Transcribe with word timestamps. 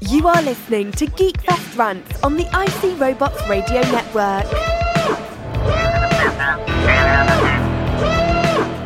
You 0.00 0.26
are 0.28 0.40
listening 0.42 0.92
to 0.92 1.06
Geekfest 1.06 1.76
Rants 1.76 2.22
on 2.22 2.36
the 2.36 2.44
IC 2.44 2.98
Robots 2.98 3.46
Radio 3.48 3.82
Network. 3.82 4.46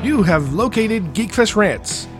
You 0.04 0.24
have 0.24 0.52
located 0.52 1.14
Geekfest 1.14 1.54
Rants, 1.54 2.08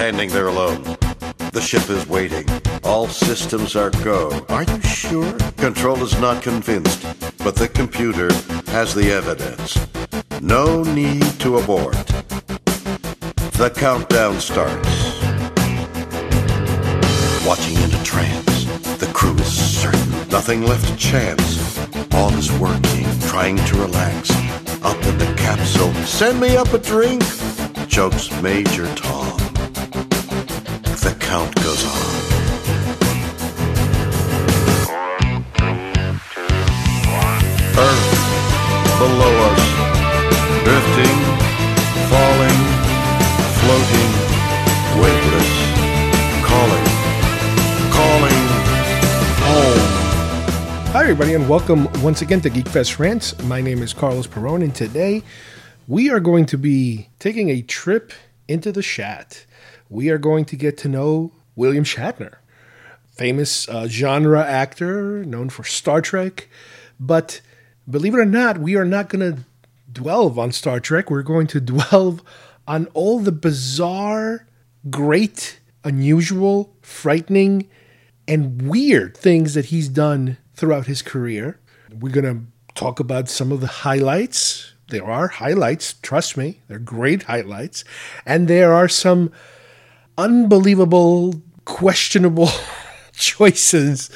Standing 0.00 0.30
there 0.30 0.46
alone. 0.46 0.82
The 1.52 1.60
ship 1.60 1.90
is 1.90 2.08
waiting. 2.08 2.46
All 2.84 3.06
systems 3.06 3.76
are 3.76 3.90
go. 4.02 4.30
Are 4.48 4.62
you 4.62 4.80
sure? 4.80 5.34
Control 5.58 6.02
is 6.02 6.18
not 6.18 6.42
convinced, 6.42 7.02
but 7.44 7.54
the 7.54 7.68
computer 7.68 8.32
has 8.72 8.94
the 8.94 9.12
evidence. 9.12 9.78
No 10.40 10.82
need 10.82 11.24
to 11.40 11.58
abort. 11.58 12.06
The 13.60 13.70
countdown 13.76 14.40
starts. 14.40 14.88
Watching 17.46 17.76
in 17.76 17.94
a 17.94 18.02
trance, 18.02 18.64
the 18.96 19.10
crew 19.12 19.34
is 19.34 19.52
certain. 19.52 20.28
Nothing 20.30 20.62
left 20.62 20.88
to 20.88 20.96
chance. 20.96 21.78
All 22.14 22.32
is 22.38 22.50
working, 22.52 23.04
trying 23.28 23.58
to 23.66 23.76
relax. 23.76 24.30
Up 24.82 24.96
in 25.04 25.18
the 25.18 25.30
capsule, 25.36 25.92
send 26.06 26.40
me 26.40 26.56
up 26.56 26.72
a 26.72 26.78
drink. 26.78 27.22
Jokes 27.86 28.30
Major 28.40 28.86
Tom. 28.94 29.39
The 31.00 31.16
count 31.18 31.54
goes 31.56 31.82
on. 31.82 31.90
Earth 37.78 38.10
below 38.98 39.32
us, 39.48 39.64
drifting, 40.62 41.18
falling, 42.10 42.60
floating, 43.60 44.10
weightless, 45.00 45.50
calling, 46.44 46.86
calling 47.90 48.40
home. 49.40 49.84
Hi, 50.92 51.00
everybody, 51.04 51.32
and 51.32 51.48
welcome 51.48 51.88
once 52.02 52.20
again 52.20 52.42
to 52.42 52.50
Geekfest 52.50 52.98
Rants. 52.98 53.42
My 53.44 53.62
name 53.62 53.82
is 53.82 53.94
Carlos 53.94 54.26
Perron, 54.26 54.60
and 54.60 54.74
today 54.74 55.22
we 55.88 56.10
are 56.10 56.20
going 56.20 56.44
to 56.44 56.58
be 56.58 57.08
taking 57.18 57.48
a 57.48 57.62
trip 57.62 58.12
into 58.48 58.70
the 58.70 58.82
Shat. 58.82 59.46
We 59.90 60.08
are 60.08 60.18
going 60.18 60.44
to 60.46 60.56
get 60.56 60.78
to 60.78 60.88
know 60.88 61.32
William 61.56 61.82
Shatner, 61.82 62.36
famous 63.12 63.68
uh, 63.68 63.88
genre 63.88 64.42
actor 64.42 65.24
known 65.24 65.50
for 65.50 65.64
Star 65.64 66.00
Trek. 66.00 66.48
But 67.00 67.40
believe 67.88 68.14
it 68.14 68.18
or 68.18 68.24
not, 68.24 68.58
we 68.58 68.76
are 68.76 68.84
not 68.84 69.08
going 69.08 69.34
to 69.34 69.42
dwell 69.92 70.38
on 70.38 70.52
Star 70.52 70.78
Trek. 70.78 71.10
We're 71.10 71.22
going 71.22 71.48
to 71.48 71.60
dwell 71.60 72.20
on 72.68 72.86
all 72.94 73.18
the 73.18 73.32
bizarre, 73.32 74.46
great, 74.88 75.58
unusual, 75.82 76.76
frightening, 76.82 77.68
and 78.28 78.62
weird 78.62 79.16
things 79.16 79.54
that 79.54 79.66
he's 79.66 79.88
done 79.88 80.38
throughout 80.54 80.86
his 80.86 81.02
career. 81.02 81.58
We're 81.92 82.12
going 82.12 82.32
to 82.32 82.44
talk 82.76 83.00
about 83.00 83.28
some 83.28 83.50
of 83.50 83.60
the 83.60 83.66
highlights. 83.66 84.72
There 84.86 85.04
are 85.04 85.26
highlights, 85.26 85.94
trust 85.94 86.36
me, 86.36 86.60
they're 86.68 86.78
great 86.78 87.24
highlights. 87.24 87.82
And 88.24 88.46
there 88.46 88.72
are 88.72 88.88
some 88.88 89.32
unbelievable, 90.18 91.42
questionable 91.64 92.48
choices 93.12 94.10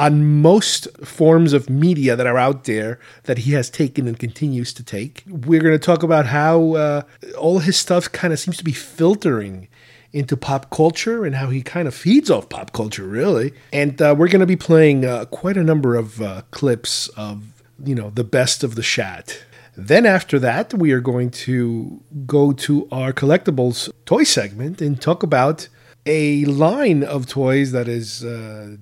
on 0.00 0.40
most 0.40 0.88
forms 1.04 1.52
of 1.52 1.68
media 1.68 2.16
that 2.16 2.26
are 2.26 2.38
out 2.38 2.64
there 2.64 2.98
that 3.24 3.38
he 3.38 3.52
has 3.52 3.68
taken 3.68 4.08
and 4.08 4.18
continues 4.18 4.72
to 4.72 4.82
take. 4.82 5.22
We're 5.28 5.60
going 5.60 5.78
to 5.78 5.78
talk 5.78 6.02
about 6.02 6.26
how 6.26 6.74
uh, 6.74 7.02
all 7.38 7.58
his 7.58 7.76
stuff 7.76 8.10
kind 8.10 8.32
of 8.32 8.38
seems 8.38 8.56
to 8.56 8.64
be 8.64 8.72
filtering 8.72 9.68
into 10.12 10.36
pop 10.36 10.70
culture 10.70 11.24
and 11.24 11.34
how 11.34 11.48
he 11.50 11.62
kind 11.62 11.86
of 11.86 11.94
feeds 11.94 12.30
off 12.30 12.48
pop 12.48 12.72
culture, 12.72 13.04
really. 13.04 13.52
And 13.72 14.00
uh, 14.00 14.14
we're 14.16 14.28
going 14.28 14.40
to 14.40 14.46
be 14.46 14.56
playing 14.56 15.04
uh, 15.04 15.26
quite 15.26 15.56
a 15.56 15.62
number 15.62 15.94
of 15.94 16.20
uh, 16.20 16.42
clips 16.50 17.08
of, 17.08 17.62
you 17.84 17.94
know, 17.94 18.08
the 18.10 18.24
best 18.24 18.64
of 18.64 18.74
the 18.76 18.82
Shat. 18.82 19.44
Then 19.86 20.04
after 20.04 20.38
that, 20.40 20.74
we 20.74 20.92
are 20.92 21.00
going 21.00 21.30
to 21.48 22.02
go 22.26 22.52
to 22.52 22.86
our 22.92 23.14
collectibles 23.14 23.90
toy 24.04 24.24
segment 24.24 24.82
and 24.82 25.00
talk 25.00 25.22
about 25.22 25.68
a 26.04 26.44
line 26.44 27.02
of 27.02 27.26
toys 27.26 27.72
that 27.72 27.88
is 27.88 28.22
uh, 28.22 28.76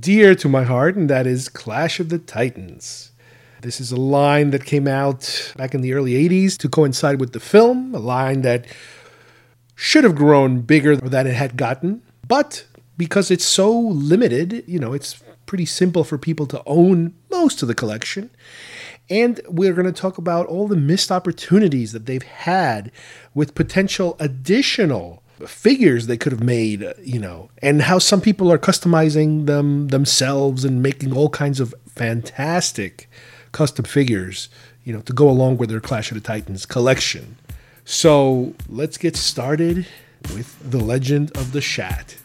dear 0.00 0.34
to 0.34 0.48
my 0.48 0.64
heart, 0.64 0.96
and 0.96 1.08
that 1.08 1.24
is 1.24 1.48
Clash 1.48 2.00
of 2.00 2.08
the 2.08 2.18
Titans. 2.18 3.12
This 3.62 3.80
is 3.80 3.92
a 3.92 3.96
line 3.96 4.50
that 4.50 4.64
came 4.64 4.88
out 4.88 5.52
back 5.56 5.72
in 5.72 5.82
the 5.82 5.92
early 5.92 6.14
80s 6.14 6.58
to 6.58 6.68
coincide 6.68 7.20
with 7.20 7.32
the 7.32 7.40
film, 7.40 7.94
a 7.94 8.00
line 8.00 8.42
that 8.42 8.66
should 9.76 10.02
have 10.02 10.16
grown 10.16 10.62
bigger 10.62 10.96
than 10.96 11.28
it 11.28 11.34
had 11.34 11.56
gotten, 11.56 12.02
but 12.26 12.64
because 12.96 13.30
it's 13.30 13.44
so 13.46 13.70
limited, 13.70 14.64
you 14.66 14.80
know, 14.80 14.94
it's 14.94 15.22
pretty 15.46 15.66
simple 15.66 16.02
for 16.02 16.18
people 16.18 16.46
to 16.46 16.62
own 16.66 17.14
most 17.30 17.62
of 17.62 17.68
the 17.68 17.74
collection. 17.74 18.30
And 19.10 19.40
we're 19.48 19.74
going 19.74 19.92
to 19.92 20.00
talk 20.00 20.18
about 20.18 20.46
all 20.46 20.68
the 20.68 20.76
missed 20.76 21.10
opportunities 21.10 21.92
that 21.92 22.06
they've 22.06 22.22
had 22.22 22.92
with 23.34 23.56
potential 23.56 24.16
additional 24.20 25.22
figures 25.46 26.06
they 26.06 26.16
could 26.16 26.32
have 26.32 26.42
made, 26.42 26.86
you 27.02 27.18
know, 27.18 27.50
and 27.60 27.82
how 27.82 27.98
some 27.98 28.20
people 28.20 28.52
are 28.52 28.58
customizing 28.58 29.46
them 29.46 29.88
themselves 29.88 30.64
and 30.64 30.82
making 30.82 31.12
all 31.12 31.28
kinds 31.28 31.58
of 31.58 31.74
fantastic 31.88 33.10
custom 33.52 33.84
figures, 33.84 34.48
you 34.84 34.92
know, 34.92 35.00
to 35.00 35.12
go 35.12 35.28
along 35.28 35.56
with 35.56 35.70
their 35.70 35.80
Clash 35.80 36.10
of 36.10 36.14
the 36.14 36.20
Titans 36.20 36.64
collection. 36.66 37.36
So 37.84 38.54
let's 38.68 38.96
get 38.98 39.16
started 39.16 39.86
with 40.34 40.70
the 40.70 40.78
legend 40.78 41.36
of 41.36 41.52
the 41.52 41.60
Shat. 41.60 42.16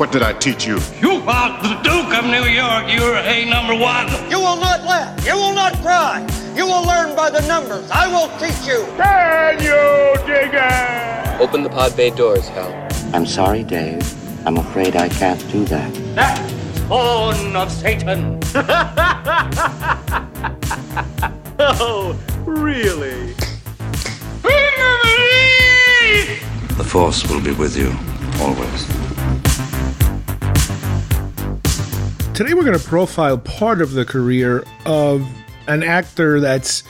What 0.00 0.12
did 0.12 0.22
I 0.22 0.32
teach 0.32 0.66
you? 0.66 0.78
You 1.02 1.20
are 1.28 1.62
the 1.62 1.74
Duke 1.82 2.14
of 2.18 2.24
New 2.24 2.48
York. 2.48 2.84
You're 2.88 3.16
a 3.16 3.44
number 3.44 3.74
one. 3.74 4.08
You 4.30 4.38
will 4.38 4.56
not 4.56 4.82
laugh. 4.82 5.26
You 5.26 5.34
will 5.34 5.52
not 5.52 5.74
cry. 5.82 6.26
You 6.56 6.64
will 6.64 6.86
learn 6.86 7.14
by 7.14 7.28
the 7.28 7.46
numbers. 7.46 7.90
I 7.90 8.08
will 8.08 8.28
teach 8.38 8.66
you. 8.66 8.86
Can 8.96 9.58
you 9.60 10.14
dig 10.26 10.52
it? 10.54 11.40
Open 11.42 11.62
the 11.62 11.68
pod 11.68 11.94
bay 11.98 12.08
doors, 12.08 12.48
Hal. 12.48 12.72
I'm 13.12 13.26
sorry, 13.26 13.62
Dave. 13.62 14.00
I'm 14.46 14.56
afraid 14.56 14.96
I 14.96 15.10
can't 15.10 15.46
do 15.52 15.66
that. 15.66 15.92
That 16.14 16.50
horn 16.88 17.54
of 17.54 17.70
Satan. 17.70 18.40
Oh, 21.62 22.18
really? 22.46 23.34
The 26.78 26.86
Force 26.86 27.28
will 27.28 27.42
be 27.42 27.52
with 27.52 27.76
you 27.76 27.94
always. 28.42 29.69
Today 32.40 32.54
we're 32.54 32.64
going 32.64 32.78
to 32.78 32.82
profile 32.82 33.36
part 33.36 33.82
of 33.82 33.92
the 33.92 34.06
career 34.06 34.64
of 34.86 35.28
an 35.68 35.82
actor 35.82 36.40
that's 36.40 36.82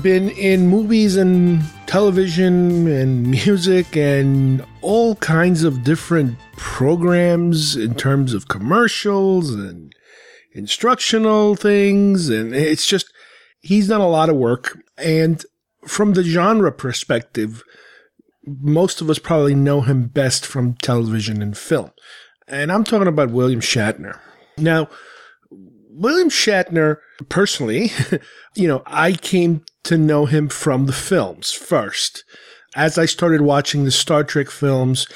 been 0.00 0.30
in 0.30 0.68
movies 0.68 1.16
and 1.16 1.60
television 1.88 2.86
and 2.86 3.26
music 3.32 3.96
and 3.96 4.64
all 4.80 5.16
kinds 5.16 5.64
of 5.64 5.82
different 5.82 6.38
programs 6.56 7.74
in 7.74 7.96
terms 7.96 8.32
of 8.32 8.46
commercials 8.46 9.52
and 9.52 9.92
instructional 10.52 11.56
things 11.56 12.28
and 12.28 12.54
it's 12.54 12.86
just 12.86 13.12
he's 13.58 13.88
done 13.88 14.00
a 14.00 14.08
lot 14.08 14.30
of 14.30 14.36
work. 14.36 14.78
And 14.96 15.44
from 15.84 16.12
the 16.12 16.22
genre 16.22 16.70
perspective 16.70 17.64
most 18.46 19.00
of 19.00 19.10
us 19.10 19.18
probably 19.18 19.56
know 19.56 19.80
him 19.80 20.06
best 20.06 20.46
from 20.46 20.74
television 20.74 21.42
and 21.42 21.58
film. 21.58 21.90
And 22.46 22.70
I'm 22.70 22.84
talking 22.84 23.08
about 23.08 23.30
William 23.30 23.60
Shatner 23.60 24.20
now, 24.60 24.88
William 25.90 26.30
Shatner, 26.30 26.98
personally, 27.28 27.90
you 28.54 28.68
know, 28.68 28.82
I 28.86 29.12
came 29.12 29.64
to 29.84 29.98
know 29.98 30.26
him 30.26 30.48
from 30.48 30.86
the 30.86 30.92
films 30.92 31.52
first. 31.52 32.24
As 32.76 32.96
I 32.98 33.06
started 33.06 33.40
watching 33.40 33.84
the 33.84 33.90
Star 33.90 34.22
Trek 34.22 34.48
films 34.48 35.06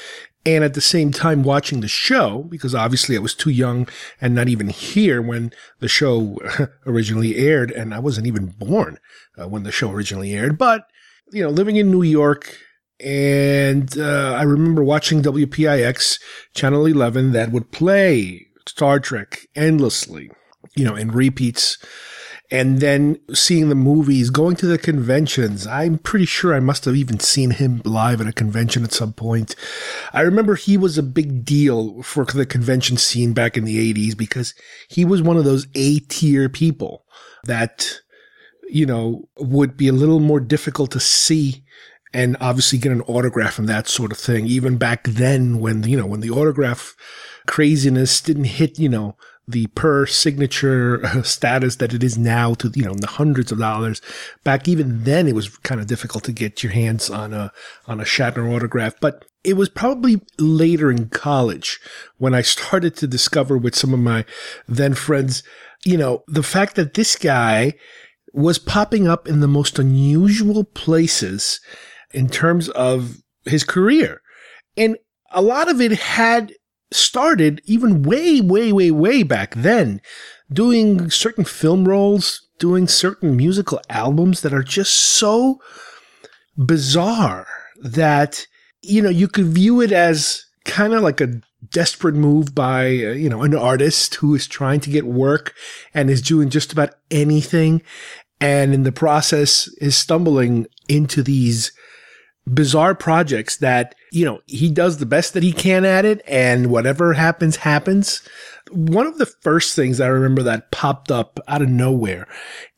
and 0.45 0.63
at 0.63 0.73
the 0.73 0.81
same 0.81 1.11
time 1.11 1.41
watching 1.43 1.79
the 1.81 1.87
show, 1.87 2.43
because 2.49 2.75
obviously 2.75 3.15
I 3.15 3.19
was 3.19 3.33
too 3.33 3.49
young 3.49 3.87
and 4.21 4.35
not 4.35 4.49
even 4.49 4.69
here 4.69 5.21
when 5.21 5.51
the 5.79 5.87
show 5.87 6.37
originally 6.85 7.37
aired, 7.37 7.71
and 7.71 7.93
I 7.93 7.99
wasn't 7.99 8.27
even 8.27 8.47
born 8.47 8.99
uh, 9.41 9.47
when 9.47 9.63
the 9.63 9.71
show 9.71 9.91
originally 9.91 10.33
aired. 10.33 10.57
But, 10.57 10.85
you 11.31 11.41
know, 11.41 11.49
living 11.49 11.77
in 11.77 11.89
New 11.89 12.03
York 12.03 12.57
And 12.99 13.97
uh, 13.97 14.33
I 14.37 14.43
remember 14.43 14.83
watching 14.83 15.21
WPIX 15.21 16.19
Channel 16.53 16.85
11 16.85 17.33
that 17.33 17.51
would 17.51 17.71
play 17.71 18.47
Star 18.67 18.99
Trek 18.99 19.47
endlessly, 19.55 20.31
you 20.75 20.85
know, 20.85 20.95
in 20.95 21.11
repeats. 21.11 21.77
And 22.51 22.79
then 22.79 23.19
seeing 23.33 23.69
the 23.69 23.75
movies, 23.75 24.29
going 24.29 24.55
to 24.57 24.67
the 24.67 24.77
conventions. 24.77 25.65
I'm 25.65 25.97
pretty 25.97 26.25
sure 26.25 26.53
I 26.53 26.59
must 26.59 26.85
have 26.85 26.95
even 26.95 27.19
seen 27.19 27.51
him 27.51 27.81
live 27.83 28.21
at 28.21 28.27
a 28.27 28.33
convention 28.33 28.83
at 28.83 28.91
some 28.91 29.13
point. 29.13 29.55
I 30.13 30.21
remember 30.21 30.53
he 30.53 30.77
was 30.77 30.97
a 30.97 31.03
big 31.03 31.43
deal 31.43 32.03
for 32.03 32.23
the 32.23 32.45
convention 32.45 32.97
scene 32.97 33.33
back 33.33 33.57
in 33.57 33.65
the 33.65 33.93
80s 33.93 34.15
because 34.15 34.53
he 34.87 35.03
was 35.03 35.23
one 35.23 35.37
of 35.37 35.43
those 35.43 35.65
A 35.73 35.99
tier 36.01 36.47
people 36.47 37.05
that, 37.45 37.99
you 38.69 38.85
know, 38.85 39.27
would 39.39 39.75
be 39.75 39.87
a 39.87 39.93
little 39.93 40.19
more 40.19 40.39
difficult 40.39 40.91
to 40.91 40.99
see 40.99 41.63
and 42.15 42.37
obviously 42.39 42.79
get 42.79 42.93
an 42.93 43.01
autograph 43.01 43.59
and 43.59 43.67
that 43.67 43.89
sort 43.89 44.13
of 44.13 44.17
thing. 44.17 44.47
Even 44.47 44.77
back 44.77 45.03
then 45.03 45.59
when, 45.59 45.83
you 45.83 45.97
know, 45.97 46.05
when 46.05 46.21
the 46.21 46.29
autograph 46.29 46.95
craziness 47.45 48.21
didn't 48.21 48.45
hit, 48.45 48.79
you 48.79 48.87
know, 48.87 49.17
the 49.45 49.67
per 49.67 50.05
signature 50.05 51.01
status 51.23 51.75
that 51.75 51.93
it 51.93 52.03
is 52.03 52.17
now 52.17 52.53
to, 52.53 52.71
you 52.73 52.85
know, 52.85 52.93
the 52.93 53.07
hundreds 53.07 53.51
of 53.51 53.59
dollars. 53.59 54.01
Back 54.45 54.65
even 54.69 55.03
then, 55.03 55.27
it 55.27 55.35
was 55.35 55.57
kind 55.57 55.81
of 55.81 55.87
difficult 55.87 56.23
to 56.23 56.31
get 56.31 56.63
your 56.63 56.71
hands 56.71 57.09
on 57.09 57.33
a, 57.33 57.51
on 57.85 57.99
a 57.99 58.05
Shatner 58.05 58.49
autograph, 58.49 58.95
but 59.01 59.25
it 59.43 59.57
was 59.57 59.67
probably 59.67 60.21
later 60.39 60.89
in 60.89 61.09
college 61.09 61.81
when 62.17 62.33
I 62.33 62.41
started 62.41 62.95
to 62.95 63.07
discover 63.07 63.57
with 63.57 63.75
some 63.75 63.93
of 63.93 63.99
my 63.99 64.23
then 64.69 64.93
friends, 64.93 65.43
you 65.83 65.97
know, 65.97 66.23
the 66.27 66.43
fact 66.43 66.77
that 66.77 66.93
this 66.93 67.17
guy 67.17 67.73
was 68.31 68.57
popping 68.57 69.05
up 69.05 69.27
in 69.27 69.41
the 69.41 69.49
most 69.49 69.77
unusual 69.77 70.63
places 70.63 71.59
in 72.15 72.29
terms 72.29 72.69
of 72.69 73.17
his 73.43 73.63
career. 73.63 74.21
And 74.77 74.97
a 75.31 75.41
lot 75.41 75.69
of 75.69 75.81
it 75.81 75.91
had 75.91 76.53
started 76.91 77.61
even 77.65 78.03
way, 78.03 78.41
way, 78.41 78.71
way, 78.71 78.91
way 78.91 79.23
back 79.23 79.53
then, 79.55 80.01
doing 80.51 81.09
certain 81.09 81.43
film 81.43 81.87
roles, 81.87 82.47
doing 82.57 82.87
certain 82.87 83.35
musical 83.35 83.81
albums 83.89 84.41
that 84.41 84.53
are 84.53 84.63
just 84.63 84.93
so 84.93 85.59
bizarre 86.57 87.47
that, 87.83 88.47
you 88.81 89.01
know, 89.01 89.09
you 89.09 89.27
could 89.27 89.45
view 89.45 89.81
it 89.81 89.91
as 89.91 90.45
kind 90.63 90.93
of 90.93 91.03
like 91.03 91.19
a 91.19 91.41
desperate 91.69 92.15
move 92.15 92.55
by, 92.55 92.85
uh, 92.85 93.11
you 93.11 93.27
know, 93.27 93.43
an 93.43 93.55
artist 93.55 94.15
who 94.15 94.33
is 94.35 94.47
trying 94.47 94.79
to 94.79 94.89
get 94.89 95.05
work 95.05 95.53
and 95.93 96.09
is 96.09 96.21
doing 96.21 96.49
just 96.49 96.71
about 96.71 96.93
anything. 97.11 97.81
And 98.39 98.73
in 98.73 98.83
the 98.83 98.91
process 98.91 99.67
is 99.79 99.97
stumbling 99.97 100.67
into 100.87 101.23
these 101.23 101.71
bizarre 102.47 102.93
projects 102.93 103.57
that, 103.57 103.95
you 104.11 104.23
know, 104.23 104.39
he 104.45 104.69
does 104.69 104.97
the 104.97 105.05
best 105.05 105.33
that 105.33 105.43
he 105.43 105.51
can 105.51 105.83
at 105.83 106.05
it 106.05 106.21
and 106.27 106.69
whatever 106.69 107.13
happens, 107.13 107.57
happens. 107.57 108.21
One 108.71 109.07
of 109.07 109.17
the 109.17 109.25
first 109.25 109.75
things 109.75 109.99
I 109.99 110.07
remember 110.07 110.43
that 110.43 110.71
popped 110.71 111.11
up 111.11 111.39
out 111.47 111.61
of 111.61 111.69
nowhere, 111.69 112.27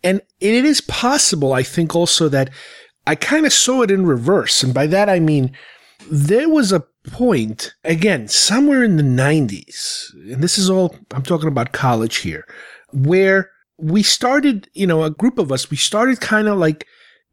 and 0.03 0.21
it 0.39 0.65
is 0.65 0.81
possible, 0.81 1.53
I 1.53 1.63
think 1.63 1.95
also 1.95 2.29
that 2.29 2.49
I 3.05 3.15
kind 3.15 3.45
of 3.45 3.53
saw 3.53 3.81
it 3.81 3.91
in 3.91 4.05
reverse. 4.05 4.63
And 4.63 4.73
by 4.73 4.87
that, 4.87 5.09
I 5.09 5.19
mean, 5.19 5.51
there 6.11 6.49
was 6.49 6.71
a 6.71 6.85
point, 7.09 7.73
again, 7.83 8.27
somewhere 8.27 8.83
in 8.83 8.97
the 8.97 9.03
90s, 9.03 10.13
and 10.31 10.43
this 10.43 10.57
is 10.57 10.69
all, 10.69 10.95
I'm 11.11 11.23
talking 11.23 11.47
about 11.47 11.71
college 11.71 12.17
here, 12.17 12.45
where 12.91 13.49
we 13.77 14.03
started, 14.03 14.69
you 14.73 14.87
know, 14.87 15.03
a 15.03 15.09
group 15.09 15.39
of 15.39 15.51
us, 15.51 15.69
we 15.69 15.77
started 15.77 16.19
kind 16.19 16.47
of 16.47 16.57
like 16.57 16.85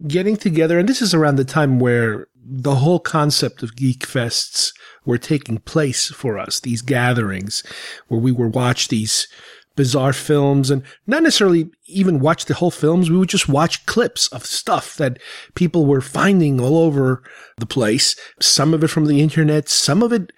getting 0.06 0.36
together, 0.36 0.78
and 0.78 0.88
this 0.88 1.02
is 1.02 1.14
around 1.14 1.36
the 1.36 1.44
time 1.44 1.78
where 1.78 2.28
the 2.44 2.76
whole 2.76 3.00
concept 3.00 3.62
of 3.62 3.76
geek 3.76 4.00
fests 4.00 4.72
were 5.04 5.18
taking 5.18 5.58
place 5.58 6.08
for 6.08 6.38
us, 6.38 6.60
these 6.60 6.82
gatherings 6.82 7.62
where 8.08 8.20
we 8.20 8.32
would 8.32 8.54
watch 8.54 8.88
these 8.88 9.28
bizarre 9.76 10.12
films 10.12 10.70
and 10.70 10.82
not 11.06 11.22
necessarily 11.22 11.68
even 11.86 12.20
watch 12.20 12.44
the 12.44 12.54
whole 12.54 12.70
films. 12.70 13.10
We 13.10 13.16
would 13.16 13.28
just 13.28 13.48
watch 13.48 13.84
clips 13.86 14.28
of 14.28 14.46
stuff 14.46 14.96
that 14.96 15.18
people 15.54 15.84
were 15.84 16.00
finding 16.00 16.60
all 16.60 16.78
over 16.78 17.22
the 17.58 17.66
place. 17.66 18.14
Some 18.40 18.72
of 18.72 18.84
it 18.84 18.88
from 18.88 19.06
the 19.06 19.20
internet, 19.20 19.68
some 19.68 20.02
of 20.02 20.12
it 20.12 20.32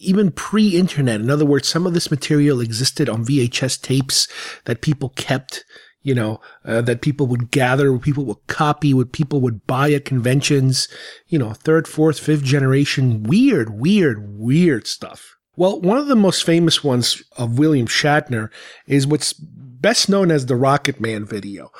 even 0.00 0.30
pre-internet. 0.30 1.20
In 1.20 1.30
other 1.30 1.46
words, 1.46 1.68
some 1.68 1.86
of 1.86 1.94
this 1.94 2.10
material 2.10 2.60
existed 2.60 3.08
on 3.08 3.24
VHS 3.24 3.80
tapes 3.80 4.28
that 4.64 4.82
people 4.82 5.10
kept 5.10 5.64
you 6.02 6.14
know, 6.14 6.40
uh, 6.64 6.80
that 6.82 7.00
people 7.00 7.26
would 7.26 7.50
gather, 7.50 7.96
people 7.98 8.24
would 8.24 8.46
copy, 8.46 8.92
what 8.92 9.12
people 9.12 9.40
would 9.40 9.66
buy 9.66 9.92
at 9.92 10.04
conventions, 10.04 10.88
you 11.28 11.38
know, 11.38 11.52
third, 11.52 11.86
fourth, 11.86 12.18
fifth 12.18 12.42
generation, 12.42 13.22
weird, 13.22 13.70
weird, 13.70 14.38
weird 14.38 14.86
stuff. 14.86 15.36
Well, 15.56 15.80
one 15.80 15.98
of 15.98 16.06
the 16.06 16.16
most 16.16 16.44
famous 16.44 16.82
ones 16.82 17.22
of 17.36 17.58
William 17.58 17.86
Shatner 17.86 18.50
is 18.86 19.06
what's 19.06 19.32
best 19.32 20.08
known 20.08 20.30
as 20.30 20.46
the 20.46 20.56
Rocket 20.56 21.00
Man 21.00 21.24
video. 21.24 21.70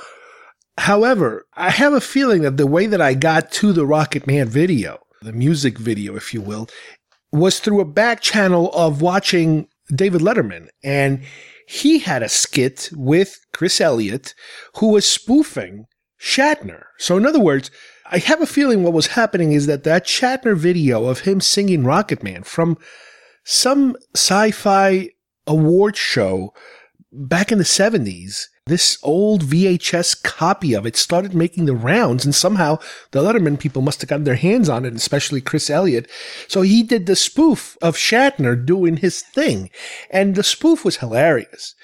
However, 0.79 1.47
I 1.55 1.71
have 1.71 1.93
a 1.93 2.01
feeling 2.01 2.43
that 2.43 2.57
the 2.57 2.67
way 2.67 2.87
that 2.87 3.01
I 3.01 3.15
got 3.15 3.51
to 3.53 3.73
the 3.73 3.87
Rocket 3.87 4.27
Man 4.27 4.49
video, 4.49 4.99
the 5.23 5.33
music 5.33 5.79
video, 5.79 6.17
if 6.17 6.35
you 6.35 6.41
will, 6.41 6.69
was 7.31 7.61
through 7.61 7.81
a 7.81 7.87
back 7.87 8.21
channel 8.21 8.71
of 8.73 9.01
watching 9.01 9.69
David 9.95 10.21
Letterman. 10.21 10.69
And 10.85 11.23
he 11.73 12.01
had 12.01 12.23
a 12.23 12.29
skit 12.29 12.91
with 12.93 13.41
Chris 13.55 13.81
Elliott 13.81 14.35
who 14.77 14.89
was 14.89 15.09
spoofing 15.09 15.87
Shatner. 16.21 16.83
So, 16.99 17.17
in 17.17 17.25
other 17.25 17.41
words, 17.41 17.71
I 18.11 18.19
have 18.19 18.43
a 18.43 18.47
feeling 18.47 18.83
what 18.83 18.93
was 18.93 19.07
happening 19.09 19.53
is 19.53 19.67
that 19.67 19.83
that 19.85 20.05
Shatner 20.05 20.55
video 20.55 21.07
of 21.07 21.21
him 21.21 21.41
singing 21.41 21.85
Rocket 21.85 22.23
Man 22.23 22.43
from 22.43 22.77
some 23.43 23.97
sci 24.15 24.51
fi 24.51 25.13
award 25.47 25.97
show 25.97 26.53
back 27.13 27.53
in 27.53 27.59
the 27.59 27.65
70s 27.65 28.47
this 28.67 28.97
old 29.03 29.43
VHS 29.43 30.23
copy 30.23 30.73
of 30.73 30.87
it 30.87 30.97
started 30.97 31.35
making 31.35 31.65
the 31.65 31.75
rounds, 31.75 32.25
and 32.25 32.35
somehow 32.35 32.79
the 33.11 33.21
Letterman 33.21 33.59
people 33.59 33.83
must 33.83 34.01
have 34.01 34.09
gotten 34.09 34.25
their 34.25 34.37
hands 34.37 34.69
on 34.69 34.85
it, 34.85 34.95
especially 34.95 35.41
Chris 35.41 35.69
Elliott. 35.69 36.09
So 36.47 36.63
he 36.63 36.85
did 36.85 37.07
the 37.07 37.17
spoof 37.17 37.77
of 37.83 37.97
Shatner 37.97 38.65
doing 38.65 38.99
his 38.99 39.21
thing, 39.21 39.71
and 40.11 40.37
the 40.37 40.45
spoof 40.45 40.85
was 40.85 40.99
hilarious. 40.99 41.75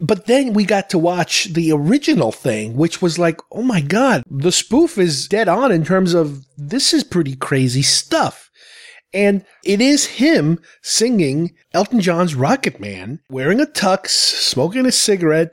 But 0.00 0.26
then 0.26 0.52
we 0.52 0.64
got 0.64 0.88
to 0.90 0.98
watch 0.98 1.52
the 1.52 1.72
original 1.72 2.30
thing, 2.30 2.76
which 2.76 3.02
was 3.02 3.18
like, 3.18 3.40
oh 3.50 3.62
my 3.62 3.80
God, 3.80 4.22
the 4.30 4.52
spoof 4.52 4.98
is 4.98 5.26
dead 5.28 5.48
on 5.48 5.72
in 5.72 5.84
terms 5.84 6.14
of 6.14 6.44
this 6.56 6.92
is 6.92 7.04
pretty 7.04 7.34
crazy 7.36 7.82
stuff. 7.82 8.50
And 9.14 9.44
it 9.64 9.80
is 9.80 10.06
him 10.06 10.60
singing 10.82 11.54
Elton 11.72 12.00
John's 12.00 12.34
Rocket 12.34 12.80
Man, 12.80 13.20
wearing 13.30 13.60
a 13.60 13.66
tux, 13.66 14.08
smoking 14.08 14.84
a 14.84 14.92
cigarette, 14.92 15.52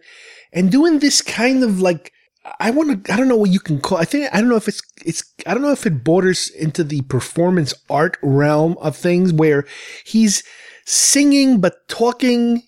and 0.52 0.72
doing 0.72 1.00
this 1.00 1.22
kind 1.22 1.64
of 1.64 1.80
like 1.80 2.12
I 2.60 2.72
want 2.72 3.06
to 3.06 3.14
I 3.14 3.18
don't 3.18 3.28
know 3.28 3.36
what 3.36 3.52
you 3.52 3.60
can 3.60 3.80
call 3.80 4.00
I 4.00 4.06
think 4.06 4.34
I 4.34 4.40
don't 4.40 4.50
know 4.50 4.56
if 4.56 4.68
it's 4.68 4.82
it's 5.06 5.24
I 5.46 5.54
don't 5.54 5.62
know 5.62 5.72
if 5.72 5.86
it 5.86 6.04
borders 6.04 6.50
into 6.50 6.84
the 6.84 7.02
performance 7.04 7.74
art 7.90 8.18
realm 8.24 8.78
of 8.82 8.96
things 8.96 9.32
where 9.32 9.66
he's 10.04 10.44
singing 10.86 11.62
but 11.62 11.88
talking 11.88 12.64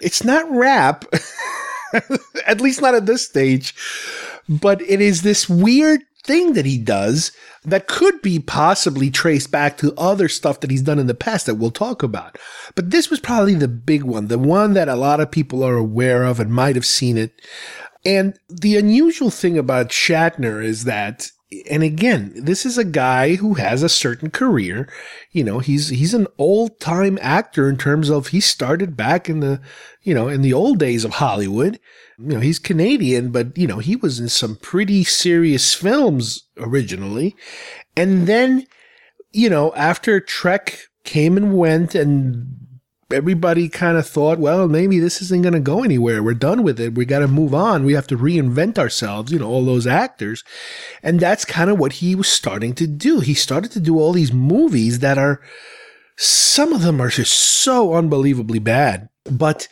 it's 0.00 0.24
not 0.24 0.50
rap 0.50 1.04
at 2.46 2.60
least 2.60 2.80
not 2.80 2.94
at 2.94 3.04
this 3.04 3.26
stage 3.26 3.74
but 4.48 4.80
it 4.80 5.00
is 5.00 5.22
this 5.22 5.46
weird 5.48 6.00
thing 6.28 6.52
that 6.52 6.66
he 6.66 6.78
does 6.78 7.32
that 7.64 7.88
could 7.88 8.22
be 8.22 8.38
possibly 8.38 9.10
traced 9.10 9.50
back 9.50 9.78
to 9.78 9.94
other 9.96 10.28
stuff 10.28 10.60
that 10.60 10.70
he's 10.70 10.82
done 10.82 10.98
in 10.98 11.08
the 11.08 11.14
past 11.14 11.46
that 11.46 11.56
we'll 11.56 11.70
talk 11.70 12.02
about. 12.02 12.38
But 12.76 12.90
this 12.90 13.10
was 13.10 13.18
probably 13.18 13.54
the 13.54 13.66
big 13.66 14.04
one, 14.04 14.28
the 14.28 14.38
one 14.38 14.74
that 14.74 14.88
a 14.88 14.94
lot 14.94 15.20
of 15.20 15.30
people 15.30 15.64
are 15.64 15.76
aware 15.76 16.22
of 16.22 16.38
and 16.38 16.52
might 16.52 16.76
have 16.76 16.86
seen 16.86 17.16
it. 17.16 17.40
And 18.04 18.38
the 18.48 18.76
unusual 18.76 19.30
thing 19.30 19.58
about 19.58 19.88
Shatner 19.88 20.62
is 20.62 20.84
that 20.84 21.32
and 21.70 21.82
again, 21.82 22.32
this 22.36 22.66
is 22.66 22.76
a 22.76 22.84
guy 22.84 23.36
who 23.36 23.54
has 23.54 23.82
a 23.82 23.88
certain 23.88 24.30
career. 24.30 24.86
You 25.32 25.44
know, 25.44 25.60
he's 25.60 25.88
he's 25.88 26.12
an 26.12 26.26
old 26.36 26.78
time 26.78 27.18
actor 27.22 27.70
in 27.70 27.78
terms 27.78 28.10
of 28.10 28.28
he 28.28 28.40
started 28.40 28.98
back 28.98 29.30
in 29.30 29.40
the 29.40 29.62
you 30.02 30.12
know 30.12 30.28
in 30.28 30.42
the 30.42 30.52
old 30.52 30.78
days 30.78 31.06
of 31.06 31.12
Hollywood 31.12 31.80
you 32.18 32.34
know, 32.34 32.40
he's 32.40 32.58
Canadian, 32.58 33.30
but 33.30 33.56
you 33.56 33.66
know, 33.66 33.78
he 33.78 33.96
was 33.96 34.18
in 34.18 34.28
some 34.28 34.56
pretty 34.56 35.04
serious 35.04 35.74
films 35.74 36.48
originally. 36.58 37.36
And 37.96 38.26
then, 38.26 38.66
you 39.32 39.48
know, 39.48 39.72
after 39.74 40.20
Trek 40.20 40.80
came 41.04 41.36
and 41.36 41.56
went 41.56 41.94
and 41.94 42.54
everybody 43.10 43.68
kind 43.68 43.96
of 43.96 44.06
thought, 44.06 44.38
well, 44.38 44.68
maybe 44.68 44.98
this 44.98 45.22
isn't 45.22 45.42
going 45.42 45.54
to 45.54 45.60
go 45.60 45.82
anywhere. 45.82 46.22
We're 46.22 46.34
done 46.34 46.62
with 46.62 46.78
it. 46.78 46.94
We 46.94 47.04
got 47.06 47.20
to 47.20 47.28
move 47.28 47.54
on. 47.54 47.84
We 47.84 47.94
have 47.94 48.06
to 48.08 48.18
reinvent 48.18 48.78
ourselves, 48.78 49.32
you 49.32 49.38
know, 49.38 49.48
all 49.48 49.64
those 49.64 49.86
actors. 49.86 50.44
And 51.02 51.18
that's 51.18 51.44
kind 51.44 51.70
of 51.70 51.78
what 51.78 51.94
he 51.94 52.14
was 52.14 52.28
starting 52.28 52.74
to 52.74 52.86
do. 52.86 53.20
He 53.20 53.34
started 53.34 53.70
to 53.72 53.80
do 53.80 53.98
all 53.98 54.12
these 54.12 54.32
movies 54.32 54.98
that 54.98 55.16
are, 55.16 55.40
some 56.16 56.72
of 56.72 56.82
them 56.82 57.00
are 57.00 57.08
just 57.08 57.32
so 57.32 57.94
unbelievably 57.94 58.58
bad, 58.58 59.08
but 59.30 59.68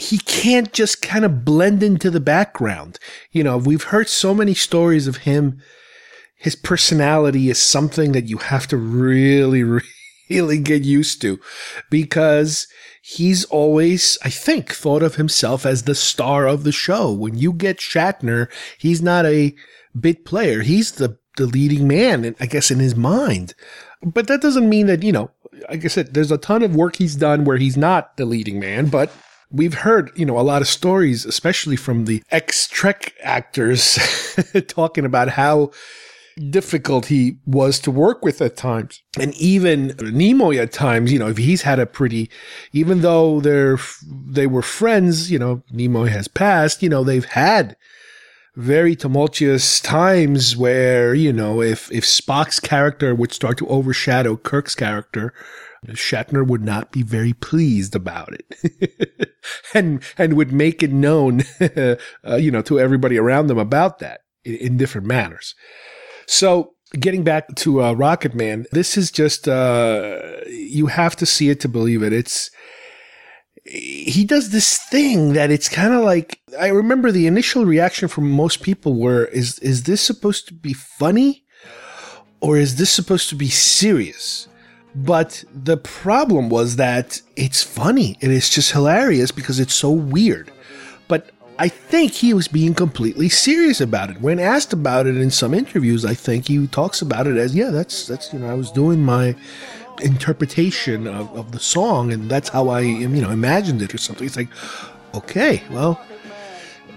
he 0.00 0.18
can't 0.18 0.72
just 0.72 1.02
kind 1.02 1.24
of 1.24 1.44
blend 1.44 1.82
into 1.82 2.10
the 2.10 2.20
background. 2.20 2.98
You 3.32 3.44
know, 3.44 3.58
we've 3.58 3.84
heard 3.84 4.08
so 4.08 4.34
many 4.34 4.54
stories 4.54 5.06
of 5.06 5.18
him, 5.18 5.60
his 6.36 6.56
personality 6.56 7.50
is 7.50 7.62
something 7.62 8.12
that 8.12 8.26
you 8.26 8.38
have 8.38 8.66
to 8.68 8.78
really, 8.78 9.62
really 10.30 10.58
get 10.58 10.84
used 10.84 11.20
to 11.20 11.38
because 11.90 12.66
he's 13.02 13.44
always, 13.46 14.16
I 14.24 14.30
think, 14.30 14.72
thought 14.72 15.02
of 15.02 15.16
himself 15.16 15.66
as 15.66 15.82
the 15.82 15.94
star 15.94 16.46
of 16.46 16.64
the 16.64 16.72
show. 16.72 17.12
When 17.12 17.36
you 17.36 17.52
get 17.52 17.78
Shatner, 17.78 18.48
he's 18.78 19.02
not 19.02 19.26
a 19.26 19.54
bit 19.98 20.24
player. 20.24 20.62
He's 20.62 20.92
the, 20.92 21.18
the 21.36 21.46
leading 21.46 21.86
man, 21.86 22.34
I 22.40 22.46
guess, 22.46 22.70
in 22.70 22.78
his 22.78 22.96
mind. 22.96 23.54
But 24.02 24.28
that 24.28 24.40
doesn't 24.40 24.68
mean 24.68 24.86
that, 24.86 25.02
you 25.02 25.12
know, 25.12 25.30
like 25.68 25.84
I 25.84 25.88
said, 25.88 26.14
there's 26.14 26.32
a 26.32 26.38
ton 26.38 26.62
of 26.62 26.74
work 26.74 26.96
he's 26.96 27.16
done 27.16 27.44
where 27.44 27.58
he's 27.58 27.76
not 27.76 28.16
the 28.16 28.24
leading 28.24 28.58
man, 28.58 28.86
but 28.86 29.12
we've 29.50 29.74
heard, 29.74 30.10
you 30.14 30.24
know, 30.24 30.38
a 30.38 30.42
lot 30.42 30.62
of 30.62 30.68
stories, 30.68 31.24
especially 31.24 31.76
from 31.76 32.04
the 32.04 32.22
ex 32.30 32.68
Trek 32.68 33.14
actors 33.22 33.98
talking 34.68 35.04
about 35.04 35.30
how 35.30 35.70
difficult 36.48 37.06
he 37.06 37.36
was 37.44 37.78
to 37.80 37.90
work 37.90 38.24
with 38.24 38.40
at 38.40 38.56
times. 38.56 39.02
And 39.18 39.34
even 39.34 39.90
Nimoy 39.90 40.58
at 40.62 40.72
times, 40.72 41.12
you 41.12 41.18
know, 41.18 41.28
if 41.28 41.36
he's 41.36 41.62
had 41.62 41.78
a 41.78 41.86
pretty, 41.86 42.30
even 42.72 43.02
though 43.02 43.40
they're, 43.40 43.78
they 44.06 44.46
were 44.46 44.62
friends, 44.62 45.30
you 45.30 45.38
know, 45.38 45.62
Nimoy 45.72 46.08
has 46.08 46.28
passed, 46.28 46.82
you 46.82 46.88
know, 46.88 47.04
they've 47.04 47.24
had 47.24 47.76
very 48.56 48.96
tumultuous 48.96 49.80
times 49.80 50.56
where, 50.56 51.14
you 51.14 51.32
know, 51.32 51.60
if, 51.60 51.90
if 51.92 52.04
Spock's 52.04 52.60
character 52.60 53.14
would 53.14 53.32
start 53.32 53.58
to 53.58 53.68
overshadow 53.68 54.36
Kirk's 54.36 54.74
character, 54.74 55.34
Shatner 55.88 56.46
would 56.46 56.62
not 56.62 56.92
be 56.92 57.02
very 57.02 57.32
pleased 57.32 57.96
about 57.96 58.34
it 58.34 59.32
and, 59.74 60.02
and 60.18 60.36
would 60.36 60.52
make 60.52 60.82
it 60.82 60.92
known, 60.92 61.42
uh, 61.60 61.96
you 62.36 62.50
know, 62.50 62.62
to 62.62 62.78
everybody 62.78 63.18
around 63.18 63.46
them 63.46 63.58
about 63.58 63.98
that 64.00 64.20
in, 64.44 64.56
in 64.56 64.76
different 64.76 65.06
manners. 65.06 65.54
So 66.26 66.74
getting 66.98 67.24
back 67.24 67.54
to 67.56 67.82
uh, 67.82 67.92
Rocket 67.92 68.34
Man, 68.34 68.66
this 68.72 68.98
is 68.98 69.10
just, 69.10 69.48
uh, 69.48 70.20
you 70.46 70.86
have 70.88 71.16
to 71.16 71.26
see 71.26 71.48
it 71.48 71.60
to 71.60 71.68
believe 71.68 72.02
it. 72.02 72.12
It's, 72.12 72.50
he 73.64 74.24
does 74.24 74.50
this 74.50 74.78
thing 74.78 75.34
that 75.34 75.50
it's 75.50 75.68
kind 75.68 75.94
of 75.94 76.02
like 76.02 76.40
I 76.58 76.68
remember 76.68 77.12
the 77.12 77.26
initial 77.26 77.64
reaction 77.66 78.08
from 78.08 78.30
most 78.30 78.62
people 78.62 78.98
were 78.98 79.26
is 79.26 79.58
is 79.58 79.82
this 79.84 80.00
supposed 80.00 80.48
to 80.48 80.54
be 80.54 80.72
funny 80.72 81.44
or 82.40 82.56
is 82.56 82.76
this 82.76 82.90
supposed 82.90 83.28
to 83.28 83.34
be 83.34 83.48
serious? 83.48 84.48
But 84.94 85.44
the 85.54 85.76
problem 85.76 86.48
was 86.48 86.76
that 86.76 87.22
it's 87.36 87.62
funny. 87.62 88.16
It 88.20 88.30
is 88.30 88.50
just 88.50 88.72
hilarious 88.72 89.30
because 89.30 89.60
it's 89.60 89.74
so 89.74 89.90
weird. 89.90 90.50
But 91.06 91.30
I 91.58 91.68
think 91.68 92.12
he 92.12 92.34
was 92.34 92.48
being 92.48 92.74
completely 92.74 93.28
serious 93.28 93.80
about 93.80 94.10
it. 94.10 94.20
When 94.20 94.40
asked 94.40 94.72
about 94.72 95.06
it 95.06 95.16
in 95.16 95.30
some 95.30 95.54
interviews, 95.54 96.04
I 96.04 96.14
think 96.14 96.48
he 96.48 96.66
talks 96.66 97.02
about 97.02 97.26
it 97.26 97.36
as, 97.36 97.54
yeah, 97.54 97.70
that's 97.70 98.06
that's 98.06 98.32
you 98.32 98.38
know, 98.38 98.48
I 98.48 98.54
was 98.54 98.72
doing 98.72 99.02
my 99.04 99.36
interpretation 100.02 101.06
of, 101.06 101.34
of 101.36 101.52
the 101.52 101.60
song 101.60 102.10
and 102.12 102.30
that's 102.30 102.48
how 102.48 102.68
I 102.68 102.80
you 102.80 103.08
know 103.08 103.30
imagined 103.30 103.82
it 103.82 103.94
or 103.94 103.98
something. 103.98 104.26
It's 104.26 104.36
like, 104.36 104.48
okay, 105.14 105.62
well 105.70 106.00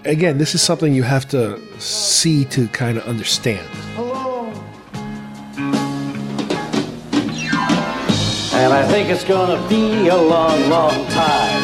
again, 0.04 0.38
this 0.38 0.54
is 0.54 0.62
something 0.62 0.94
you 0.94 1.02
have 1.02 1.28
to 1.28 1.60
see 1.80 2.44
to 2.46 2.68
kind 2.68 2.98
of 2.98 3.04
understand. 3.06 3.66
And 8.64 8.72
I 8.72 8.88
think 8.88 9.10
it's 9.10 9.24
gonna 9.24 9.60
be 9.68 10.08
a 10.08 10.16
long, 10.16 10.70
long 10.70 11.06
time. 11.08 11.62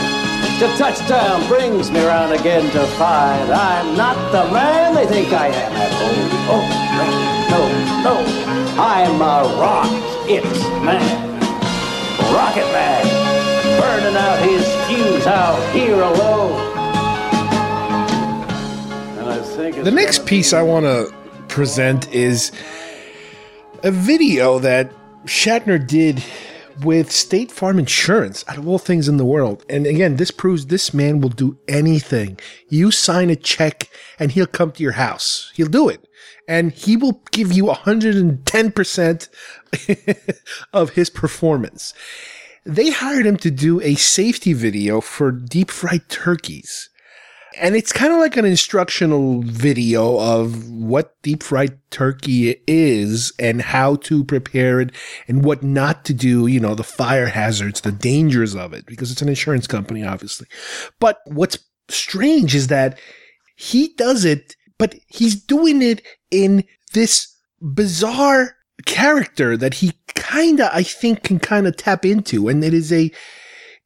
The 0.60 0.68
touchdown 0.76 1.48
brings 1.48 1.90
me 1.90 2.04
round 2.04 2.34
again 2.38 2.70
to 2.72 2.86
find 2.98 3.50
I'm 3.50 3.96
not 3.96 4.16
the 4.32 4.52
man 4.52 4.94
they 4.94 5.06
think 5.06 5.32
I 5.32 5.46
am 5.46 5.72
at 5.72 5.92
home. 5.92 6.28
Oh, 6.52 6.64
no, 7.48 7.62
no, 8.04 8.16
I'm 8.78 9.14
a 9.22 9.48
rock 9.58 9.90
it 10.28 10.44
man. 10.84 11.40
Rocket 12.34 12.70
Man, 12.70 13.80
burning 13.80 14.16
out 14.16 14.38
his 14.46 14.62
fuse 14.86 15.26
out 15.26 15.58
here 15.72 16.02
alone. 16.02 16.68
the 19.84 19.90
next 19.90 20.26
piece 20.26 20.52
I 20.52 20.60
want 20.60 20.84
to 20.84 21.14
present 21.48 22.12
is 22.12 22.52
a 23.82 23.90
video 23.90 24.58
that 24.58 24.92
Shatner 25.24 25.84
did 25.84 26.22
with 26.84 27.10
State 27.10 27.50
Farm 27.52 27.78
Insurance, 27.78 28.44
out 28.48 28.58
of 28.58 28.66
all 28.68 28.78
things 28.78 29.08
in 29.08 29.16
the 29.16 29.24
world. 29.24 29.64
And 29.68 29.86
again, 29.86 30.16
this 30.16 30.30
proves 30.30 30.66
this 30.66 30.92
man 30.94 31.20
will 31.20 31.28
do 31.30 31.58
anything. 31.68 32.38
You 32.68 32.90
sign 32.90 33.30
a 33.30 33.36
check 33.36 33.88
and 34.18 34.32
he'll 34.32 34.46
come 34.46 34.72
to 34.72 34.82
your 34.82 34.92
house. 34.92 35.52
He'll 35.54 35.68
do 35.68 35.88
it. 35.88 36.06
And 36.48 36.72
he 36.72 36.96
will 36.96 37.22
give 37.30 37.52
you 37.52 37.64
110% 37.66 39.28
of 40.72 40.90
his 40.90 41.10
performance. 41.10 41.94
They 42.64 42.90
hired 42.90 43.26
him 43.26 43.36
to 43.38 43.50
do 43.50 43.80
a 43.80 43.94
safety 43.94 44.52
video 44.52 45.00
for 45.00 45.32
deep 45.32 45.70
fried 45.70 46.08
turkeys. 46.08 46.90
And 47.58 47.74
it's 47.74 47.92
kind 47.92 48.12
of 48.12 48.20
like 48.20 48.36
an 48.36 48.44
instructional 48.44 49.42
video 49.42 50.18
of 50.20 50.70
what 50.70 51.20
deep 51.22 51.42
fried 51.42 51.78
turkey 51.90 52.62
is 52.66 53.32
and 53.38 53.60
how 53.60 53.96
to 53.96 54.24
prepare 54.24 54.80
it 54.80 54.92
and 55.26 55.44
what 55.44 55.62
not 55.62 56.04
to 56.04 56.14
do, 56.14 56.46
you 56.46 56.60
know, 56.60 56.74
the 56.74 56.84
fire 56.84 57.26
hazards, 57.26 57.80
the 57.80 57.92
dangers 57.92 58.54
of 58.54 58.72
it, 58.72 58.86
because 58.86 59.10
it's 59.10 59.22
an 59.22 59.28
insurance 59.28 59.66
company, 59.66 60.04
obviously. 60.04 60.46
But 61.00 61.20
what's 61.26 61.58
strange 61.88 62.54
is 62.54 62.68
that 62.68 62.98
he 63.56 63.94
does 63.96 64.24
it, 64.24 64.54
but 64.78 64.94
he's 65.08 65.34
doing 65.34 65.82
it 65.82 66.02
in 66.30 66.64
this 66.92 67.36
bizarre 67.60 68.56
character 68.86 69.56
that 69.56 69.74
he 69.74 69.92
kind 70.14 70.60
of, 70.60 70.70
I 70.72 70.82
think, 70.82 71.24
can 71.24 71.38
kind 71.38 71.66
of 71.66 71.76
tap 71.76 72.06
into. 72.06 72.48
And 72.48 72.62
it 72.64 72.72
is 72.72 72.92
a, 72.92 73.10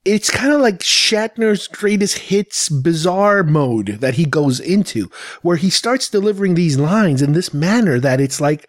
it's 0.05 0.31
kind 0.31 0.53
of 0.53 0.61
like 0.61 0.81
Shatner's 0.81 1.67
greatest 1.67 2.19
hits 2.19 2.69
bizarre 2.69 3.43
mode 3.43 3.99
that 4.01 4.15
he 4.15 4.27
goes 4.27 4.61
into, 4.61 5.11
where 5.43 5.57
he 5.57 5.71
starts 5.71 6.09
delivering 6.09 6.55
these 6.55 6.79
lines 6.79 7.23
in 7.23 7.33
this 7.33 7.55
manner 7.55 7.99
that 8.01 8.21
it's 8.21 8.41
like, 8.41 8.69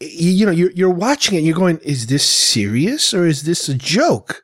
you, 0.00 0.46
know, 0.46 0.52
you're, 0.52 0.70
you're 0.72 0.90
watching 0.90 1.36
it 1.36 1.42
you're 1.42 1.54
going, 1.54 1.78
is 1.78 2.06
this 2.06 2.24
serious 2.24 3.12
or 3.12 3.26
is 3.26 3.42
this 3.42 3.68
a 3.68 3.74
joke? 3.74 4.42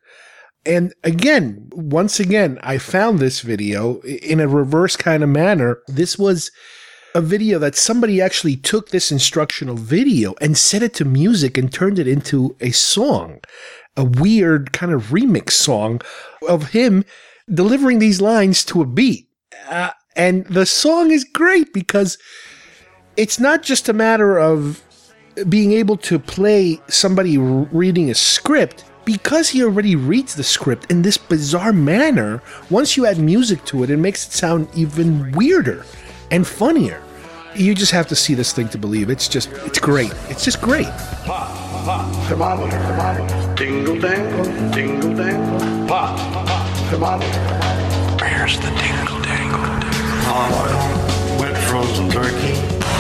And 0.67 0.93
again, 1.03 1.69
once 1.73 2.21
again, 2.21 2.59
I 2.63 2.79
found 2.79 3.19
this 3.19 3.41
video 3.41 4.01
in 4.01 4.41
a 4.41 4.49
reverse 4.49 4.97
kind 4.97 5.23
of 5.23 5.31
manner. 5.31 5.79
This 5.87 6.19
was 6.19 6.51
a 7.15 7.23
video 7.23 7.59
that 7.61 7.77
somebody 7.77 8.21
actually 8.21 8.57
took 8.57 8.91
this 8.91 9.11
instructional 9.11 9.77
video 9.77 10.35
and 10.41 10.59
set 10.59 10.83
it 10.83 10.93
to 10.95 11.05
music 11.05 11.57
and 11.57 11.73
turned 11.73 11.99
it 11.99 12.07
into 12.07 12.55
a 12.61 12.73
song 12.73 13.41
a 13.97 14.05
weird 14.05 14.73
kind 14.73 14.93
of 14.93 15.07
remix 15.07 15.53
song 15.53 16.01
of 16.49 16.71
him 16.71 17.05
delivering 17.53 17.99
these 17.99 18.21
lines 18.21 18.65
to 18.65 18.83
a 18.83 18.87
beat. 18.87 19.29
Uh, 19.69 19.91
and 20.15 20.47
the 20.47 20.67
song 20.67 21.11
is 21.11 21.25
great 21.25 21.73
because 21.73 22.19
it's 23.17 23.39
not 23.39 23.63
just 23.63 23.89
a 23.89 23.93
matter 23.93 24.39
of 24.39 24.83
being 25.49 25.73
able 25.73 25.97
to 25.97 26.19
play 26.19 26.81
somebody 26.89 27.39
reading 27.39 28.11
a 28.11 28.15
script. 28.15 28.85
Because 29.05 29.49
he 29.49 29.63
already 29.63 29.95
reads 29.95 30.35
the 30.35 30.43
script 30.43 30.91
in 30.91 31.03
this 31.03 31.17
bizarre 31.17 31.73
manner 31.73 32.43
once 32.71 32.97
you 32.97 33.07
add 33.07 33.19
music 33.19 33.65
to 33.67 33.85
it 33.85 33.91
it 33.91 33.99
makes 33.99 34.27
it 34.27 34.33
sound 34.33 34.69
even 34.75 35.31
weirder 35.31 35.85
and 36.33 36.45
funnier. 36.45 37.01
You 37.55 37.75
just 37.75 37.93
have 37.93 38.09
to 38.09 38.17
see 38.17 38.35
this 38.35 38.53
thing 38.53 38.69
to 38.71 38.79
believe. 38.79 39.09
It's 39.09 39.29
just 39.29 39.51
it's 39.65 39.79
great. 39.79 40.13
It's 40.29 40.45
just 40.45 40.61
great. 40.61 40.89
Pop, 41.25 41.66
thermometer, 42.27 42.79
thermometer. 42.79 43.55
Dingle 43.55 44.01
dangle, 44.01 44.45
dingle 44.73 45.15
dangle. 45.15 45.87
Pop, 45.87 46.19
pop, 46.33 46.69
thermometer. 46.91 47.41
Where's 48.21 48.59
the 48.59 48.71
dingle 48.83 49.21
dangle? 49.23 49.63
Palm 50.27 50.53
oil, 50.59 51.41
wet 51.41 51.57
frozen 51.69 52.11
turkey. 52.11 52.55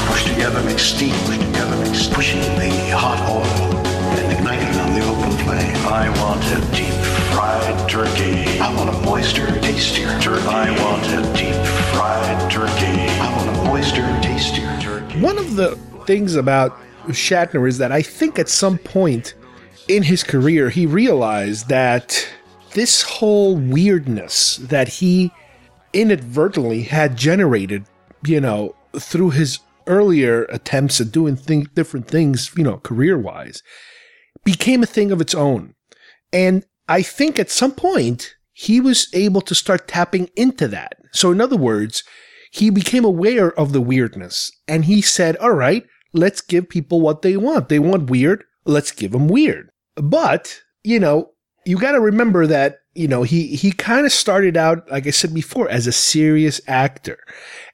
Push 0.06 0.24
together, 0.26 0.62
make 0.62 0.78
steam. 0.78 1.12
Push 1.26 1.38
together, 1.38 1.76
make 1.84 1.94
steam. 1.94 2.14
Pushing 2.14 2.40
the 2.54 2.70
hot 2.94 3.18
oil 3.28 3.44
and 4.16 4.32
igniting 4.32 4.78
on 4.78 4.94
the 4.94 5.04
open 5.04 5.32
flame. 5.44 5.76
I 5.86 6.08
want 6.22 6.44
a 6.54 6.60
deep 6.76 6.94
fried 7.34 7.88
turkey. 7.88 8.60
I 8.60 8.72
want 8.76 8.90
a 8.90 8.98
moister, 9.00 9.46
tastier 9.60 10.08
turkey. 10.20 10.46
I 10.46 10.70
want 10.84 11.04
a 11.06 11.22
deep 11.34 11.58
fried 11.92 12.50
turkey. 12.50 13.10
I 13.18 13.36
want 13.36 13.48
a 13.58 13.64
moister, 13.64 14.02
tastier 14.22 14.78
turkey. 14.80 15.20
One 15.20 15.36
of 15.36 15.56
the 15.56 15.74
things 16.06 16.36
about 16.36 16.78
Shatner 17.08 17.68
is 17.68 17.78
that 17.78 17.92
I 17.92 18.02
think 18.02 18.38
at 18.38 18.48
some 18.48 18.78
point 18.78 19.34
in 19.88 20.02
his 20.02 20.22
career, 20.22 20.70
he 20.70 20.86
realized 20.86 21.68
that 21.68 22.28
this 22.72 23.02
whole 23.02 23.56
weirdness 23.56 24.56
that 24.56 24.88
he 24.88 25.32
inadvertently 25.92 26.82
had 26.82 27.16
generated, 27.16 27.84
you 28.24 28.40
know, 28.40 28.74
through 28.98 29.30
his 29.30 29.60
earlier 29.86 30.44
attempts 30.44 31.00
at 31.00 31.12
doing 31.12 31.36
different 31.74 32.08
things, 32.08 32.50
you 32.56 32.64
know, 32.64 32.78
career 32.78 33.16
wise, 33.18 33.62
became 34.44 34.82
a 34.82 34.86
thing 34.86 35.12
of 35.12 35.20
its 35.20 35.34
own. 35.34 35.74
And 36.32 36.64
I 36.88 37.02
think 37.02 37.38
at 37.38 37.50
some 37.50 37.72
point, 37.72 38.34
he 38.52 38.80
was 38.80 39.08
able 39.12 39.42
to 39.42 39.54
start 39.54 39.86
tapping 39.86 40.30
into 40.34 40.66
that. 40.68 40.96
So, 41.12 41.30
in 41.30 41.40
other 41.40 41.56
words, 41.56 42.02
he 42.50 42.70
became 42.70 43.04
aware 43.04 43.52
of 43.58 43.72
the 43.72 43.80
weirdness 43.80 44.50
and 44.66 44.86
he 44.86 45.02
said, 45.02 45.36
all 45.36 45.52
right, 45.52 45.84
let's 46.16 46.40
give 46.40 46.68
people 46.68 47.00
what 47.00 47.22
they 47.22 47.36
want. 47.36 47.68
They 47.68 47.78
want 47.78 48.10
weird, 48.10 48.44
let's 48.64 48.92
give 48.92 49.12
them 49.12 49.28
weird. 49.28 49.70
But, 49.96 50.60
you 50.84 50.98
know, 51.00 51.30
you 51.64 51.78
got 51.78 51.92
to 51.92 52.00
remember 52.00 52.46
that, 52.46 52.78
you 52.94 53.08
know, 53.08 53.22
he, 53.22 53.48
he 53.56 53.72
kind 53.72 54.06
of 54.06 54.12
started 54.12 54.56
out, 54.56 54.90
like 54.90 55.06
I 55.06 55.10
said 55.10 55.34
before, 55.34 55.68
as 55.68 55.86
a 55.86 55.92
serious 55.92 56.60
actor. 56.66 57.18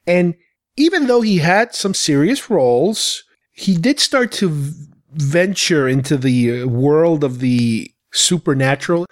And 0.07 0.35
even 0.77 1.07
though 1.07 1.21
he 1.21 1.39
had 1.39 1.75
some 1.75 1.95
serious 1.95 2.51
roles, 2.51 3.25
he 3.53 3.77
did 3.77 4.01
start 4.01 4.33
to 4.33 4.73
venture 5.13 5.87
into 5.87 6.17
the 6.17 6.63
uh, 6.63 6.67
world 6.67 7.23
of 7.23 7.41
the 7.41 7.91
supernatural. 8.13 9.07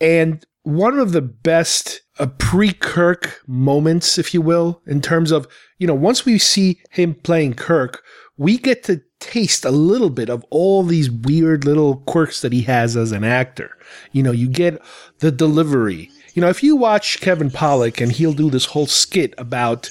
And 0.00 0.44
one 0.62 0.98
of 0.98 1.12
the 1.12 1.22
best 1.22 2.02
uh, 2.18 2.26
pre 2.26 2.72
Kirk 2.72 3.40
moments, 3.46 4.18
if 4.18 4.34
you 4.34 4.42
will, 4.42 4.82
in 4.86 5.00
terms 5.00 5.30
of, 5.30 5.48
you 5.78 5.86
know, 5.86 5.94
once 5.94 6.24
we 6.24 6.38
see 6.38 6.80
him 6.90 7.14
playing 7.14 7.54
Kirk, 7.54 8.02
we 8.36 8.58
get 8.58 8.82
to 8.84 9.02
taste 9.20 9.64
a 9.64 9.70
little 9.70 10.10
bit 10.10 10.30
of 10.30 10.44
all 10.50 10.82
these 10.82 11.10
weird 11.10 11.64
little 11.64 11.98
quirks 11.98 12.40
that 12.40 12.52
he 12.52 12.62
has 12.62 12.96
as 12.96 13.12
an 13.12 13.24
actor. 13.24 13.76
You 14.12 14.22
know, 14.22 14.32
you 14.32 14.48
get 14.48 14.80
the 15.18 15.30
delivery. 15.30 16.10
You 16.34 16.42
know, 16.42 16.48
if 16.48 16.62
you 16.62 16.76
watch 16.76 17.20
Kevin 17.20 17.50
Pollak 17.50 18.00
and 18.00 18.12
he'll 18.12 18.32
do 18.32 18.50
this 18.50 18.66
whole 18.66 18.86
skit 18.86 19.34
about 19.36 19.90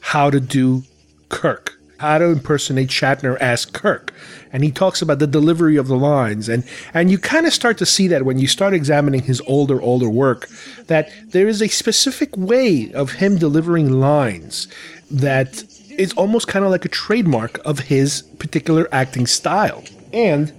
how 0.00 0.30
to 0.30 0.40
do 0.40 0.82
Kirk, 1.28 1.79
how 2.00 2.16
to 2.16 2.24
impersonate 2.24 2.88
Shatner 2.88 3.36
as 3.40 3.66
Kirk. 3.66 4.14
And 4.54 4.64
he 4.64 4.70
talks 4.70 5.02
about 5.02 5.18
the 5.18 5.26
delivery 5.26 5.76
of 5.76 5.86
the 5.86 5.98
lines. 5.98 6.48
And, 6.48 6.64
and 6.94 7.10
you 7.10 7.18
kind 7.18 7.46
of 7.46 7.52
start 7.52 7.76
to 7.76 7.84
see 7.84 8.08
that 8.08 8.24
when 8.24 8.38
you 8.38 8.46
start 8.46 8.72
examining 8.72 9.22
his 9.22 9.42
older, 9.42 9.82
older 9.82 10.08
work, 10.08 10.48
that 10.86 11.10
there 11.28 11.46
is 11.46 11.60
a 11.60 11.68
specific 11.68 12.34
way 12.38 12.90
of 12.94 13.12
him 13.12 13.36
delivering 13.36 14.00
lines 14.00 14.66
that 15.10 15.62
is 15.90 16.14
almost 16.14 16.48
kind 16.48 16.64
of 16.64 16.70
like 16.70 16.86
a 16.86 16.88
trademark 16.88 17.58
of 17.66 17.80
his 17.80 18.22
particular 18.38 18.88
acting 18.92 19.26
style. 19.26 19.84
And 20.10 20.50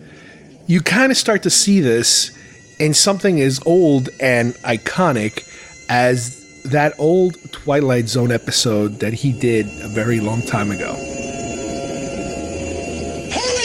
you 0.67 0.79
kind 0.79 1.11
of 1.11 1.17
start 1.17 1.41
to 1.41 1.49
see 1.49 1.79
this 1.79 2.37
in 2.79 2.93
something 2.93 3.41
as 3.41 3.59
old 3.65 4.09
and 4.19 4.53
iconic 4.57 5.43
as 5.89 6.37
that 6.65 6.93
old 6.99 7.35
Twilight 7.51 8.09
Zone 8.09 8.31
episode 8.31 8.99
that 8.99 9.13
he 9.13 9.31
did 9.39 9.65
a 9.81 9.87
very 9.87 10.19
long 10.19 10.43
time 10.43 10.69
ago. 10.69 11.20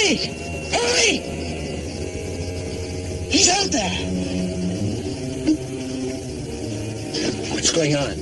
Hurry! 0.07 1.19
He's 3.29 3.49
out 3.49 3.73
there! 3.73 3.91
What's 7.51 7.73
going 7.73 7.97
on? 7.97 8.13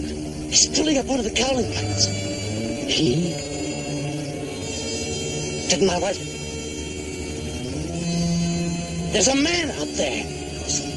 He's 0.49 0.67
pulling 0.75 0.97
up 0.97 1.05
one 1.05 1.19
of 1.19 1.27
the 1.27 1.31
cowling 1.33 1.67
plates. 1.67 2.07
He? 2.89 3.35
Didn't 5.69 5.87
my 5.87 5.99
wife? 5.99 6.17
There's 9.13 9.29
a 9.29 9.37
man 9.37 9.71
out 9.73 9.89
there! 9.89 10.25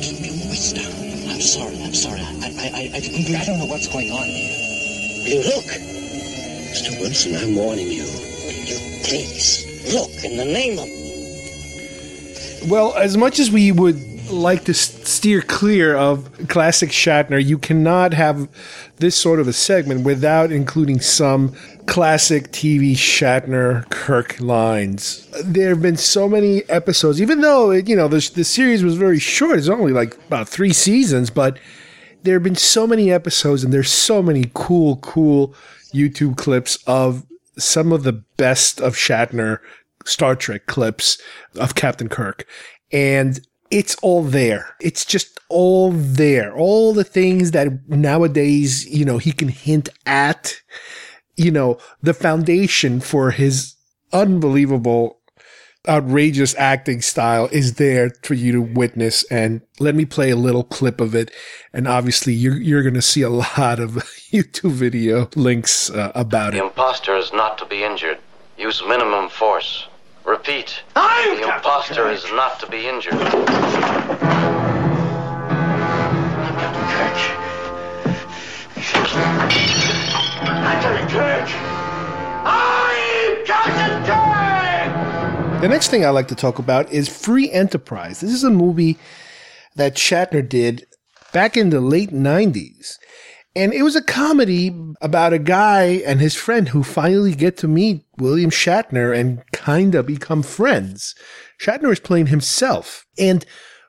Keep 0.02 0.26
your 0.26 0.36
voice 0.48 0.72
down. 0.72 1.30
I'm 1.30 1.42
sorry, 1.42 1.84
I'm 1.84 1.94
sorry. 1.94 2.22
I, 2.22 2.48
I, 2.48 2.92
I, 2.94 3.42
I 3.42 3.46
don't 3.46 3.60
know 3.60 3.66
what's 3.66 3.88
going 3.88 4.10
on 4.10 4.24
here. 4.24 5.36
You 5.36 5.44
look? 5.44 5.66
Mr. 6.72 6.98
Wilson, 7.02 7.36
I'm 7.36 7.56
warning 7.56 7.92
you. 7.92 8.04
Will 8.04 8.54
you 8.54 9.04
please 9.04 9.67
look 9.94 10.12
in 10.24 10.38
the 10.38 10.46
name 10.46 10.80
of. 10.80 10.88
Well, 12.70 12.94
as 12.96 13.16
much 13.18 13.40
as 13.40 13.52
we 13.52 13.72
would 13.72 14.02
like 14.30 14.66
to 14.66 14.74
steer 14.74 15.42
clear 15.42 15.96
of 15.96 16.30
classic 16.50 16.90
Shatner, 16.90 17.44
you 17.44 17.58
cannot 17.58 18.14
have 18.14 18.50
this 18.98 19.16
sort 19.16 19.40
of 19.40 19.48
a 19.48 19.54
segment 19.54 20.04
without 20.04 20.52
including 20.52 21.00
some 21.00 21.56
classic 21.86 22.52
TV 22.52 22.94
Shatner 22.94 23.90
Kirk 23.90 24.40
lines. 24.40 25.28
There 25.44 25.70
have 25.70 25.82
been 25.82 25.98
so 25.98 26.28
many 26.28 26.64
episodes, 26.70 27.22
even 27.22 27.42
though 27.42 27.72
you 27.72 27.96
know 27.96 28.08
the 28.08 28.30
the 28.36 28.44
series 28.44 28.84
was 28.84 28.96
very 28.96 29.20
short. 29.20 29.58
It's 29.58 29.70
only 29.70 29.94
like 29.94 30.16
about 30.28 30.50
three 30.50 30.74
seasons, 30.74 31.30
but 31.30 31.58
there 32.24 32.36
have 32.36 32.44
been 32.44 32.56
so 32.56 32.86
many 32.86 33.12
episodes, 33.12 33.64
and 33.64 33.72
there's 33.72 33.92
so 33.92 34.22
many 34.22 34.52
cool, 34.54 34.98
cool 34.98 35.56
YouTube 35.94 36.38
clips 36.38 36.78
of 36.88 37.26
some 37.58 37.92
of 37.92 38.04
the 38.04 38.14
best 38.14 38.82
of 38.82 38.96
Shatner 38.96 39.60
Star 40.08 40.36
Trek 40.36 40.66
clips 40.66 41.22
of 41.56 41.76
Captain 41.76 42.10
Kirk. 42.10 42.48
And 42.92 43.40
it's 43.70 43.96
all 44.02 44.24
there. 44.24 44.76
It's 44.80 45.06
just 45.06 45.40
all 45.50 45.92
there. 45.92 46.56
All 46.56 46.94
the 46.94 47.04
things 47.04 47.52
that 47.52 47.68
nowadays, 47.88 48.86
you 48.86 49.06
know, 49.06 49.18
he 49.18 49.32
can 49.32 49.50
hint 49.50 49.90
at, 50.06 50.62
you 51.36 51.52
know, 51.52 51.78
the 52.02 52.14
foundation 52.14 53.00
for 53.00 53.32
his 53.32 53.76
unbelievable, 54.14 55.20
outrageous 55.88 56.56
acting 56.56 57.02
style 57.02 57.48
is 57.52 57.76
there 57.76 58.12
for 58.24 58.34
you 58.34 58.52
to 58.54 58.62
witness. 58.62 59.24
And 59.26 59.62
let 59.80 59.96
me 59.96 60.06
play 60.06 60.30
a 60.32 60.36
little 60.36 60.64
clip 60.64 61.00
of 61.02 61.16
it. 61.16 61.32
And 61.74 61.88
obviously 61.88 62.34
you're, 62.34 62.58
you're 62.58 62.84
going 62.84 62.94
to 62.94 63.02
see 63.02 63.22
a 63.22 63.30
lot 63.30 63.80
of 63.80 63.92
YouTube 64.32 64.72
video 64.72 65.30
links 65.36 65.90
uh, 65.90 66.12
about 66.16 66.52
the 66.52 66.60
it. 66.60 66.62
The 66.62 66.68
imposter 66.68 67.16
is 67.16 67.32
not 67.34 67.58
to 67.60 67.66
be 67.66 67.84
injured. 67.84 68.20
Use 68.58 68.82
minimum 68.88 69.30
force. 69.30 69.88
Repeat. 70.28 70.84
I'm 70.94 71.38
the 71.38 71.44
imposter 71.44 72.10
is 72.10 72.26
not 72.34 72.60
to 72.60 72.68
be 72.68 72.86
injured. 72.86 73.14
Captain 73.14 73.48
Kirk! 81.08 81.48
I'm 82.46 83.46
Captain 83.46 84.04
Kirk! 84.06 85.62
The 85.62 85.70
next 85.70 85.88
thing 85.88 86.04
I 86.04 86.10
like 86.10 86.28
to 86.28 86.36
talk 86.36 86.60
about 86.60 86.92
is 86.92 87.08
Free 87.08 87.50
Enterprise. 87.50 88.20
This 88.20 88.34
is 88.34 88.44
a 88.44 88.50
movie 88.50 88.98
that 89.78 89.96
Shatner 89.96 90.48
did 90.48 90.88
back 91.32 91.56
in 91.56 91.70
the 91.70 91.80
late 91.80 92.12
90s. 92.12 92.98
And 93.56 93.74
it 93.74 93.82
was 93.82 93.96
a 93.96 94.04
comedy 94.04 94.72
about 95.02 95.34
a 95.34 95.40
guy 95.40 96.04
and 96.06 96.20
his 96.20 96.36
friend 96.36 96.70
who 96.70 96.84
finally 96.84 97.34
get 97.34 97.58
to 97.58 97.68
meet 97.68 98.04
William 98.18 98.52
Shatner 98.52 99.18
and 99.18 99.42
kind 99.68 99.96
of 99.96 100.06
become 100.06 100.44
friends. 100.44 101.14
Shatner 101.60 101.92
is 101.92 102.00
playing 102.00 102.28
himself. 102.28 103.06
And 103.20 103.46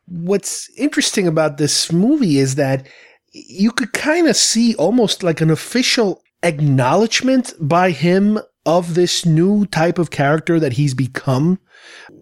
what's 0.07 0.69
interesting 0.77 1.29
about 1.29 1.57
this 1.57 1.93
movie 1.93 2.39
is 2.39 2.57
that 2.57 2.89
you 3.33 3.71
could 3.71 3.93
kind 3.93 4.27
of 4.27 4.37
see 4.37 4.75
almost 4.75 5.23
like 5.23 5.41
an 5.41 5.51
official 5.51 6.21
acknowledgement 6.43 7.55
by 7.61 7.91
him 7.91 8.41
of 8.67 8.95
this 8.95 9.25
new 9.25 9.67
type 9.67 9.99
of 10.01 10.11
character 10.11 10.59
that 10.59 10.73
he's 10.73 10.95
become. 10.95 11.61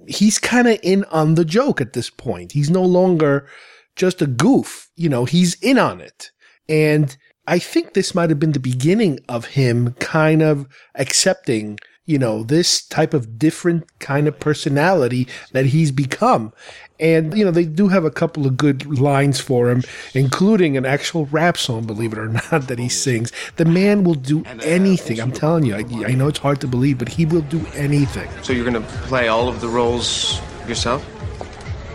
He's 0.07 0.39
kind 0.39 0.69
of 0.69 0.79
in 0.83 1.05
on 1.05 1.35
the 1.35 1.45
joke 1.45 1.81
at 1.81 1.95
this 1.95 2.11
point. 2.11 2.53
He's 2.53 2.69
no 2.69 2.83
longer 2.83 3.49
just 3.97 4.21
a 4.21 4.27
goof. 4.27 4.91
You 4.97 5.09
know, 5.09 5.25
he's 5.25 5.55
in 5.63 5.79
on 5.79 6.03
it. 6.03 6.31
And 6.69 7.17
I 7.47 7.59
think 7.59 7.95
this 7.95 8.15
might 8.15 8.29
have 8.29 8.39
been 8.39 8.53
the 8.53 8.61
beginning 8.61 9.21
of 9.31 9.47
him 9.47 9.95
kind 9.95 10.43
of 10.43 10.67
accepting, 10.95 11.79
you 12.07 12.19
know, 12.19 12.43
this 12.45 12.83
type 12.87 13.13
of 13.13 13.39
different 13.39 13.87
kind 13.99 14.29
of 14.29 14.39
personality 14.39 15.29
that 15.53 15.67
he's 15.67 15.91
become. 15.91 16.53
And, 16.99 17.37
you 17.37 17.45
know, 17.45 17.51
they 17.51 17.67
do 17.67 17.89
have 17.89 18.05
a 18.05 18.11
couple 18.11 18.47
of 18.47 18.57
good 18.57 18.99
lines 18.99 19.39
for 19.39 19.69
him, 19.69 19.83
including 20.15 20.77
an 20.77 20.87
actual 20.87 21.27
rap 21.27 21.59
song, 21.59 21.85
believe 21.85 22.13
it 22.13 22.19
or 22.19 22.29
not, 22.51 22.69
that 22.69 22.79
he 22.79 22.89
sings. 22.89 23.33
The 23.57 23.67
man 23.67 24.05
will 24.05 24.15
do 24.15 24.45
anything. 24.63 25.21
I'm 25.21 25.33
telling 25.33 25.65
you, 25.65 25.75
I, 25.75 25.81
I 26.07 26.15
know 26.15 26.29
it's 26.29 26.39
hard 26.39 26.61
to 26.63 26.67
believe, 26.67 26.99
but 26.99 27.09
he 27.09 27.27
will 27.27 27.43
do 27.43 27.67
anything. 27.75 28.31
So 28.43 28.53
you're 28.53 28.65
going 28.65 28.83
to 28.83 28.89
play 29.03 29.29
all 29.29 29.49
of 29.49 29.61
the 29.61 29.69
roles 29.69 30.41
yourself? 30.69 31.05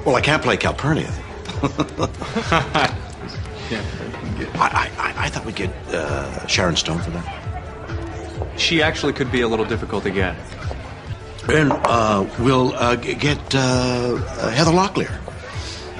Well, 0.05 0.15
I 0.15 0.21
can't 0.21 0.43
play 0.43 0.57
Calpurnia. 0.57 1.11
yeah. 3.71 3.83
I, 4.55 4.91
I, 4.97 5.13
I 5.25 5.29
thought 5.29 5.45
we'd 5.45 5.55
get 5.55 5.69
uh, 5.93 6.45
Sharon 6.47 6.75
Stone 6.75 7.01
for 7.01 7.11
that. 7.11 7.40
She 8.57 8.81
actually 8.81 9.13
could 9.13 9.31
be 9.31 9.41
a 9.41 9.47
little 9.47 9.65
difficult 9.65 10.03
to 10.03 10.11
get. 10.11 10.35
And 11.49 11.71
uh, 11.71 12.27
we'll 12.39 12.73
uh, 12.73 12.95
get 12.95 13.39
uh, 13.55 14.17
Heather 14.51 14.71
Locklear. 14.71 15.11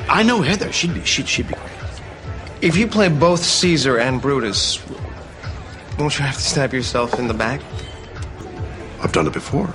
I 0.08 0.24
know 0.24 0.42
Heather. 0.42 0.72
She'd 0.72 0.94
be 0.94 1.04
she'd, 1.04 1.28
she'd 1.28 1.48
be 1.48 1.54
great. 1.54 1.68
If 2.62 2.78
you 2.78 2.88
play 2.88 3.10
both 3.10 3.44
Caesar 3.44 3.98
and 3.98 4.22
Brutus, 4.22 4.80
won't 5.98 6.18
you 6.18 6.26
have 6.26 6.36
to 6.36 6.42
stab 6.42 6.74
yourself 6.74 7.18
in 7.18 7.28
the 7.28 7.34
back? 7.34 7.62
I've 9.02 9.12
done 9.12 9.26
it 9.26 9.34
before. 9.34 9.68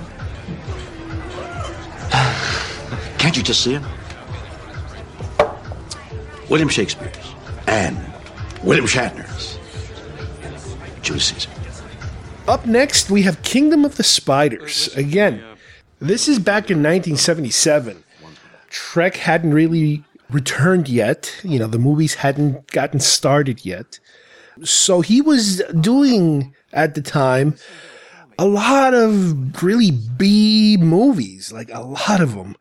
Can't 3.17 3.35
you 3.35 3.43
just 3.43 3.61
see 3.61 3.73
him? 3.73 3.83
William 6.49 6.69
Shakespeare's 6.69 7.33
and 7.67 7.97
William 8.63 8.85
Shatner's 8.85 9.59
Julius 11.01 11.25
Caesar. 11.25 11.49
Up 12.47 12.65
next, 12.65 13.09
we 13.09 13.23
have 13.23 13.43
Kingdom 13.43 13.83
of 13.83 13.97
the 13.97 14.03
Spiders. 14.03 14.95
Again, 14.95 15.43
this 15.99 16.29
is 16.29 16.39
back 16.39 16.71
in 16.71 16.77
1977. 16.77 18.05
Trek 18.69 19.17
hadn't 19.17 19.53
really 19.53 20.05
returned 20.29 20.87
yet. 20.87 21.35
You 21.43 21.59
know, 21.59 21.67
the 21.67 21.77
movies 21.77 22.15
hadn't 22.15 22.71
gotten 22.71 23.01
started 23.01 23.65
yet. 23.65 23.99
So 24.63 25.01
he 25.01 25.19
was 25.21 25.61
doing, 25.81 26.55
at 26.71 26.95
the 26.95 27.01
time, 27.01 27.55
a 28.39 28.45
lot 28.45 28.93
of 28.93 29.61
really 29.61 29.91
B 29.91 30.77
movies, 30.79 31.51
like 31.51 31.69
a 31.73 31.81
lot 31.81 32.21
of 32.21 32.35
them. 32.35 32.55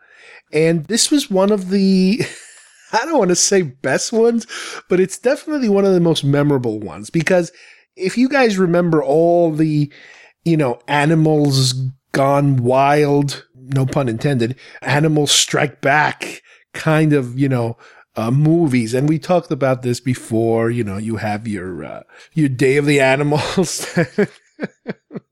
And 0.52 0.84
this 0.86 1.12
was 1.12 1.30
one 1.30 1.52
of 1.52 1.70
the, 1.70 2.22
I 2.92 3.04
don't 3.04 3.18
want 3.18 3.30
to 3.30 3.36
say 3.36 3.62
best 3.62 4.12
ones, 4.12 4.48
but 4.88 4.98
it's 4.98 5.18
definitely 5.18 5.68
one 5.68 5.84
of 5.84 5.94
the 5.94 6.00
most 6.00 6.24
memorable 6.24 6.80
ones 6.80 7.08
because 7.08 7.52
if 7.96 8.16
you 8.18 8.28
guys 8.28 8.58
remember 8.58 9.02
all 9.02 9.52
the, 9.52 9.92
you 10.44 10.56
know, 10.56 10.78
animals 10.86 11.72
gone 12.12 12.56
wild, 12.58 13.46
no 13.54 13.86
pun 13.86 14.08
intended, 14.08 14.56
animals 14.82 15.32
strike 15.32 15.80
back 15.80 16.42
kind 16.72 17.12
of, 17.12 17.38
you 17.38 17.48
know, 17.48 17.76
uh, 18.16 18.30
movies, 18.30 18.94
and 18.94 19.08
we 19.08 19.18
talked 19.18 19.50
about 19.50 19.82
this 19.82 20.00
before. 20.00 20.70
You 20.70 20.84
know, 20.84 20.96
you 20.96 21.16
have 21.16 21.46
your 21.46 21.84
uh, 21.84 22.02
your 22.32 22.48
Day 22.48 22.78
of 22.78 22.86
the 22.86 23.00
Animals. 23.00 23.86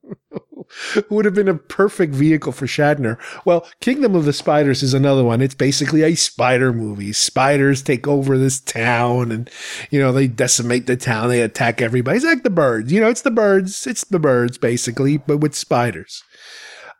would 1.11 1.24
have 1.24 1.35
been 1.35 1.48
a 1.48 1.55
perfect 1.55 2.14
vehicle 2.14 2.53
for 2.53 2.66
Shatner. 2.66 3.18
Well, 3.44 3.66
Kingdom 3.81 4.14
of 4.14 4.24
the 4.24 4.33
Spiders 4.33 4.83
is 4.83 4.94
another 4.94 5.24
one. 5.24 5.40
It's 5.40 5.55
basically 5.55 6.03
a 6.03 6.14
spider 6.14 6.72
movie. 6.72 7.12
Spiders 7.12 7.83
take 7.83 8.07
over 8.07 8.38
this 8.38 8.61
town 8.61 9.33
and, 9.33 9.50
you 9.90 10.00
know, 10.00 10.12
they 10.12 10.27
decimate 10.27 10.87
the 10.87 10.96
town. 10.96 11.29
They 11.29 11.42
attack 11.42 11.81
everybody. 11.81 12.16
It's 12.16 12.27
like 12.27 12.42
the 12.42 12.50
birds. 12.50 12.92
You 12.92 13.00
know, 13.00 13.09
it's 13.09 13.22
the 13.22 13.31
birds. 13.31 13.87
It's 13.87 14.05
the 14.05 14.18
birds, 14.18 14.59
basically, 14.59 15.16
but 15.18 15.38
with 15.38 15.55
spiders. 15.55 16.22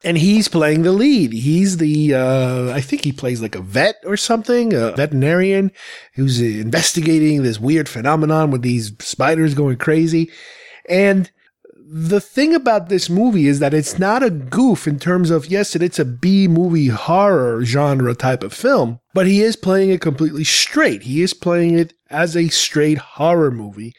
And 0.05 0.19
he's 0.19 0.49
playing 0.49 0.83
the 0.83 0.93
lead. 0.93 1.33
He's 1.33 1.79
the, 1.79 2.13
uh, 2.13 2.71
I 2.73 2.83
think 2.83 3.05
he 3.05 3.13
plays 3.13 3.41
like 3.41 3.55
a 3.55 3.63
vet 3.63 3.97
or 4.05 4.19
something, 4.19 4.75
a 4.75 4.93
veterinarian 4.93 5.73
who's 6.13 6.43
investigating 6.43 7.43
this 7.43 7.59
weird 7.59 7.89
phenomenon 7.89 8.51
with 8.51 8.61
these 8.61 8.93
spiders 9.01 9.55
going 9.55 9.79
crazy. 9.79 10.31
And 10.91 11.31
the 11.87 12.21
thing 12.21 12.55
about 12.55 12.89
this 12.89 13.11
movie 13.11 13.47
is 13.47 13.59
that 13.59 13.75
it's 13.75 13.99
not 13.99 14.23
a 14.23 14.31
goof 14.31 14.87
in 14.87 14.99
terms 14.99 15.31
of, 15.31 15.47
yes, 15.47 15.77
it's 15.77 15.99
a 15.99 16.05
B 16.05 16.49
movie 16.49 16.89
horror 16.89 17.65
genre 17.65 18.15
type 18.15 18.43
of 18.43 18.53
film, 18.53 19.01
but 19.13 19.27
he 19.27 19.43
is 19.43 19.57
playing 19.57 19.91
it 19.91 20.01
completely 20.01 20.45
straight. 20.45 21.03
He 21.03 21.23
is 21.23 21.35
playing 21.35 21.79
it 21.79 21.93
as 22.11 22.37
a 22.37 22.49
straight 22.49 22.99
horror 22.99 23.51
movie. 23.51 23.95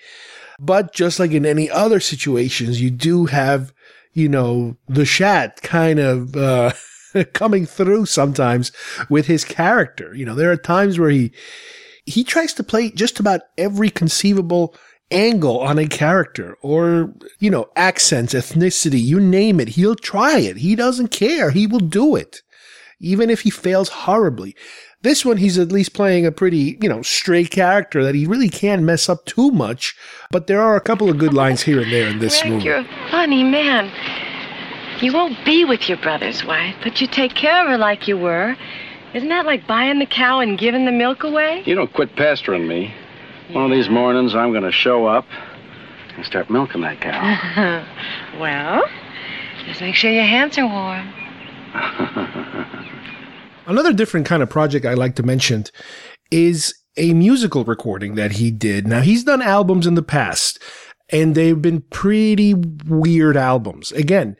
But 0.60 0.94
just 0.94 1.20
like 1.20 1.32
in 1.32 1.46
any 1.46 1.70
other 1.70 2.00
situations, 2.00 2.82
you 2.82 2.90
do 2.90 3.26
have 3.26 3.74
you 4.16 4.30
know, 4.30 4.78
the 4.88 5.06
Shat 5.06 5.62
kind 5.62 6.00
of 6.00 6.36
uh, 6.36 6.72
coming 7.34 7.68
through 7.68 8.08
sometimes 8.08 8.72
with 9.10 9.28
his 9.28 9.46
character. 9.46 10.16
You 10.16 10.26
know, 10.26 10.34
there 10.34 10.52
are 10.52 10.58
times 10.58 10.98
where 10.98 11.12
he 11.12 11.32
he 12.06 12.24
tries 12.24 12.54
to 12.54 12.64
play 12.64 12.92
just 12.92 13.20
about 13.20 13.42
every 13.58 13.90
conceivable 13.90 14.76
angle 15.12 15.60
on 15.60 15.78
a 15.78 15.88
character 15.88 16.58
or, 16.62 17.14
you 17.40 17.50
know, 17.50 17.70
accents, 17.76 18.34
ethnicity, 18.34 19.02
you 19.02 19.20
name 19.20 19.60
it. 19.60 19.70
He'll 19.70 19.96
try 19.96 20.40
it. 20.40 20.58
He 20.58 20.76
doesn't 20.76 21.10
care. 21.10 21.52
He 21.52 21.68
will 21.68 21.80
do 21.80 22.16
it. 22.16 22.42
Even 23.00 23.30
if 23.30 23.42
he 23.42 23.50
fails 23.50 23.90
horribly. 23.90 24.56
This 25.02 25.24
one, 25.24 25.38
he's 25.38 25.60
at 25.60 25.72
least 25.72 25.94
playing 25.94 26.26
a 26.26 26.32
pretty, 26.32 26.80
you 26.82 26.90
know, 26.90 27.04
straight 27.04 27.52
character 27.52 28.04
that 28.04 28.16
he 28.16 28.26
really 28.26 28.50
can't 28.50 28.82
mess 28.82 29.08
up 29.08 29.26
too 29.26 29.52
much. 29.52 29.96
But 30.32 30.48
there 30.48 30.62
are 30.62 30.76
a 30.76 30.82
couple 30.82 31.10
of 31.10 31.20
good 31.20 31.34
lines 31.34 31.62
here 31.62 31.82
and 31.82 31.92
there 31.92 32.08
in 32.08 32.20
this 32.20 32.42
Greg, 32.42 32.54
movie. 32.54 32.66
You're 32.66 32.78
a 32.78 33.10
funny 33.12 33.44
man. 33.44 33.92
You 35.02 35.14
won't 35.14 35.38
be 35.46 35.66
with 35.66 35.88
your 35.90 36.00
brother's 36.00 36.44
wife, 36.46 36.76
but 36.82 37.02
you 37.02 37.08
take 37.08 37.36
care 37.36 37.62
of 37.62 37.68
her 37.68 37.78
like 37.78 38.08
you 38.08 38.18
were. 38.18 38.56
Isn't 39.14 39.30
that 39.30 39.46
like 39.46 39.68
buying 39.68 40.00
the 40.00 40.06
cow 40.06 40.40
and 40.40 40.58
giving 40.58 40.86
the 40.86 40.92
milk 40.92 41.24
away? 41.24 41.64
You 41.66 41.76
don't 41.76 41.94
quit 41.94 42.16
pestering 42.16 42.68
me. 42.68 42.94
One 43.52 43.66
of 43.66 43.72
these 43.72 43.90
mornings, 43.90 44.34
I'm 44.34 44.52
going 44.52 44.64
to 44.64 44.72
show 44.72 45.06
up 45.06 45.26
and 46.16 46.26
start 46.26 46.50
milking 46.50 46.82
that 46.82 47.00
cow. 47.00 47.86
well, 48.40 48.84
just 49.66 49.82
make 49.82 49.94
sure 49.96 50.12
your 50.12 50.24
hands 50.24 50.58
are 50.58 50.66
warm. 50.66 51.14
Another 53.68 53.94
different 53.94 54.26
kind 54.26 54.42
of 54.42 54.50
project 54.50 54.86
I 54.86 54.96
like 54.96 55.16
to 55.16 55.24
mention 55.24 55.66
is 56.32 56.74
a 56.98 57.14
musical 57.14 57.64
recording 57.64 58.16
that 58.16 58.34
he 58.34 58.50
did. 58.50 58.88
Now, 58.88 59.02
he's 59.02 59.24
done 59.24 59.42
albums 59.42 59.86
in 59.86 59.94
the 59.94 60.02
past, 60.04 60.60
and 61.10 61.36
they've 61.36 61.62
been 61.62 61.82
pretty 61.82 62.56
weird 62.88 63.38
albums. 63.38 63.92
Again, 63.92 64.38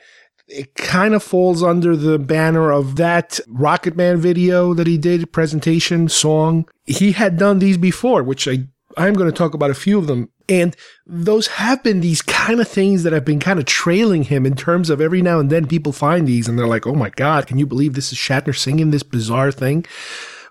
it 0.48 0.76
kind 0.76 1.14
of 1.14 1.24
falls 1.24 1.62
under 1.64 1.96
the 1.96 2.18
banner 2.20 2.72
of 2.72 2.96
that 2.96 3.40
Rocket 3.48 3.96
Man 3.96 4.18
video 4.18 4.74
that 4.74 4.88
he 4.88 4.98
did, 4.98 5.32
presentation, 5.32 6.08
song. 6.08 6.68
He 6.86 7.12
had 7.12 7.38
done 7.38 7.60
these 7.60 7.78
before, 7.78 8.24
which 8.24 8.48
I, 8.48 8.68
I'm 8.98 9.14
going 9.14 9.30
to 9.30 9.36
talk 9.36 9.54
about 9.54 9.72
a 9.72 9.76
few 9.76 9.98
of 9.98 10.08
them. 10.08 10.30
And 10.48 10.76
those 11.06 11.48
have 11.48 11.82
been 11.84 12.02
these 12.02 12.22
kind 12.22 12.60
of 12.60 12.68
things 12.68 13.04
that 13.04 13.14
have 13.14 13.26
been 13.26 13.40
kind 13.40 13.60
of 13.60 13.66
trailing 13.66 14.24
him 14.24 14.46
in 14.46 14.56
terms 14.56 14.90
of 14.90 15.02
every 15.02 15.22
now 15.22 15.40
and 15.40 15.50
then 15.50 15.68
people 15.68 15.92
find 15.92 16.28
these 16.28 16.48
and 16.48 16.58
they're 16.58 16.68
like, 16.68 16.86
oh 16.86 16.94
my 16.94 17.10
God, 17.10 17.48
can 17.48 17.58
you 17.58 17.66
believe 17.66 17.94
this 17.94 18.12
is 18.12 18.18
Shatner 18.18 18.56
singing 18.56 18.92
this 18.92 19.04
bizarre 19.04 19.52
thing? 19.52 19.86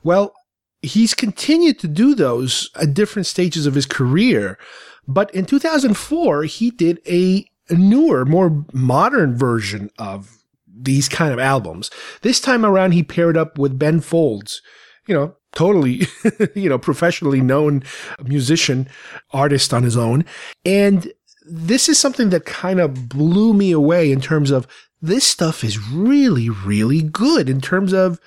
Well, 0.03 0.35
he's 0.83 1.15
continued 1.15 1.79
to 1.81 1.89
do 1.89 2.15
those 2.15 2.71
at 2.75 2.95
different 2.95 3.27
stages 3.27 3.67
of 3.67 3.75
his 3.75 3.87
career. 3.87 4.59
But 5.07 5.33
in 5.35 5.45
2004, 5.45 6.45
he 6.45 6.71
did 6.71 7.01
a 7.07 7.47
newer, 7.71 8.25
more 8.25 8.65
modern 8.73 9.37
version 9.37 9.91
of 9.99 10.45
these 10.67 11.09
kind 11.09 11.33
of 11.33 11.39
albums. 11.39 11.91
This 12.23 12.41
time 12.41 12.65
around, 12.65 12.93
he 12.93 13.03
paired 13.03 13.37
up 13.37 13.59
with 13.59 13.79
Ben 13.79 14.01
Folds, 14.01 14.61
you 15.07 15.15
know, 15.15 15.37
totally, 15.55 16.07
you 16.55 16.69
know, 16.69 16.79
professionally 16.79 17.41
known 17.41 17.83
musician, 18.23 18.89
artist 19.33 19.73
on 19.73 19.83
his 19.83 19.97
own. 19.97 20.25
And 20.65 21.13
this 21.47 21.89
is 21.89 21.99
something 21.99 22.31
that 22.31 22.45
kind 22.45 22.81
of 22.81 23.09
blew 23.09 23.55
me 23.55 23.73
away 23.73 24.11
in 24.11 24.21
terms 24.21 24.51
of 24.51 24.67
this 25.03 25.27
stuff 25.27 25.63
is 25.63 25.79
really, 25.91 26.49
really 26.49 27.03
good 27.03 27.49
in 27.49 27.61
terms 27.61 27.93
of 27.93 28.19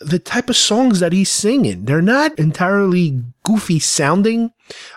the 0.00 0.18
type 0.18 0.48
of 0.48 0.56
songs 0.56 1.00
that 1.00 1.12
he's 1.12 1.30
singing. 1.30 1.84
They're 1.84 2.00
not 2.00 2.38
entirely 2.38 3.22
goofy 3.42 3.78
sounding. 3.78 4.52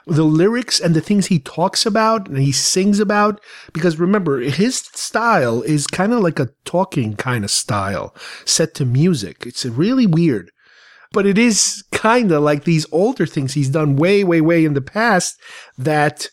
The 0.05 0.23
lyrics 0.23 0.79
and 0.79 0.95
the 0.95 1.01
things 1.01 1.27
he 1.27 1.39
talks 1.39 1.85
about 1.85 2.27
and 2.27 2.37
he 2.37 2.51
sings 2.51 2.99
about, 2.99 3.41
because 3.73 3.99
remember, 3.99 4.39
his 4.39 4.77
style 4.77 5.61
is 5.63 5.87
kind 5.87 6.13
of 6.13 6.19
like 6.19 6.39
a 6.39 6.49
talking 6.65 7.15
kind 7.15 7.43
of 7.43 7.51
style 7.51 8.15
set 8.45 8.73
to 8.75 8.85
music. 8.85 9.43
It's 9.45 9.65
really 9.65 10.05
weird. 10.05 10.51
But 11.11 11.25
it 11.25 11.37
is 11.37 11.83
kind 11.91 12.31
of 12.31 12.41
like 12.41 12.63
these 12.63 12.85
older 12.91 13.25
things 13.25 13.53
he's 13.53 13.69
done 13.69 13.95
way, 13.97 14.23
way, 14.23 14.41
way 14.41 14.63
in 14.63 14.73
the 14.73 14.81
past 14.81 15.39
that 15.77 16.29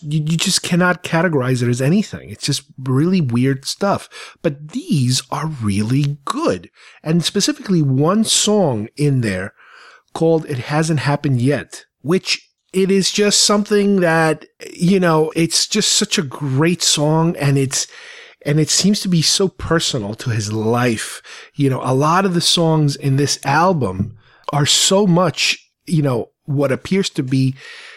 you, 0.00 0.18
you 0.20 0.36
just 0.36 0.62
cannot 0.62 1.04
categorize 1.04 1.62
it 1.62 1.68
as 1.68 1.80
anything. 1.80 2.30
It's 2.30 2.46
just 2.46 2.64
really 2.78 3.20
weird 3.20 3.64
stuff. 3.64 4.36
But 4.42 4.70
these 4.70 5.22
are 5.30 5.46
really 5.46 6.18
good. 6.24 6.70
And 7.02 7.24
specifically 7.24 7.82
one 7.82 8.24
song 8.24 8.88
in 8.96 9.20
there 9.20 9.54
called 10.14 10.46
It 10.46 10.58
Hasn't 10.58 11.00
Happened 11.00 11.40
Yet, 11.40 11.86
which 12.00 12.44
it 12.72 12.90
is 12.90 13.12
just 13.12 13.42
something 13.44 14.00
that, 14.00 14.46
you 14.72 14.98
know, 15.00 15.32
it's 15.36 15.66
just 15.66 15.92
such 15.92 16.18
a 16.18 16.22
great 16.22 16.82
song 16.82 17.36
and 17.36 17.56
it's, 17.56 17.86
and 18.44 18.60
it 18.60 18.70
seems 18.70 19.00
to 19.00 19.08
be 19.08 19.22
so 19.22 19.48
personal 19.48 20.14
to 20.14 20.30
his 20.30 20.52
life. 20.52 21.22
You 21.54 21.70
know, 21.70 21.80
a 21.82 21.94
lot 21.94 22.24
of 22.24 22.34
the 22.34 22.40
songs 22.40 22.96
in 22.96 23.16
this 23.16 23.38
album 23.44 24.16
are 24.52 24.66
so 24.66 25.06
much, 25.06 25.58
you 25.86 26.02
know, 26.02 26.30
what 26.44 26.72
appears 26.72 27.10
to 27.10 27.22
be 27.22 27.54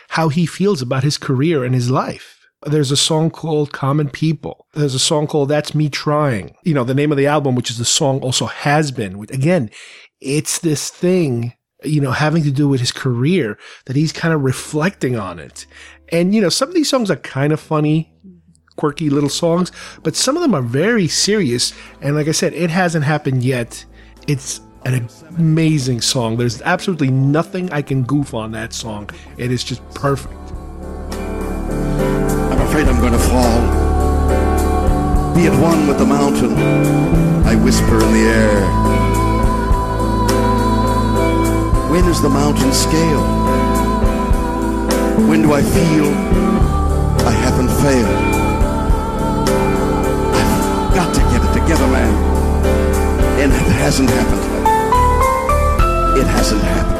how 0.10 0.28
he 0.28 0.46
feels 0.46 0.82
about 0.82 1.04
his 1.04 1.18
career 1.18 1.64
and 1.64 1.74
his 1.74 1.90
life. 1.90 2.38
There's 2.64 2.92
a 2.92 2.98
song 2.98 3.32
called 3.32 3.72
Common 3.72 4.10
People. 4.10 4.68
There's 4.74 4.94
a 4.94 5.00
song 5.00 5.26
called 5.26 5.50
That's 5.50 5.74
Me 5.74 5.90
Trying. 5.90 6.56
You 6.64 6.74
know, 6.74 6.84
the 6.84 6.94
name 6.94 7.12
of 7.12 7.18
the 7.18 7.28
album, 7.28 7.56
which 7.56 7.72
is 7.72 7.78
the 7.78 7.86
song 7.86 8.20
also 8.20 8.46
has 8.46 8.92
been. 8.92 9.20
Again, 9.32 9.72
it's 10.20 10.60
this 10.60 10.90
thing, 10.90 11.54
you 11.84 12.02
know, 12.02 12.12
having 12.12 12.44
to 12.44 12.52
do 12.52 12.68
with 12.68 12.80
his 12.80 12.92
career 12.92 13.58
that 13.86 13.96
he's 13.96 14.12
kind 14.12 14.34
of 14.34 14.44
reflecting 14.44 15.18
on 15.18 15.40
it. 15.40 15.66
And, 16.10 16.36
you 16.36 16.42
know, 16.42 16.50
some 16.50 16.68
of 16.68 16.76
these 16.76 16.90
songs 16.90 17.10
are 17.10 17.16
kind 17.16 17.52
of 17.54 17.60
funny, 17.60 18.11
quirky 18.82 19.12
little 19.12 19.30
songs, 19.30 19.72
but 20.02 20.16
some 20.16 20.36
of 20.36 20.42
them 20.42 20.56
are 20.56 20.64
very 20.64 21.08
serious. 21.08 21.72
And 22.02 22.16
like 22.16 22.28
I 22.28 22.32
said, 22.32 22.52
it 22.54 22.72
hasn't 22.72 23.06
happened 23.06 23.44
yet. 23.44 23.86
It's 24.28 24.60
an 24.86 25.08
amazing 25.38 26.02
song. 26.02 26.38
There's 26.38 26.64
absolutely 26.64 27.12
nothing 27.12 27.72
I 27.72 27.84
can 27.84 28.02
goof 28.02 28.34
on 28.34 28.54
that 28.54 28.74
song. 28.74 29.12
It 29.38 29.52
is 29.52 29.64
just 29.64 29.88
perfect. 29.94 30.34
I'm 32.52 32.62
afraid 32.68 32.88
I'm 32.88 33.00
going 33.00 33.14
to 33.14 33.20
fall. 33.20 33.62
Be 35.36 35.46
at 35.46 35.56
one 35.62 35.88
with 35.88 36.00
the 36.00 36.10
mountain, 36.20 36.54
I 37.46 37.54
whisper 37.54 38.04
in 38.04 38.12
the 38.18 38.26
air. 38.42 38.62
When 41.92 42.04
is 42.06 42.20
the 42.20 42.30
mountain 42.30 42.74
scale? 42.74 43.26
When 45.30 45.44
do 45.44 45.54
I 45.54 45.62
feel 45.62 46.08
I 47.28 47.32
haven't 47.46 47.70
failed? 47.84 48.41
Together, 51.72 51.92
man. 51.92 52.14
And 53.40 53.52
it 53.54 53.72
hasn't 53.80 54.10
happened. 54.10 54.42
It 56.20 56.28
hasn't 56.28 56.62
happened. 56.62 57.00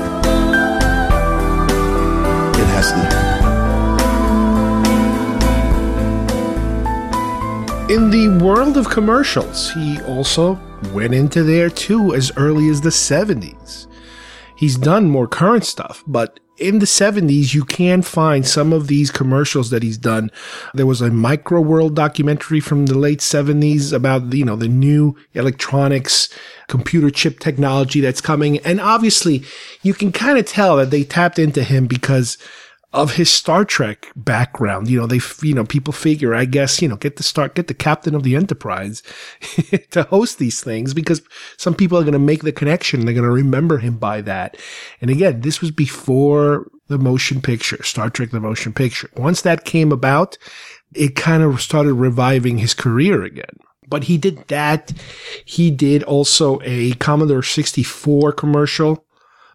It 2.56 2.68
hasn't 2.68 3.02
happened. 3.02 3.32
In 7.92 8.10
the 8.10 8.30
world 8.42 8.78
of 8.78 8.90
commercials, 8.90 9.72
he 9.74 10.00
also 10.04 10.58
went 10.94 11.14
into 11.14 11.44
there 11.44 11.70
too 11.70 12.16
as 12.16 12.32
early 12.38 12.70
as 12.70 12.80
the 12.80 12.90
70s. 12.90 13.88
He's 14.62 14.78
done 14.78 15.10
more 15.10 15.28
current 15.28 15.66
stuff, 15.66 16.04
but 16.06 16.40
in 16.60 16.78
the 16.78 16.86
70s, 16.86 17.56
you 17.56 17.66
can 17.66 18.04
find 18.04 18.48
some 18.48 18.72
of 18.72 18.86
these 18.86 19.10
commercials 19.10 19.72
that 19.72 19.82
he's 19.82 19.98
done. 19.98 20.30
There 20.76 20.86
was 20.86 21.02
a 21.02 21.10
Micro 21.10 21.60
World 21.62 21.96
documentary 21.96 22.60
from 22.60 22.86
the 22.86 22.96
late 22.96 23.22
70s 23.22 23.92
about, 23.92 24.32
you 24.32 24.46
know, 24.46 24.56
the 24.56 24.68
new 24.68 25.16
electronics, 25.34 26.30
computer 26.68 27.10
chip 27.10 27.40
technology 27.40 28.02
that's 28.02 28.22
coming. 28.22 28.60
And 28.60 28.80
obviously, 28.80 29.44
you 29.82 29.96
can 29.96 30.12
kind 30.12 30.38
of 30.38 30.46
tell 30.46 30.78
that 30.78 30.92
they 30.92 31.06
tapped 31.06 31.40
into 31.40 31.64
him 31.64 31.88
because 31.88 32.38
of 32.94 33.14
his 33.14 33.32
Star 33.32 33.64
Trek 33.64 34.12
background. 34.16 34.90
You 34.90 35.00
know, 35.00 35.08
they, 35.08 35.20
you 35.42 35.54
know, 35.54 35.64
people 35.64 35.94
figure, 35.94 36.36
I 36.36 36.46
guess, 36.46 36.82
you 36.82 36.88
know, 36.88 36.98
get 36.98 37.16
the 37.16 37.24
start, 37.24 37.56
get 37.56 37.68
the 37.68 37.74
captain 37.74 38.14
of 38.16 38.24
the 38.24 38.36
Enterprise 38.36 39.02
to 39.92 40.04
host 40.04 40.40
these 40.40 40.62
things 40.62 40.94
because 40.94 41.22
some 41.58 41.74
people 41.74 41.98
are 41.98 42.04
going 42.04 42.14
to 42.14 42.20
make 42.20 42.44
the 42.44 42.52
connection. 42.52 43.06
They're 43.06 43.14
going 43.14 43.24
to 43.24 43.32
remember 43.32 43.78
him 43.78 43.98
by 43.98 44.22
that. 44.22 44.58
And 45.00 45.10
again, 45.10 45.42
this 45.42 45.62
was 45.62 45.72
before 45.72 46.68
the 46.88 46.98
motion 46.98 47.42
picture, 47.42 47.82
Star 47.84 48.10
Trek, 48.10 48.32
the 48.32 48.42
motion 48.42 48.74
picture. 48.74 49.10
Once 49.16 49.42
that 49.42 49.64
came 49.64 49.94
about, 49.94 50.38
it 50.94 51.16
kind 51.16 51.44
of 51.44 51.62
started 51.62 51.94
reviving 51.94 52.58
his 52.58 52.74
career 52.74 53.24
again. 53.24 53.56
But 53.88 54.06
he 54.06 54.18
did 54.18 54.48
that. 54.50 54.92
He 55.46 55.72
did 55.72 56.04
also 56.04 56.60
a 56.64 56.94
Commodore 56.94 57.44
64 57.44 58.34
commercial, 58.34 59.06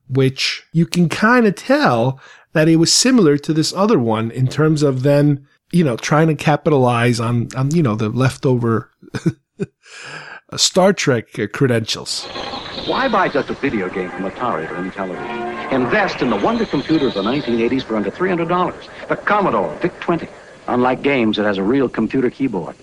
which 0.08 0.64
you 0.72 0.86
can 0.86 1.08
kind 1.08 1.46
of 1.46 1.54
tell 1.54 2.20
that 2.52 2.68
it 2.68 2.76
was 2.76 2.92
similar 2.92 3.36
to 3.38 3.52
this 3.52 3.72
other 3.72 3.98
one 3.98 4.30
in 4.30 4.48
terms 4.48 4.82
of 4.82 5.02
them, 5.02 5.46
you 5.72 5.84
know, 5.84 5.96
trying 5.96 6.28
to 6.28 6.34
capitalize 6.34 7.20
on, 7.20 7.48
on 7.56 7.70
you 7.74 7.82
know, 7.82 7.94
the 7.94 8.08
leftover 8.08 8.90
Star 10.56 10.92
Trek 10.92 11.26
credentials. 11.52 12.26
Why 12.86 13.08
buy 13.08 13.28
just 13.28 13.50
a 13.50 13.54
video 13.54 13.88
game 13.88 14.10
from 14.10 14.30
Atari 14.30 14.70
or 14.70 14.76
any 14.76 14.90
television? 14.90 15.46
Invest 15.72 16.22
in 16.22 16.30
the 16.30 16.36
wonder 16.36 16.64
computer 16.64 17.08
of 17.08 17.14
the 17.14 17.22
1980s 17.22 17.82
for 17.82 17.96
under 17.96 18.10
$300. 18.10 19.08
The 19.08 19.16
Commodore 19.16 19.74
VIC-20. 19.82 20.28
Unlike 20.68 21.02
games, 21.02 21.38
it 21.38 21.42
has 21.42 21.58
a 21.58 21.62
real 21.62 21.88
computer 21.88 22.30
keyboard. 22.30 22.76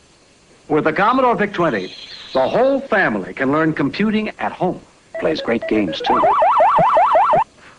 With 0.67 0.83
the 0.83 0.93
Commodore 0.93 1.35
VIC-20, 1.35 2.33
the 2.33 2.47
whole 2.47 2.81
family 2.81 3.33
can 3.33 3.51
learn 3.51 3.73
computing 3.73 4.29
at 4.39 4.51
home. 4.51 4.81
Plays 5.19 5.41
great 5.41 5.65
games, 5.69 6.01
too. 6.01 6.21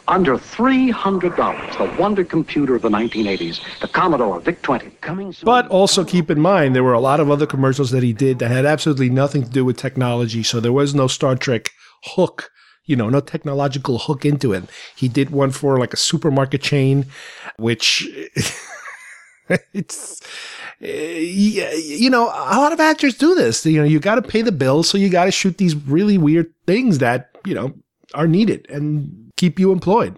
Under 0.07 0.37
$300, 0.37 1.79
the 1.79 2.03
wonder 2.03 2.25
computer 2.25 2.75
of 2.75 2.83
the 2.83 2.91
1980s, 2.91 3.61
the 3.81 3.89
Commodore 3.89 4.39
VIC-20, 4.41 5.01
coming 5.01 5.33
soon. 5.33 5.47
But 5.47 5.67
also 5.69 6.05
keep 6.05 6.31
in 6.31 6.41
mind, 6.41 6.77
there 6.77 6.85
were 6.85 6.93
a 6.93 7.01
lot 7.01 7.21
of 7.21 7.31
other 7.31 7.47
commercials 7.47 7.91
that 7.93 8.03
he 8.03 8.13
did 8.13 8.39
that 8.41 8.51
had 8.51 8.67
absolutely 8.67 9.09
nothing 9.09 9.45
to 9.45 9.51
do 9.51 9.65
with 9.65 9.79
technology, 9.79 10.43
so 10.43 10.61
there 10.61 10.73
was 10.73 10.95
no 10.95 11.07
Star 11.07 11.37
Trek 11.37 11.71
hook, 12.05 12.51
you 12.85 12.97
know, 12.97 13.09
no 13.09 13.21
technological 13.21 13.97
hook 13.99 14.27
into 14.27 14.53
it. 14.53 14.65
He 14.95 15.09
did 15.09 15.31
one 15.31 15.51
for 15.53 15.79
like 15.79 15.95
a 15.95 15.99
supermarket 15.99 16.61
chain, 16.61 17.07
which 17.57 18.07
it's 19.73 20.21
you 20.81 22.11
know 22.11 22.25
a 22.25 22.59
lot 22.59 22.73
of 22.73 22.81
actors 22.81 23.17
do 23.17 23.35
this 23.35 23.65
you 23.65 23.79
know 23.79 23.85
you 23.85 24.01
got 24.01 24.17
to 24.17 24.23
pay 24.23 24.43
the 24.43 24.53
bills 24.53 24.89
so 24.89 24.99
you 24.99 25.09
got 25.09 25.27
to 25.27 25.31
shoot 25.31 25.57
these 25.57 25.75
really 25.75 26.19
weird 26.19 26.53
things 26.67 26.99
that 26.99 27.31
you 27.45 27.55
know 27.55 27.73
are 28.15 28.27
needed 28.27 28.67
and 28.71 29.24
keep 29.45 29.61
you 29.61 29.73
employed. 29.73 30.17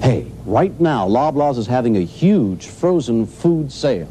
Hey, 0.00 0.26
right 0.44 0.80
now, 0.80 1.06
Loblaws 1.06 1.56
is 1.56 1.68
having 1.68 1.96
a 1.96 2.00
huge 2.00 2.66
frozen 2.66 3.24
food 3.24 3.70
sale. 3.70 4.10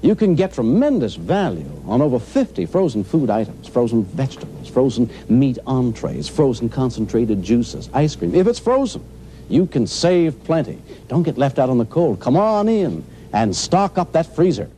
You 0.00 0.14
can 0.14 0.34
get 0.34 0.54
tremendous 0.54 1.16
value 1.16 1.70
on 1.86 2.00
over 2.00 2.18
50 2.18 2.64
frozen 2.64 3.04
food 3.04 3.28
items, 3.28 3.68
frozen 3.68 4.04
vegetables, 4.04 4.68
frozen 4.68 5.10
meat 5.28 5.58
entrees, 5.66 6.28
frozen 6.28 6.70
concentrated 6.70 7.42
juices, 7.42 7.90
ice 7.92 8.16
cream. 8.16 8.34
If 8.34 8.46
it's 8.46 8.58
frozen, 8.58 9.04
you 9.50 9.66
can 9.66 9.86
save 9.86 10.42
plenty. 10.44 10.80
Don't 11.08 11.22
get 11.22 11.36
left 11.36 11.58
out 11.58 11.68
on 11.68 11.76
the 11.76 11.84
cold. 11.84 12.20
Come 12.20 12.38
on 12.38 12.68
in 12.70 13.04
and 13.34 13.54
stock 13.54 13.98
up 13.98 14.12
that 14.12 14.34
freezer. 14.34 14.70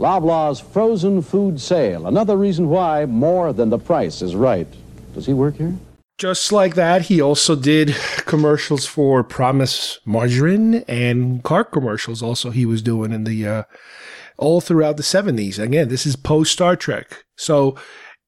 Loblaws 0.00 0.60
frozen 0.60 1.22
food 1.22 1.60
sale. 1.60 2.08
Another 2.08 2.36
reason 2.36 2.68
why 2.68 3.06
more 3.06 3.52
than 3.52 3.70
the 3.70 3.78
price 3.78 4.20
is 4.20 4.34
right. 4.34 4.66
Does 5.14 5.26
he 5.26 5.32
work 5.32 5.54
here? 5.54 5.74
Just 6.22 6.52
like 6.52 6.76
that, 6.76 7.02
he 7.06 7.20
also 7.20 7.56
did 7.56 7.96
commercials 8.26 8.86
for 8.86 9.24
Promise 9.24 9.98
Margarine 10.04 10.84
and 10.86 11.42
car 11.42 11.64
commercials. 11.64 12.22
Also, 12.22 12.50
he 12.50 12.64
was 12.64 12.80
doing 12.80 13.10
in 13.10 13.24
the 13.24 13.44
uh, 13.44 13.62
all 14.38 14.60
throughout 14.60 14.96
the 14.96 15.02
seventies. 15.02 15.58
Again, 15.58 15.88
this 15.88 16.06
is 16.06 16.14
post 16.14 16.52
Star 16.52 16.76
Trek, 16.76 17.24
so 17.36 17.74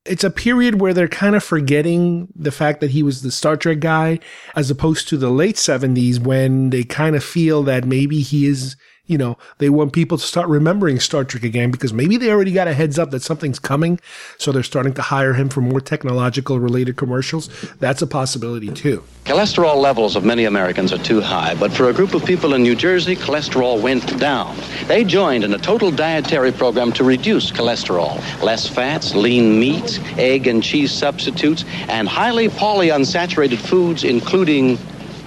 it's 0.04 0.24
a 0.24 0.30
period 0.32 0.80
where 0.80 0.92
they're 0.92 1.06
kind 1.06 1.36
of 1.36 1.44
forgetting 1.44 2.26
the 2.34 2.50
fact 2.50 2.80
that 2.80 2.90
he 2.90 3.04
was 3.04 3.22
the 3.22 3.30
Star 3.30 3.56
Trek 3.56 3.78
guy, 3.78 4.18
as 4.56 4.72
opposed 4.72 5.06
to 5.10 5.16
the 5.16 5.30
late 5.30 5.56
seventies 5.56 6.18
when 6.18 6.70
they 6.70 6.82
kind 6.82 7.14
of 7.14 7.22
feel 7.22 7.62
that 7.62 7.84
maybe 7.84 8.22
he 8.22 8.46
is 8.46 8.74
you 9.06 9.18
know, 9.18 9.36
they 9.58 9.68
want 9.68 9.92
people 9.92 10.16
to 10.16 10.24
start 10.24 10.48
remembering 10.48 10.98
Star 10.98 11.24
Trek 11.24 11.44
again 11.44 11.70
because 11.70 11.92
maybe 11.92 12.16
they 12.16 12.30
already 12.30 12.52
got 12.52 12.68
a 12.68 12.72
heads 12.72 12.98
up 12.98 13.10
that 13.10 13.20
something's 13.20 13.58
coming. 13.58 14.00
So 14.38 14.50
they're 14.50 14.62
starting 14.62 14.94
to 14.94 15.02
hire 15.02 15.34
him 15.34 15.50
for 15.50 15.60
more 15.60 15.80
technological 15.80 16.58
related 16.58 16.96
commercials. 16.96 17.48
That's 17.80 18.00
a 18.00 18.06
possibility 18.06 18.70
too. 18.70 19.04
Cholesterol 19.24 19.76
levels 19.76 20.16
of 20.16 20.24
many 20.24 20.44
Americans 20.44 20.92
are 20.92 20.98
too 20.98 21.20
high, 21.20 21.54
but 21.54 21.72
for 21.72 21.90
a 21.90 21.92
group 21.92 22.14
of 22.14 22.24
people 22.24 22.54
in 22.54 22.62
New 22.62 22.74
Jersey, 22.74 23.14
cholesterol 23.14 23.80
went 23.80 24.18
down. 24.18 24.56
They 24.86 25.04
joined 25.04 25.44
in 25.44 25.52
a 25.52 25.58
total 25.58 25.90
dietary 25.90 26.52
program 26.52 26.90
to 26.92 27.04
reduce 27.04 27.50
cholesterol. 27.50 28.16
Less 28.42 28.66
fats, 28.66 29.14
lean 29.14 29.58
meats, 29.58 29.98
egg 30.16 30.46
and 30.46 30.62
cheese 30.62 30.92
substitutes, 30.92 31.64
and 31.88 32.08
highly 32.08 32.48
polyunsaturated 32.48 33.58
foods, 33.58 34.04
including 34.04 34.78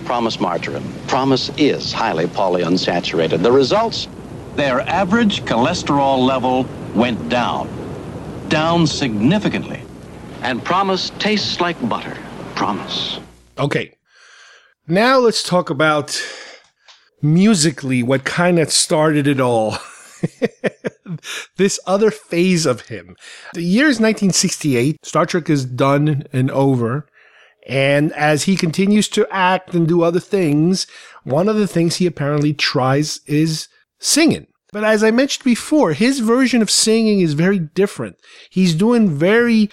Promise 0.07 0.39
margarine. 0.39 0.93
Promise 1.07 1.51
is 1.57 1.91
highly 1.91 2.27
polyunsaturated. 2.27 3.43
The 3.43 3.51
results? 3.51 4.07
Their 4.55 4.79
average 4.79 5.41
cholesterol 5.43 6.25
level 6.25 6.65
went 6.95 7.27
down. 7.27 7.67
Down 8.47 8.87
significantly. 8.87 9.81
And 10.43 10.63
Promise 10.63 11.09
tastes 11.19 11.59
like 11.59 11.75
butter. 11.89 12.17
Promise. 12.55 13.19
Okay. 13.57 13.97
Now 14.87 15.17
let's 15.19 15.43
talk 15.43 15.69
about 15.69 16.17
musically 17.21 18.01
what 18.01 18.23
kind 18.23 18.59
of 18.59 18.71
started 18.71 19.27
it 19.27 19.41
all. 19.41 19.77
this 21.57 21.81
other 21.85 22.11
phase 22.11 22.65
of 22.65 22.87
him. 22.87 23.17
The 23.53 23.61
year 23.61 23.87
is 23.87 23.99
1968. 23.99 25.05
Star 25.05 25.25
Trek 25.25 25.49
is 25.49 25.65
done 25.65 26.23
and 26.31 26.49
over. 26.51 27.09
And 27.67 28.13
as 28.13 28.43
he 28.43 28.55
continues 28.55 29.09
to 29.09 29.27
act 29.29 29.73
and 29.75 29.87
do 29.87 30.01
other 30.01 30.21
things, 30.21 30.87
one 31.23 31.49
of 31.49 31.57
the 31.57 31.67
things 31.67 31.97
he 31.97 32.05
apparently 32.05 32.53
tries 32.53 33.19
is 33.27 33.67
singing. 33.99 34.47
But 34.71 34.85
as 34.85 35.03
I 35.03 35.11
mentioned 35.11 35.43
before, 35.43 35.93
his 35.93 36.19
version 36.19 36.61
of 36.61 36.71
singing 36.71 37.19
is 37.19 37.33
very 37.33 37.59
different. 37.59 38.17
He's 38.49 38.73
doing 38.73 39.09
very, 39.09 39.69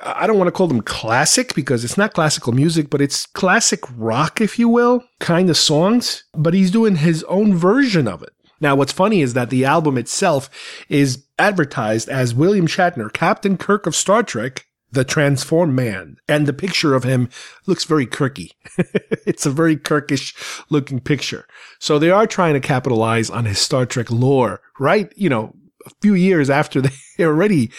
I 0.00 0.26
don't 0.26 0.38
want 0.38 0.48
to 0.48 0.52
call 0.52 0.68
them 0.68 0.82
classic 0.82 1.54
because 1.54 1.84
it's 1.84 1.98
not 1.98 2.14
classical 2.14 2.52
music, 2.52 2.88
but 2.88 3.00
it's 3.00 3.26
classic 3.26 3.80
rock, 3.96 4.40
if 4.40 4.58
you 4.58 4.68
will, 4.68 5.02
kind 5.18 5.50
of 5.50 5.56
songs. 5.56 6.24
But 6.34 6.54
he's 6.54 6.70
doing 6.70 6.96
his 6.96 7.24
own 7.24 7.54
version 7.54 8.06
of 8.06 8.22
it. 8.22 8.30
Now, 8.60 8.76
what's 8.76 8.92
funny 8.92 9.22
is 9.22 9.34
that 9.34 9.50
the 9.50 9.64
album 9.64 9.98
itself 9.98 10.48
is 10.88 11.24
advertised 11.38 12.08
as 12.08 12.34
William 12.34 12.68
Shatner, 12.68 13.12
Captain 13.12 13.56
Kirk 13.56 13.86
of 13.86 13.96
Star 13.96 14.22
Trek, 14.22 14.66
the 14.94 15.04
transformed 15.04 15.74
man. 15.74 16.16
And 16.28 16.46
the 16.46 16.52
picture 16.52 16.94
of 16.94 17.04
him 17.04 17.28
looks 17.66 17.84
very 17.84 18.06
Kirky. 18.06 18.50
it's 19.26 19.46
a 19.46 19.50
very 19.50 19.76
Kirkish 19.76 20.34
looking 20.70 21.00
picture. 21.00 21.46
So 21.78 21.98
they 21.98 22.10
are 22.10 22.26
trying 22.26 22.54
to 22.54 22.60
capitalize 22.60 23.30
on 23.30 23.44
his 23.44 23.58
Star 23.58 23.86
Trek 23.86 24.10
lore, 24.10 24.60
right? 24.78 25.12
You 25.16 25.28
know, 25.28 25.54
a 25.86 25.90
few 26.00 26.14
years 26.14 26.50
after 26.50 26.80
they 27.18 27.24
already, 27.24 27.70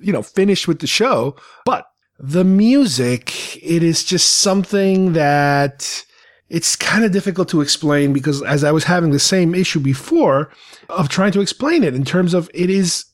you 0.00 0.12
know, 0.12 0.22
finished 0.22 0.66
with 0.66 0.80
the 0.80 0.86
show. 0.86 1.36
But 1.64 1.86
the 2.18 2.44
music, 2.44 3.56
it 3.56 3.82
is 3.82 4.04
just 4.04 4.38
something 4.38 5.12
that 5.12 6.04
it's 6.48 6.76
kind 6.76 7.04
of 7.04 7.12
difficult 7.12 7.48
to 7.48 7.62
explain 7.62 8.12
because 8.12 8.42
as 8.42 8.62
I 8.62 8.72
was 8.72 8.84
having 8.84 9.10
the 9.10 9.18
same 9.18 9.54
issue 9.54 9.80
before 9.80 10.50
of 10.90 11.08
trying 11.08 11.32
to 11.32 11.40
explain 11.40 11.82
it 11.82 11.94
in 11.94 12.04
terms 12.04 12.34
of 12.34 12.50
it 12.52 12.68
is 12.68 13.06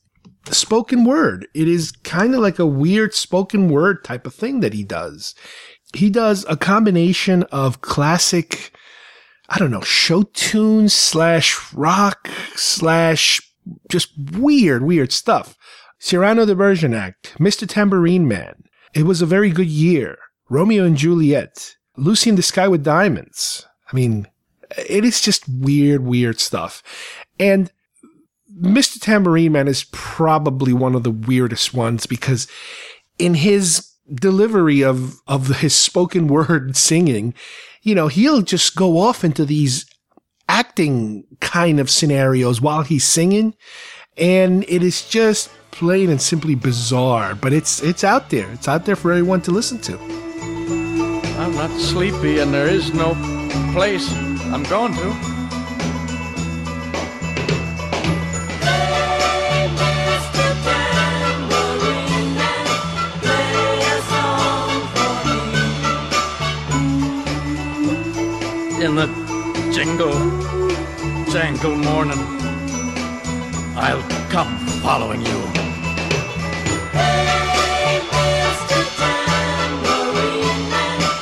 spoken 0.55 1.05
word. 1.05 1.47
It 1.53 1.67
is 1.67 1.91
kind 1.91 2.33
of 2.33 2.41
like 2.41 2.59
a 2.59 2.65
weird 2.65 3.13
spoken 3.13 3.69
word 3.69 4.03
type 4.03 4.25
of 4.25 4.33
thing 4.33 4.59
that 4.61 4.73
he 4.73 4.83
does. 4.83 5.35
He 5.95 6.09
does 6.09 6.45
a 6.47 6.57
combination 6.57 7.43
of 7.43 7.81
classic, 7.81 8.71
I 9.49 9.57
don't 9.57 9.71
know, 9.71 9.81
show 9.81 10.23
tunes 10.23 10.93
slash 10.93 11.73
rock 11.73 12.29
slash 12.55 13.41
just 13.89 14.11
weird, 14.33 14.83
weird 14.83 15.11
stuff. 15.11 15.55
Cyrano 15.99 16.45
de 16.45 16.55
Bergerac, 16.55 17.13
Mr. 17.39 17.67
Tambourine 17.67 18.27
Man. 18.27 18.63
It 18.93 19.03
was 19.03 19.21
a 19.21 19.27
very 19.27 19.49
good 19.49 19.67
year. 19.67 20.17
Romeo 20.49 20.85
and 20.85 20.97
Juliet, 20.97 21.75
Lucy 21.97 22.29
in 22.29 22.35
the 22.35 22.41
Sky 22.41 22.67
with 22.67 22.83
Diamonds. 22.83 23.67
I 23.91 23.95
mean, 23.95 24.27
it 24.77 25.03
is 25.03 25.21
just 25.21 25.47
weird, 25.47 26.03
weird 26.03 26.39
stuff. 26.39 26.81
And 27.39 27.71
Mr. 28.59 28.99
Tambourine 28.99 29.51
Man 29.51 29.67
is 29.67 29.85
probably 29.91 30.73
one 30.73 30.95
of 30.95 31.03
the 31.03 31.11
weirdest 31.11 31.73
ones 31.73 32.05
because 32.05 32.47
in 33.17 33.35
his 33.35 33.87
delivery 34.13 34.83
of 34.83 35.15
of 35.27 35.59
his 35.59 35.75
spoken 35.75 36.27
word 36.27 36.75
singing, 36.75 37.33
you 37.81 37.95
know, 37.95 38.07
he'll 38.07 38.41
just 38.41 38.75
go 38.75 38.97
off 38.97 39.23
into 39.23 39.45
these 39.45 39.85
acting 40.47 41.23
kind 41.39 41.79
of 41.79 41.89
scenarios 41.89 42.59
while 42.59 42.81
he's 42.81 43.05
singing 43.05 43.53
and 44.17 44.65
it 44.67 44.83
is 44.83 45.07
just 45.07 45.49
plain 45.71 46.09
and 46.09 46.21
simply 46.21 46.55
bizarre, 46.55 47.35
but 47.35 47.53
it's 47.53 47.81
it's 47.81 48.03
out 48.03 48.29
there. 48.29 48.51
It's 48.51 48.67
out 48.67 48.85
there 48.85 48.95
for 48.95 49.11
everyone 49.11 49.41
to 49.41 49.51
listen 49.51 49.79
to. 49.81 49.97
I'm 51.39 51.55
not 51.55 51.71
sleepy 51.79 52.39
and 52.39 52.53
there 52.53 52.67
is 52.67 52.93
no 52.93 53.13
place 53.73 54.11
I'm 54.51 54.63
going 54.63 54.93
to. 54.95 55.38
Jingle, 69.79 70.11
jangle 71.31 71.77
morning, 71.77 72.19
I'll 73.77 74.03
come 74.29 74.57
following 74.83 75.21
you. 75.21 75.39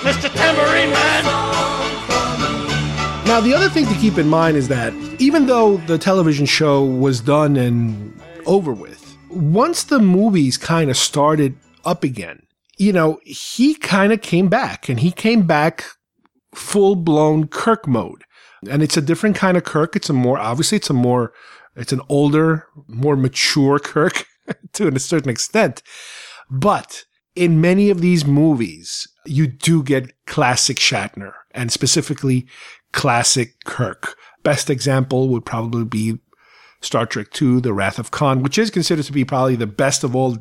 Mr. 0.02 0.34
Tambourine 0.34 0.90
Man! 0.90 1.24
Now, 3.28 3.42
the 3.42 3.54
other 3.54 3.70
thing 3.70 3.86
to 3.86 3.94
keep 4.00 4.18
in 4.18 4.28
mind 4.28 4.58
is 4.58 4.70
that 4.70 4.92
even 5.20 5.46
though 5.46 5.78
the 5.78 6.00
television 6.00 6.48
show 6.48 6.84
was 6.84 7.22
done 7.22 7.58
and 7.58 8.20
over 8.48 8.74
with, 8.74 9.16
once 9.30 9.84
the 9.84 10.00
movies 10.00 10.58
kind 10.58 10.90
of 10.90 10.98
started 10.98 11.56
up 11.86 12.04
again, 12.04 12.42
you 12.80 12.92
know, 12.92 13.20
he 13.24 13.76
kind 13.76 14.12
of 14.12 14.22
came 14.22 14.48
back 14.48 14.90
and 14.90 15.00
he 15.00 15.12
came 15.12 15.46
back 15.46 15.86
full 16.56 16.96
blown 16.96 17.48
Kirk 17.48 17.88
mode. 17.88 18.24
And 18.68 18.84
it's 18.84 18.98
a 18.98 19.02
different 19.02 19.36
kind 19.36 19.58
of 19.58 19.64
Kirk. 19.64 19.96
It's 19.96 20.10
a 20.10 20.14
more, 20.14 20.38
obviously, 20.38 20.78
it's 20.78 20.90
a 20.90 20.94
more, 20.94 21.34
it's 21.76 21.94
an 21.94 22.02
older, 22.10 22.68
more 22.88 23.16
mature 23.16 23.80
Kirk 23.84 24.26
to 24.74 24.88
a 24.88 25.00
certain 25.00 25.30
extent. 25.30 25.82
But 26.50 27.06
in 27.36 27.62
many 27.62 27.90
of 27.90 28.02
these 28.02 28.26
movies, 28.26 29.08
you 29.26 29.48
do 29.48 29.84
get 29.84 30.14
classic 30.26 30.78
Shatner 30.78 31.34
and 31.52 31.72
specifically 31.72 32.48
classic 32.92 33.64
Kirk. 33.66 34.16
Best 34.44 34.70
example 34.70 35.30
would 35.30 35.46
probably 35.46 35.84
be 35.84 36.20
Star 36.82 37.06
Trek 37.06 37.28
II, 37.42 37.60
The 37.60 37.74
Wrath 37.74 38.00
of 38.00 38.12
Khan, 38.12 38.44
which 38.44 38.58
is 38.58 38.70
considered 38.70 39.06
to 39.06 39.12
be 39.12 39.26
probably 39.26 39.56
the 39.56 39.68
best 39.68 40.04
of 40.04 40.16
all 40.16 40.38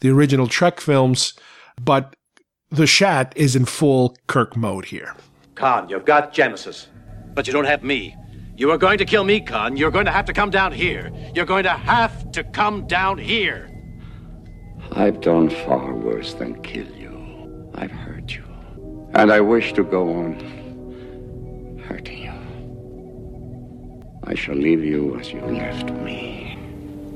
the 0.00 0.10
original 0.10 0.46
Trek 0.46 0.80
films. 0.80 1.34
But 1.80 2.16
the 2.70 2.86
Shat 2.86 3.32
is 3.36 3.54
in 3.54 3.64
full 3.64 4.16
Kirk 4.26 4.56
mode 4.56 4.86
here. 4.86 5.14
Khan, 5.54 5.88
you've 5.88 6.04
got 6.04 6.32
Genesis, 6.32 6.88
but 7.36 7.46
you 7.46 7.52
don't 7.52 7.66
have 7.66 7.84
me. 7.84 8.16
You 8.56 8.70
are 8.70 8.78
going 8.78 8.96
to 8.98 9.04
kill 9.04 9.22
me, 9.22 9.40
Khan. 9.40 9.76
You're 9.76 9.90
going 9.90 10.06
to 10.06 10.10
have 10.10 10.24
to 10.24 10.32
come 10.32 10.48
down 10.50 10.72
here. 10.72 11.12
You're 11.34 11.44
going 11.44 11.64
to 11.64 11.70
have 11.70 12.32
to 12.32 12.42
come 12.42 12.86
down 12.86 13.18
here. 13.18 13.70
I've 14.92 15.20
done 15.20 15.50
far 15.50 15.94
worse 15.94 16.32
than 16.32 16.60
kill 16.62 16.90
you. 16.96 17.70
I've 17.74 17.90
hurt 17.90 18.34
you. 18.34 18.42
And 19.14 19.30
I 19.30 19.40
wish 19.40 19.74
to 19.74 19.84
go 19.84 20.08
on 20.14 21.82
hurting 21.86 22.24
you. 22.24 22.32
I 24.24 24.34
shall 24.34 24.56
leave 24.56 24.82
you 24.82 25.20
as 25.20 25.30
you 25.30 25.42
left 25.42 25.90
me, 25.90 26.58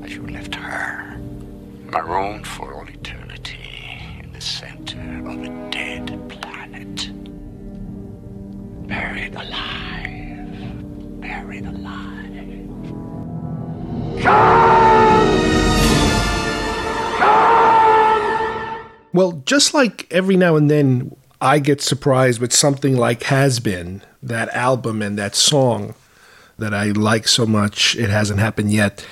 as 0.03 0.13
you 0.13 0.27
left 0.27 0.53
her, 0.53 1.17
marooned 1.91 2.45
for 2.45 2.75
all 2.75 2.87
eternity 2.87 3.99
in 4.21 4.31
the 4.31 4.41
center 4.41 4.99
of 5.27 5.41
a 5.41 5.69
dead. 5.71 6.30
Buried 8.91 9.33
alive. 9.35 11.21
Buried 11.21 11.65
alive. 11.65 12.27
Well, 19.13 19.41
just 19.45 19.73
like 19.73 20.11
every 20.11 20.35
now 20.35 20.57
and 20.57 20.69
then 20.69 21.15
I 21.39 21.59
get 21.59 21.81
surprised 21.81 22.41
with 22.41 22.51
something 22.51 22.97
like 22.97 23.23
Has 23.23 23.61
Been, 23.61 24.01
that 24.21 24.49
album 24.49 25.01
and 25.01 25.17
that 25.17 25.35
song 25.35 25.95
that 26.57 26.73
I 26.73 26.87
like 26.87 27.29
so 27.29 27.45
much, 27.45 27.95
it 27.95 28.09
hasn't 28.09 28.41
happened 28.41 28.73
yet. 28.73 29.07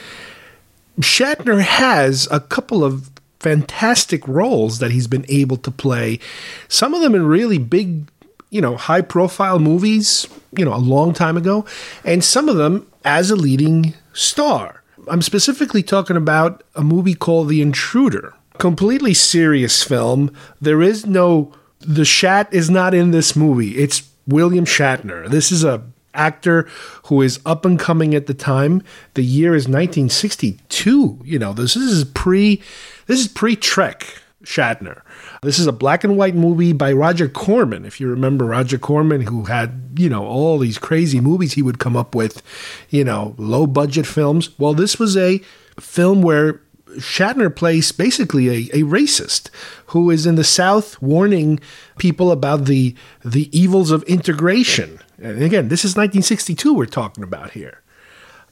Shatner 1.00 1.62
has 1.62 2.28
a 2.30 2.42
couple 2.42 2.84
of 2.84 3.10
fantastic 3.40 4.28
roles 4.28 4.80
that 4.80 4.92
he's 4.92 5.08
been 5.08 5.26
able 5.30 5.56
to 5.56 5.72
play. 5.72 6.20
Some 6.68 6.94
of 6.94 7.02
them 7.02 7.16
in 7.16 7.26
really 7.26 7.58
big, 7.58 8.12
you 8.50 8.62
know, 8.62 8.76
high 8.76 9.02
profile 9.02 9.60
movies, 9.60 10.28
you 10.52 10.66
know, 10.66 10.74
a 10.74 10.78
long 10.78 11.14
time 11.14 11.38
ago, 11.38 11.66
and 12.04 12.24
some 12.24 12.50
of 12.50 12.58
them 12.58 12.88
as 13.04 13.32
a 13.32 13.36
leading 13.36 13.94
star. 14.14 14.84
I'm 15.08 15.22
specifically 15.22 15.84
talking 15.84 16.18
about 16.18 16.64
a 16.76 16.84
movie 16.84 17.16
called 17.16 17.50
The 17.50 17.62
Intruder. 17.62 18.34
Completely 18.58 19.14
serious 19.14 19.84
film. 19.84 20.32
There 20.60 20.82
is 20.82 21.06
no 21.06 21.54
the 21.80 22.04
Shat 22.04 22.54
is 22.54 22.70
not 22.70 22.94
in 22.94 23.12
this 23.12 23.36
movie. 23.36 23.78
It's 23.78 24.04
William 24.28 24.66
Shatner. 24.66 25.30
This 25.30 25.52
is 25.52 25.64
a 25.64 25.82
actor 26.14 26.68
who 27.06 27.22
is 27.22 27.40
up 27.46 27.66
and 27.66 27.80
coming 27.80 28.14
at 28.14 28.28
the 28.28 28.34
time. 28.34 28.84
The 29.14 29.24
year 29.24 29.56
is 29.56 29.68
1962. 29.68 31.22
You 31.24 31.40
know, 31.40 31.54
this 31.54 31.76
is 31.76 32.04
pre 32.04 32.62
this 33.08 33.20
is 33.20 33.28
pre-Trek 33.28 34.06
Shatner. 34.44 35.02
This 35.42 35.58
is 35.58 35.68
a 35.68 35.72
black 35.72 36.04
and 36.04 36.18
white 36.18 36.36
movie 36.36 36.74
by 36.74 36.92
Roger 36.92 37.30
Corman. 37.30 37.86
If 37.86 38.02
you 38.02 38.10
remember 38.10 38.46
Roger 38.46 38.78
Corman, 38.78 39.22
who 39.22 39.46
had, 39.46 39.92
you 39.98 40.10
know, 40.10 40.26
all 40.26 40.58
these 40.60 40.78
crazy 40.78 41.22
movies 41.22 41.54
he 41.54 41.62
would 41.62 41.80
come 41.80 41.96
up 41.96 42.14
with, 42.14 42.42
you 42.90 43.06
know, 43.06 43.36
low 43.38 43.66
budget 43.66 44.06
films. 44.06 44.50
Well, 44.60 44.74
this 44.74 45.00
was 45.00 45.16
a 45.16 45.40
film 45.80 46.22
where 46.22 46.62
Shatner 46.98 47.56
plays 47.56 47.92
basically 47.92 48.50
a, 48.50 48.80
a 48.80 48.84
racist 48.84 49.50
who 49.88 50.10
is 50.10 50.26
in 50.26 50.36
the 50.36 50.44
South 50.44 51.02
warning 51.02 51.60
people 51.98 52.32
about 52.32 52.66
the 52.66 52.96
the 53.24 53.50
evils 53.58 53.92
of 53.92 54.04
integration. 54.04 55.00
And 55.22 55.42
again, 55.44 55.68
this 55.70 55.86
is 55.86 55.92
1962 55.92 56.74
we're 56.74 56.86
talking 56.86 57.24
about 57.24 57.52
here. 57.52 57.82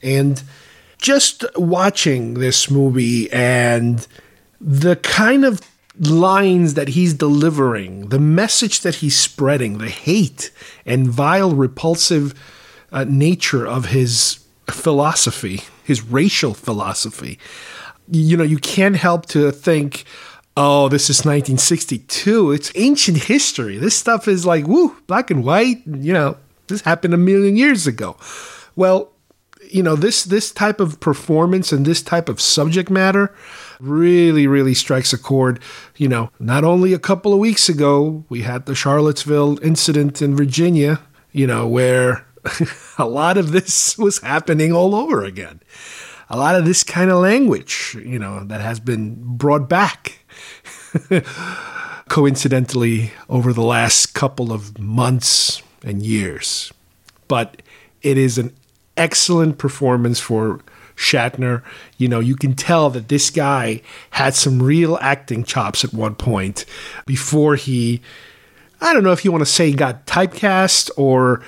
And 0.02 0.42
just 0.98 1.44
watching 1.56 2.34
this 2.34 2.70
movie 2.70 3.30
and 3.32 4.06
the 4.60 4.96
kind 4.96 5.44
of 5.44 5.60
lines 5.98 6.74
that 6.74 6.88
he's 6.88 7.14
delivering, 7.14 8.08
the 8.08 8.18
message 8.18 8.80
that 8.82 8.96
he's 8.96 9.18
spreading, 9.18 9.78
the 9.78 9.88
hate 9.88 10.50
and 10.86 11.08
vile, 11.08 11.52
repulsive 11.52 12.34
uh, 12.92 13.04
nature 13.04 13.66
of 13.66 13.86
his 13.86 14.44
philosophy, 14.70 15.62
his 15.84 16.02
racial 16.02 16.54
philosophy. 16.54 17.38
You 18.10 18.36
know, 18.36 18.44
you 18.44 18.58
can't 18.58 18.96
help 18.96 19.26
to 19.26 19.50
think, 19.50 20.04
oh, 20.56 20.88
this 20.88 21.10
is 21.10 21.18
1962. 21.18 22.52
It's 22.52 22.72
ancient 22.74 23.24
history. 23.24 23.78
This 23.78 23.96
stuff 23.96 24.28
is 24.28 24.46
like, 24.46 24.66
woo, 24.66 24.96
black 25.06 25.30
and 25.30 25.44
white. 25.44 25.82
You 25.86 26.12
know, 26.12 26.36
this 26.68 26.82
happened 26.82 27.14
a 27.14 27.18
million 27.18 27.56
years 27.56 27.86
ago. 27.86 28.16
Well, 28.76 29.12
you 29.70 29.82
know, 29.82 29.96
this 29.96 30.24
this 30.24 30.50
type 30.50 30.80
of 30.80 31.00
performance 31.00 31.72
and 31.72 31.84
this 31.84 32.00
type 32.00 32.28
of 32.28 32.40
subject 32.40 32.88
matter 32.88 33.34
really, 33.80 34.46
really 34.46 34.74
strikes 34.74 35.12
a 35.12 35.18
chord. 35.18 35.60
You 35.96 36.08
know, 36.08 36.30
not 36.38 36.64
only 36.64 36.92
a 36.92 36.98
couple 36.98 37.32
of 37.32 37.38
weeks 37.38 37.68
ago, 37.68 38.24
we 38.28 38.42
had 38.42 38.66
the 38.66 38.74
Charlottesville 38.74 39.62
incident 39.64 40.22
in 40.22 40.36
Virginia, 40.36 41.00
you 41.32 41.46
know, 41.46 41.66
where 41.66 42.26
a 42.98 43.06
lot 43.06 43.38
of 43.38 43.52
this 43.52 43.96
was 43.98 44.18
happening 44.18 44.72
all 44.72 44.94
over 44.94 45.24
again. 45.24 45.60
A 46.30 46.36
lot 46.36 46.56
of 46.56 46.64
this 46.64 46.84
kind 46.84 47.10
of 47.10 47.18
language, 47.18 47.96
you 48.04 48.18
know, 48.18 48.44
that 48.44 48.60
has 48.60 48.80
been 48.80 49.16
brought 49.36 49.68
back 49.68 50.18
coincidentally 52.08 53.12
over 53.28 53.52
the 53.52 53.62
last 53.62 54.14
couple 54.14 54.52
of 54.52 54.78
months 54.78 55.62
and 55.82 56.02
years. 56.02 56.72
But 57.28 57.62
it 58.02 58.18
is 58.18 58.38
an 58.38 58.54
excellent 58.96 59.58
performance 59.58 60.20
for 60.20 60.60
Shatner. 60.98 61.62
You 61.96 62.08
know, 62.08 62.18
you 62.18 62.34
can 62.34 62.54
tell 62.54 62.90
that 62.90 63.08
this 63.08 63.30
guy 63.30 63.80
had 64.10 64.34
some 64.34 64.60
real 64.60 64.98
acting 65.00 65.44
chops 65.44 65.84
at 65.84 65.94
one 65.94 66.16
point 66.16 66.64
before 67.06 67.54
he, 67.54 68.02
I 68.80 68.92
don't 68.92 69.04
know 69.04 69.12
if 69.12 69.24
you 69.24 69.30
want 69.30 69.42
to 69.42 69.50
say 69.50 69.72
got 69.72 70.06
typecast 70.06 70.90
or 70.96 71.42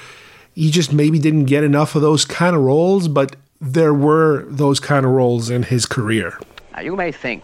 he 0.55 0.71
just 0.71 0.93
maybe 0.93 1.19
didn't 1.19 1.47
get 1.47 1.65
enough 1.65 1.97
of 1.97 2.03
those 2.03 2.25
kind 2.25 2.55
of 2.55 2.63
roles, 2.63 3.09
but 3.09 3.35
there 3.61 3.93
were 3.93 4.45
those 4.47 4.79
kind 4.79 5.05
of 5.05 5.13
roles 5.13 5.51
in 5.51 5.65
his 5.65 5.85
career. 5.85 6.39
Now, 6.73 6.83
you 6.83 6.95
may 6.95 7.11
think 7.11 7.43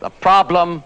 the 0.00 0.10
problem 0.10 0.82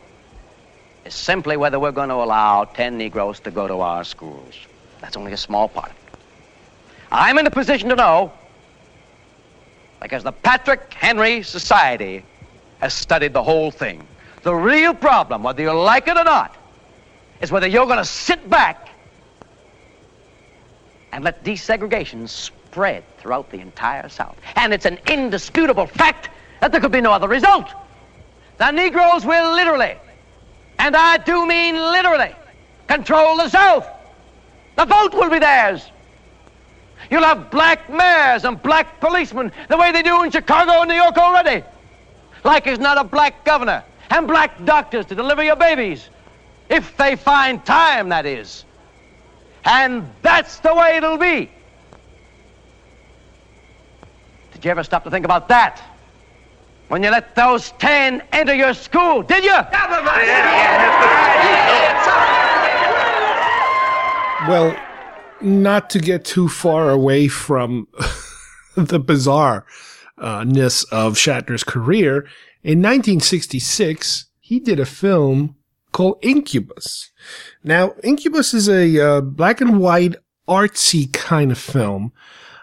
is 1.06 1.14
simply 1.14 1.56
whether 1.56 1.80
we're 1.80 1.92
going 1.92 2.10
to 2.10 2.14
allow 2.14 2.64
10 2.64 2.98
Negroes 2.98 3.40
to 3.40 3.50
go 3.50 3.66
to 3.66 3.80
our 3.80 4.04
schools. 4.04 4.54
That's 5.00 5.16
only 5.16 5.32
a 5.32 5.36
small 5.36 5.68
part. 5.68 5.92
I'm 7.10 7.38
in 7.38 7.46
a 7.46 7.50
position 7.50 7.88
to 7.88 7.96
know 7.96 8.32
Because 10.04 10.22
the 10.22 10.32
Patrick 10.32 10.92
Henry 10.92 11.42
Society 11.42 12.26
has 12.80 12.92
studied 12.92 13.32
the 13.32 13.42
whole 13.42 13.70
thing. 13.70 14.06
The 14.42 14.54
real 14.54 14.92
problem, 14.92 15.42
whether 15.42 15.62
you 15.62 15.72
like 15.72 16.08
it 16.08 16.18
or 16.18 16.24
not, 16.24 16.54
is 17.40 17.50
whether 17.50 17.66
you're 17.66 17.86
going 17.86 17.96
to 17.96 18.04
sit 18.04 18.50
back 18.50 18.90
and 21.10 21.24
let 21.24 21.42
desegregation 21.42 22.28
spread 22.28 23.02
throughout 23.16 23.50
the 23.50 23.60
entire 23.60 24.10
South. 24.10 24.36
And 24.56 24.74
it's 24.74 24.84
an 24.84 24.98
indisputable 25.08 25.86
fact 25.86 26.28
that 26.60 26.70
there 26.70 26.82
could 26.82 26.92
be 26.92 27.00
no 27.00 27.10
other 27.10 27.26
result. 27.26 27.70
The 28.58 28.72
Negroes 28.72 29.24
will 29.24 29.54
literally, 29.54 29.96
and 30.80 30.94
I 30.94 31.16
do 31.16 31.46
mean 31.46 31.76
literally, 31.76 32.34
control 32.88 33.38
the 33.38 33.48
South. 33.48 33.88
The 34.76 34.84
vote 34.84 35.14
will 35.14 35.30
be 35.30 35.38
theirs. 35.38 35.90
You'll 37.14 37.22
have 37.22 37.48
black 37.48 37.88
mayors 37.88 38.44
and 38.44 38.60
black 38.60 38.98
policemen 38.98 39.52
the 39.68 39.76
way 39.76 39.92
they 39.92 40.02
do 40.02 40.24
in 40.24 40.32
Chicago 40.32 40.80
and 40.80 40.88
New 40.88 40.96
York 40.96 41.16
already. 41.16 41.62
Like 42.42 42.64
there's 42.64 42.80
not 42.80 42.98
a 42.98 43.04
black 43.04 43.44
governor 43.44 43.84
and 44.10 44.26
black 44.26 44.64
doctors 44.64 45.06
to 45.06 45.14
deliver 45.14 45.44
your 45.44 45.54
babies. 45.54 46.08
If 46.68 46.96
they 46.96 47.14
find 47.14 47.64
time, 47.64 48.08
that 48.08 48.26
is. 48.26 48.64
And 49.64 50.10
that's 50.22 50.58
the 50.58 50.74
way 50.74 50.96
it'll 50.96 51.16
be. 51.16 51.48
Did 54.52 54.64
you 54.64 54.72
ever 54.72 54.82
stop 54.82 55.04
to 55.04 55.10
think 55.12 55.24
about 55.24 55.46
that? 55.46 55.80
When 56.88 57.00
you 57.04 57.10
let 57.12 57.36
those 57.36 57.70
ten 57.78 58.24
enter 58.32 58.54
your 58.54 58.74
school, 58.74 59.22
did 59.22 59.44
you? 59.44 59.54
Well, 64.48 64.76
not 65.44 65.90
to 65.90 65.98
get 65.98 66.24
too 66.24 66.48
far 66.48 66.90
away 66.90 67.28
from 67.28 67.86
the 68.76 69.00
bizarreness 69.00 70.84
of 70.90 71.14
Shatner's 71.14 71.64
career, 71.64 72.26
in 72.62 72.78
1966, 72.78 74.26
he 74.40 74.58
did 74.58 74.80
a 74.80 74.86
film 74.86 75.56
called 75.92 76.18
Incubus. 76.22 77.12
Now, 77.62 77.94
Incubus 78.02 78.54
is 78.54 78.68
a 78.68 78.98
uh, 78.98 79.20
black 79.20 79.60
and 79.60 79.78
white 79.78 80.16
artsy 80.48 81.12
kind 81.12 81.52
of 81.52 81.58
film 81.58 82.12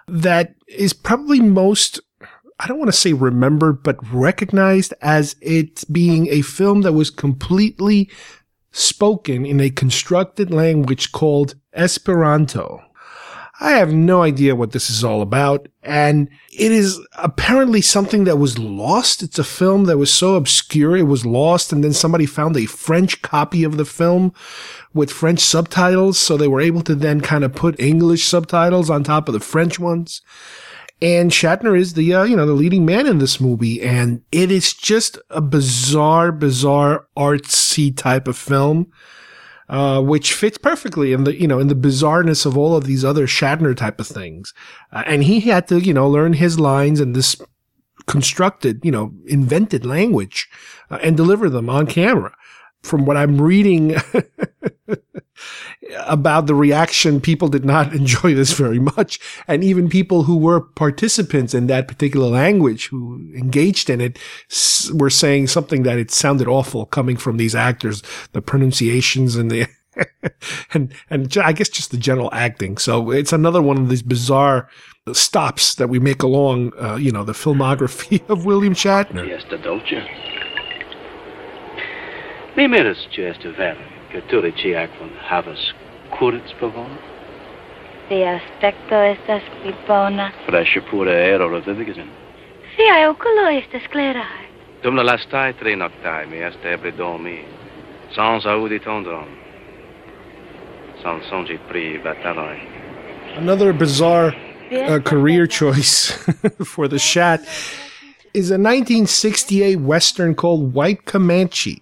that 0.07 0.55
is 0.67 0.93
probably 0.93 1.39
most 1.39 1.99
I 2.61 2.67
don't 2.67 2.77
want 2.77 2.89
to 2.89 2.97
say 2.97 3.13
remembered, 3.13 3.81
but 3.81 3.97
recognized 4.13 4.93
as 5.01 5.35
it 5.41 5.83
being 5.91 6.27
a 6.27 6.43
film 6.43 6.81
that 6.81 6.93
was 6.93 7.09
completely 7.09 8.07
spoken 8.71 9.45
in 9.45 9.59
a 9.59 9.69
constructed 9.69 10.51
language 10.51 11.11
called 11.11 11.55
Esperanto. 11.73 12.81
I 13.63 13.73
have 13.73 13.93
no 13.93 14.23
idea 14.23 14.55
what 14.55 14.71
this 14.71 14.89
is 14.89 15.03
all 15.03 15.21
about. 15.21 15.67
And 15.83 16.29
it 16.51 16.71
is 16.71 16.99
apparently 17.13 17.79
something 17.79 18.23
that 18.23 18.37
was 18.37 18.57
lost. 18.57 19.21
It's 19.21 19.37
a 19.37 19.43
film 19.43 19.85
that 19.85 19.99
was 19.99 20.11
so 20.11 20.35
obscure. 20.35 20.97
It 20.97 21.03
was 21.03 21.27
lost. 21.27 21.71
And 21.71 21.83
then 21.83 21.93
somebody 21.93 22.25
found 22.25 22.57
a 22.57 22.65
French 22.65 23.21
copy 23.21 23.63
of 23.63 23.77
the 23.77 23.85
film 23.85 24.33
with 24.95 25.11
French 25.11 25.41
subtitles. 25.41 26.17
So 26.17 26.37
they 26.37 26.47
were 26.47 26.59
able 26.59 26.81
to 26.81 26.95
then 26.95 27.21
kind 27.21 27.43
of 27.43 27.53
put 27.53 27.79
English 27.79 28.25
subtitles 28.25 28.89
on 28.89 29.03
top 29.03 29.29
of 29.29 29.33
the 29.33 29.39
French 29.39 29.77
ones. 29.77 30.23
And 31.01 31.31
Shatner 31.31 31.77
is 31.77 31.93
the, 31.93 32.13
uh, 32.13 32.23
you 32.23 32.35
know, 32.35 32.45
the 32.45 32.53
leading 32.53 32.85
man 32.85 33.07
in 33.07 33.17
this 33.17 33.41
movie. 33.41 33.81
And 33.81 34.21
it 34.31 34.51
is 34.51 34.73
just 34.73 35.17
a 35.29 35.41
bizarre, 35.41 36.31
bizarre 36.31 37.07
artsy 37.17 37.95
type 37.95 38.27
of 38.27 38.37
film. 38.37 38.91
Uh, 39.69 40.01
which 40.01 40.33
fits 40.33 40.57
perfectly 40.57 41.13
in 41.13 41.23
the, 41.23 41.39
you 41.39 41.47
know, 41.47 41.57
in 41.57 41.69
the 41.69 41.73
bizarreness 41.75 42.45
of 42.45 42.57
all 42.57 42.75
of 42.75 42.83
these 42.83 43.05
other 43.05 43.25
Shatner 43.25 43.73
type 43.73 44.01
of 44.01 44.07
things. 44.07 44.53
Uh, 44.91 45.03
and 45.05 45.23
he 45.23 45.39
had 45.39 45.65
to, 45.69 45.79
you 45.79 45.93
know, 45.93 46.09
learn 46.09 46.33
his 46.33 46.59
lines 46.59 46.99
in 46.99 47.13
this 47.13 47.41
constructed, 48.05 48.81
you 48.83 48.91
know, 48.91 49.13
invented 49.27 49.85
language 49.85 50.49
uh, 50.89 50.99
and 51.01 51.15
deliver 51.15 51.49
them 51.49 51.69
on 51.69 51.87
camera. 51.87 52.35
From 52.83 53.05
what 53.05 53.17
I'm 53.17 53.41
reading 53.41 53.95
about 56.07 56.47
the 56.47 56.55
reaction, 56.55 57.21
people 57.21 57.47
did 57.47 57.65
not 57.65 57.93
enjoy 57.93 58.33
this 58.33 58.53
very 58.53 58.79
much. 58.79 59.19
And 59.47 59.63
even 59.63 59.89
people 59.89 60.23
who 60.23 60.37
were 60.37 60.61
participants 60.61 61.53
in 61.53 61.67
that 61.67 61.87
particular 61.87 62.27
language 62.27 62.87
who 62.87 63.31
engaged 63.35 63.89
in 63.89 64.01
it 64.01 64.17
were 64.93 65.09
saying 65.09 65.47
something 65.47 65.83
that 65.83 65.97
it 65.97 66.11
sounded 66.11 66.47
awful 66.47 66.85
coming 66.85 67.17
from 67.17 67.37
these 67.37 67.55
actors, 67.55 68.01
the 68.31 68.41
pronunciations 68.41 69.35
and 69.35 69.51
the, 69.51 69.67
and, 70.73 70.93
and 71.09 71.37
I 71.37 71.51
guess 71.53 71.69
just 71.69 71.91
the 71.91 71.97
general 71.97 72.29
acting. 72.33 72.77
So 72.77 73.11
it's 73.11 73.33
another 73.33 73.61
one 73.61 73.77
of 73.77 73.89
these 73.89 74.03
bizarre 74.03 74.69
stops 75.13 75.75
that 75.75 75.87
we 75.87 75.99
make 75.99 76.23
along, 76.23 76.73
uh, 76.79 76.95
you 76.95 77.11
know, 77.11 77.23
the 77.23 77.33
filmography 77.33 78.27
of 78.29 78.45
William 78.45 78.73
Shatner. 78.73 79.27
Yes, 79.27 79.43
the 79.49 79.57
dolce. 79.57 80.30
Mi 82.55 82.67
miras 82.67 83.07
ci 83.09 83.21
este 83.21 83.49
vero, 83.49 83.79
che 84.09 84.21
tu 84.25 84.41
ci 84.55 84.73
con 84.97 85.09
havas 85.29 85.73
curits 86.09 86.53
pavon? 86.59 86.97
Vi 88.09 88.23
aspecto 88.23 88.95
estas 88.95 89.41
pli 89.61 89.73
bona. 89.87 90.33
Freŝe 90.45 90.81
pura 90.89 91.11
aero 91.11 91.47
revivigas 91.47 91.97
in. 91.97 92.09
Viaj 92.75 93.07
okuloj 93.07 93.55
estas 93.57 93.87
klaraj. 93.87 94.43
Dum 94.83 94.95
la 94.95 95.03
lastaj 95.03 95.53
tri 95.59 95.75
noktaj 95.75 96.25
mi 96.27 96.43
este 96.43 96.73
eble 96.73 96.91
dormi, 96.91 97.37
sans 98.15 98.45
aŭdi 98.45 98.79
tondron, 98.83 99.29
sans 101.01 101.23
sonĝi 101.31 101.55
pri 101.69 102.01
bataloj. 102.03 102.57
Another 103.37 103.71
bizarre 103.71 104.35
uh, 104.71 104.99
career 104.99 105.47
choice 105.47 106.11
for 106.73 106.89
the 106.89 106.99
Shat 106.99 107.39
is 108.33 108.51
a 108.51 108.57
1968 108.57 109.79
Western 109.79 110.35
called 110.35 110.73
White 110.73 111.05
Comanche. 111.05 111.79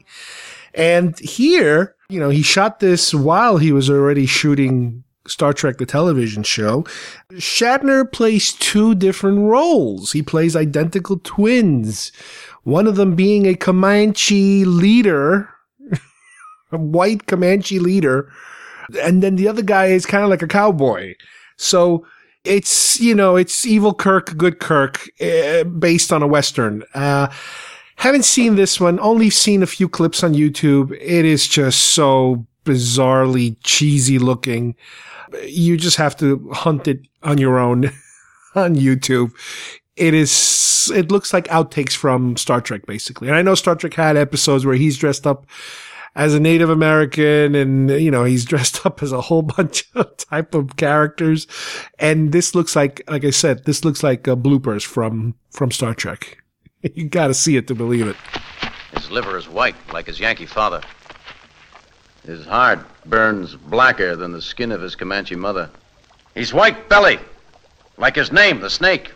And 0.74 1.18
here, 1.20 1.96
you 2.10 2.20
know, 2.20 2.30
he 2.30 2.42
shot 2.42 2.80
this 2.80 3.14
while 3.14 3.58
he 3.58 3.72
was 3.72 3.90
already 3.90 4.26
shooting 4.26 5.04
Star 5.28 5.54
Trek, 5.54 5.78
the 5.78 5.86
television 5.86 6.44
show. 6.44 6.84
Shatner 7.34 8.12
plays 8.12 8.54
two 8.54 8.96
different 8.96 9.40
roles. 9.40 10.12
He 10.12 10.22
plays 10.22 10.56
identical 10.56 11.20
twins. 11.24 12.12
One 12.64 12.88
of 12.88 12.96
them 12.96 13.16
being 13.16 13.46
a 13.46 13.56
Comanche 13.56 14.66
leader, 14.66 15.50
a 16.72 16.78
white 16.78 17.28
Comanche 17.28 17.80
leader. 17.80 18.32
And 19.02 19.22
then 19.22 19.36
the 19.36 19.48
other 19.48 19.62
guy 19.62 19.88
is 19.88 20.06
kind 20.06 20.24
of 20.24 20.30
like 20.30 20.42
a 20.42 20.48
cowboy. 20.48 21.16
So 21.58 22.06
it's, 22.44 23.00
you 23.00 23.14
know, 23.14 23.36
it's 23.36 23.66
evil 23.66 23.94
Kirk, 23.94 24.36
good 24.38 24.60
Kirk, 24.60 25.10
uh, 25.22 25.64
based 25.66 26.12
on 26.12 26.24
a 26.24 26.28
Western. 26.28 26.84
Uh, 26.94 27.28
haven't 28.00 28.24
seen 28.24 28.56
this 28.56 28.80
one, 28.80 28.98
only 29.02 29.30
seen 29.30 29.62
a 29.62 29.68
few 29.68 29.90
clips 29.90 30.24
on 30.24 30.34
YouTube. 30.34 30.94
It 31.02 31.26
is 31.26 31.48
just 31.48 31.80
so 31.80 32.46
bizarrely 32.64 33.58
cheesy 33.64 34.18
looking. 34.18 34.76
You 35.44 35.76
just 35.76 35.98
have 35.98 36.16
to 36.18 36.50
hunt 36.54 36.88
it 36.88 37.02
on 37.24 37.38
your 37.38 37.60
own 37.60 37.92
on 38.56 38.76
YouTube. 38.76 39.32
It 39.98 40.14
is, 40.14 40.90
it 40.96 41.12
looks 41.12 41.34
like 41.34 41.50
outtakes 41.50 41.94
from 41.94 42.38
Star 42.38 42.62
Trek, 42.62 42.86
basically. 42.86 43.28
And 43.28 43.36
I 43.36 43.42
know 43.42 43.54
Star 43.54 43.76
Trek 43.76 43.96
had 43.96 44.16
episodes 44.16 44.66
where 44.66 44.76
he's 44.76 44.98
dressed 44.98 45.28
up 45.28 45.46
as 46.16 46.34
a 46.34 46.40
Native 46.40 46.70
American 46.70 47.54
and, 47.54 47.90
you 47.90 48.12
know, 48.12 48.24
he's 48.24 48.46
dressed 48.54 48.86
up 48.86 49.04
as 49.04 49.12
a 49.12 49.20
whole 49.20 49.42
bunch 49.42 49.90
of 49.94 50.16
type 50.16 50.56
of 50.56 50.78
characters. 50.78 51.48
And 52.00 52.32
this 52.32 52.56
looks 52.56 52.78
like, 52.78 53.02
like 53.10 53.26
I 53.26 53.32
said, 53.32 53.66
this 53.66 53.84
looks 53.84 54.04
like 54.04 54.26
uh, 54.26 54.38
bloopers 54.38 54.86
from, 54.86 55.36
from 55.52 55.70
Star 55.70 55.94
Trek. 55.94 56.39
you 56.96 57.06
gotta 57.06 57.34
see 57.34 57.58
it 57.58 57.68
to 57.68 57.76
believe 57.76 58.08
it. 58.08 58.16
His 58.94 59.12
liver 59.12 59.38
is 59.38 59.48
white, 59.48 59.76
like 59.94 60.08
his 60.08 60.20
Yankee 60.20 60.46
father. 60.46 60.82
His 62.26 62.46
heart 62.46 62.80
burns 63.06 63.56
blacker 63.56 64.16
than 64.16 64.32
the 64.32 64.42
skin 64.42 64.72
of 64.72 64.82
his 64.82 64.96
Comanche 64.96 65.36
mother. 65.36 65.70
He's 66.36 66.54
white 66.54 66.90
belly, 66.90 67.20
like 67.98 68.16
his 68.16 68.32
name, 68.32 68.60
the 68.60 68.70
snake. 68.70 69.12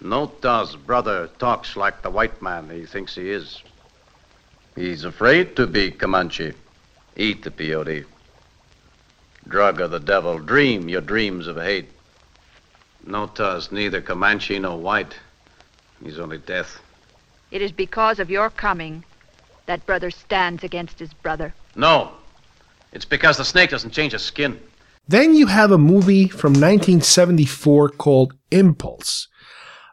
Nota's 0.00 0.74
brother 0.74 1.28
talks 1.38 1.76
like 1.76 2.02
the 2.02 2.10
white 2.10 2.42
man 2.42 2.68
he 2.68 2.84
thinks 2.84 3.14
he 3.14 3.30
is. 3.30 3.62
He's 4.74 5.04
afraid 5.04 5.54
to 5.56 5.66
be 5.66 5.90
Comanche. 5.90 6.54
Eat 7.16 7.44
the 7.44 7.50
peyote. 7.50 8.06
Drug 9.46 9.80
of 9.80 9.90
the 9.90 10.00
devil. 10.00 10.38
Dream 10.38 10.88
your 10.88 11.02
dreams 11.02 11.46
of 11.46 11.56
hate. 11.56 11.90
Nota's 13.04 13.70
neither 13.70 14.00
Comanche 14.00 14.58
nor 14.58 14.78
white. 14.78 15.14
He's 16.04 16.18
only 16.18 16.38
death. 16.38 16.80
It 17.50 17.62
is 17.62 17.72
because 17.72 18.18
of 18.18 18.30
your 18.30 18.50
coming 18.50 19.04
that 19.66 19.86
brother 19.86 20.10
stands 20.10 20.64
against 20.64 20.98
his 20.98 21.12
brother. 21.12 21.54
No. 21.76 22.12
It's 22.92 23.04
because 23.04 23.36
the 23.36 23.44
snake 23.44 23.70
doesn't 23.70 23.92
change 23.92 24.12
his 24.12 24.22
skin. 24.22 24.60
Then 25.08 25.34
you 25.34 25.46
have 25.46 25.70
a 25.70 25.78
movie 25.78 26.28
from 26.28 26.52
1974 26.52 27.90
called 27.90 28.34
Impulse. 28.50 29.28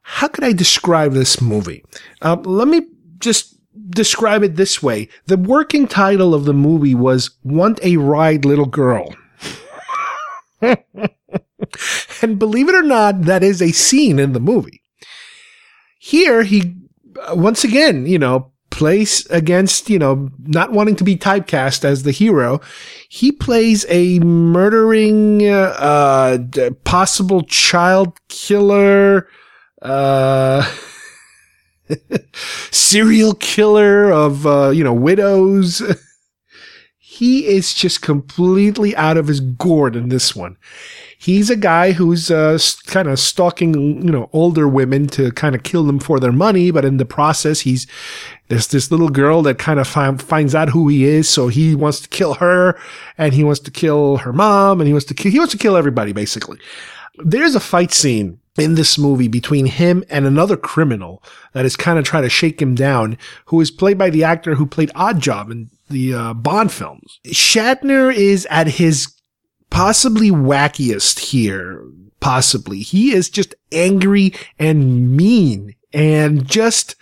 How 0.03 0.27
could 0.27 0.43
I 0.43 0.53
describe 0.53 1.13
this 1.13 1.41
movie? 1.41 1.83
Uh, 2.21 2.37
let 2.43 2.67
me 2.67 2.81
just 3.19 3.55
describe 3.89 4.43
it 4.43 4.55
this 4.55 4.81
way. 4.81 5.09
The 5.25 5.37
working 5.37 5.87
title 5.87 6.33
of 6.33 6.45
the 6.45 6.53
movie 6.53 6.95
was 6.95 7.31
Want 7.43 7.79
a 7.83 7.97
Ride 7.97 8.45
Little 8.45 8.65
Girl. 8.65 9.15
and 10.61 12.39
believe 12.39 12.69
it 12.69 12.75
or 12.75 12.83
not, 12.83 13.23
that 13.23 13.43
is 13.43 13.61
a 13.61 13.71
scene 13.71 14.19
in 14.19 14.33
the 14.33 14.39
movie. 14.39 14.78
Here, 15.99 16.43
he 16.43 16.75
uh, 17.27 17.35
once 17.35 17.63
again, 17.65 18.05
you 18.05 18.17
know, 18.17 18.51
plays 18.69 19.25
against, 19.27 19.89
you 19.89 19.99
know, 19.99 20.29
not 20.39 20.71
wanting 20.71 20.95
to 20.95 21.03
be 21.03 21.17
typecast 21.17 21.83
as 21.83 22.03
the 22.03 22.11
hero. 22.11 22.61
He 23.09 23.33
plays 23.33 23.85
a 23.89 24.19
murdering, 24.19 25.45
uh, 25.45 25.75
uh 26.57 26.69
possible 26.85 27.43
child 27.43 28.17
killer, 28.29 29.27
uh, 29.81 30.73
serial 32.71 33.33
killer 33.33 34.09
of, 34.09 34.47
uh, 34.47 34.69
you 34.69 34.85
know, 34.85 34.93
widows. 34.93 35.81
he 36.97 37.47
is 37.47 37.73
just 37.73 38.01
completely 38.01 38.95
out 38.95 39.17
of 39.17 39.27
his 39.27 39.41
gourd 39.41 39.97
in 39.97 40.07
this 40.07 40.33
one. 40.33 40.55
He's 41.21 41.49
a 41.49 41.57
guy 41.57 41.91
who's 41.91 42.31
uh, 42.31 42.57
kind 42.85 43.09
of 43.09 43.19
stalking, 43.19 43.73
you 44.05 44.09
know, 44.09 44.29
older 44.31 44.69
women 44.69 45.05
to 45.07 45.33
kind 45.33 45.53
of 45.53 45.63
kill 45.63 45.83
them 45.83 45.99
for 45.99 46.17
their 46.17 46.31
money, 46.31 46.71
but 46.71 46.85
in 46.85 46.95
the 46.95 47.03
process, 47.03 47.59
he's 47.59 47.87
there's 48.47 48.67
this 48.67 48.89
little 48.89 49.09
girl 49.09 49.41
that 49.41 49.59
kind 49.59 49.81
of 49.81 49.87
find, 49.87 50.21
finds 50.21 50.55
out 50.55 50.69
who 50.69 50.87
he 50.87 51.03
is, 51.03 51.27
so 51.27 51.49
he 51.49 51.75
wants 51.75 51.99
to 51.99 52.07
kill 52.07 52.35
her, 52.35 52.79
and 53.17 53.33
he 53.33 53.43
wants 53.43 53.59
to 53.59 53.69
kill 53.69 54.17
her 54.17 54.31
mom, 54.31 54.79
and 54.79 54.87
he 54.87 54.93
wants 54.93 55.05
to 55.07 55.13
kill, 55.13 55.29
he 55.29 55.39
wants 55.39 55.51
to 55.51 55.57
kill 55.57 55.75
everybody 55.75 56.13
basically. 56.13 56.57
There's 57.17 57.53
a 57.53 57.59
fight 57.59 57.93
scene 57.93 58.39
in 58.57 58.75
this 58.75 58.97
movie 58.97 59.27
between 59.27 59.65
him 59.65 60.05
and 60.09 60.25
another 60.25 60.55
criminal 60.55 61.21
that 61.51 61.65
is 61.65 61.75
kind 61.75 61.99
of 61.99 62.05
trying 62.05 62.23
to 62.23 62.29
shake 62.29 62.61
him 62.61 62.75
down, 62.75 63.17
who 63.47 63.59
is 63.59 63.71
played 63.71 63.97
by 63.97 64.09
the 64.09 64.23
actor 64.23 64.55
who 64.55 64.65
played 64.65 64.89
Oddjob 64.95 65.51
in 65.51 65.69
the 65.89 66.13
uh, 66.13 66.33
Bond 66.33 66.71
films. 66.71 67.19
Shatner 67.27 68.13
is 68.15 68.47
at 68.49 68.67
his 68.67 69.18
possibly 69.69 70.31
wackiest 70.31 71.19
here. 71.19 71.83
Possibly. 72.19 72.79
He 72.79 73.13
is 73.13 73.29
just 73.29 73.55
angry 73.71 74.33
and 74.57 75.15
mean 75.15 75.75
and 75.93 76.45
just 76.45 76.95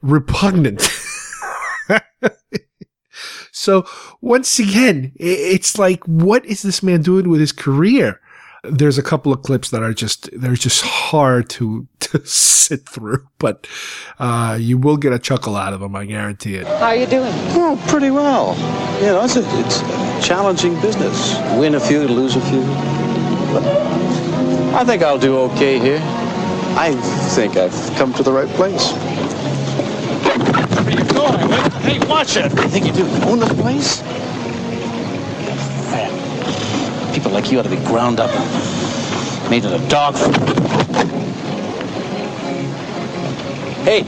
repugnant. 0.00 0.88
so 3.52 3.84
once 4.20 4.58
again, 4.58 5.12
it's 5.16 5.76
like, 5.78 6.04
what 6.04 6.44
is 6.46 6.62
this 6.62 6.82
man 6.82 7.02
doing 7.02 7.28
with 7.28 7.40
his 7.40 7.52
career? 7.52 8.20
There's 8.64 8.98
a 8.98 9.02
couple 9.02 9.32
of 9.32 9.42
clips 9.42 9.70
that 9.70 9.82
are 9.82 9.94
just 9.94 10.28
they're 10.32 10.54
just 10.54 10.82
hard 10.82 11.48
to 11.50 11.86
to 12.00 12.24
sit 12.26 12.88
through, 12.88 13.28
but 13.38 13.66
uh, 14.18 14.58
you 14.60 14.78
will 14.78 14.96
get 14.96 15.12
a 15.12 15.18
chuckle 15.18 15.56
out 15.56 15.72
of 15.72 15.80
them. 15.80 15.94
I 15.94 16.04
guarantee 16.06 16.56
it. 16.56 16.66
How 16.66 16.86
are 16.86 16.96
you 16.96 17.06
doing? 17.06 17.32
Oh, 17.54 17.82
pretty 17.88 18.10
well. 18.10 18.56
You 19.00 19.06
know, 19.06 19.24
it's 19.24 19.36
a, 19.36 19.42
it's 19.60 19.80
a 19.80 20.26
challenging 20.26 20.80
business. 20.80 21.36
Win 21.58 21.74
a 21.76 21.80
few, 21.80 22.00
lose 22.08 22.36
a 22.36 22.40
few. 22.40 22.62
But 23.52 23.62
I 24.74 24.84
think 24.84 25.02
I'll 25.02 25.18
do 25.18 25.38
okay 25.52 25.78
here. 25.78 26.00
I 26.76 26.94
think 27.34 27.56
I've 27.56 27.72
come 27.96 28.12
to 28.14 28.22
the 28.22 28.32
right 28.32 28.48
place. 28.50 28.92
Where 30.78 30.86
are 30.86 30.90
you 30.90 31.04
going? 31.12 31.48
Hey, 31.82 31.98
watch 32.06 32.36
it. 32.36 32.44
I 32.52 32.68
think 32.68 32.86
you 32.86 32.92
do 32.92 33.06
own 33.24 33.38
the 33.38 33.46
place. 33.46 34.02
Man, 37.08 37.14
people 37.14 37.32
like 37.32 37.50
you 37.50 37.58
ought 37.58 37.62
to 37.62 37.70
be 37.70 37.76
ground 37.76 38.20
up 38.20 38.30
and 38.30 39.50
made 39.50 39.64
into 39.64 39.88
dog 39.88 40.14
food. 40.14 40.36
Hey, 43.84 44.00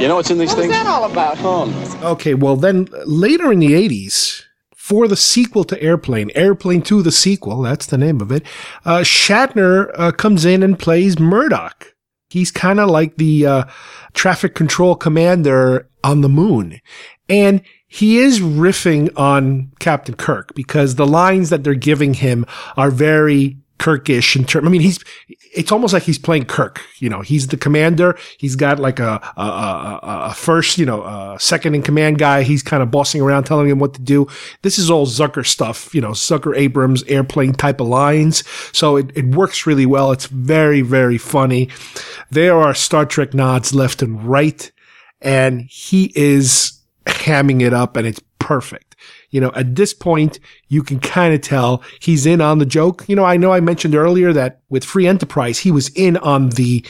you 0.00 0.08
know 0.08 0.16
what's 0.16 0.30
in 0.30 0.38
these 0.38 0.50
What's 0.50 0.60
things? 0.60 0.72
What's 0.72 0.84
that 0.84 0.86
all 0.86 1.10
about? 1.10 1.36
Oh, 1.40 2.10
Okay, 2.12 2.34
well 2.34 2.56
then 2.56 2.88
later 3.04 3.52
in 3.52 3.58
the 3.60 3.72
80s, 3.72 4.44
for 4.74 5.08
the 5.08 5.16
sequel 5.16 5.64
to 5.64 5.82
Airplane, 5.82 6.30
Airplane 6.34 6.82
2, 6.82 7.02
the 7.02 7.12
sequel, 7.12 7.62
that's 7.62 7.86
the 7.86 7.98
name 7.98 8.20
of 8.20 8.30
it, 8.30 8.44
uh, 8.84 9.00
Shatner 9.00 9.90
uh, 9.94 10.12
comes 10.12 10.44
in 10.44 10.62
and 10.62 10.78
plays 10.78 11.18
Murdoch. 11.18 11.94
He's 12.28 12.50
kind 12.50 12.80
of 12.80 12.88
like 12.90 13.16
the 13.16 13.46
uh, 13.46 13.64
traffic 14.12 14.54
control 14.54 14.94
commander 14.94 15.88
on 16.04 16.20
the 16.20 16.28
moon. 16.28 16.80
And 17.28 17.62
he 17.92 18.16
is 18.20 18.40
riffing 18.40 19.12
on 19.18 19.70
Captain 19.78 20.14
Kirk 20.14 20.54
because 20.54 20.94
the 20.94 21.06
lines 21.06 21.50
that 21.50 21.62
they're 21.62 21.74
giving 21.74 22.14
him 22.14 22.46
are 22.74 22.90
very 22.90 23.58
Kirkish 23.78 24.34
in 24.34 24.46
term. 24.46 24.66
I 24.66 24.70
mean, 24.70 24.80
he's, 24.80 24.98
it's 25.54 25.70
almost 25.70 25.92
like 25.92 26.04
he's 26.04 26.18
playing 26.18 26.46
Kirk. 26.46 26.80
You 27.00 27.10
know, 27.10 27.20
he's 27.20 27.48
the 27.48 27.58
commander. 27.58 28.16
He's 28.38 28.56
got 28.56 28.78
like 28.78 28.98
a, 28.98 29.20
a, 29.36 29.42
a, 29.42 30.00
a 30.30 30.34
first, 30.34 30.78
you 30.78 30.86
know, 30.86 31.02
a 31.02 31.36
second 31.38 31.74
in 31.74 31.82
command 31.82 32.16
guy. 32.16 32.44
He's 32.44 32.62
kind 32.62 32.82
of 32.82 32.90
bossing 32.90 33.20
around, 33.20 33.44
telling 33.44 33.68
him 33.68 33.78
what 33.78 33.92
to 33.92 34.00
do. 34.00 34.26
This 34.62 34.78
is 34.78 34.88
all 34.88 35.04
Zucker 35.04 35.44
stuff, 35.44 35.94
you 35.94 36.00
know, 36.00 36.12
Zucker 36.12 36.56
Abrahams 36.56 37.02
airplane 37.02 37.52
type 37.52 37.78
of 37.78 37.88
lines. 37.88 38.42
So 38.72 38.96
it, 38.96 39.10
it 39.14 39.26
works 39.34 39.66
really 39.66 39.84
well. 39.84 40.12
It's 40.12 40.28
very, 40.28 40.80
very 40.80 41.18
funny. 41.18 41.68
There 42.30 42.56
are 42.56 42.72
Star 42.72 43.04
Trek 43.04 43.34
nods 43.34 43.74
left 43.74 44.00
and 44.00 44.24
right. 44.24 44.72
And 45.20 45.60
he 45.60 46.10
is 46.16 46.78
hamming 47.06 47.62
it 47.62 47.72
up 47.72 47.96
and 47.96 48.06
it's 48.06 48.20
perfect. 48.38 48.96
You 49.30 49.40
know, 49.40 49.52
at 49.54 49.76
this 49.76 49.94
point, 49.94 50.38
you 50.68 50.82
can 50.82 51.00
kind 51.00 51.34
of 51.34 51.40
tell 51.40 51.82
he's 52.00 52.26
in 52.26 52.40
on 52.40 52.58
the 52.58 52.66
joke. 52.66 53.04
You 53.08 53.16
know, 53.16 53.24
I 53.24 53.36
know 53.36 53.52
I 53.52 53.60
mentioned 53.60 53.94
earlier 53.94 54.32
that 54.32 54.60
with 54.68 54.84
Free 54.84 55.06
Enterprise, 55.06 55.60
he 55.60 55.70
was 55.70 55.88
in 55.90 56.16
on 56.18 56.50
the 56.50 56.84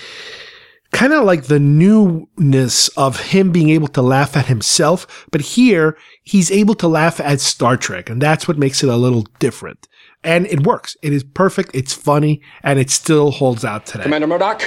kind 0.93 1.13
of 1.13 1.25
like 1.25 1.45
the 1.45 1.61
newness 1.61 2.89
of 2.89 3.21
him 3.21 3.51
being 3.51 3.71
able 3.71 3.89
to 3.89 4.03
laugh 4.03 4.37
at 4.37 4.47
himself. 4.47 5.27
But 5.31 5.41
here, 5.41 5.97
he's 6.23 6.51
able 6.51 6.75
to 6.77 6.89
laugh 6.89 7.21
at 7.21 7.41
Star 7.41 7.77
Trek, 7.77 8.11
and 8.11 8.21
that's 8.21 8.47
what 8.47 8.59
makes 8.59 8.83
it 8.83 8.89
a 8.89 8.97
little 8.97 9.23
different. 9.39 9.89
And 10.25 10.47
it 10.47 10.67
works. 10.67 10.97
It 11.03 11.13
is 11.13 11.25
perfect. 11.25 11.71
It's 11.75 11.93
funny, 11.93 12.41
and 12.63 12.79
it 12.79 12.91
still 12.91 13.31
holds 13.31 13.65
out 13.65 13.87
today. 13.87 14.05
Commander 14.05 14.27
Murdoch? 14.27 14.63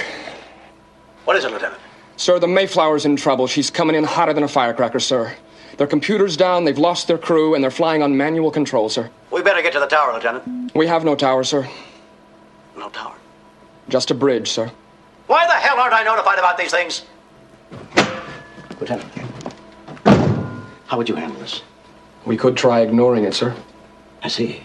What 1.24 1.36
is 1.36 1.44
it, 1.44 1.50
Lieutenant? 1.50 1.80
Sir, 2.16 2.38
the 2.38 2.46
Mayflower's 2.46 3.04
in 3.04 3.16
trouble. 3.16 3.46
She's 3.46 3.70
coming 3.70 3.94
in 3.94 4.04
hotter 4.04 4.32
than 4.32 4.42
a 4.42 4.48
firecracker, 4.48 5.00
sir. 5.00 5.34
Their 5.76 5.86
computer's 5.86 6.36
down, 6.36 6.64
they've 6.64 6.78
lost 6.78 7.06
their 7.06 7.18
crew, 7.18 7.54
and 7.54 7.62
they're 7.62 7.70
flying 7.70 8.02
on 8.02 8.16
manual 8.16 8.50
control, 8.50 8.88
sir. 8.88 9.10
We 9.30 9.42
better 9.42 9.60
get 9.60 9.74
to 9.74 9.80
the 9.80 9.86
tower, 9.86 10.14
Lieutenant. 10.14 10.74
We 10.74 10.86
have 10.86 11.04
no 11.04 11.14
tower, 11.14 11.44
sir. 11.44 11.68
No 12.76 12.88
tower. 12.88 13.14
Just 13.90 14.10
a 14.10 14.14
bridge, 14.14 14.50
sir. 14.50 14.70
Why 15.26 15.46
the 15.46 15.52
hell 15.52 15.78
aren't 15.78 15.92
I 15.92 16.02
notified 16.02 16.38
about 16.38 16.56
these 16.56 16.70
things? 16.70 17.04
Lieutenant, 18.80 19.10
how 20.86 20.96
would 20.96 21.08
you 21.08 21.14
handle 21.14 21.38
this? 21.40 21.62
We 22.24 22.36
could 22.36 22.56
try 22.56 22.80
ignoring 22.80 23.24
it, 23.24 23.34
sir. 23.34 23.54
I 24.22 24.28
see. 24.28 24.62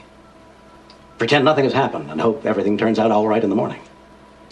Pretend 1.18 1.46
nothing 1.46 1.66
has 1.66 1.74
happened 1.74 2.10
and 2.10 2.20
hope 2.20 2.46
everything 2.46 2.78
turns 2.78 3.00
out 3.00 3.12
all 3.12 3.28
right 3.28 3.44
in 3.44 3.50
the 3.50 3.56
morning. 3.56 3.82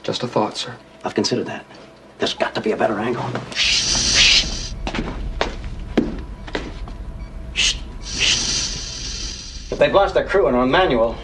Just 0.04 0.24
a 0.24 0.28
thought, 0.28 0.58
sir. 0.58 0.76
I've 1.04 1.16
considered 1.16 1.48
that. 1.48 1.66
There's 2.20 2.34
got 2.34 2.54
to 2.56 2.62
be 2.62 2.74
a 2.74 2.78
better 2.78 3.00
angle. 3.00 3.24
If 9.72 9.80
they've 9.80 9.94
lost 9.94 10.14
their 10.14 10.26
crew 10.26 10.48
and 10.48 10.56
are 10.56 10.62
on 10.62 10.70
manual, 10.70 11.16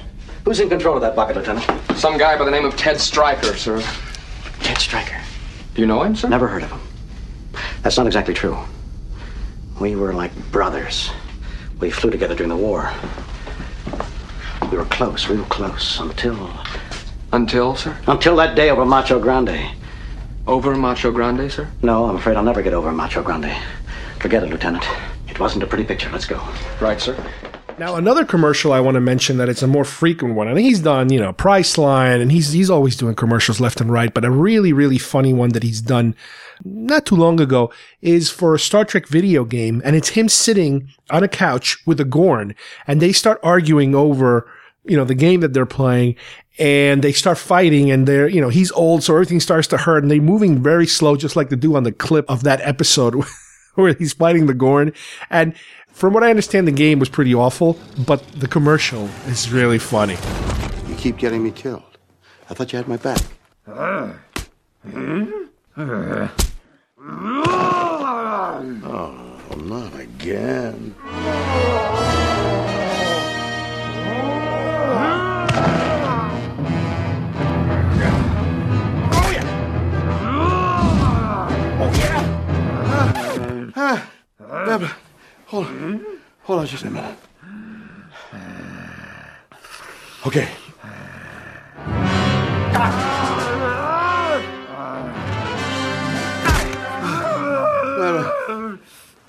who's 0.46 0.62
in 0.62 0.70
control 0.70 0.96
of 0.96 1.02
that 1.02 1.14
bucket, 1.14 1.36
Lieutenant? 1.36 1.66
Some 1.98 2.18
guy 2.18 2.38
by 2.38 2.46
the 2.46 2.52
name 2.52 2.64
of 2.64 2.78
Ted 2.78 2.98
Stryker, 3.00 3.56
sir. 3.56 3.82
Ted 4.62 4.78
Stryker. 4.78 5.20
Do 5.74 5.82
you 5.82 5.88
know 5.88 6.02
him, 6.02 6.16
sir? 6.16 6.30
Never 6.30 6.48
heard 6.48 6.64
of 6.64 6.72
him. 6.72 6.80
That's 7.82 7.98
not 7.98 8.08
exactly 8.08 8.34
true. 8.34 8.58
We 9.82 9.98
were 9.98 10.14
like 10.14 10.34
brothers. 10.52 11.12
We 11.82 11.92
flew 11.92 12.10
together 12.10 12.36
during 12.36 12.50
the 12.50 12.56
war. 12.56 12.90
We 14.72 14.78
were 14.78 14.86
close, 14.86 15.28
real 15.28 15.44
close, 15.46 16.00
until. 16.00 16.50
Until, 17.34 17.76
sir? 17.76 17.98
Until 18.08 18.38
that 18.38 18.56
day 18.56 18.70
over 18.70 18.86
Macho 18.86 19.20
Grande. 19.20 19.76
Over 20.48 20.76
Macho 20.76 21.12
Grande, 21.12 21.52
sir? 21.52 21.68
No, 21.82 22.06
I'm 22.06 22.18
afraid 22.18 22.38
I'll 22.38 22.44
never 22.44 22.62
get 22.62 22.74
over 22.74 22.92
Macho 22.92 23.24
Grande. 23.24 23.52
Forget 24.20 24.44
it, 24.44 24.50
Lieutenant. 24.50 24.86
It 25.28 25.40
wasn't 25.40 25.64
a 25.64 25.68
pretty 25.68 25.84
picture. 25.84 26.10
Let's 26.12 26.26
go. 26.26 26.40
Right, 26.80 27.02
sir. 27.02 27.18
Now, 27.78 27.96
another 27.96 28.24
commercial 28.24 28.72
I 28.72 28.80
want 28.80 28.96
to 28.96 29.02
mention 29.02 29.38
that 29.38 29.50
it's 29.50 29.64
a 29.64 29.68
more 29.68 29.84
frequent 29.84 30.36
one. 30.36 30.48
I 30.48 30.54
think 30.54 30.66
he's 30.66 30.80
done, 30.80 31.12
you 31.12 31.20
know, 31.20 31.34
Priceline, 31.34 32.22
and 32.22 32.32
he's 32.32 32.52
he's 32.52 32.70
always 32.70 32.96
doing 32.96 33.16
commercials 33.16 33.60
left 33.60 33.82
and 33.82 33.92
right. 33.92 34.14
But 34.14 34.24
a 34.24 34.32
really, 34.32 34.72
really 34.72 34.98
funny 34.98 35.34
one 35.34 35.50
that 35.50 35.64
he's 35.64 35.82
done 35.82 36.16
not 36.64 37.06
too 37.06 37.16
long 37.16 37.42
ago 37.42 37.74
is 38.02 38.30
for 38.30 38.56
a 38.56 38.60
Star 38.60 38.86
Trek 38.86 39.08
video 39.08 39.44
game, 39.44 39.82
and 39.84 39.96
it's 39.96 40.10
him 40.10 40.30
sitting 40.30 40.88
on 41.10 41.24
a 41.24 41.28
couch 41.28 41.78
with 41.86 42.00
a 42.00 42.06
Gorn, 42.06 42.56
and 42.88 43.02
they 43.02 43.12
start 43.12 43.40
arguing 43.44 43.94
over, 43.94 44.50
you 44.86 44.96
know, 44.96 45.06
the 45.06 45.16
game 45.16 45.42
that 45.42 45.54
they're 45.54 45.66
playing, 45.66 46.16
and 46.58 47.04
they 47.04 47.12
start 47.12 47.38
fighting, 47.38 47.92
and 47.92 48.08
they're, 48.08 48.28
you 48.28 48.42
know, 48.42 48.50
he's 48.50 48.72
old, 48.72 49.04
so 49.04 49.14
everything 49.14 49.40
starts 49.40 49.68
to 49.70 49.78
hurt, 49.78 50.04
and 50.04 50.12
they're 50.12 50.22
moving 50.22 50.62
very 50.62 50.88
slow, 50.88 51.16
just 51.16 51.36
like 51.36 51.50
they 51.50 51.56
do 51.56 51.76
on 51.76 51.84
the 51.84 51.92
clip 51.92 52.30
of 52.30 52.44
that 52.44 52.62
episode 52.62 53.16
where 53.76 53.94
he's 53.94 54.14
fighting 54.14 54.46
the 54.46 54.54
Gorn, 54.54 54.94
and 55.30 55.54
from 55.96 56.14
what 56.14 56.24
I 56.24 56.30
understand, 56.30 56.68
the 56.68 56.74
game 56.74 57.00
was 57.00 57.08
pretty 57.08 57.34
awful, 57.34 57.80
but 58.06 58.22
the 58.34 58.50
commercial 58.50 59.06
is 59.28 59.50
really 59.50 59.80
funny. 59.80 60.18
You 60.90 60.96
keep 60.96 61.18
getting 61.18 61.42
me 61.42 61.52
killed. 61.52 61.98
I 62.50 62.54
thought 62.54 62.74
you 62.74 62.78
had 62.78 62.88
my 62.90 62.98
back. 62.98 63.22
Uh, 63.66 64.14
uh, 64.94 65.26
uh. 65.78 66.28
Oh, 69.48 69.56
not 69.58 70.00
again. 70.00 70.96
Hold 85.48 85.68
on. 85.68 86.06
Hold 86.44 86.60
on 86.60 86.68
just 86.68 86.84
a 86.86 86.90
minute. 86.90 87.18
Uh, 88.72 88.78
okay. 90.28 90.48
No, 97.98 98.22
no. 98.48 98.80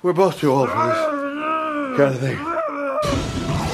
We're 0.01 0.13
both 0.13 0.39
too 0.39 0.51
old 0.51 0.69
for 0.69 0.77
this 0.77 1.97
kind 1.97 2.13
of 2.13 2.19
thing. 2.19 2.37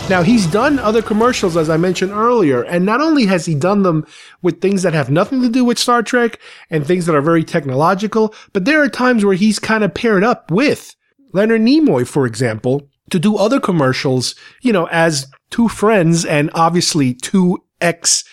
Now, 0.09 0.21
he's 0.21 0.47
done 0.47 0.79
other 0.79 1.01
commercials, 1.01 1.55
as 1.55 1.69
I 1.69 1.77
mentioned 1.77 2.11
earlier, 2.11 2.63
and 2.63 2.85
not 2.85 2.99
only 2.99 3.25
has 3.27 3.45
he 3.45 3.55
done 3.55 3.83
them 3.83 4.05
with 4.41 4.59
things 4.59 4.83
that 4.83 4.93
have 4.93 5.09
nothing 5.09 5.41
to 5.43 5.49
do 5.49 5.63
with 5.63 5.79
Star 5.79 6.03
Trek 6.03 6.39
and 6.69 6.85
things 6.85 7.05
that 7.05 7.15
are 7.15 7.21
very 7.21 7.43
technological, 7.43 8.33
but 8.51 8.65
there 8.65 8.81
are 8.81 8.89
times 8.89 9.23
where 9.23 9.35
he's 9.35 9.59
kind 9.59 9.83
of 9.83 9.93
paired 9.93 10.23
up 10.23 10.51
with 10.51 10.95
Leonard 11.33 11.61
Nimoy, 11.61 12.07
for 12.07 12.25
example, 12.25 12.87
to 13.09 13.19
do 13.19 13.35
other 13.35 13.59
commercials, 13.59 14.35
you 14.61 14.71
know, 14.71 14.87
as 14.87 15.27
two 15.49 15.67
friends 15.67 16.23
and 16.25 16.49
obviously 16.53 17.13
two 17.13 17.63
ex 17.81 18.23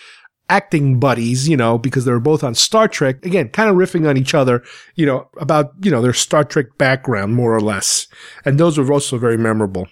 acting 0.48 0.98
buddies, 0.98 1.48
you 1.48 1.56
know, 1.56 1.78
because 1.78 2.04
they 2.04 2.12
were 2.12 2.20
both 2.20 2.42
on 2.42 2.54
Star 2.54 2.88
Trek. 2.88 3.24
Again, 3.24 3.48
kind 3.48 3.70
of 3.70 3.76
riffing 3.76 4.08
on 4.08 4.16
each 4.16 4.34
other, 4.34 4.62
you 4.96 5.06
know, 5.06 5.28
about, 5.38 5.72
you 5.82 5.90
know, 5.90 6.02
their 6.02 6.12
Star 6.12 6.44
Trek 6.44 6.66
background, 6.76 7.34
more 7.34 7.54
or 7.54 7.60
less. 7.60 8.06
And 8.44 8.58
those 8.58 8.76
were 8.76 8.92
also 8.92 9.16
very 9.16 9.38
memorable. 9.38 9.88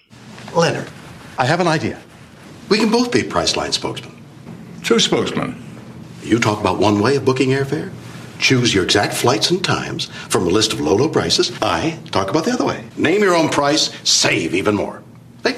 Leonard, 0.55 0.89
I 1.37 1.45
have 1.45 1.59
an 1.59 1.67
idea. 1.67 1.99
We 2.67 2.77
can 2.77 2.91
both 2.91 3.11
be 3.11 3.21
Priceline 3.21 3.73
spokesmen. 3.73 4.15
Two 4.83 4.99
spokesmen. 4.99 5.63
You 6.23 6.39
talk 6.39 6.59
about 6.59 6.77
one 6.77 6.99
way 6.99 7.15
of 7.15 7.25
booking 7.25 7.49
airfare. 7.49 7.91
Choose 8.39 8.73
your 8.73 8.83
exact 8.83 9.13
flights 9.13 9.51
and 9.51 9.63
times 9.63 10.05
from 10.29 10.47
a 10.47 10.49
list 10.49 10.73
of 10.73 10.79
low, 10.79 10.95
low 10.95 11.09
prices. 11.09 11.51
I 11.61 11.99
talk 12.11 12.29
about 12.29 12.45
the 12.45 12.51
other 12.51 12.65
way. 12.65 12.83
Name 12.97 13.21
your 13.21 13.35
own 13.35 13.49
price, 13.49 13.91
save 14.09 14.55
even 14.55 14.75
more. 14.75 15.03
Hey, 15.43 15.57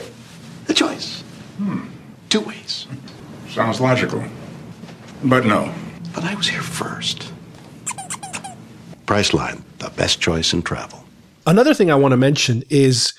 the 0.65 0.73
choice. 0.73 1.21
Hmm. 1.57 1.85
Two 2.29 2.41
ways. 2.41 2.87
Sounds 3.49 3.79
logical. 3.79 4.23
But 5.23 5.45
no. 5.45 5.73
But 6.13 6.23
I 6.23 6.35
was 6.35 6.47
here 6.47 6.61
first. 6.61 7.31
Priceline, 9.05 9.61
the 9.77 9.89
best 9.91 10.19
choice 10.19 10.51
in 10.51 10.63
travel. 10.63 11.05
Another 11.45 11.73
thing 11.73 11.91
I 11.91 11.95
want 11.95 12.13
to 12.13 12.17
mention 12.17 12.63
is 12.69 13.13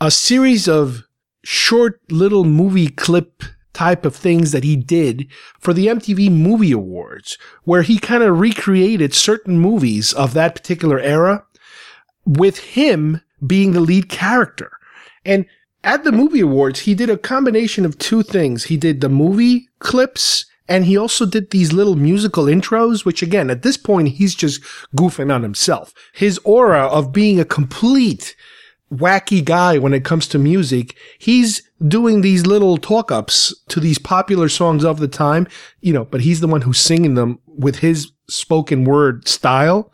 a 0.00 0.10
series 0.10 0.68
of 0.68 1.04
short 1.44 2.00
little 2.10 2.44
movie 2.44 2.88
clip 2.88 3.42
type 3.74 4.06
of 4.06 4.16
things 4.16 4.52
that 4.52 4.64
he 4.64 4.76
did 4.76 5.26
for 5.58 5.74
the 5.74 5.88
MTV 5.88 6.30
Movie 6.30 6.72
Awards, 6.72 7.36
where 7.64 7.82
he 7.82 7.98
kind 7.98 8.22
of 8.22 8.38
recreated 8.38 9.12
certain 9.12 9.58
movies 9.58 10.12
of 10.12 10.32
that 10.34 10.54
particular 10.54 10.98
era 10.98 11.44
with 12.24 12.58
him 12.58 13.20
being 13.46 13.72
the 13.72 13.80
lead 13.80 14.08
character. 14.08 14.72
And 15.24 15.46
at 15.82 16.04
the 16.04 16.12
movie 16.12 16.40
awards, 16.40 16.80
he 16.80 16.94
did 16.94 17.10
a 17.10 17.18
combination 17.18 17.84
of 17.84 17.98
two 17.98 18.22
things. 18.22 18.64
He 18.64 18.76
did 18.76 19.00
the 19.00 19.10
movie 19.10 19.68
clips 19.80 20.46
and 20.66 20.86
he 20.86 20.96
also 20.96 21.26
did 21.26 21.50
these 21.50 21.72
little 21.72 21.94
musical 21.94 22.44
intros, 22.44 23.04
which 23.04 23.22
again, 23.22 23.50
at 23.50 23.62
this 23.62 23.76
point, 23.76 24.08
he's 24.08 24.34
just 24.34 24.62
goofing 24.96 25.32
on 25.32 25.42
himself. 25.42 25.92
His 26.14 26.38
aura 26.42 26.86
of 26.86 27.12
being 27.12 27.38
a 27.38 27.44
complete 27.44 28.34
wacky 28.92 29.44
guy 29.44 29.78
when 29.78 29.92
it 29.92 30.04
comes 30.04 30.26
to 30.28 30.38
music, 30.38 30.96
he's 31.18 31.62
doing 31.86 32.20
these 32.20 32.46
little 32.46 32.76
talk 32.76 33.10
ups 33.10 33.54
to 33.68 33.80
these 33.80 33.98
popular 33.98 34.48
songs 34.48 34.84
of 34.84 34.98
the 34.98 35.08
time, 35.08 35.46
you 35.80 35.92
know, 35.92 36.04
but 36.04 36.22
he's 36.22 36.40
the 36.40 36.46
one 36.46 36.62
who's 36.62 36.80
singing 36.80 37.14
them 37.14 37.38
with 37.46 37.76
his 37.78 38.12
spoken 38.28 38.84
word 38.84 39.28
style. 39.28 39.92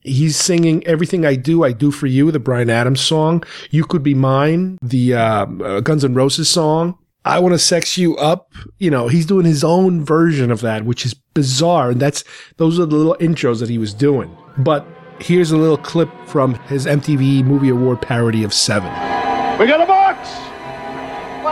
He's 0.00 0.36
singing 0.36 0.86
Everything 0.86 1.26
I 1.26 1.34
Do, 1.34 1.64
I 1.64 1.72
Do 1.72 1.90
for 1.90 2.06
You, 2.06 2.30
the 2.30 2.38
Bryan 2.38 2.70
Adams 2.70 3.00
song. 3.00 3.42
You 3.70 3.84
Could 3.84 4.02
Be 4.02 4.14
Mine, 4.14 4.78
the 4.80 5.14
uh, 5.14 5.46
uh, 5.46 5.80
Guns 5.80 6.04
N' 6.04 6.14
Roses 6.14 6.48
song. 6.48 6.96
I 7.24 7.40
Want 7.40 7.54
to 7.54 7.58
Sex 7.58 7.98
You 7.98 8.16
Up. 8.16 8.52
You 8.78 8.88
know, 8.88 9.08
he's 9.08 9.26
doing 9.26 9.44
his 9.44 9.64
own 9.64 10.04
version 10.04 10.52
of 10.52 10.60
that, 10.60 10.84
which 10.84 11.04
is 11.04 11.14
bizarre. 11.14 11.90
And 11.90 12.00
that's, 12.00 12.22
those 12.56 12.78
are 12.78 12.86
the 12.86 12.94
little 12.94 13.16
intros 13.16 13.58
that 13.58 13.68
he 13.68 13.78
was 13.78 13.92
doing. 13.92 14.34
But 14.58 14.86
here's 15.18 15.50
a 15.50 15.56
little 15.56 15.76
clip 15.76 16.08
from 16.26 16.54
his 16.66 16.86
MTV 16.86 17.44
Movie 17.44 17.70
Award 17.70 18.00
parody 18.00 18.44
of 18.44 18.54
Seven. 18.54 18.90
We 19.58 19.66
got 19.66 19.80
a 19.80 19.86
box! 19.86 20.45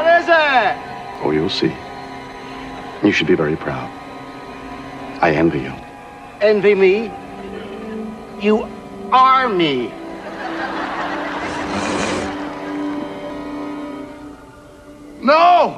What 0.04 0.20
is 0.20 0.28
it? 0.28 0.76
Oh, 1.24 1.30
you'll 1.30 1.48
see. 1.48 1.72
You 3.02 3.10
should 3.10 3.26
be 3.26 3.34
very 3.34 3.56
proud. 3.56 3.90
I 5.22 5.32
envy 5.32 5.60
you. 5.60 5.72
Envy 6.42 6.74
me? 6.74 7.10
You 8.38 8.68
are 9.12 9.48
me. 9.48 9.90
No! 15.22 15.70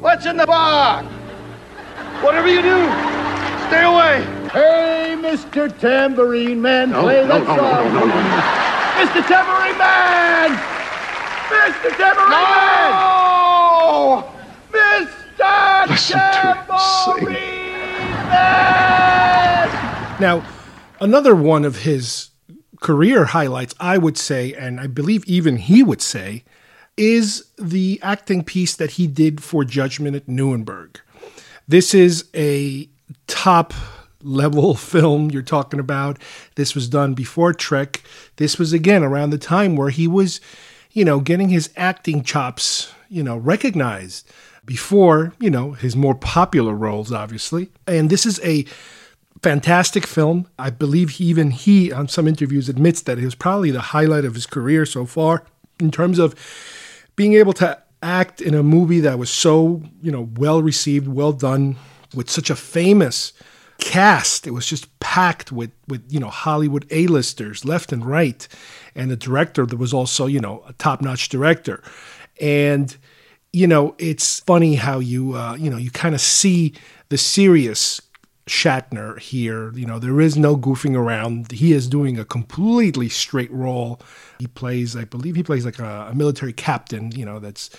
What's 0.00 0.26
in 0.26 0.36
the 0.36 0.46
box? 0.46 1.06
Whatever 2.24 2.48
you 2.48 2.62
do, 2.62 2.78
stay 3.68 3.84
away. 3.84 4.26
Hey, 4.50 5.14
Mr. 5.20 5.70
Tambourine 5.78 6.60
Man, 6.60 6.90
No, 6.90 7.02
play 7.02 7.22
no, 7.22 7.28
that 7.28 7.44
no, 7.46 7.54
no, 7.54 7.62
song. 7.62 7.94
no, 7.94 8.00
no, 8.00 8.06
no. 8.06 8.40
Mr. 9.06 9.24
Tambourine 9.28 9.78
Man! 9.78 10.75
Mr. 11.48 11.96
Tambourine 11.96 12.30
Man! 12.30 12.90
No! 12.90 14.32
Mr. 14.72 15.88
Listen 15.88 16.18
Tambourine 16.18 17.36
Man! 18.28 20.20
Now, 20.20 20.44
another 21.00 21.34
one 21.36 21.64
of 21.64 21.78
his 21.82 22.30
career 22.80 23.26
highlights, 23.26 23.74
I 23.78 23.98
would 23.98 24.18
say, 24.18 24.54
and 24.54 24.80
I 24.80 24.86
believe 24.86 25.24
even 25.26 25.56
he 25.56 25.82
would 25.82 26.02
say, 26.02 26.44
is 26.96 27.44
the 27.58 28.00
acting 28.02 28.42
piece 28.42 28.74
that 28.76 28.92
he 28.92 29.06
did 29.06 29.42
for 29.42 29.64
Judgment 29.64 30.16
at 30.16 30.28
Nuremberg. 30.28 31.00
This 31.68 31.94
is 31.94 32.24
a 32.34 32.88
top 33.26 33.74
level 34.22 34.74
film 34.92 35.30
you're 35.30 35.42
talking 35.42 35.80
about. 35.80 36.18
This 36.54 36.74
was 36.74 36.88
done 36.88 37.14
before 37.14 37.52
Trek. 37.52 38.02
This 38.36 38.58
was 38.58 38.72
again 38.72 39.02
around 39.02 39.30
the 39.30 39.38
time 39.38 39.76
where 39.76 39.90
he 39.90 40.06
was, 40.08 40.40
you 40.96 41.04
know, 41.04 41.20
getting 41.20 41.50
his 41.50 41.68
acting 41.76 42.22
chops, 42.22 42.90
you 43.10 43.22
know, 43.22 43.36
recognized 43.36 44.26
before, 44.64 45.34
you 45.38 45.50
know, 45.50 45.72
his 45.72 45.94
more 45.94 46.14
popular 46.14 46.72
roles, 46.72 47.12
obviously. 47.12 47.68
And 47.86 48.08
this 48.08 48.24
is 48.24 48.40
a 48.42 48.64
fantastic 49.42 50.06
film. 50.06 50.48
I 50.58 50.70
believe 50.70 51.10
he, 51.10 51.26
even 51.26 51.50
he, 51.50 51.92
on 51.92 52.08
some 52.08 52.26
interviews, 52.26 52.70
admits 52.70 53.02
that 53.02 53.18
it 53.18 53.26
was 53.26 53.34
probably 53.34 53.70
the 53.70 53.82
highlight 53.92 54.24
of 54.24 54.32
his 54.32 54.46
career 54.46 54.86
so 54.86 55.04
far 55.04 55.44
in 55.78 55.90
terms 55.90 56.18
of 56.18 56.34
being 57.14 57.34
able 57.34 57.52
to 57.52 57.78
act 58.02 58.40
in 58.40 58.54
a 58.54 58.62
movie 58.62 59.00
that 59.00 59.18
was 59.18 59.28
so, 59.28 59.82
you 60.00 60.10
know, 60.10 60.30
well 60.36 60.62
received, 60.62 61.08
well 61.08 61.32
done, 61.32 61.76
with 62.14 62.30
such 62.30 62.48
a 62.48 62.56
famous 62.56 63.34
cast. 63.78 64.46
It 64.46 64.52
was 64.52 64.66
just 64.66 64.98
packed 65.00 65.52
with 65.52 65.70
with 65.88 66.04
you 66.08 66.20
know 66.20 66.30
Hollywood 66.30 66.86
A-listers 66.90 67.64
left 67.64 67.92
and 67.92 68.04
right, 68.04 68.48
and 68.96 69.10
the 69.10 69.16
director 69.16 69.66
that 69.66 69.76
was 69.76 69.94
also 69.94 70.26
you 70.26 70.40
know 70.40 70.64
a 70.66 70.72
top-notch 70.74 71.28
director, 71.28 71.82
and 72.40 72.96
you 73.52 73.66
know 73.66 73.94
it's 73.98 74.40
funny 74.40 74.74
how 74.74 74.98
you 74.98 75.34
uh, 75.34 75.54
you 75.54 75.70
know 75.70 75.76
you 75.76 75.90
kind 75.90 76.14
of 76.14 76.20
see 76.20 76.74
the 77.08 77.18
serious 77.18 78.00
Shatner 78.46 79.18
here. 79.18 79.72
You 79.72 79.86
know 79.86 79.98
there 79.98 80.20
is 80.20 80.36
no 80.36 80.56
goofing 80.56 80.96
around. 80.96 81.52
He 81.52 81.72
is 81.72 81.88
doing 81.88 82.18
a 82.18 82.24
completely 82.24 83.08
straight 83.08 83.50
role. 83.50 84.00
He 84.38 84.46
plays, 84.46 84.94
I 84.96 85.04
believe, 85.04 85.34
he 85.34 85.42
plays 85.42 85.64
like 85.64 85.78
a, 85.78 86.08
a 86.10 86.14
military 86.14 86.52
captain. 86.52 87.10
You 87.12 87.24
know 87.24 87.40
that's 87.40 87.70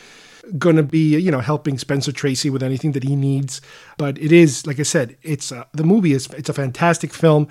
going 0.57 0.75
to 0.75 0.83
be 0.83 1.17
you 1.17 1.31
know 1.31 1.39
helping 1.39 1.77
Spencer 1.77 2.11
Tracy 2.11 2.49
with 2.49 2.63
anything 2.63 2.91
that 2.93 3.03
he 3.03 3.15
needs. 3.15 3.61
But 3.97 4.17
it 4.17 4.33
is 4.33 4.67
like 4.67 4.79
I 4.79 4.83
said, 4.83 5.17
it's 5.23 5.53
uh, 5.53 5.63
the 5.73 5.85
movie 5.85 6.11
is 6.11 6.27
it's 6.31 6.49
a 6.49 6.53
fantastic 6.53 7.13
film, 7.13 7.47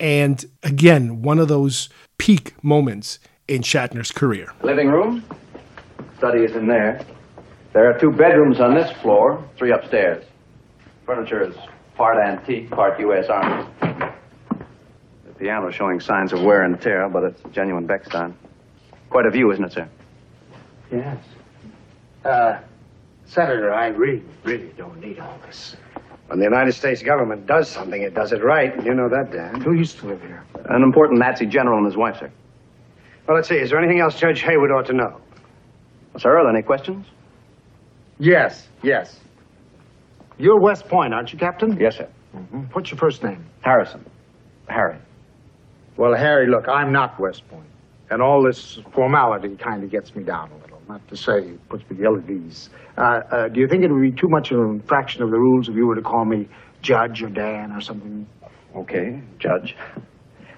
and 0.00 0.44
again 0.62 1.22
one 1.22 1.38
of 1.38 1.48
those 1.48 1.88
peak 2.18 2.54
moments 2.64 3.20
in 3.46 3.62
Shatner's 3.62 4.10
career. 4.10 4.52
Living 4.62 4.88
room. 4.88 5.24
Study 6.18 6.44
is 6.44 6.56
in 6.56 6.66
there. 6.66 7.04
There 7.72 7.88
are 7.88 7.98
two 7.98 8.10
bedrooms 8.10 8.60
on 8.60 8.74
this 8.74 8.90
floor, 9.00 9.42
three 9.56 9.72
upstairs. 9.72 10.24
Furniture 11.06 11.44
is 11.44 11.54
part 11.96 12.18
antique, 12.18 12.70
part 12.70 12.98
U.S. 13.00 13.28
Army. 13.28 13.66
The 13.80 15.32
piano 15.38 15.68
is 15.68 15.74
showing 15.74 16.00
signs 16.00 16.32
of 16.32 16.42
wear 16.42 16.62
and 16.62 16.80
tear, 16.80 17.08
but 17.08 17.22
it's 17.24 17.44
a 17.44 17.48
genuine 17.48 17.86
Bechstein. 17.86 18.34
Quite 19.08 19.26
a 19.26 19.30
view, 19.30 19.50
isn't 19.52 19.64
it, 19.64 19.72
sir? 19.72 19.88
Yes. 20.92 21.18
Uh, 22.24 22.58
Senator, 23.26 23.72
I 23.72 23.88
really, 23.88 24.22
really 24.44 24.72
don't 24.76 25.00
need 25.00 25.18
all 25.20 25.38
this. 25.46 25.76
When 26.30 26.38
the 26.38 26.44
United 26.44 26.74
States 26.74 27.02
government 27.02 27.48
does 27.48 27.68
something, 27.68 28.02
it 28.02 28.14
does 28.14 28.30
it 28.30 28.44
right. 28.44 28.72
You 28.84 28.94
know 28.94 29.08
that, 29.08 29.32
Dan. 29.32 29.60
Who 29.62 29.74
used 29.74 29.98
to 29.98 30.06
live 30.06 30.22
here? 30.22 30.44
An 30.66 30.84
important 30.84 31.18
Nazi 31.18 31.44
general 31.44 31.78
and 31.78 31.86
his 31.86 31.96
wife, 31.96 32.18
sir. 32.20 32.30
Well, 33.26 33.36
let's 33.36 33.48
see. 33.48 33.56
Is 33.56 33.70
there 33.70 33.80
anything 33.80 33.98
else 33.98 34.14
Judge 34.14 34.40
Haywood 34.42 34.70
ought 34.70 34.86
to 34.86 34.92
know? 34.92 35.20
Sir, 36.18 36.38
are 36.38 36.44
there 36.44 36.54
any 36.54 36.62
questions? 36.62 37.04
Yes, 38.20 38.68
yes. 38.84 39.18
You're 40.38 40.60
West 40.60 40.86
Point, 40.86 41.12
aren't 41.12 41.32
you, 41.32 41.38
Captain? 41.38 41.76
Yes, 41.80 41.96
sir. 41.96 42.08
hmm 42.32 42.60
What's 42.74 42.92
your 42.92 42.98
first 42.98 43.24
name? 43.24 43.44
Harrison. 43.62 44.04
Harry. 44.68 44.98
Well, 45.96 46.14
Harry, 46.14 46.48
look, 46.48 46.68
I'm 46.68 46.92
not 46.92 47.18
West 47.18 47.42
Point. 47.48 47.66
And 48.10 48.22
all 48.22 48.44
this 48.44 48.78
formality 48.92 49.56
kind 49.56 49.82
of 49.82 49.90
gets 49.90 50.14
me 50.14 50.22
down 50.22 50.48
a 50.50 50.54
little. 50.54 50.59
Not 50.90 51.06
to 51.08 51.16
say 51.16 51.52
puts 51.68 51.88
me 51.88 52.04
ill 52.04 52.16
at 52.16 52.28
ease. 52.28 52.68
Uh, 52.96 53.00
uh, 53.00 53.48
do 53.48 53.60
you 53.60 53.68
think 53.68 53.84
it 53.84 53.90
would 53.90 54.02
be 54.02 54.12
too 54.12 54.28
much 54.28 54.50
of 54.50 54.58
an 54.58 54.70
infraction 54.70 55.22
of 55.22 55.30
the 55.30 55.38
rules 55.38 55.68
if 55.68 55.74
you 55.76 55.86
were 55.86 55.94
to 55.94 56.02
call 56.02 56.24
me 56.24 56.48
Judge 56.82 57.22
or 57.22 57.28
Dan 57.28 57.72
or 57.72 57.80
something? 57.80 58.26
Okay, 58.74 59.22
Judge. 59.38 59.76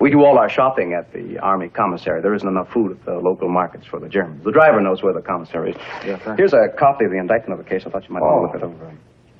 We 0.00 0.10
do 0.10 0.24
all 0.24 0.38
our 0.38 0.48
shopping 0.48 0.94
at 0.94 1.12
the 1.12 1.38
Army 1.38 1.68
commissary. 1.68 2.20
There 2.22 2.34
isn't 2.34 2.48
enough 2.48 2.72
food 2.72 2.92
at 2.92 3.04
the 3.04 3.14
local 3.14 3.48
markets 3.48 3.86
for 3.86 4.00
the 4.00 4.08
Germans. 4.08 4.42
The 4.42 4.50
driver 4.50 4.80
knows 4.80 5.02
where 5.02 5.12
the 5.12 5.20
commissary 5.20 5.72
is. 5.72 6.20
Here's 6.36 6.52
a 6.52 6.68
copy 6.76 7.04
of 7.04 7.12
the 7.12 7.18
indictment 7.18 7.60
of 7.60 7.64
the 7.64 7.70
case. 7.70 7.86
I 7.86 7.90
thought 7.90 8.08
you 8.08 8.14
might 8.14 8.20
want 8.22 8.52
to 8.52 8.58
look 8.58 8.76
it 8.76 8.84
over. 8.84 8.96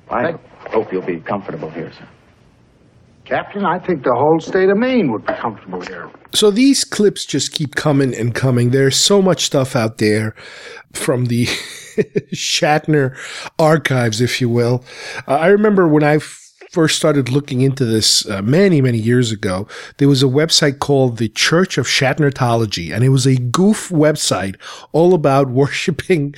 I 0.09 0.35
hope 0.69 0.93
you'll 0.93 1.01
be 1.01 1.19
comfortable 1.19 1.69
here, 1.69 1.91
sir. 1.91 2.07
Captain, 3.25 3.65
I 3.65 3.79
think 3.79 4.03
the 4.03 4.13
whole 4.13 4.39
state 4.39 4.69
of 4.69 4.77
Maine 4.77 5.11
would 5.11 5.25
be 5.25 5.33
comfortable 5.33 5.81
here. 5.81 6.11
So 6.33 6.51
these 6.51 6.83
clips 6.83 7.25
just 7.25 7.53
keep 7.53 7.75
coming 7.75 8.13
and 8.13 8.35
coming. 8.35 8.71
There's 8.71 8.97
so 8.97 9.21
much 9.21 9.45
stuff 9.45 9.75
out 9.75 9.97
there 9.97 10.35
from 10.93 11.25
the 11.25 11.45
Shatner 12.33 13.17
archives, 13.57 14.19
if 14.19 14.41
you 14.41 14.49
will. 14.49 14.83
Uh, 15.27 15.35
I 15.35 15.47
remember 15.47 15.87
when 15.87 16.03
I 16.03 16.19
first 16.73 16.97
started 16.97 17.29
looking 17.29 17.61
into 17.61 17.85
this 17.85 18.27
uh, 18.27 18.41
many, 18.41 18.81
many 18.81 18.97
years 18.97 19.31
ago, 19.31 19.67
there 19.99 20.07
was 20.07 20.23
a 20.23 20.27
website 20.27 20.79
called 20.79 21.17
the 21.17 21.29
Church 21.29 21.77
of 21.77 21.85
Shatnertology, 21.85 22.93
and 22.93 23.03
it 23.03 23.09
was 23.09 23.27
a 23.27 23.35
goof 23.35 23.89
website 23.89 24.59
all 24.91 25.13
about 25.13 25.49
worshiping 25.61 26.33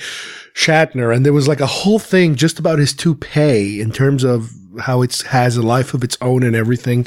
Shatner. 0.56 1.14
And 1.14 1.24
there 1.24 1.34
was 1.34 1.46
like 1.46 1.60
a 1.60 1.66
whole 1.66 1.98
thing 1.98 2.34
just 2.34 2.58
about 2.58 2.78
his 2.78 2.94
toupee 2.94 3.80
in 3.80 3.92
terms 3.92 4.24
of 4.24 4.50
how 4.80 5.02
it 5.02 5.22
has 5.22 5.56
a 5.56 5.62
life 5.62 5.94
of 5.94 6.02
its 6.02 6.16
own 6.20 6.42
and 6.42 6.56
everything. 6.56 7.06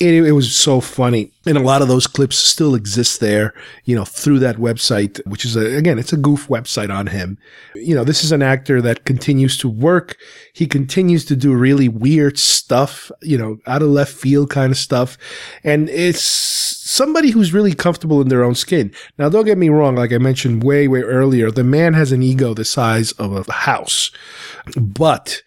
It, 0.00 0.24
it, 0.24 0.32
was 0.32 0.54
so 0.54 0.80
funny. 0.80 1.32
And 1.46 1.56
a 1.56 1.62
lot 1.62 1.82
of 1.82 1.88
those 1.88 2.06
clips 2.06 2.36
still 2.36 2.74
exist 2.74 3.20
there, 3.20 3.54
you 3.84 3.94
know, 3.94 4.04
through 4.04 4.38
that 4.40 4.56
website, 4.56 5.24
which 5.26 5.44
is 5.44 5.56
a, 5.56 5.76
again, 5.76 5.98
it's 5.98 6.12
a 6.12 6.18
goof 6.18 6.48
website 6.48 6.94
on 6.94 7.08
him. 7.08 7.38
You 7.74 7.94
know, 7.94 8.04
this 8.04 8.24
is 8.24 8.32
an 8.32 8.42
actor 8.42 8.80
that 8.82 9.04
continues 9.04 9.58
to 9.58 9.68
work. 9.68 10.16
He 10.52 10.66
continues 10.66 11.24
to 11.26 11.36
do 11.36 11.54
really 11.54 11.88
weird 11.88 12.38
stuff, 12.38 13.10
you 13.22 13.38
know, 13.38 13.58
out 13.66 13.82
of 13.82 13.88
left 13.88 14.12
field 14.12 14.50
kind 14.50 14.70
of 14.70 14.78
stuff. 14.78 15.18
And 15.62 15.88
it's 15.90 16.20
somebody 16.94 17.30
who's 17.30 17.52
really 17.52 17.74
comfortable 17.74 18.20
in 18.20 18.28
their 18.28 18.44
own 18.44 18.54
skin. 18.54 18.92
Now, 19.18 19.28
don't 19.28 19.44
get 19.44 19.58
me 19.58 19.68
wrong. 19.68 19.96
Like 19.96 20.12
I 20.12 20.18
mentioned 20.18 20.62
way, 20.62 20.86
way 20.88 21.02
earlier, 21.02 21.50
the 21.50 21.64
man 21.64 21.94
has 21.94 22.12
an 22.12 22.22
ego 22.22 22.54
the 22.54 22.64
size 22.64 23.12
of 23.12 23.48
a 23.48 23.52
house, 23.52 24.10
but 24.76 25.42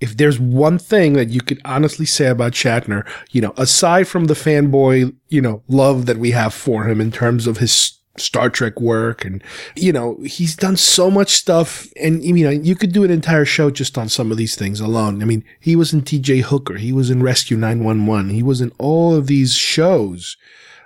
if 0.00 0.16
there's 0.16 0.40
one 0.40 0.78
thing 0.78 1.12
that 1.12 1.28
you 1.28 1.40
could 1.40 1.60
honestly 1.64 2.06
say 2.06 2.26
about 2.26 2.52
Shatner, 2.52 3.06
you 3.30 3.40
know, 3.40 3.54
aside 3.56 4.08
from 4.08 4.24
the 4.24 4.34
fanboy, 4.34 5.14
you 5.28 5.40
know, 5.40 5.62
love 5.68 6.06
that 6.06 6.16
we 6.16 6.32
have 6.32 6.52
for 6.52 6.88
him 6.88 7.00
in 7.00 7.12
terms 7.12 7.46
of 7.46 7.58
his 7.58 7.98
Star 8.16 8.50
Trek 8.50 8.80
work 8.80 9.24
and, 9.24 9.42
you 9.76 9.92
know, 9.92 10.18
he's 10.24 10.56
done 10.56 10.76
so 10.76 11.08
much 11.08 11.30
stuff 11.30 11.86
and, 12.00 12.22
you 12.24 12.44
know, 12.44 12.50
you 12.50 12.74
could 12.74 12.92
do 12.92 13.04
an 13.04 13.12
entire 13.12 13.44
show 13.44 13.70
just 13.70 13.96
on 13.96 14.08
some 14.08 14.32
of 14.32 14.36
these 14.36 14.56
things 14.56 14.80
alone. 14.80 15.22
I 15.22 15.24
mean, 15.24 15.44
he 15.60 15.76
was 15.76 15.92
in 15.92 16.02
TJ 16.02 16.42
Hooker. 16.42 16.78
He 16.78 16.92
was 16.92 17.08
in 17.08 17.22
Rescue 17.22 17.56
911. 17.56 18.30
He 18.30 18.42
was 18.42 18.60
in 18.60 18.72
all 18.78 19.14
of 19.14 19.28
these 19.28 19.54
shows. 19.54 20.36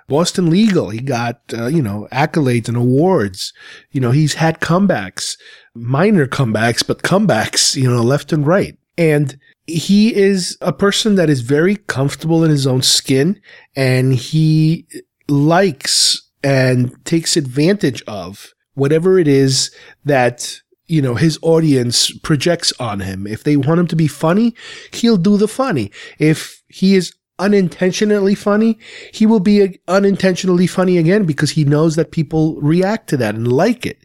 Boston 0.07 0.49
Legal, 0.49 0.89
he 0.89 0.99
got, 0.99 1.41
uh, 1.53 1.67
you 1.67 1.81
know, 1.81 2.07
accolades 2.11 2.67
and 2.67 2.77
awards. 2.77 3.53
You 3.91 3.99
know, 3.99 4.11
he's 4.11 4.35
had 4.35 4.61
comebacks, 4.61 5.37
minor 5.75 6.27
comebacks, 6.27 6.85
but 6.85 7.03
comebacks, 7.03 7.75
you 7.75 7.89
know, 7.89 8.01
left 8.01 8.31
and 8.31 8.47
right. 8.47 8.77
And 8.97 9.37
he 9.65 10.15
is 10.15 10.57
a 10.61 10.71
person 10.71 11.15
that 11.15 11.29
is 11.29 11.41
very 11.41 11.75
comfortable 11.75 12.43
in 12.43 12.49
his 12.49 12.65
own 12.65 12.81
skin 12.81 13.39
and 13.75 14.13
he 14.13 14.87
likes 15.27 16.21
and 16.41 16.93
takes 17.03 17.35
advantage 17.35 18.01
of 18.07 18.53
whatever 18.75 19.19
it 19.19 19.27
is 19.27 19.75
that 20.05 20.61
you 20.87 21.01
know, 21.01 21.15
his 21.15 21.37
audience 21.41 22.17
projects 22.19 22.71
on 22.79 23.01
him. 23.01 23.27
If 23.27 23.43
they 23.43 23.57
want 23.57 23.79
him 23.79 23.87
to 23.87 23.95
be 23.97 24.07
funny, 24.07 24.55
he'll 24.93 25.17
do 25.17 25.35
the 25.35 25.47
funny. 25.47 25.91
If 26.17 26.63
he 26.69 26.95
is 26.95 27.13
unintentionally 27.39 28.35
funny, 28.35 28.77
he 29.13 29.25
will 29.25 29.39
be 29.39 29.79
unintentionally 29.87 30.67
funny 30.67 30.97
again 30.97 31.25
because 31.25 31.51
he 31.51 31.63
knows 31.63 31.95
that 31.95 32.11
people 32.11 32.59
react 32.61 33.09
to 33.09 33.17
that 33.17 33.35
and 33.35 33.51
like 33.51 33.85
it. 33.85 33.99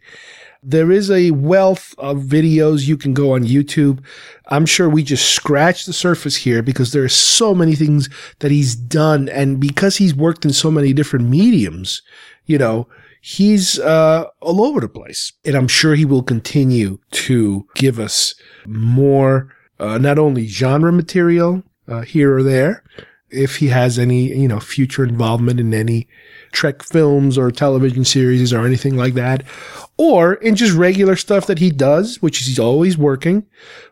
There 0.65 0.91
is 0.91 1.11
a 1.11 1.31
wealth 1.31 1.93
of 1.97 2.19
videos 2.19 2.87
you 2.87 2.95
can 2.95 3.13
go 3.13 3.33
on 3.33 3.43
YouTube. 3.43 4.01
I'm 4.47 4.65
sure 4.65 4.87
we 4.87 5.03
just 5.03 5.33
scratched 5.33 5.85
the 5.85 5.93
surface 5.93 6.37
here 6.37 6.61
because 6.61 6.93
there 6.93 7.03
are 7.03 7.09
so 7.09 7.53
many 7.53 7.75
things 7.75 8.07
that 8.39 8.51
he's 8.51 8.73
done. 8.73 9.27
And 9.27 9.59
because 9.59 9.97
he's 9.97 10.15
worked 10.15 10.45
in 10.45 10.53
so 10.53 10.71
many 10.71 10.93
different 10.93 11.27
mediums, 11.27 12.01
you 12.45 12.57
know, 12.57 12.87
he's 13.19 13.77
uh, 13.79 14.25
all 14.39 14.63
over 14.63 14.79
the 14.79 14.87
place. 14.87 15.33
And 15.43 15.55
I'm 15.55 15.67
sure 15.67 15.95
he 15.95 16.05
will 16.05 16.23
continue 16.23 16.99
to 17.11 17.67
give 17.75 17.99
us 17.99 18.33
more, 18.65 19.53
uh, 19.79 19.97
not 19.97 20.17
only 20.17 20.47
genre 20.47 20.93
material 20.93 21.63
uh, 21.89 22.01
here 22.01 22.37
or 22.37 22.41
there, 22.43 22.83
if 23.33 23.57
he 23.57 23.67
has 23.67 23.97
any, 23.97 24.27
you 24.27 24.47
know, 24.47 24.59
future 24.59 25.03
involvement 25.03 25.59
in 25.59 25.73
any 25.73 26.07
Trek 26.51 26.83
films 26.83 27.37
or 27.37 27.51
television 27.51 28.05
series 28.05 28.53
or 28.53 28.65
anything 28.65 28.95
like 28.95 29.15
that, 29.15 29.43
or 29.97 30.35
in 30.35 30.55
just 30.55 30.73
regular 30.73 31.15
stuff 31.15 31.47
that 31.47 31.59
he 31.59 31.71
does, 31.71 32.21
which 32.21 32.41
is 32.41 32.47
he's 32.47 32.59
always 32.59 32.97
working, 32.97 33.45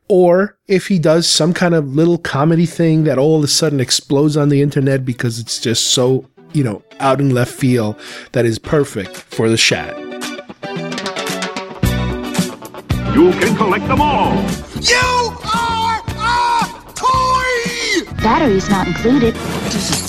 or 0.08 0.58
if 0.68 0.88
he 0.88 1.00
does 1.00 1.28
some 1.28 1.54
kind 1.54 1.74
of 1.74 1.96
little 1.96 2.18
comedy 2.18 2.66
thing 2.66 3.04
that 3.06 3.18
all 3.18 3.38
of 3.38 3.44
a 3.44 3.48
sudden 3.48 3.80
explodes 3.80 4.38
on 4.38 4.50
the 4.50 4.62
internet 4.62 5.06
because 5.06 5.39
it's 5.39 5.60
just 5.60 5.88
so, 5.88 6.30
you 6.54 6.64
know, 6.64 6.84
out 7.00 7.20
in 7.20 7.32
left 7.32 7.54
field 7.54 8.00
that 8.34 8.46
is 8.46 8.60
perfect 8.60 9.16
for 9.16 9.50
the 9.50 9.58
Shat. 9.58 9.98
You 13.16 13.32
can 13.34 13.56
collect 13.56 13.88
them 13.88 14.02
all. 14.02 14.34
You 14.82 14.96
are 14.96 15.32
a 15.32 15.36
toy! 15.36 15.41
Batteries 18.22 18.69
not 18.69 18.86
included. 18.86 19.34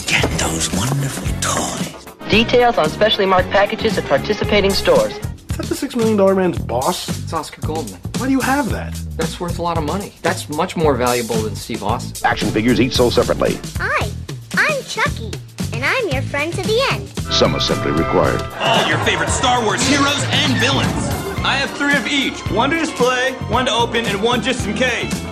Get 0.06 0.28
those 0.38 0.70
wonderful 0.74 1.26
toys. 1.40 2.30
Details 2.30 2.76
on 2.76 2.90
specially 2.90 3.24
marked 3.24 3.48
packages 3.48 3.96
at 3.96 4.04
participating 4.04 4.70
stores. 4.70 5.14
Is 5.16 5.56
that 5.56 5.64
the 5.66 5.74
Six 5.74 5.96
Million 5.96 6.18
Dollar 6.18 6.34
Man's 6.34 6.58
boss? 6.58 7.08
It's 7.08 7.32
Oscar 7.32 7.62
Goldman. 7.66 7.98
Why 8.18 8.26
do 8.26 8.32
you 8.32 8.40
have 8.40 8.68
that? 8.68 8.92
That's 9.16 9.40
worth 9.40 9.58
a 9.58 9.62
lot 9.62 9.78
of 9.78 9.84
money. 9.84 10.12
That's 10.20 10.50
much 10.50 10.76
more 10.76 10.94
valuable 10.94 11.36
than 11.36 11.56
Steve 11.56 11.82
Austin. 11.82 12.26
Action 12.28 12.50
figures 12.50 12.82
each 12.82 12.92
sold 12.92 13.14
separately. 13.14 13.58
Hi, 13.76 14.10
I'm 14.56 14.82
Chucky, 14.84 15.30
and 15.72 15.82
I'm 15.82 16.08
your 16.10 16.22
friend 16.22 16.52
to 16.52 16.62
the 16.62 16.88
end. 16.92 17.08
Some 17.32 17.54
assembly 17.54 17.92
required. 17.92 18.42
All 18.60 18.86
your 18.88 18.98
favorite 19.06 19.30
Star 19.30 19.64
Wars 19.64 19.82
heroes 19.88 20.22
and 20.24 20.60
villains. 20.60 21.08
I 21.44 21.54
have 21.54 21.70
three 21.78 21.94
of 21.96 22.06
each 22.06 22.38
one 22.50 22.68
to 22.70 22.78
display, 22.78 23.32
one 23.48 23.64
to 23.66 23.72
open, 23.72 24.04
and 24.04 24.22
one 24.22 24.42
just 24.42 24.66
in 24.66 24.74
case. 24.74 25.31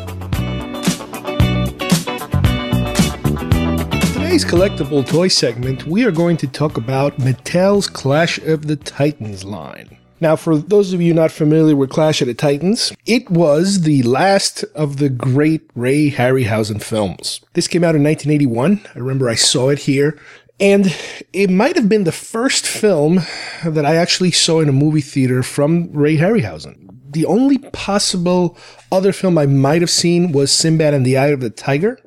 Today's 4.31 4.45
collectible 4.45 5.05
toy 5.05 5.27
segment, 5.27 5.85
we 5.89 6.05
are 6.05 6.13
going 6.13 6.37
to 6.37 6.47
talk 6.47 6.77
about 6.77 7.17
Mattel's 7.17 7.89
Clash 7.89 8.39
of 8.39 8.69
the 8.69 8.77
Titans 8.77 9.43
line. 9.43 9.99
Now, 10.21 10.37
for 10.37 10.57
those 10.57 10.93
of 10.93 11.03
you 11.03 11.13
not 11.13 11.33
familiar 11.33 11.75
with 11.75 11.91
Clash 11.91 12.23
of 12.23 12.29
the 12.29 12.35
Titans, 12.35 12.93
it 13.07 13.29
was 13.29 13.81
the 13.81 14.05
last 14.05 14.63
of 14.77 14.99
the 14.99 15.09
great 15.09 15.69
Ray 15.75 16.13
Harryhausen 16.13 16.81
films. 16.81 17.41
This 17.55 17.67
came 17.67 17.83
out 17.83 17.97
in 17.97 18.05
1981. 18.05 18.81
I 18.95 18.99
remember 19.01 19.29
I 19.29 19.35
saw 19.35 19.69
it 19.69 19.81
here. 19.81 20.17
And 20.61 20.97
it 21.33 21.51
might 21.51 21.75
have 21.75 21.89
been 21.89 22.05
the 22.05 22.13
first 22.13 22.69
film 22.69 23.23
that 23.65 23.85
I 23.85 23.97
actually 23.97 24.31
saw 24.31 24.61
in 24.61 24.69
a 24.69 24.73
movie 24.73 25.01
theater 25.01 25.43
from 25.43 25.91
Ray 25.93 26.19
Harryhausen. 26.19 26.89
The 27.11 27.27
only 27.27 27.59
possible 27.59 28.57
other 28.93 29.13
film 29.13 29.37
I 29.39 29.47
might 29.47 29.81
have 29.81 29.91
seen 29.91 30.31
was 30.31 30.53
Sinbad 30.53 30.95
and 30.95 31.05
the 31.05 31.19
Eye 31.19 31.29
of 31.29 31.41
the 31.41 31.51
Tiger. 31.51 31.99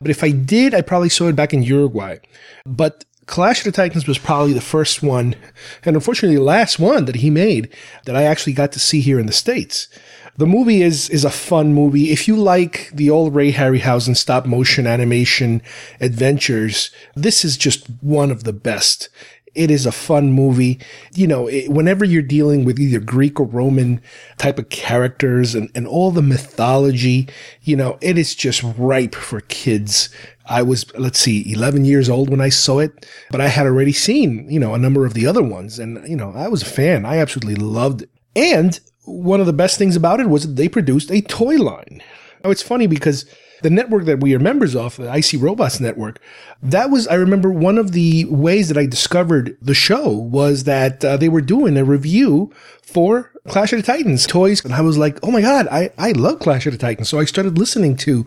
But 0.00 0.10
if 0.10 0.24
I 0.24 0.30
did, 0.30 0.74
I 0.74 0.80
probably 0.80 1.08
saw 1.08 1.28
it 1.28 1.36
back 1.36 1.52
in 1.52 1.62
Uruguay. 1.62 2.18
But 2.64 3.04
Clash 3.26 3.60
of 3.60 3.64
the 3.64 3.72
Titans 3.72 4.08
was 4.08 4.18
probably 4.18 4.52
the 4.52 4.60
first 4.60 5.02
one, 5.04 5.36
and 5.84 5.94
unfortunately 5.94 6.36
the 6.36 6.42
last 6.42 6.80
one 6.80 7.04
that 7.04 7.16
he 7.16 7.30
made 7.30 7.72
that 8.04 8.16
I 8.16 8.24
actually 8.24 8.54
got 8.54 8.72
to 8.72 8.80
see 8.80 9.00
here 9.00 9.20
in 9.20 9.26
the 9.26 9.32
States. 9.32 9.88
The 10.36 10.46
movie 10.46 10.82
is 10.82 11.08
is 11.10 11.24
a 11.24 11.30
fun 11.30 11.74
movie. 11.74 12.10
If 12.10 12.26
you 12.26 12.34
like 12.34 12.90
the 12.92 13.10
old 13.10 13.34
Ray 13.34 13.52
Harryhausen 13.52 14.16
stop 14.16 14.46
motion 14.46 14.86
animation 14.86 15.62
adventures, 16.00 16.90
this 17.14 17.44
is 17.44 17.56
just 17.56 17.86
one 18.00 18.30
of 18.30 18.44
the 18.44 18.52
best. 18.52 19.10
It 19.54 19.70
is 19.70 19.86
a 19.86 19.92
fun 19.92 20.32
movie. 20.32 20.78
You 21.14 21.26
know, 21.26 21.46
it, 21.46 21.68
whenever 21.68 22.04
you're 22.04 22.22
dealing 22.22 22.64
with 22.64 22.78
either 22.78 23.00
Greek 23.00 23.40
or 23.40 23.46
Roman 23.46 24.00
type 24.38 24.58
of 24.58 24.68
characters 24.68 25.54
and, 25.54 25.70
and 25.74 25.86
all 25.86 26.10
the 26.10 26.22
mythology, 26.22 27.28
you 27.62 27.76
know, 27.76 27.98
it 28.00 28.18
is 28.18 28.34
just 28.34 28.62
ripe 28.76 29.14
for 29.14 29.40
kids. 29.42 30.08
I 30.46 30.62
was, 30.62 30.92
let's 30.96 31.18
see, 31.18 31.52
11 31.52 31.84
years 31.84 32.08
old 32.08 32.28
when 32.28 32.40
I 32.40 32.48
saw 32.48 32.80
it, 32.80 33.06
but 33.30 33.40
I 33.40 33.48
had 33.48 33.66
already 33.66 33.92
seen, 33.92 34.50
you 34.50 34.58
know, 34.58 34.74
a 34.74 34.78
number 34.78 35.06
of 35.06 35.14
the 35.14 35.26
other 35.26 35.42
ones. 35.42 35.78
And, 35.78 36.06
you 36.08 36.16
know, 36.16 36.32
I 36.34 36.48
was 36.48 36.62
a 36.62 36.66
fan. 36.66 37.06
I 37.06 37.18
absolutely 37.18 37.54
loved 37.54 38.02
it. 38.02 38.10
And 38.34 38.78
one 39.04 39.40
of 39.40 39.46
the 39.46 39.52
best 39.52 39.78
things 39.78 39.96
about 39.96 40.20
it 40.20 40.28
was 40.28 40.46
that 40.46 40.56
they 40.56 40.68
produced 40.68 41.10
a 41.10 41.20
toy 41.22 41.56
line. 41.56 42.02
Now, 42.42 42.50
it's 42.50 42.62
funny 42.62 42.86
because 42.86 43.26
the 43.62 43.70
network 43.70 44.04
that 44.04 44.20
we 44.20 44.34
are 44.34 44.38
members 44.38 44.74
of, 44.74 44.96
the 44.96 45.12
IC 45.12 45.40
Robots 45.40 45.80
network, 45.80 46.20
that 46.62 46.90
was, 46.90 47.06
I 47.08 47.14
remember 47.14 47.50
one 47.50 47.78
of 47.78 47.92
the 47.92 48.24
ways 48.26 48.68
that 48.68 48.78
I 48.78 48.86
discovered 48.86 49.56
the 49.60 49.74
show 49.74 50.10
was 50.10 50.64
that 50.64 51.04
uh, 51.04 51.16
they 51.16 51.28
were 51.28 51.40
doing 51.40 51.76
a 51.76 51.84
review 51.84 52.52
for 52.82 53.32
Clash 53.48 53.72
of 53.72 53.78
the 53.78 53.86
Titans 53.86 54.26
toys. 54.26 54.64
And 54.64 54.74
I 54.74 54.80
was 54.80 54.98
like, 54.98 55.18
oh 55.22 55.30
my 55.30 55.40
God, 55.40 55.68
I, 55.68 55.90
I 55.98 56.12
love 56.12 56.40
Clash 56.40 56.66
of 56.66 56.72
the 56.72 56.78
Titans. 56.78 57.08
So 57.08 57.18
I 57.18 57.24
started 57.24 57.58
listening 57.58 57.96
to 57.98 58.26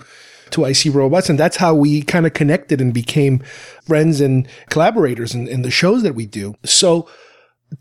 to 0.51 0.65
IC 0.65 0.93
Robots, 0.93 1.29
and 1.29 1.39
that's 1.39 1.57
how 1.57 1.73
we 1.73 2.03
kind 2.03 2.27
of 2.27 2.34
connected 2.34 2.79
and 2.79 2.93
became 2.93 3.39
friends 3.86 4.21
and 4.21 4.47
collaborators 4.69 5.34
in, 5.34 5.47
in 5.47 5.63
the 5.63 5.71
shows 5.71 6.03
that 6.03 6.13
we 6.13 6.27
do. 6.27 6.55
So 6.63 7.07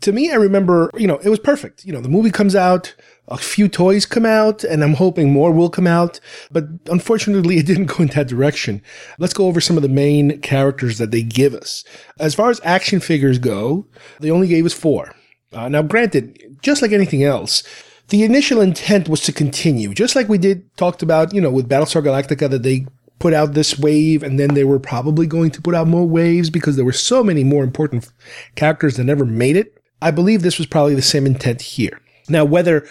to 0.01 0.11
me, 0.11 0.31
I 0.31 0.35
remember, 0.35 0.89
you 0.97 1.07
know, 1.07 1.17
it 1.17 1.29
was 1.29 1.39
perfect. 1.39 1.85
You 1.85 1.93
know, 1.93 2.01
the 2.01 2.09
movie 2.09 2.31
comes 2.31 2.55
out, 2.55 2.95
a 3.27 3.37
few 3.37 3.67
toys 3.67 4.05
come 4.05 4.25
out, 4.25 4.63
and 4.63 4.83
I'm 4.83 4.95
hoping 4.95 5.31
more 5.31 5.51
will 5.51 5.69
come 5.69 5.87
out. 5.87 6.19
But 6.51 6.65
unfortunately, 6.87 7.57
it 7.59 7.65
didn't 7.65 7.85
go 7.85 8.03
in 8.03 8.07
that 8.09 8.27
direction. 8.27 8.81
Let's 9.17 9.33
go 9.33 9.47
over 9.47 9.61
some 9.61 9.77
of 9.77 9.83
the 9.83 9.89
main 9.89 10.39
characters 10.41 10.97
that 10.97 11.11
they 11.11 11.23
give 11.23 11.53
us. 11.53 11.83
As 12.19 12.35
far 12.35 12.49
as 12.49 12.59
action 12.63 12.99
figures 12.99 13.39
go, 13.39 13.87
they 14.19 14.31
only 14.31 14.47
gave 14.47 14.65
us 14.65 14.73
four. 14.73 15.15
Uh, 15.51 15.69
now, 15.69 15.81
granted, 15.81 16.57
just 16.61 16.81
like 16.81 16.91
anything 16.91 17.23
else, 17.23 17.63
the 18.09 18.23
initial 18.23 18.59
intent 18.59 19.07
was 19.07 19.21
to 19.21 19.31
continue, 19.31 19.93
just 19.93 20.15
like 20.15 20.27
we 20.27 20.37
did 20.37 20.75
talked 20.77 21.03
about, 21.03 21.33
you 21.33 21.39
know, 21.39 21.51
with 21.51 21.69
Battlestar 21.69 22.03
Galactica 22.03 22.49
that 22.49 22.63
they 22.63 22.85
put 23.19 23.33
out 23.33 23.53
this 23.53 23.79
wave 23.79 24.21
and 24.21 24.37
then 24.37 24.53
they 24.53 24.63
were 24.65 24.79
probably 24.79 25.25
going 25.25 25.49
to 25.51 25.61
put 25.61 25.73
out 25.73 25.87
more 25.87 26.05
waves 26.05 26.49
because 26.49 26.75
there 26.75 26.83
were 26.83 26.91
so 26.91 27.23
many 27.23 27.43
more 27.43 27.63
important 27.63 28.11
characters 28.55 28.97
that 28.97 29.05
never 29.05 29.25
made 29.25 29.55
it. 29.55 29.77
I 30.01 30.11
believe 30.11 30.41
this 30.41 30.57
was 30.57 30.67
probably 30.67 30.95
the 30.95 31.01
same 31.01 31.25
intent 31.25 31.61
here. 31.61 32.01
Now, 32.27 32.43
whether 32.43 32.85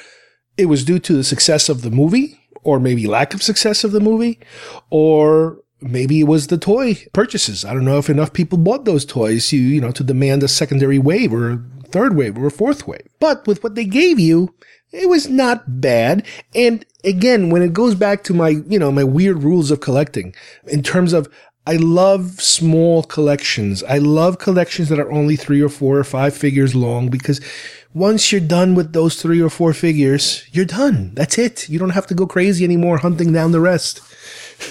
it 0.57 0.67
was 0.67 0.85
due 0.85 0.99
to 0.99 1.15
the 1.15 1.25
success 1.25 1.69
of 1.69 1.83
the 1.83 1.91
movie 1.91 2.39
or 2.63 2.79
maybe 2.79 3.07
lack 3.07 3.35
of 3.35 3.43
success 3.43 3.85
of 3.85 3.93
the 3.93 4.01
movie 4.01 4.39
or 4.91 5.59
maybe 5.81 6.21
it 6.21 6.25
was 6.25 6.47
the 6.47 6.59
toy 6.59 6.95
purchases. 7.13 7.65
I 7.65 7.75
don't 7.75 7.85
know 7.85 7.99
if 7.99 8.11
enough 8.11 8.33
people 8.33 8.59
bought 8.59 8.85
those 8.85 9.05
toys, 9.05 9.53
you, 9.53 9.61
you 9.61 9.81
know, 9.81 9.91
to 9.93 10.05
demand 10.05 10.43
a 10.43 10.49
secondary 10.49 10.99
wave 10.99 11.33
or 11.33 11.51
a 11.51 11.63
third 11.89 12.17
wave 12.17 12.39
or 12.39 12.47
a 12.47 12.51
fourth 12.51 12.87
wave. 12.87 13.07
But 13.21 13.47
with 13.47 13.63
what 13.63 13.75
they 13.75 13.85
gave 13.85 14.19
you, 14.19 14.55
it 14.93 15.09
was 15.09 15.29
not 15.29 15.81
bad. 15.81 16.27
And 16.55 16.85
again, 17.05 17.51
when 17.51 17.63
it 17.63 17.73
goes 17.73 17.95
back 17.95 18.25
to 18.25 18.35
my, 18.35 18.51
you 18.69 18.79
know, 18.79 18.93
my 18.93 19.05
weird 19.05 19.43
rules 19.43 19.71
of 19.71 19.81
collecting 19.81 20.35
in 20.67 20.83
terms 20.83 21.13
of 21.13 21.29
I 21.65 21.77
love 21.77 22.41
small 22.41 23.05
collections. 23.05 23.85
I 23.85 23.99
love 23.99 24.39
collections 24.39 24.89
that 24.89 24.99
are 24.99 25.13
only 25.13 25.37
three 25.37 25.63
or 25.63 25.69
four 25.69 25.97
or 25.97 26.05
five 26.05 26.37
figures 26.37 26.75
long 26.75 27.09
because 27.09 27.41
once 27.95 28.33
you're 28.33 28.41
done 28.41 28.75
with 28.75 28.93
those 28.93 29.21
three 29.21 29.41
or 29.41 29.51
four 29.51 29.73
figures, 29.73 30.45
you're 30.51 30.65
done. 30.65 31.13
That's 31.15 31.39
it. 31.39 31.69
You 31.69 31.79
don't 31.79 31.91
have 31.91 32.07
to 32.09 32.15
go 32.15 32.27
crazy 32.27 32.65
anymore 32.65 32.99
hunting 32.99 33.33
down 33.33 33.53
the 33.53 33.61
rest. 33.61 34.01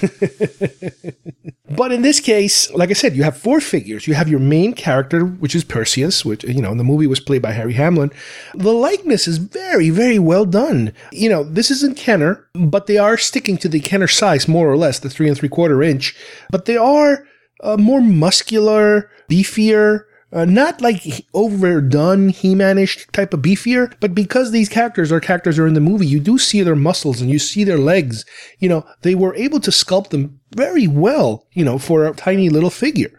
but 1.76 1.92
in 1.92 2.02
this 2.02 2.18
case, 2.18 2.70
like 2.72 2.90
I 2.90 2.94
said, 2.94 3.14
you 3.14 3.22
have 3.22 3.36
four 3.36 3.60
figures. 3.60 4.06
You 4.06 4.14
have 4.14 4.28
your 4.28 4.40
main 4.40 4.72
character, 4.72 5.24
which 5.24 5.54
is 5.54 5.64
Perseus, 5.64 6.24
which, 6.24 6.44
you 6.44 6.62
know, 6.62 6.72
in 6.72 6.78
the 6.78 6.84
movie 6.84 7.06
was 7.06 7.20
played 7.20 7.42
by 7.42 7.52
Harry 7.52 7.74
Hamlin. 7.74 8.10
The 8.54 8.72
likeness 8.72 9.28
is 9.28 9.38
very, 9.38 9.90
very 9.90 10.18
well 10.18 10.44
done. 10.44 10.92
You 11.12 11.28
know, 11.28 11.44
this 11.44 11.70
isn't 11.70 11.96
Kenner, 11.96 12.48
but 12.54 12.86
they 12.86 12.98
are 12.98 13.16
sticking 13.16 13.56
to 13.58 13.68
the 13.68 13.80
Kenner 13.80 14.08
size, 14.08 14.48
more 14.48 14.70
or 14.70 14.76
less, 14.76 14.98
the 14.98 15.10
three 15.10 15.28
and 15.28 15.36
three 15.36 15.48
quarter 15.48 15.82
inch, 15.82 16.16
but 16.50 16.64
they 16.64 16.76
are 16.76 17.26
uh, 17.62 17.76
more 17.76 18.00
muscular, 18.00 19.10
beefier, 19.30 20.04
uh, 20.32 20.44
not 20.44 20.80
like 20.80 21.26
overdone 21.34 22.30
He-Man-ish 22.30 23.06
type 23.08 23.34
of 23.34 23.40
beefier, 23.40 23.92
but 24.00 24.14
because 24.14 24.50
these 24.50 24.68
characters 24.68 25.12
are 25.12 25.20
characters 25.20 25.58
are 25.58 25.66
in 25.66 25.74
the 25.74 25.80
movie, 25.80 26.06
you 26.06 26.20
do 26.20 26.38
see 26.38 26.62
their 26.62 26.76
muscles 26.76 27.20
and 27.20 27.30
you 27.30 27.38
see 27.38 27.64
their 27.64 27.78
legs. 27.78 28.24
You 28.58 28.68
know, 28.68 28.86
they 29.02 29.14
were 29.14 29.34
able 29.34 29.60
to 29.60 29.70
sculpt 29.70 30.08
them 30.08 30.40
very 30.54 30.86
well, 30.86 31.46
you 31.52 31.64
know, 31.64 31.78
for 31.78 32.06
a 32.06 32.14
tiny 32.14 32.48
little 32.48 32.70
figure. 32.70 33.18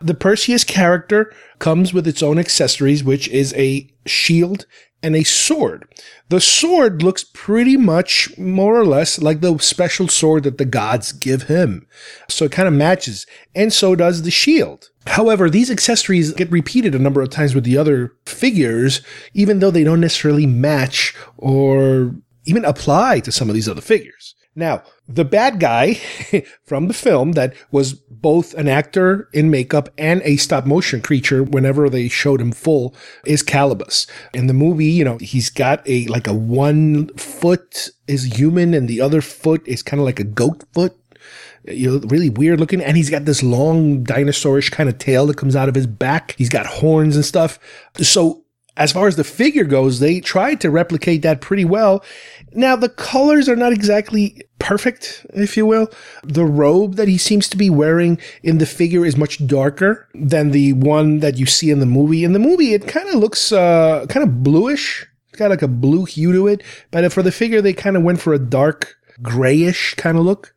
The 0.00 0.14
Perseus 0.14 0.64
character 0.64 1.32
comes 1.58 1.92
with 1.92 2.06
its 2.06 2.22
own 2.22 2.38
accessories, 2.38 3.02
which 3.02 3.28
is 3.28 3.54
a 3.54 3.88
shield 4.04 4.66
and 5.02 5.14
a 5.14 5.24
sword. 5.24 5.86
The 6.28 6.40
sword 6.40 7.02
looks 7.02 7.24
pretty 7.24 7.76
much 7.76 8.36
more 8.36 8.78
or 8.78 8.84
less 8.84 9.20
like 9.20 9.40
the 9.40 9.58
special 9.58 10.08
sword 10.08 10.42
that 10.44 10.58
the 10.58 10.64
gods 10.64 11.12
give 11.12 11.44
him. 11.44 11.86
So 12.28 12.46
it 12.46 12.52
kind 12.52 12.66
of 12.66 12.74
matches. 12.74 13.26
And 13.54 13.72
so 13.72 13.94
does 13.94 14.22
the 14.22 14.30
shield. 14.30 14.90
However, 15.06 15.48
these 15.48 15.70
accessories 15.70 16.32
get 16.32 16.50
repeated 16.50 16.94
a 16.94 16.98
number 16.98 17.22
of 17.22 17.30
times 17.30 17.54
with 17.54 17.64
the 17.64 17.78
other 17.78 18.14
figures, 18.26 19.00
even 19.34 19.60
though 19.60 19.70
they 19.70 19.84
don't 19.84 20.00
necessarily 20.00 20.46
match 20.46 21.14
or 21.36 22.14
even 22.44 22.64
apply 22.64 23.20
to 23.20 23.32
some 23.32 23.48
of 23.48 23.54
these 23.54 23.68
other 23.68 23.80
figures. 23.80 24.34
Now, 24.58 24.82
the 25.06 25.24
bad 25.24 25.60
guy 25.60 25.94
from 26.64 26.88
the 26.88 26.94
film 26.94 27.32
that 27.32 27.54
was 27.70 27.92
both 27.92 28.54
an 28.54 28.68
actor 28.68 29.28
in 29.34 29.50
makeup 29.50 29.90
and 29.98 30.22
a 30.24 30.36
stop 30.36 30.64
motion 30.64 31.02
creature 31.02 31.44
whenever 31.44 31.90
they 31.90 32.08
showed 32.08 32.40
him 32.40 32.52
full 32.52 32.94
is 33.26 33.42
Calibos. 33.42 34.06
In 34.32 34.46
the 34.46 34.54
movie, 34.54 34.86
you 34.86 35.04
know, 35.04 35.18
he's 35.18 35.50
got 35.50 35.86
a 35.86 36.06
like 36.06 36.26
a 36.26 36.34
one 36.34 37.08
foot 37.18 37.90
is 38.08 38.38
human 38.38 38.72
and 38.72 38.88
the 38.88 39.02
other 39.02 39.20
foot 39.20 39.62
is 39.68 39.82
kind 39.82 40.00
of 40.00 40.06
like 40.06 40.20
a 40.20 40.24
goat 40.24 40.64
foot 40.72 40.96
you 41.64 41.90
know, 41.90 42.08
really 42.08 42.30
weird 42.30 42.60
looking. 42.60 42.82
And 42.82 42.96
he's 42.96 43.10
got 43.10 43.24
this 43.24 43.42
long 43.42 44.04
dinosaurish 44.04 44.70
kind 44.70 44.88
of 44.88 44.98
tail 44.98 45.26
that 45.26 45.36
comes 45.36 45.56
out 45.56 45.68
of 45.68 45.74
his 45.74 45.86
back. 45.86 46.34
He's 46.38 46.48
got 46.48 46.66
horns 46.66 47.16
and 47.16 47.24
stuff. 47.24 47.58
So 47.96 48.44
as 48.76 48.92
far 48.92 49.08
as 49.08 49.16
the 49.16 49.24
figure 49.24 49.64
goes, 49.64 50.00
they 50.00 50.20
tried 50.20 50.60
to 50.60 50.70
replicate 50.70 51.22
that 51.22 51.40
pretty 51.40 51.64
well. 51.64 52.04
Now, 52.52 52.76
the 52.76 52.90
colors 52.90 53.48
are 53.48 53.56
not 53.56 53.72
exactly 53.72 54.42
perfect, 54.58 55.24
if 55.32 55.56
you 55.56 55.64
will. 55.64 55.88
The 56.22 56.44
robe 56.44 56.96
that 56.96 57.08
he 57.08 57.16
seems 57.16 57.48
to 57.48 57.56
be 57.56 57.70
wearing 57.70 58.20
in 58.42 58.58
the 58.58 58.66
figure 58.66 59.06
is 59.06 59.16
much 59.16 59.46
darker 59.46 60.08
than 60.14 60.50
the 60.50 60.74
one 60.74 61.20
that 61.20 61.38
you 61.38 61.46
see 61.46 61.70
in 61.70 61.80
the 61.80 61.86
movie. 61.86 62.22
In 62.22 62.32
the 62.32 62.38
movie, 62.38 62.74
it 62.74 62.86
kind 62.86 63.08
of 63.08 63.14
looks 63.14 63.50
uh, 63.50 64.04
kind 64.08 64.22
of 64.22 64.42
bluish. 64.42 65.06
It's 65.28 65.38
got 65.38 65.50
like 65.50 65.62
a 65.62 65.68
blue 65.68 66.04
hue 66.04 66.32
to 66.32 66.46
it. 66.46 66.62
But 66.90 67.10
for 67.12 67.22
the 67.22 67.32
figure, 67.32 67.62
they 67.62 67.72
kind 67.72 67.96
of 67.96 68.02
went 68.02 68.20
for 68.20 68.34
a 68.34 68.38
dark 68.38 68.96
grayish 69.22 69.94
kind 69.94 70.18
of 70.18 70.24
look. 70.24 70.54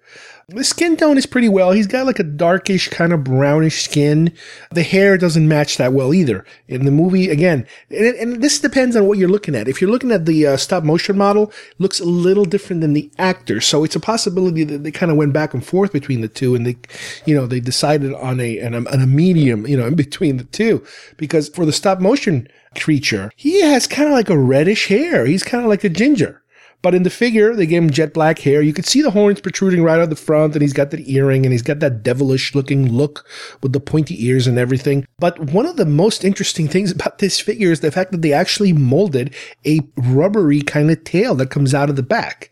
The 0.51 0.63
skin 0.63 0.97
tone 0.97 1.15
is 1.15 1.27
pretty 1.27 1.47
well. 1.47 1.73
He's 1.73 1.85
got 1.85 2.07
like 2.07 2.17
a 2.17 2.23
darkish, 2.23 2.87
kind 2.89 3.13
of 3.13 3.23
brownish 3.23 3.83
skin. 3.83 4.33
The 4.71 4.81
hair 4.81 5.15
doesn't 5.15 5.47
match 5.47 5.77
that 5.77 5.93
well 5.93 6.11
either. 6.11 6.43
In 6.67 6.85
the 6.85 6.91
movie, 6.91 7.29
again, 7.29 7.67
and, 7.91 8.15
and 8.15 8.41
this 8.41 8.59
depends 8.59 8.95
on 8.95 9.05
what 9.05 9.19
you're 9.19 9.29
looking 9.29 9.53
at. 9.53 9.67
If 9.67 9.79
you're 9.79 9.91
looking 9.91 10.11
at 10.11 10.25
the 10.25 10.47
uh, 10.47 10.57
stop 10.57 10.83
motion 10.83 11.17
model, 11.17 11.53
looks 11.77 11.99
a 11.99 12.05
little 12.05 12.45
different 12.45 12.81
than 12.81 12.93
the 12.93 13.11
actor. 13.19 13.61
So 13.61 13.83
it's 13.83 13.95
a 13.95 13.99
possibility 13.99 14.63
that 14.63 14.83
they 14.83 14.91
kind 14.91 15.11
of 15.11 15.17
went 15.17 15.33
back 15.33 15.53
and 15.53 15.63
forth 15.63 15.93
between 15.93 16.21
the 16.21 16.27
two 16.27 16.55
and 16.55 16.65
they, 16.65 16.77
you 17.25 17.35
know, 17.35 17.45
they 17.45 17.59
decided 17.59 18.15
on 18.15 18.39
a, 18.39 18.59
on 18.63 18.73
on 18.73 19.01
a 19.01 19.07
medium, 19.07 19.67
you 19.67 19.77
know, 19.77 19.85
in 19.85 19.95
between 19.95 20.37
the 20.37 20.45
two. 20.45 20.83
Because 21.17 21.49
for 21.49 21.63
the 21.63 21.73
stop 21.73 21.99
motion 21.99 22.47
creature, 22.75 23.31
he 23.35 23.61
has 23.61 23.85
kind 23.85 24.07
of 24.07 24.13
like 24.13 24.29
a 24.29 24.37
reddish 24.37 24.87
hair. 24.87 25.27
He's 25.27 25.43
kind 25.43 25.63
of 25.63 25.69
like 25.69 25.83
a 25.83 25.89
ginger. 25.89 26.41
But 26.81 26.95
in 26.95 27.03
the 27.03 27.09
figure, 27.09 27.55
they 27.55 27.65
gave 27.65 27.83
him 27.83 27.89
jet 27.89 28.13
black 28.13 28.39
hair. 28.39 28.61
You 28.61 28.73
could 28.73 28.85
see 28.85 29.01
the 29.01 29.11
horns 29.11 29.41
protruding 29.41 29.83
right 29.83 29.95
out 29.95 30.03
of 30.03 30.09
the 30.09 30.15
front, 30.15 30.53
and 30.53 30.61
he's 30.61 30.73
got 30.73 30.91
that 30.91 31.07
earring, 31.09 31.45
and 31.45 31.51
he's 31.51 31.61
got 31.61 31.79
that 31.79 32.03
devilish 32.03 32.55
looking 32.55 32.91
look 32.91 33.27
with 33.61 33.73
the 33.73 33.79
pointy 33.79 34.25
ears 34.25 34.47
and 34.47 34.57
everything. 34.57 35.05
But 35.19 35.39
one 35.39 35.65
of 35.65 35.75
the 35.75 35.85
most 35.85 36.23
interesting 36.23 36.67
things 36.67 36.91
about 36.99 37.19
this 37.19 37.39
figure 37.39 37.71
is 37.71 37.81
the 37.81 37.91
fact 37.91 38.11
that 38.11 38.21
they 38.21 38.33
actually 38.33 38.73
molded 38.73 39.35
a 39.65 39.81
rubbery 39.97 40.61
kind 40.61 40.89
of 40.89 41.03
tail 41.03 41.35
that 41.35 41.49
comes 41.49 41.73
out 41.73 41.89
of 41.89 41.95
the 41.95 42.03
back. 42.03 42.51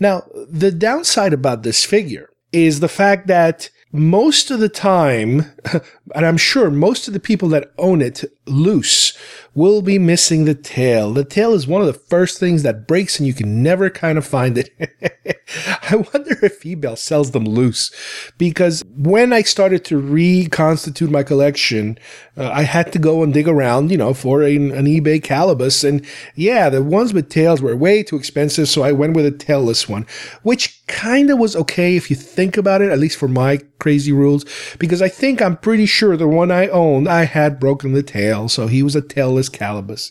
Now, 0.00 0.24
the 0.48 0.72
downside 0.72 1.32
about 1.32 1.62
this 1.62 1.84
figure 1.84 2.30
is 2.52 2.80
the 2.80 2.88
fact 2.88 3.26
that 3.28 3.70
most 3.92 4.50
of 4.50 4.60
the 4.60 4.68
time, 4.68 5.46
and 6.14 6.26
I'm 6.26 6.36
sure 6.36 6.70
most 6.70 7.08
of 7.08 7.14
the 7.14 7.20
people 7.20 7.48
that 7.50 7.72
own 7.78 8.02
it 8.02 8.24
loose 8.46 9.16
will 9.54 9.82
be 9.82 9.98
missing 9.98 10.44
the 10.44 10.54
tail. 10.54 11.12
The 11.12 11.24
tail 11.24 11.52
is 11.52 11.66
one 11.66 11.80
of 11.80 11.86
the 11.86 11.92
first 11.92 12.38
things 12.38 12.62
that 12.62 12.86
breaks 12.86 13.18
and 13.18 13.26
you 13.26 13.34
can 13.34 13.62
never 13.62 13.90
kind 13.90 14.18
of 14.18 14.26
find 14.26 14.58
it. 14.58 14.70
I 15.90 15.96
wonder 15.96 16.36
if 16.44 16.62
eBay 16.62 16.96
sells 16.98 17.30
them 17.32 17.44
loose 17.44 17.90
because 18.36 18.84
when 18.96 19.32
I 19.32 19.42
started 19.42 19.84
to 19.86 19.98
reconstitute 19.98 21.10
my 21.10 21.22
collection, 21.22 21.98
uh, 22.36 22.50
I 22.52 22.62
had 22.62 22.92
to 22.92 22.98
go 22.98 23.22
and 23.22 23.32
dig 23.32 23.48
around, 23.48 23.90
you 23.90 23.96
know, 23.96 24.14
for 24.14 24.42
an 24.42 24.70
eBay 24.70 25.20
Calibos. 25.20 25.82
And 25.82 26.06
yeah, 26.34 26.68
the 26.68 26.82
ones 26.82 27.12
with 27.12 27.28
tails 27.28 27.62
were 27.62 27.74
way 27.74 28.02
too 28.02 28.16
expensive. 28.16 28.68
So 28.68 28.82
I 28.82 28.92
went 28.92 29.16
with 29.16 29.26
a 29.26 29.32
tailless 29.32 29.88
one, 29.88 30.06
which 30.42 30.77
kind 30.88 31.30
of 31.30 31.38
was 31.38 31.54
okay 31.54 31.96
if 31.96 32.10
you 32.10 32.16
think 32.16 32.56
about 32.56 32.82
it, 32.82 32.90
at 32.90 32.98
least 32.98 33.16
for 33.18 33.28
my 33.28 33.58
crazy 33.78 34.10
rules, 34.10 34.44
because 34.78 35.00
I 35.00 35.08
think 35.08 35.40
I'm 35.40 35.56
pretty 35.56 35.86
sure 35.86 36.16
the 36.16 36.26
one 36.26 36.50
I 36.50 36.68
owned, 36.68 37.08
I 37.08 37.24
had 37.24 37.60
broken 37.60 37.92
the 37.92 38.02
tail. 38.02 38.48
So 38.48 38.66
he 38.66 38.82
was 38.82 38.96
a 38.96 39.02
tailless 39.02 39.50
Calibos. 39.50 40.10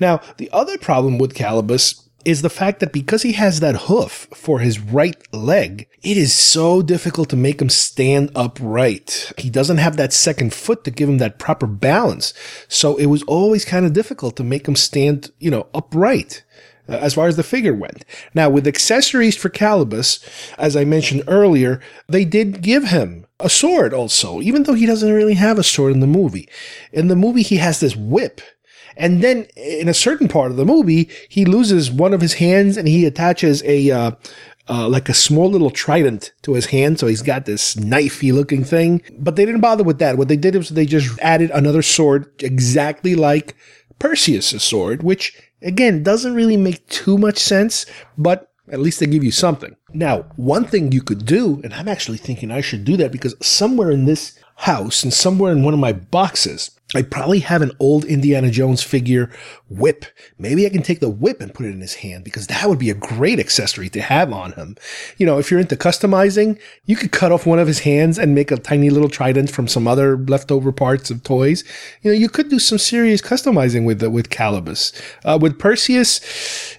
Now, 0.00 0.20
the 0.38 0.50
other 0.52 0.78
problem 0.78 1.18
with 1.18 1.34
Calibos 1.34 2.00
is 2.24 2.42
the 2.42 2.50
fact 2.50 2.80
that 2.80 2.92
because 2.92 3.22
he 3.22 3.32
has 3.32 3.60
that 3.60 3.82
hoof 3.82 4.26
for 4.34 4.60
his 4.60 4.80
right 4.80 5.16
leg, 5.32 5.86
it 6.02 6.16
is 6.16 6.32
so 6.32 6.82
difficult 6.82 7.28
to 7.30 7.36
make 7.36 7.60
him 7.60 7.68
stand 7.68 8.30
upright. 8.34 9.32
He 9.38 9.50
doesn't 9.50 9.78
have 9.78 9.96
that 9.96 10.12
second 10.12 10.54
foot 10.54 10.84
to 10.84 10.90
give 10.90 11.08
him 11.08 11.18
that 11.18 11.38
proper 11.38 11.66
balance. 11.66 12.32
So 12.68 12.96
it 12.96 13.06
was 13.06 13.22
always 13.24 13.64
kind 13.64 13.84
of 13.84 13.92
difficult 13.92 14.36
to 14.36 14.44
make 14.44 14.66
him 14.66 14.76
stand, 14.76 15.30
you 15.38 15.50
know, 15.50 15.66
upright. 15.74 16.44
Uh, 16.86 16.96
as 16.96 17.14
far 17.14 17.28
as 17.28 17.36
the 17.36 17.42
figure 17.42 17.74
went. 17.74 18.04
Now, 18.34 18.50
with 18.50 18.66
accessories 18.66 19.36
for 19.36 19.48
Calibos, 19.48 20.22
as 20.58 20.76
I 20.76 20.84
mentioned 20.84 21.22
earlier, 21.26 21.80
they 22.08 22.26
did 22.26 22.60
give 22.60 22.84
him 22.84 23.26
a 23.40 23.48
sword 23.48 23.94
also, 23.94 24.42
even 24.42 24.64
though 24.64 24.74
he 24.74 24.84
doesn't 24.84 25.12
really 25.12 25.34
have 25.34 25.58
a 25.58 25.62
sword 25.62 25.92
in 25.92 26.00
the 26.00 26.06
movie. 26.06 26.46
In 26.92 27.08
the 27.08 27.16
movie, 27.16 27.42
he 27.42 27.56
has 27.56 27.80
this 27.80 27.96
whip. 27.96 28.42
And 28.96 29.22
then 29.22 29.46
in 29.56 29.88
a 29.88 29.94
certain 29.94 30.28
part 30.28 30.50
of 30.50 30.56
the 30.56 30.66
movie, 30.66 31.08
he 31.28 31.44
loses 31.44 31.90
one 31.90 32.12
of 32.12 32.20
his 32.20 32.34
hands 32.34 32.76
and 32.76 32.86
he 32.86 33.06
attaches 33.06 33.62
a, 33.64 33.90
uh, 33.90 34.10
uh, 34.68 34.88
like 34.88 35.08
a 35.08 35.14
small 35.14 35.50
little 35.50 35.70
trident 35.70 36.32
to 36.42 36.54
his 36.54 36.66
hand. 36.66 37.00
So 37.00 37.06
he's 37.06 37.22
got 37.22 37.46
this 37.46 37.74
knifey 37.76 38.32
looking 38.32 38.62
thing, 38.62 39.02
but 39.18 39.36
they 39.36 39.44
didn't 39.44 39.62
bother 39.62 39.84
with 39.84 39.98
that. 39.98 40.16
What 40.16 40.28
they 40.28 40.36
did 40.36 40.54
was 40.54 40.68
they 40.68 40.86
just 40.86 41.18
added 41.20 41.50
another 41.50 41.82
sword 41.82 42.30
exactly 42.42 43.14
like 43.14 43.56
Perseus' 43.98 44.62
sword, 44.62 45.02
which 45.02 45.36
again 45.64 46.02
doesn't 46.02 46.34
really 46.34 46.56
make 46.56 46.86
too 46.88 47.18
much 47.18 47.38
sense, 47.38 47.86
but 48.16 48.50
at 48.70 48.80
least 48.80 49.00
they 49.00 49.06
give 49.06 49.24
you 49.24 49.30
something. 49.30 49.76
Now, 49.92 50.26
one 50.36 50.64
thing 50.64 50.92
you 50.92 51.02
could 51.02 51.26
do, 51.26 51.60
and 51.64 51.74
I'm 51.74 51.88
actually 51.88 52.18
thinking 52.18 52.50
I 52.50 52.60
should 52.60 52.84
do 52.84 52.96
that 52.98 53.12
because 53.12 53.34
somewhere 53.40 53.90
in 53.90 54.04
this 54.04 54.38
house 54.56 55.02
and 55.02 55.12
somewhere 55.12 55.52
in 55.52 55.62
one 55.62 55.74
of 55.74 55.80
my 55.80 55.92
boxes, 55.92 56.70
I 56.94 57.02
probably 57.02 57.40
have 57.40 57.62
an 57.62 57.72
old 57.80 58.04
Indiana 58.04 58.50
Jones 58.50 58.82
figure 58.82 59.30
whip. 59.68 60.04
Maybe 60.38 60.66
I 60.66 60.68
can 60.68 60.82
take 60.82 61.00
the 61.00 61.10
whip 61.10 61.40
and 61.40 61.52
put 61.52 61.66
it 61.66 61.70
in 61.70 61.80
his 61.80 61.96
hand 61.96 62.24
because 62.24 62.46
that 62.46 62.68
would 62.68 62.78
be 62.78 62.90
a 62.90 62.94
great 62.94 63.40
accessory 63.40 63.88
to 63.90 64.00
have 64.00 64.32
on 64.32 64.52
him. 64.52 64.76
You 65.16 65.26
know, 65.26 65.38
if 65.38 65.50
you're 65.50 65.60
into 65.60 65.76
customizing, 65.76 66.60
you 66.86 66.96
could 66.96 67.12
cut 67.12 67.32
off 67.32 67.46
one 67.46 67.58
of 67.58 67.66
his 67.66 67.80
hands 67.80 68.18
and 68.18 68.34
make 68.34 68.50
a 68.50 68.56
tiny 68.56 68.90
little 68.90 69.08
trident 69.08 69.50
from 69.50 69.66
some 69.66 69.88
other 69.88 70.16
leftover 70.16 70.72
parts 70.72 71.10
of 71.10 71.22
toys. 71.22 71.64
You 72.02 72.12
know, 72.12 72.16
you 72.16 72.28
could 72.28 72.48
do 72.48 72.58
some 72.58 72.78
serious 72.78 73.20
customizing 73.20 73.84
with 73.84 74.02
with 74.02 74.30
Calibos. 74.30 74.92
Uh, 75.24 75.38
with 75.40 75.58
Perseus, 75.58 76.20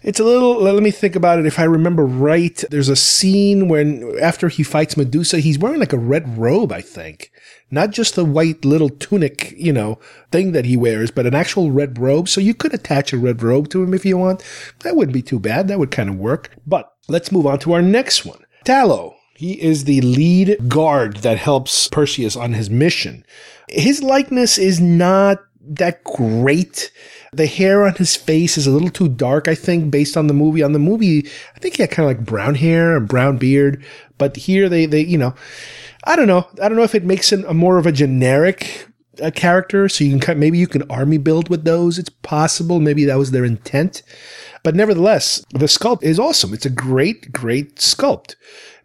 it's 0.04 0.20
a 0.20 0.24
little. 0.24 0.62
Let 0.62 0.82
me 0.82 0.92
think 0.92 1.16
about 1.16 1.40
it. 1.40 1.46
If 1.46 1.60
I 1.60 1.64
remember 1.64 2.06
right, 2.06 2.64
there's 2.70 2.90
a 2.90 2.96
scene 2.96 3.68
when 3.68 4.18
after 4.22 4.48
he 4.48 4.64
fights 4.64 4.96
Medusa, 4.96 5.40
he's 5.40 5.60
wearing 5.60 5.80
like 5.80 5.94
a 5.94 5.98
red 5.98 6.38
robe, 6.38 6.72
I 6.72 6.82
think 6.82 7.32
not 7.72 7.92
just 7.92 8.16
the 8.16 8.26
white 8.26 8.64
little 8.64 8.90
tunic, 8.90 9.54
you 9.58 9.74
know, 9.74 10.00
thing 10.32 10.52
that 10.52 10.66
he 10.66 10.78
wears, 10.78 11.12
but 11.12 11.26
an 11.26 11.36
actual 11.36 11.72
red 11.72 11.98
robe. 12.00 12.30
So 12.30 12.42
you 12.42 12.54
could 12.54 12.74
attach 12.74 13.14
a 13.14 13.18
red 13.18 13.42
robe 13.42 13.70
to 13.70 13.84
him 13.84 13.94
if 13.94 14.06
you 14.06 14.18
want. 14.18 14.44
That 14.82 14.96
wouldn't 14.96 15.14
be 15.14 15.22
too 15.22 15.40
bad. 15.40 15.68
That 15.68 15.80
would 15.80 15.92
kind 15.92 16.10
of 16.10 16.18
work. 16.18 16.52
But 16.66 16.92
let's 17.08 17.32
move 17.32 17.46
on 17.46 17.60
to 17.60 17.74
our 17.74 17.82
next 17.82 18.26
one. 18.26 18.44
Thallo. 18.66 19.16
He 19.38 19.62
is 19.62 19.84
the 19.84 20.00
lead 20.00 20.70
guard 20.70 21.18
that 21.18 21.38
helps 21.38 21.90
Perseus 21.90 22.38
on 22.38 22.54
his 22.54 22.70
mission. 22.70 23.26
His 23.68 24.02
likeness 24.02 24.58
is 24.58 24.80
not 24.80 25.40
that 25.60 26.04
great. 26.06 26.90
The 27.34 27.48
hair 27.48 27.86
on 27.86 27.96
his 27.96 28.16
face 28.16 28.58
is 28.58 28.66
a 28.66 28.72
little 28.72 28.90
too 28.90 29.10
dark, 29.10 29.50
I 29.50 29.56
think, 29.56 29.92
based 29.92 30.16
on 30.16 30.28
the 30.28 30.34
movie. 30.34 30.64
On 30.64 30.72
the 30.72 30.80
movie, 30.80 31.28
I 31.54 31.60
think 31.60 31.76
he 31.76 31.84
had 31.84 31.92
kind 31.92 32.10
of 32.10 32.18
like 32.18 32.26
brown 32.26 32.56
hair 32.56 32.96
and 32.96 33.10
brown 33.10 33.38
beard. 33.38 33.84
But 34.18 34.38
here 34.38 34.70
they, 34.70 34.86
they, 34.86 35.02
you 35.02 35.18
know, 35.18 35.36
I 36.06 36.16
don't 36.16 36.28
know. 36.28 36.48
I 36.62 36.70
don't 36.70 36.78
know 36.78 36.84
if 36.84 36.96
it 36.96 37.04
makes 37.04 37.34
it 37.34 37.44
a 37.46 37.54
more 37.54 37.78
of 37.78 37.86
a 37.86 37.92
generic 37.92 38.88
uh, 39.22 39.32
character. 39.32 39.90
So 39.90 40.04
you 40.04 40.20
can 40.20 40.40
maybe 40.40 40.58
you 40.58 40.68
can 40.68 40.90
army 40.90 41.18
build 41.18 41.50
with 41.50 41.64
those. 41.64 41.98
It's 41.98 42.10
possible. 42.10 42.80
Maybe 42.80 43.06
that 43.06 43.18
was 43.18 43.32
their 43.32 43.46
intent. 43.46 44.04
But 44.64 44.76
nevertheless, 44.76 45.44
the 45.52 45.66
sculpt 45.66 46.04
is 46.04 46.20
awesome. 46.20 46.54
It's 46.54 46.66
a 46.66 46.72
great, 46.72 47.32
great 47.32 47.76
sculpt. 47.76 48.36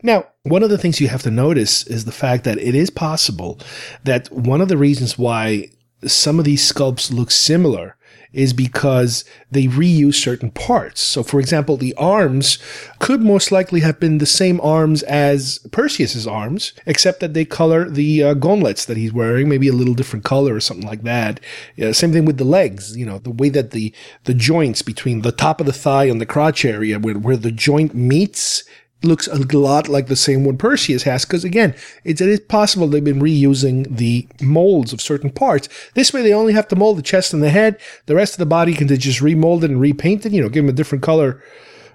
Now, 0.03 0.27
one 0.43 0.63
of 0.63 0.71
the 0.71 0.79
things 0.79 1.01
you 1.01 1.09
have 1.09 1.23
to 1.23 1.31
notice 1.31 1.87
is 1.87 2.05
the 2.05 2.13
fact 2.13 2.45
that 2.45 2.59
it 2.59 2.75
is 2.75 2.91
possible 2.91 3.59
that 4.05 4.31
one 4.31 4.61
of 4.61 4.69
the 4.69 4.77
reasons 4.77 5.19
why 5.19 5.71
some 6.07 6.39
of 6.39 6.45
these 6.45 6.71
sculpts 6.71 7.13
look 7.13 7.31
similar 7.31 7.97
is 8.33 8.53
because 8.53 9.25
they 9.51 9.65
reuse 9.65 10.15
certain 10.15 10.51
parts. 10.51 11.01
So, 11.01 11.23
for 11.23 11.41
example, 11.41 11.77
the 11.77 11.95
arms 11.95 12.59
could 12.99 13.23
most 13.23 13.51
likely 13.51 13.81
have 13.81 13.99
been 13.99 14.19
the 14.19 14.27
same 14.27 14.61
arms 14.61 15.03
as 15.05 15.59
Perseus's 15.73 16.27
arms, 16.27 16.73
except 16.87 17.21
that 17.21 17.35
they 17.35 17.45
color 17.45 17.89
the 17.91 18.23
uh, 18.23 18.35
gauntlets 18.35 18.85
that 18.85 18.97
he's 18.97 19.13
wearing, 19.13 19.49
maybe 19.49 19.69
a 19.69 19.73
little 19.73 19.95
different 19.95 20.25
color 20.25 20.55
or 20.55 20.61
something 20.61 20.87
like 20.87 21.03
that. 21.03 21.41
Yeah, 21.77 21.93
same 21.93 22.13
thing 22.13 22.25
with 22.25 22.39
the 22.39 22.45
legs. 22.45 22.97
You 22.97 23.07
know, 23.07 23.19
the 23.19 23.31
way 23.31 23.49
that 23.49 23.73
the 23.73 23.93
the 24.25 24.35
joints 24.35 24.83
between 24.83 25.23
the 25.23 25.33
top 25.33 25.61
of 25.61 25.67
the 25.67 25.73
thigh 25.73 26.05
and 26.05 26.21
the 26.21 26.27
crotch 26.27 26.65
area, 26.65 26.99
where 26.99 27.19
where 27.19 27.37
the 27.37 27.53
joint 27.53 27.95
meets, 27.95 28.63
looks 29.03 29.27
a 29.27 29.39
lot 29.57 29.89
like 29.89 30.07
the 30.07 30.17
same 30.17 30.45
one 30.45 30.59
Perseus 30.59 31.05
has, 31.05 31.25
because 31.25 31.45
again, 31.45 31.75
it's, 32.05 32.21
it 32.21 32.29
is 32.29 32.41
possible 32.41 32.87
they've 32.87 33.03
been 33.03 33.21
reusing 33.21 33.97
the 33.97 34.29
molds 34.41 34.93
of 34.93 35.01
certain 35.01 35.31
parts. 35.31 35.69
This 35.95 36.13
way, 36.13 36.23
they 36.23 36.35
only 36.35 36.53
have 36.53 36.69
to 36.69 36.77
mold 36.77 36.99
the 36.99 37.03
chest 37.03 37.33
and 37.33 37.43
the 37.43 37.51
head. 37.51 37.81
The 38.07 38.15
rest 38.15 38.35
of 38.35 38.39
the 38.39 38.47
body 38.47 38.75
can 38.75 38.89
just 38.89 39.21
remold 39.21 39.65
it 39.65 39.71
and 39.71 39.81
repaint 39.81 40.27
it. 40.27 40.33
You 40.33 40.43
know, 40.43 40.49
give 40.49 40.65
them 40.65 40.71
a 40.71 40.77
different 40.77 41.03
color 41.03 41.43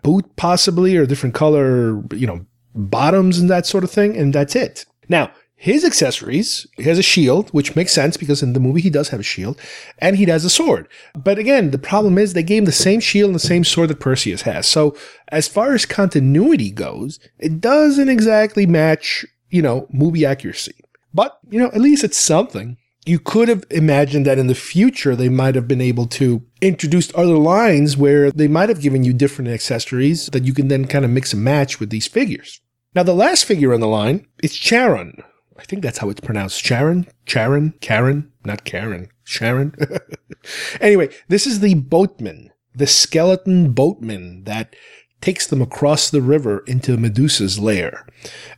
boot, 0.01 0.35
possibly, 0.35 0.95
or 0.97 1.05
different 1.05 1.35
color, 1.35 2.03
you 2.13 2.27
know, 2.27 2.45
bottoms 2.73 3.39
and 3.39 3.49
that 3.49 3.65
sort 3.65 3.83
of 3.83 3.91
thing, 3.91 4.17
and 4.17 4.33
that's 4.33 4.55
it. 4.55 4.85
Now, 5.07 5.31
his 5.57 5.85
accessories, 5.85 6.67
he 6.75 6.83
has 6.83 6.99
a 6.99 7.03
shield, 7.03 7.49
which 7.49 7.75
makes 7.75 7.93
sense 7.93 8.17
because 8.17 8.43
in 8.43 8.53
the 8.53 8.59
movie 8.59 8.81
he 8.81 8.89
does 8.89 9.09
have 9.09 9.21
a 9.21 9.23
shield, 9.23 9.59
and 9.97 10.17
he 10.17 10.25
has 10.25 10.43
a 10.43 10.49
sword. 10.49 10.87
But 11.15 11.39
again, 11.39 11.71
the 11.71 11.79
problem 11.79 12.17
is 12.17 12.33
they 12.33 12.43
gave 12.43 12.59
him 12.59 12.65
the 12.65 12.71
same 12.71 12.99
shield 12.99 13.29
and 13.29 13.35
the 13.35 13.39
same 13.39 13.63
sword 13.63 13.89
that 13.89 13.99
Perseus 13.99 14.43
has. 14.43 14.67
So 14.67 14.95
as 15.29 15.47
far 15.47 15.73
as 15.73 15.85
continuity 15.85 16.71
goes, 16.71 17.19
it 17.39 17.61
doesn't 17.61 18.09
exactly 18.09 18.65
match, 18.65 19.25
you 19.49 19.61
know, 19.61 19.87
movie 19.91 20.25
accuracy. 20.25 20.75
But, 21.13 21.39
you 21.49 21.59
know, 21.59 21.67
at 21.67 21.81
least 21.81 22.03
it's 22.03 22.17
something. 22.17 22.77
You 23.05 23.19
could 23.19 23.47
have 23.47 23.63
imagined 23.69 24.25
that 24.25 24.39
in 24.39 24.47
the 24.47 24.55
future 24.55 25.15
they 25.15 25.29
might 25.29 25.55
have 25.55 25.67
been 25.67 25.81
able 25.81 26.07
to 26.07 26.43
introduce 26.59 27.15
other 27.15 27.37
lines 27.37 27.95
where 27.95 28.31
they 28.31 28.47
might 28.47 28.67
have 28.69 28.81
given 28.81 29.03
you 29.03 29.13
different 29.13 29.51
accessories 29.51 30.25
that 30.27 30.43
you 30.43 30.53
can 30.53 30.67
then 30.67 30.85
kind 30.85 31.05
of 31.05 31.11
mix 31.11 31.31
and 31.31 31.43
match 31.43 31.79
with 31.79 31.91
these 31.91 32.07
figures. 32.07 32.61
Now, 32.93 33.03
the 33.03 33.13
last 33.13 33.45
figure 33.45 33.73
on 33.73 33.79
the 33.79 33.87
line 33.87 34.27
is 34.41 34.55
Charon, 34.55 35.23
I 35.57 35.63
think 35.63 35.81
that's 35.81 35.99
how 35.99 36.09
it's 36.09 36.19
pronounced. 36.19 36.63
Sharon? 36.63 37.07
Sharon? 37.25 37.73
Karen? 37.81 38.31
Not 38.43 38.65
Karen. 38.65 39.09
Sharon? 39.23 39.73
anyway, 40.81 41.09
this 41.27 41.47
is 41.47 41.59
the 41.61 41.75
boatman, 41.75 42.51
the 42.73 42.87
skeleton 42.87 43.71
boatman 43.71 44.43
that 44.43 44.75
takes 45.25 45.47
them 45.47 45.59
across 45.59 46.11
the 46.11 46.21
river 46.21 46.63
into 46.67 46.95
Medusa's 46.97 47.57
lair. 47.57 48.05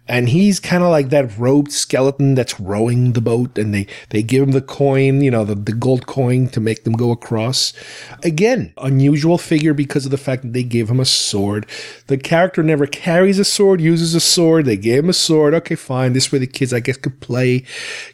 And 0.10 0.30
he's 0.30 0.60
kind 0.60 0.84
of 0.84 0.90
like 0.90 1.10
that 1.10 1.38
robed 1.38 1.72
skeleton 1.72 2.36
that's 2.36 2.60
rowing 2.60 3.12
the 3.12 3.22
boat 3.22 3.58
and 3.58 3.74
they, 3.74 3.88
they 4.10 4.24
give 4.24 4.44
him 4.44 4.52
the 4.52 4.62
coin, 4.62 5.22
you 5.22 5.30
know, 5.30 5.44
the, 5.44 5.56
the 5.56 5.74
gold 5.74 6.08
coin 6.08 6.48
to 6.50 6.62
make 6.62 6.86
them 6.86 6.94
go 6.94 7.12
across. 7.12 7.74
Again, 8.24 8.74
unusual 8.78 9.38
figure 9.38 9.74
because 9.74 10.06
of 10.06 10.12
the 10.12 10.18
fact 10.18 10.44
that 10.44 10.54
they 10.54 10.64
gave 10.64 10.90
him 10.90 11.02
a 11.02 11.06
sword. 11.06 11.66
The 12.08 12.18
character 12.18 12.64
never 12.64 12.88
carries 12.88 13.40
a 13.40 13.44
sword, 13.44 13.82
uses 13.82 14.16
a 14.16 14.22
sword. 14.22 14.66
They 14.66 14.78
gave 14.78 15.04
him 15.04 15.10
a 15.10 15.14
sword. 15.14 15.54
Okay, 15.56 15.76
fine. 15.76 16.14
This 16.14 16.32
way 16.32 16.40
the 16.40 16.48
kids, 16.48 16.74
I 16.74 16.80
guess, 16.80 16.98
could 16.98 17.20
play, 17.20 17.66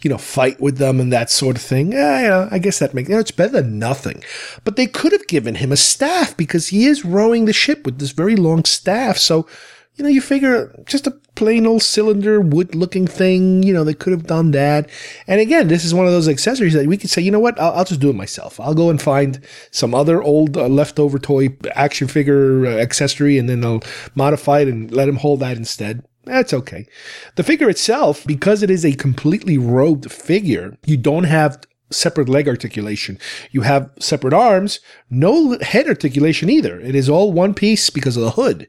you 0.02 0.10
know, 0.10 0.18
fight 0.18 0.60
with 0.60 0.78
them 0.78 1.00
and 1.00 1.14
that 1.14 1.30
sort 1.30 1.58
of 1.58 1.62
thing. 1.62 1.92
Yeah, 1.92 2.48
I 2.50 2.58
guess 2.58 2.80
that 2.80 2.96
makes, 2.96 3.10
you 3.10 3.16
know, 3.16 3.22
it's 3.22 3.32
better 3.32 3.62
than 3.62 3.78
nothing. 3.78 4.24
But 4.64 4.78
they 4.78 4.88
could 4.88 5.12
have 5.12 5.28
given 5.28 5.56
him 5.56 5.72
a 5.72 5.78
staff 5.78 6.36
because 6.36 6.70
he 6.70 6.86
is 6.88 7.06
rowing 7.06 7.46
the 7.46 7.54
ship 7.54 7.86
with 7.86 8.00
this 8.00 8.12
very 8.12 8.36
long 8.44 8.66
staff. 8.66 9.18
So, 9.18 9.48
you 9.96 10.04
know, 10.04 10.10
you 10.10 10.22
figure 10.22 10.76
just 10.86 11.08
a 11.08 11.12
plain 11.36 11.66
old 11.66 11.82
cylinder 11.82 12.40
wood 12.40 12.76
looking 12.76 13.08
thing, 13.08 13.64
you 13.64 13.74
know, 13.74 13.84
they 13.84 13.94
could 13.94 14.12
have 14.12 14.28
done 14.28 14.52
that. 14.52 14.90
And 15.28 15.40
again, 15.40 15.68
this 15.68 15.84
is 15.84 15.94
one 15.94 16.06
of 16.06 16.12
those 16.12 16.28
accessories 16.28 16.74
that 16.74 16.88
we 16.88 16.98
could 16.98 17.10
say, 17.10 17.22
you 17.22 17.32
know 17.32 17.40
what, 17.40 17.60
I'll, 17.60 17.74
I'll 17.74 17.86
just 17.86 18.00
do 18.00 18.10
it 18.10 18.16
myself. 18.16 18.60
I'll 18.60 18.74
go 18.74 18.90
and 18.90 19.02
find 19.02 19.40
some 19.72 19.94
other 19.94 20.22
old 20.22 20.58
uh, 20.58 20.68
leftover 20.68 21.20
toy 21.20 21.56
action 21.74 22.08
figure 22.08 22.66
uh, 22.66 22.78
accessory 22.78 23.38
and 23.38 23.50
then 23.50 23.64
I'll 23.64 23.84
modify 24.16 24.60
it 24.60 24.68
and 24.68 24.92
let 24.92 25.10
him 25.10 25.18
hold 25.18 25.40
that 25.40 25.58
instead. 25.58 26.04
That's 26.26 26.54
okay. 26.54 26.88
The 27.36 27.44
figure 27.44 27.70
itself, 27.70 28.26
because 28.26 28.64
it 28.64 28.70
is 28.70 28.86
a 28.86 28.94
completely 28.94 29.58
robed 29.58 30.10
figure, 30.12 30.78
you 30.86 30.96
don't 30.96 31.26
have 31.26 31.62
separate 31.94 32.30
leg 32.30 32.48
articulation. 32.48 33.20
You 33.52 33.62
have 33.62 33.90
separate 34.00 34.34
arms, 34.34 34.80
no 35.10 35.58
head 35.60 35.88
articulation 35.88 36.50
either. 36.50 36.80
It 36.80 36.96
is 36.96 37.10
all 37.10 37.32
one 37.32 37.54
piece 37.54 37.90
because 37.90 38.18
of 38.18 38.24
the 38.24 38.32
hood. 38.32 38.68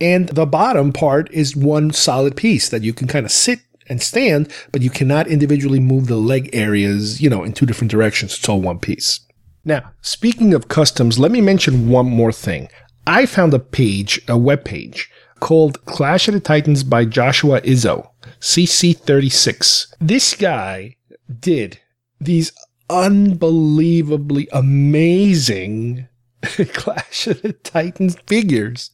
And 0.00 0.28
the 0.30 0.46
bottom 0.46 0.92
part 0.92 1.30
is 1.32 1.54
one 1.54 1.92
solid 1.92 2.36
piece 2.36 2.68
that 2.68 2.82
you 2.82 2.92
can 2.92 3.06
kind 3.06 3.26
of 3.26 3.32
sit 3.32 3.60
and 3.88 4.00
stand, 4.00 4.50
but 4.72 4.82
you 4.82 4.88
cannot 4.88 5.26
individually 5.26 5.80
move 5.80 6.06
the 6.06 6.16
leg 6.16 6.48
areas, 6.52 7.20
you 7.20 7.28
know, 7.28 7.42
in 7.42 7.52
two 7.52 7.66
different 7.66 7.90
directions. 7.90 8.34
It's 8.34 8.48
all 8.48 8.60
one 8.60 8.78
piece. 8.78 9.20
Now, 9.64 9.92
speaking 10.00 10.54
of 10.54 10.68
customs, 10.68 11.18
let 11.18 11.30
me 11.30 11.40
mention 11.40 11.90
one 11.90 12.06
more 12.06 12.32
thing. 12.32 12.68
I 13.06 13.26
found 13.26 13.52
a 13.52 13.58
page, 13.58 14.22
a 14.28 14.38
web 14.38 14.64
page 14.64 15.10
called 15.40 15.84
Clash 15.86 16.28
of 16.28 16.34
the 16.34 16.40
Titans 16.40 16.84
by 16.84 17.04
Joshua 17.04 17.60
Izzo, 17.62 18.08
CC36. 18.40 19.94
This 20.00 20.34
guy 20.34 20.96
did 21.40 21.80
these 22.20 22.52
unbelievably 22.88 24.48
amazing 24.52 26.08
Clash 26.42 27.26
of 27.26 27.42
the 27.42 27.52
Titans 27.52 28.16
figures 28.26 28.90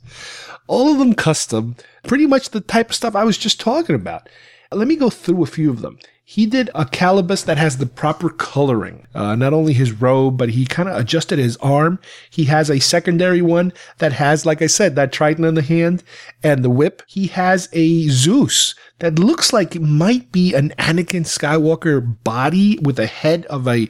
all 0.68 0.92
of 0.92 0.98
them 0.98 1.14
custom, 1.14 1.76
pretty 2.02 2.26
much 2.26 2.50
the 2.50 2.60
type 2.60 2.90
of 2.90 2.96
stuff 2.96 3.14
I 3.14 3.24
was 3.24 3.38
just 3.38 3.60
talking 3.60 3.94
about. 3.94 4.28
Let 4.72 4.88
me 4.88 4.96
go 4.96 5.10
through 5.10 5.42
a 5.42 5.46
few 5.46 5.70
of 5.70 5.80
them. 5.80 5.98
He 6.28 6.44
did 6.44 6.70
a 6.74 6.84
Calibos 6.84 7.44
that 7.44 7.56
has 7.56 7.78
the 7.78 7.86
proper 7.86 8.28
coloring. 8.28 9.06
Uh, 9.14 9.36
not 9.36 9.52
only 9.52 9.72
his 9.72 9.92
robe, 9.92 10.36
but 10.36 10.48
he 10.48 10.66
kind 10.66 10.88
of 10.88 10.96
adjusted 10.96 11.38
his 11.38 11.56
arm. 11.58 12.00
He 12.30 12.46
has 12.46 12.68
a 12.68 12.80
secondary 12.80 13.40
one 13.40 13.72
that 13.98 14.12
has, 14.14 14.44
like 14.44 14.60
I 14.60 14.66
said, 14.66 14.96
that 14.96 15.12
trident 15.12 15.46
in 15.46 15.54
the 15.54 15.62
hand 15.62 16.02
and 16.42 16.64
the 16.64 16.68
whip. 16.68 17.04
He 17.06 17.28
has 17.28 17.68
a 17.72 18.08
Zeus 18.08 18.74
that 18.98 19.20
looks 19.20 19.52
like 19.52 19.76
it 19.76 19.82
might 19.82 20.32
be 20.32 20.52
an 20.52 20.70
Anakin 20.70 21.22
Skywalker 21.22 22.16
body 22.24 22.80
with 22.82 22.98
a 22.98 23.06
head 23.06 23.46
of 23.46 23.68
a, 23.68 23.88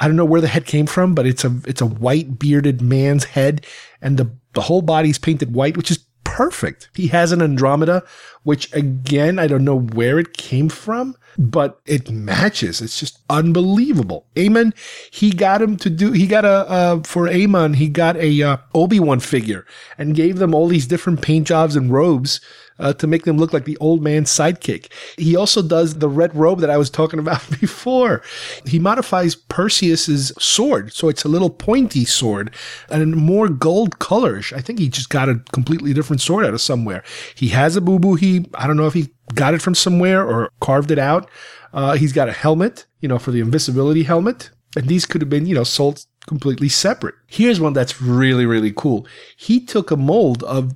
I 0.00 0.06
don't 0.06 0.16
know 0.16 0.24
where 0.24 0.40
the 0.40 0.48
head 0.48 0.64
came 0.64 0.86
from, 0.86 1.14
but 1.14 1.26
it's 1.26 1.44
a, 1.44 1.54
it's 1.66 1.82
a 1.82 1.86
white 1.86 2.38
bearded 2.38 2.80
man's 2.80 3.24
head 3.24 3.66
and 4.00 4.16
the, 4.16 4.34
the 4.54 4.62
whole 4.62 4.80
body's 4.80 5.18
painted 5.18 5.54
white, 5.54 5.76
which 5.76 5.90
is 5.90 6.06
perfect. 6.24 6.88
He 6.94 7.08
has 7.08 7.32
an 7.32 7.42
Andromeda, 7.42 8.02
which 8.44 8.72
again, 8.72 9.38
I 9.38 9.46
don't 9.46 9.64
know 9.64 9.80
where 9.80 10.18
it 10.18 10.38
came 10.38 10.70
from, 10.70 11.16
but 11.38 11.80
it 11.86 12.10
matches. 12.10 12.80
It's 12.80 12.98
just 12.98 13.18
unbelievable. 13.28 14.26
Ammon, 14.36 14.74
he 15.10 15.30
got 15.30 15.62
him 15.62 15.76
to 15.78 15.90
do, 15.90 16.12
he 16.12 16.26
got 16.26 16.44
a, 16.44 16.68
uh, 16.68 17.02
for 17.02 17.28
Ammon, 17.28 17.74
he 17.74 17.88
got 17.88 18.16
a 18.16 18.42
uh, 18.42 18.56
Obi-Wan 18.74 19.20
figure 19.20 19.66
and 19.98 20.14
gave 20.14 20.38
them 20.38 20.54
all 20.54 20.68
these 20.68 20.86
different 20.86 21.22
paint 21.22 21.46
jobs 21.46 21.76
and 21.76 21.92
robes 21.92 22.40
uh, 22.78 22.92
to 22.94 23.06
make 23.06 23.24
them 23.24 23.38
look 23.38 23.52
like 23.52 23.64
the 23.64 23.76
old 23.78 24.02
man's 24.02 24.30
sidekick. 24.30 24.90
He 25.16 25.36
also 25.36 25.62
does 25.62 25.98
the 25.98 26.08
red 26.08 26.34
robe 26.34 26.60
that 26.60 26.70
I 26.70 26.76
was 26.76 26.90
talking 26.90 27.18
about 27.26 27.48
before. 27.60 28.22
He 28.66 28.78
modifies 28.78 29.34
Perseus's 29.34 30.32
sword, 30.38 30.92
so 30.92 31.08
it's 31.08 31.24
a 31.24 31.28
little 31.28 31.50
pointy 31.50 32.04
sword 32.04 32.54
and 32.90 33.16
more 33.16 33.48
gold 33.48 33.98
colors. 33.98 34.52
I 34.54 34.60
think 34.60 34.78
he 34.78 34.88
just 34.88 35.10
got 35.10 35.28
a 35.28 35.40
completely 35.52 35.92
different 35.92 36.20
sword 36.20 36.44
out 36.44 36.54
of 36.54 36.60
somewhere. 36.60 37.02
He 37.34 37.48
has 37.48 37.76
a 37.76 37.80
boo 37.80 37.98
boo. 37.98 38.14
He, 38.14 38.46
I 38.54 38.66
don't 38.66 38.76
know 38.76 38.86
if 38.86 38.94
he 38.94 39.10
got 39.34 39.54
it 39.54 39.62
from 39.62 39.74
somewhere 39.74 40.26
or 40.26 40.50
carved 40.60 40.90
it 40.90 40.98
out. 40.98 41.30
Uh, 41.72 41.96
he's 41.96 42.12
got 42.12 42.28
a 42.28 42.32
helmet, 42.32 42.86
you 43.00 43.08
know, 43.08 43.18
for 43.18 43.30
the 43.30 43.40
invisibility 43.40 44.02
helmet. 44.02 44.50
And 44.76 44.88
these 44.88 45.06
could 45.06 45.20
have 45.20 45.30
been, 45.30 45.46
you 45.46 45.54
know, 45.54 45.64
sold 45.64 46.04
completely 46.26 46.68
separate. 46.68 47.14
Here's 47.26 47.60
one 47.60 47.72
that's 47.72 48.00
really, 48.00 48.46
really 48.46 48.72
cool. 48.72 49.06
He 49.36 49.64
took 49.64 49.90
a 49.90 49.96
mold 49.96 50.42
of 50.44 50.72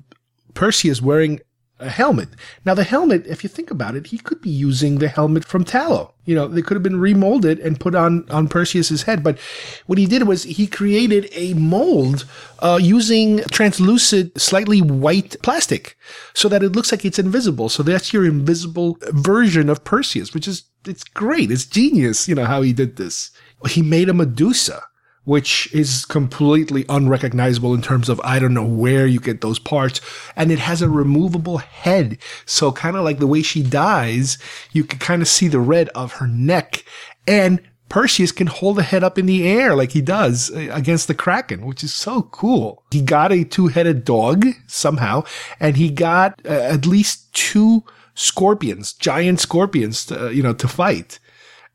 Perseus 0.53 1.01
wearing 1.01 1.39
a 1.81 1.89
helmet. 1.89 2.29
Now, 2.63 2.73
the 2.73 2.83
helmet, 2.83 3.25
if 3.27 3.43
you 3.43 3.49
think 3.49 3.71
about 3.71 3.95
it, 3.95 4.07
he 4.07 4.17
could 4.17 4.41
be 4.41 4.49
using 4.49 4.99
the 4.99 5.07
helmet 5.07 5.43
from 5.43 5.65
Thallo. 5.65 6.11
You 6.25 6.35
know, 6.35 6.47
they 6.47 6.61
could 6.61 6.75
have 6.75 6.83
been 6.83 6.99
remolded 6.99 7.59
and 7.59 7.79
put 7.79 7.95
on 7.95 8.29
on 8.29 8.47
Perseus's 8.47 9.03
head. 9.03 9.23
But 9.23 9.39
what 9.87 9.97
he 9.97 10.05
did 10.05 10.27
was 10.27 10.43
he 10.43 10.67
created 10.67 11.27
a 11.33 11.53
mold 11.55 12.25
uh, 12.59 12.79
using 12.81 13.39
translucent, 13.51 14.39
slightly 14.39 14.81
white 14.81 15.35
plastic, 15.41 15.97
so 16.33 16.47
that 16.47 16.63
it 16.63 16.73
looks 16.73 16.91
like 16.91 17.03
it's 17.03 17.19
invisible. 17.19 17.69
So 17.69 17.81
that's 17.83 18.13
your 18.13 18.25
invisible 18.25 18.97
version 19.09 19.69
of 19.69 19.83
Perseus, 19.83 20.33
which 20.33 20.47
is 20.47 20.63
it's 20.87 21.03
great. 21.03 21.51
It's 21.51 21.65
genius. 21.65 22.29
You 22.29 22.35
know 22.35 22.45
how 22.45 22.61
he 22.61 22.73
did 22.73 22.97
this. 22.97 23.31
He 23.67 23.81
made 23.81 24.09
a 24.09 24.13
Medusa 24.13 24.83
which 25.23 25.71
is 25.73 26.05
completely 26.05 26.85
unrecognizable 26.89 27.73
in 27.73 27.81
terms 27.81 28.09
of 28.09 28.19
I 28.23 28.39
don't 28.39 28.53
know 28.53 28.65
where 28.65 29.05
you 29.05 29.19
get 29.19 29.41
those 29.41 29.59
parts. 29.59 30.01
And 30.35 30.51
it 30.51 30.59
has 30.59 30.81
a 30.81 30.89
removable 30.89 31.57
head. 31.59 32.17
So 32.45 32.71
kind 32.71 32.95
of 32.95 33.03
like 33.03 33.19
the 33.19 33.27
way 33.27 33.41
she 33.41 33.61
dies, 33.61 34.37
you 34.71 34.83
can 34.83 34.99
kind 34.99 35.21
of 35.21 35.27
see 35.27 35.47
the 35.47 35.59
red 35.59 35.89
of 35.89 36.13
her 36.13 36.27
neck. 36.27 36.83
And 37.27 37.61
Perseus 37.91 38.31
can 38.31 38.47
hold 38.47 38.77
the 38.77 38.83
head 38.83 39.03
up 39.03 39.19
in 39.19 39.25
the 39.25 39.45
air 39.45 39.75
like 39.75 39.91
he 39.91 40.01
does 40.01 40.49
uh, 40.49 40.69
against 40.71 41.09
the 41.09 41.13
Kraken, 41.13 41.65
which 41.65 41.83
is 41.83 41.93
so 41.93 42.23
cool. 42.23 42.83
He 42.89 43.01
got 43.01 43.33
a 43.33 43.43
two-headed 43.43 44.05
dog 44.05 44.45
somehow, 44.65 45.25
and 45.59 45.75
he 45.75 45.89
got 45.89 46.41
uh, 46.45 46.49
at 46.49 46.85
least 46.85 47.33
two 47.33 47.83
scorpions, 48.13 48.93
giant 48.93 49.41
scorpions, 49.41 50.05
to, 50.05 50.27
uh, 50.27 50.29
you 50.29 50.41
know, 50.41 50.53
to 50.53 50.69
fight. 50.69 51.19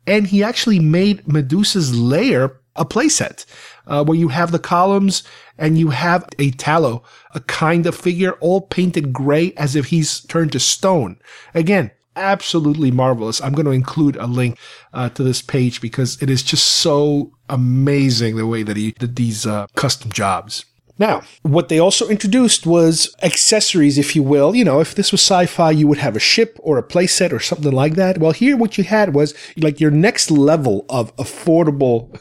And 0.07 0.29
he 0.29 0.43
actually 0.43 0.79
made 0.79 1.29
Medusa's 1.29 1.95
lair 1.95 2.61
a 2.77 2.85
playset 2.85 3.45
uh, 3.87 4.05
where 4.05 4.19
you 4.19 4.29
have 4.29 4.53
the 4.53 4.59
columns 4.59 5.23
and 5.59 5.79
you 5.79 5.91
have 5.91 6.25
a 6.39 6.51
Thallo, 6.53 7.03
a 7.35 7.41
kind 7.41 7.87
of 7.87 7.95
figure 7.95 8.33
all 8.35 8.61
painted 8.61 9.13
gray 9.13 9.53
as 9.57 9.77
if 9.77 9.87
he's 9.87 10.21
turned 10.21 10.53
to 10.53 10.61
stone. 10.61 11.19
Again, 11.55 11.91
absolutely 12.17 12.91
marvelous. 12.91 13.41
I'm 13.41 13.53
going 13.53 13.67
to 13.67 13.73
include 13.73 14.17
a 14.17 14.27
link 14.27 14.59
uh, 14.93 15.09
to 15.11 15.23
this 15.23 15.43
page 15.43 15.81
because 15.81 16.21
it 16.23 16.31
is 16.31 16.43
just 16.43 16.67
so 16.67 17.33
amazing 17.49 18.37
the 18.37 18.47
way 18.47 18.63
that 18.63 18.77
he 18.77 18.93
did 18.93 19.17
these 19.17 19.47
uh, 19.47 19.67
custom 19.77 20.11
jobs. 20.11 20.65
Now, 20.99 21.23
what 21.43 21.69
they 21.69 21.79
also 21.79 22.09
introduced 22.09 22.67
was 22.67 23.15
accessories, 23.23 23.99
if 23.99 24.17
you 24.17 24.23
will. 24.23 24.55
You 24.55 24.65
know, 24.65 24.81
if 24.81 24.95
this 24.95 25.13
was 25.13 25.21
sci-fi, 25.21 25.71
you 25.71 25.87
would 25.87 25.99
have 25.99 26.17
a 26.17 26.21
ship 26.21 26.59
or 26.63 26.79
a 26.79 26.83
playset 26.83 27.33
or 27.33 27.41
something 27.41 27.73
like 27.73 27.95
that. 27.97 28.19
Well, 28.19 28.33
here 28.33 28.57
what 28.57 28.79
you 28.79 28.85
had 28.85 29.15
was 29.15 29.35
like 29.59 29.79
your 29.79 29.91
next 29.91 30.31
level 30.31 30.87
of 30.89 31.15
affordable 31.17 32.19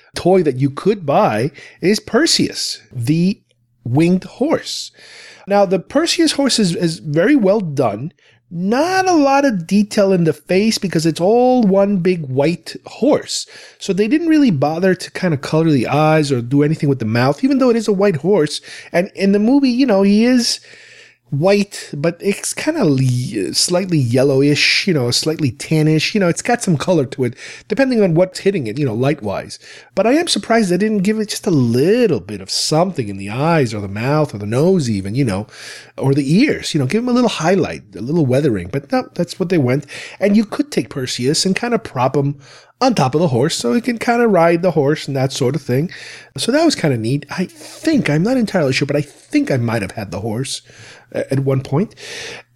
toy 0.16 0.42
that 0.42 0.56
you 0.56 0.70
could 0.70 1.04
buy 1.04 1.50
is 1.82 2.00
Perseus, 2.00 2.80
the 2.90 3.42
winged 3.84 4.24
horse. 4.24 4.92
Now, 5.46 5.66
the 5.66 5.78
Perseus 5.78 6.32
horse 6.32 6.58
is, 6.58 6.74
is 6.74 6.98
very 6.98 7.36
well 7.36 7.60
done. 7.60 8.12
Not 8.48 9.08
a 9.08 9.12
lot 9.12 9.44
of 9.44 9.66
detail 9.66 10.12
in 10.12 10.22
the 10.22 10.32
face 10.32 10.78
because 10.78 11.04
it's 11.04 11.20
all 11.20 11.62
one 11.62 11.98
big 11.98 12.26
white 12.26 12.76
horse. 12.86 13.46
So 13.78 13.92
they 13.92 14.06
didn't 14.06 14.28
really 14.28 14.52
bother 14.52 14.94
to 14.94 15.10
kind 15.10 15.34
of 15.34 15.40
color 15.40 15.70
the 15.70 15.88
eyes 15.88 16.30
or 16.30 16.40
do 16.40 16.62
anything 16.62 16.88
with 16.88 17.00
the 17.00 17.06
mouth, 17.06 17.42
even 17.42 17.58
though 17.58 17.70
it 17.70 17.76
is 17.76 17.88
a 17.88 17.92
white 17.92 18.16
horse. 18.16 18.60
And 18.92 19.10
in 19.16 19.32
the 19.32 19.40
movie, 19.40 19.70
you 19.70 19.84
know, 19.84 20.02
he 20.02 20.24
is 20.24 20.60
white, 21.30 21.90
but 21.96 22.16
it's 22.20 22.54
kind 22.54 22.76
of 22.76 22.86
le- 22.86 23.52
slightly 23.52 23.98
yellowish, 23.98 24.86
you 24.86 24.94
know, 24.94 25.10
slightly 25.10 25.50
tannish. 25.50 26.14
You 26.14 26.20
know, 26.20 26.28
it's 26.28 26.42
got 26.42 26.62
some 26.62 26.76
color 26.76 27.04
to 27.06 27.24
it, 27.24 27.34
depending 27.68 28.02
on 28.02 28.14
what's 28.14 28.40
hitting 28.40 28.66
it, 28.66 28.78
you 28.78 28.86
know, 28.86 28.94
light 28.94 29.22
wise. 29.22 29.58
But 29.94 30.06
I 30.06 30.12
am 30.12 30.28
surprised 30.28 30.70
they 30.70 30.76
didn't 30.76 31.02
give 31.02 31.18
it 31.18 31.28
just 31.28 31.46
a 31.46 31.50
little 31.50 32.20
bit 32.20 32.40
of 32.40 32.50
something 32.50 33.08
in 33.08 33.16
the 33.16 33.30
eyes 33.30 33.74
or 33.74 33.80
the 33.80 33.88
mouth 33.88 34.34
or 34.34 34.38
the 34.38 34.46
nose, 34.46 34.88
even, 34.88 35.14
you 35.14 35.24
know, 35.24 35.46
or 35.98 36.14
the 36.14 36.32
ears. 36.32 36.74
You 36.74 36.80
know, 36.80 36.86
give 36.86 37.02
them 37.02 37.08
a 37.08 37.16
little 37.16 37.30
highlight, 37.30 37.96
a 37.96 38.00
little 38.00 38.26
weathering. 38.26 38.68
But 38.68 38.92
no, 38.92 39.08
that's 39.14 39.40
what 39.40 39.48
they 39.48 39.58
went. 39.58 39.86
And 40.20 40.36
you 40.36 40.44
could 40.44 40.70
take 40.70 40.90
Perseus 40.90 41.44
and 41.44 41.56
kind 41.56 41.74
of 41.74 41.82
prop 41.82 42.16
him 42.16 42.38
on 42.80 42.94
top 42.94 43.14
of 43.14 43.20
the 43.20 43.28
horse 43.28 43.56
so 43.56 43.72
he 43.72 43.80
can 43.80 43.98
kind 43.98 44.20
of 44.20 44.30
ride 44.30 44.60
the 44.62 44.72
horse 44.72 45.08
and 45.08 45.16
that 45.16 45.32
sort 45.32 45.56
of 45.56 45.62
thing. 45.62 45.90
So 46.36 46.52
that 46.52 46.64
was 46.64 46.74
kind 46.74 46.92
of 46.92 47.00
neat. 47.00 47.24
I 47.30 47.46
think, 47.46 48.10
I'm 48.10 48.22
not 48.22 48.36
entirely 48.36 48.74
sure, 48.74 48.86
but 48.86 48.96
I 48.96 49.00
think 49.00 49.50
I 49.50 49.56
might 49.56 49.82
have 49.82 49.92
had 49.92 50.10
the 50.10 50.20
horse 50.20 50.60
at 51.12 51.40
one 51.40 51.62
point. 51.62 51.94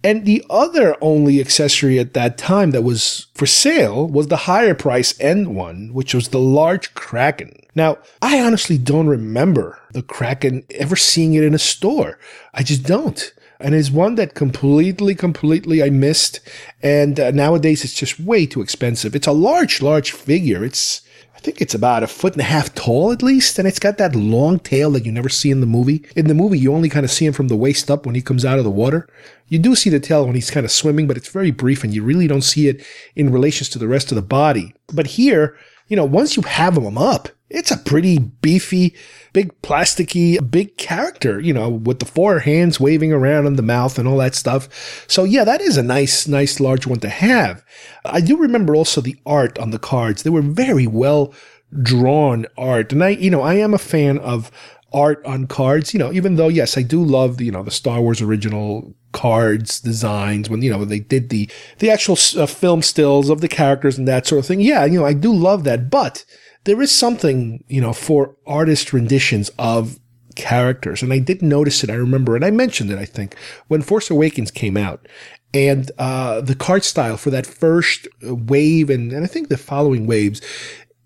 And 0.03 0.25
the 0.25 0.43
other 0.49 0.95
only 0.99 1.39
accessory 1.39 1.99
at 1.99 2.13
that 2.13 2.37
time 2.37 2.71
that 2.71 2.81
was 2.81 3.27
for 3.35 3.45
sale 3.45 4.07
was 4.07 4.27
the 4.27 4.37
higher 4.37 4.73
price 4.73 5.19
end 5.19 5.55
one, 5.55 5.93
which 5.93 6.13
was 6.13 6.29
the 6.29 6.39
large 6.39 6.93
Kraken. 6.93 7.55
Now, 7.75 7.99
I 8.21 8.41
honestly 8.41 8.77
don't 8.77 9.07
remember 9.07 9.79
the 9.93 10.01
Kraken 10.01 10.63
ever 10.71 10.95
seeing 10.95 11.35
it 11.35 11.43
in 11.43 11.53
a 11.53 11.59
store. 11.59 12.17
I 12.53 12.63
just 12.63 12.83
don't. 12.83 13.31
And 13.59 13.75
it's 13.75 13.91
one 13.91 14.15
that 14.15 14.33
completely, 14.33 15.13
completely 15.13 15.83
I 15.83 15.91
missed. 15.91 16.39
And 16.81 17.19
uh, 17.19 17.29
nowadays 17.31 17.83
it's 17.83 17.93
just 17.93 18.19
way 18.19 18.47
too 18.47 18.61
expensive. 18.61 19.15
It's 19.15 19.27
a 19.27 19.31
large, 19.31 19.81
large 19.83 20.11
figure. 20.11 20.65
It's, 20.65 21.01
I 21.41 21.43
think 21.43 21.59
it's 21.59 21.73
about 21.73 22.03
a 22.03 22.07
foot 22.07 22.33
and 22.33 22.41
a 22.41 22.45
half 22.45 22.75
tall 22.75 23.11
at 23.11 23.23
least, 23.23 23.57
and 23.57 23.67
it's 23.67 23.79
got 23.79 23.97
that 23.97 24.15
long 24.15 24.59
tail 24.59 24.91
that 24.91 25.07
you 25.07 25.11
never 25.11 25.27
see 25.27 25.49
in 25.49 25.59
the 25.59 25.65
movie. 25.65 26.05
In 26.15 26.27
the 26.27 26.35
movie, 26.35 26.59
you 26.59 26.71
only 26.71 26.87
kind 26.87 27.03
of 27.03 27.09
see 27.09 27.25
him 27.25 27.33
from 27.33 27.47
the 27.47 27.55
waist 27.55 27.89
up 27.89 28.05
when 28.05 28.13
he 28.13 28.21
comes 28.21 28.45
out 28.45 28.59
of 28.59 28.63
the 28.63 28.69
water. 28.69 29.09
You 29.47 29.57
do 29.57 29.73
see 29.73 29.89
the 29.89 29.99
tail 29.99 30.23
when 30.23 30.35
he's 30.35 30.51
kind 30.51 30.67
of 30.67 30.71
swimming, 30.71 31.07
but 31.07 31.17
it's 31.17 31.29
very 31.29 31.49
brief 31.49 31.83
and 31.83 31.95
you 31.95 32.03
really 32.03 32.27
don't 32.27 32.43
see 32.43 32.67
it 32.67 32.85
in 33.15 33.31
relations 33.31 33.69
to 33.69 33.79
the 33.79 33.87
rest 33.87 34.11
of 34.11 34.17
the 34.17 34.21
body. 34.21 34.75
But 34.93 35.07
here, 35.07 35.57
you 35.87 35.95
know, 35.95 36.05
once 36.05 36.37
you 36.37 36.43
have 36.43 36.77
him 36.77 36.95
up, 36.95 37.29
it's 37.49 37.71
a 37.71 37.77
pretty 37.77 38.19
beefy, 38.19 38.95
big 39.33 39.59
plasticky, 39.61 40.37
big 40.51 40.77
character, 40.77 41.39
you 41.39 41.53
know, 41.53 41.69
with 41.69 41.99
the 41.99 42.05
four 42.05 42.39
hands 42.39 42.79
waving 42.79 43.13
around 43.13 43.45
in 43.45 43.55
the 43.55 43.61
mouth 43.61 43.97
and 43.97 44.07
all 44.07 44.17
that 44.17 44.35
stuff. 44.35 45.05
So 45.07 45.23
yeah, 45.23 45.43
that 45.43 45.61
is 45.61 45.77
a 45.77 45.83
nice, 45.83 46.27
nice 46.27 46.59
large 46.59 46.85
one 46.85 46.99
to 46.99 47.09
have. 47.09 47.63
I 48.05 48.21
do 48.21 48.37
remember 48.37 48.75
also 48.75 49.01
the 49.01 49.17
art 49.25 49.57
on 49.59 49.71
the 49.71 49.79
cards. 49.79 50.23
They 50.23 50.29
were 50.29 50.41
very 50.41 50.87
well 50.87 51.33
drawn 51.81 52.45
art. 52.57 52.91
And 52.91 53.03
I, 53.03 53.09
you 53.09 53.29
know, 53.29 53.41
I 53.41 53.55
am 53.55 53.73
a 53.73 53.79
fan 53.79 54.17
of 54.19 54.51
art 54.93 55.25
on 55.25 55.47
cards, 55.47 55.93
you 55.93 55.99
know, 55.99 56.11
even 56.11 56.35
though, 56.35 56.49
yes, 56.49 56.77
I 56.77 56.81
do 56.81 57.01
love 57.01 57.37
the, 57.37 57.45
you 57.45 57.51
know, 57.51 57.63
the 57.63 57.71
Star 57.71 58.01
Wars 58.01 58.21
original 58.21 58.93
cards 59.13 59.79
designs 59.79 60.49
when, 60.49 60.61
you 60.61 60.69
know, 60.69 60.83
they 60.83 60.99
did 60.99 61.29
the, 61.29 61.49
the 61.79 61.89
actual 61.89 62.17
uh, 62.37 62.45
film 62.45 62.81
stills 62.81 63.29
of 63.29 63.39
the 63.41 63.47
characters 63.47 63.97
and 63.97 64.07
that 64.07 64.27
sort 64.27 64.39
of 64.39 64.45
thing. 64.45 64.59
Yeah, 64.59 64.83
you 64.85 64.99
know, 64.99 65.05
I 65.05 65.13
do 65.13 65.33
love 65.33 65.63
that, 65.63 65.89
but 65.89 66.25
there 66.63 66.81
is 66.81 66.91
something, 66.91 67.63
you 67.67 67.81
know, 67.81 67.93
for 67.93 68.35
artist 68.45 68.93
renditions 68.93 69.49
of 69.57 69.99
characters. 70.35 71.01
And 71.01 71.11
I 71.11 71.19
did 71.19 71.41
notice 71.41 71.83
it. 71.83 71.89
I 71.89 71.95
remember, 71.95 72.35
and 72.35 72.45
I 72.45 72.51
mentioned 72.51 72.91
it, 72.91 72.99
I 72.99 73.05
think, 73.05 73.35
when 73.67 73.81
Force 73.81 74.09
Awakens 74.09 74.51
came 74.51 74.77
out. 74.77 75.07
And 75.53 75.91
uh, 75.97 76.41
the 76.41 76.55
card 76.55 76.83
style 76.83 77.17
for 77.17 77.29
that 77.31 77.45
first 77.45 78.07
wave 78.21 78.89
and, 78.89 79.11
and 79.11 79.23
I 79.23 79.27
think 79.27 79.49
the 79.49 79.57
following 79.57 80.07
waves, 80.07 80.41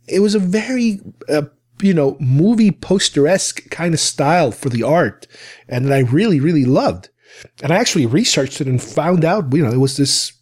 it 0.07 0.19
was 0.19 0.36
a 0.36 0.40
very, 0.40 0.99
uh, 1.30 1.44
you 1.82 1.94
know, 1.94 2.15
movie 2.19 2.72
poster-esque 2.72 3.69
kind 3.72 3.94
of 3.94 3.99
style 3.99 4.52
for 4.52 4.69
the 4.69 4.84
art. 4.84 5.26
And 5.68 5.86
that 5.86 5.94
I 5.94 5.99
really, 5.99 6.40
really 6.40 6.65
loved. 6.65 7.10
And 7.64 7.72
I 7.72 7.77
actually 7.77 8.06
researched 8.06 8.61
it 8.61 8.68
and 8.68 8.82
found 8.82 9.26
out, 9.26 9.52
you 9.52 9.64
know, 9.64 9.72
it 9.72 9.80
was 9.80 9.98
this 9.98 10.34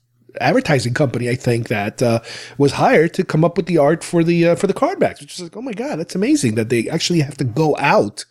advertising 0.41 0.93
company, 0.93 1.29
I 1.29 1.35
think, 1.35 1.67
that 1.67 2.01
uh, 2.01 2.21
was 2.57 2.73
hired 2.73 3.13
to 3.15 3.23
come 3.23 3.43
up 3.43 3.57
with 3.57 3.65
the 3.65 3.77
art 3.77 4.03
for 4.03 4.23
the 4.23 4.49
uh, 4.49 4.55
for 4.55 4.67
the 4.67 4.73
card 4.73 4.99
backs. 4.99 5.21
Which 5.21 5.35
is 5.35 5.41
like, 5.41 5.57
oh 5.57 5.61
my 5.61 5.73
god, 5.73 5.97
that's 5.97 6.15
amazing 6.15 6.55
that 6.55 6.69
they 6.69 6.89
actually 6.89 7.19
have 7.21 7.37
to 7.37 7.43
go 7.43 7.75
out 7.77 8.25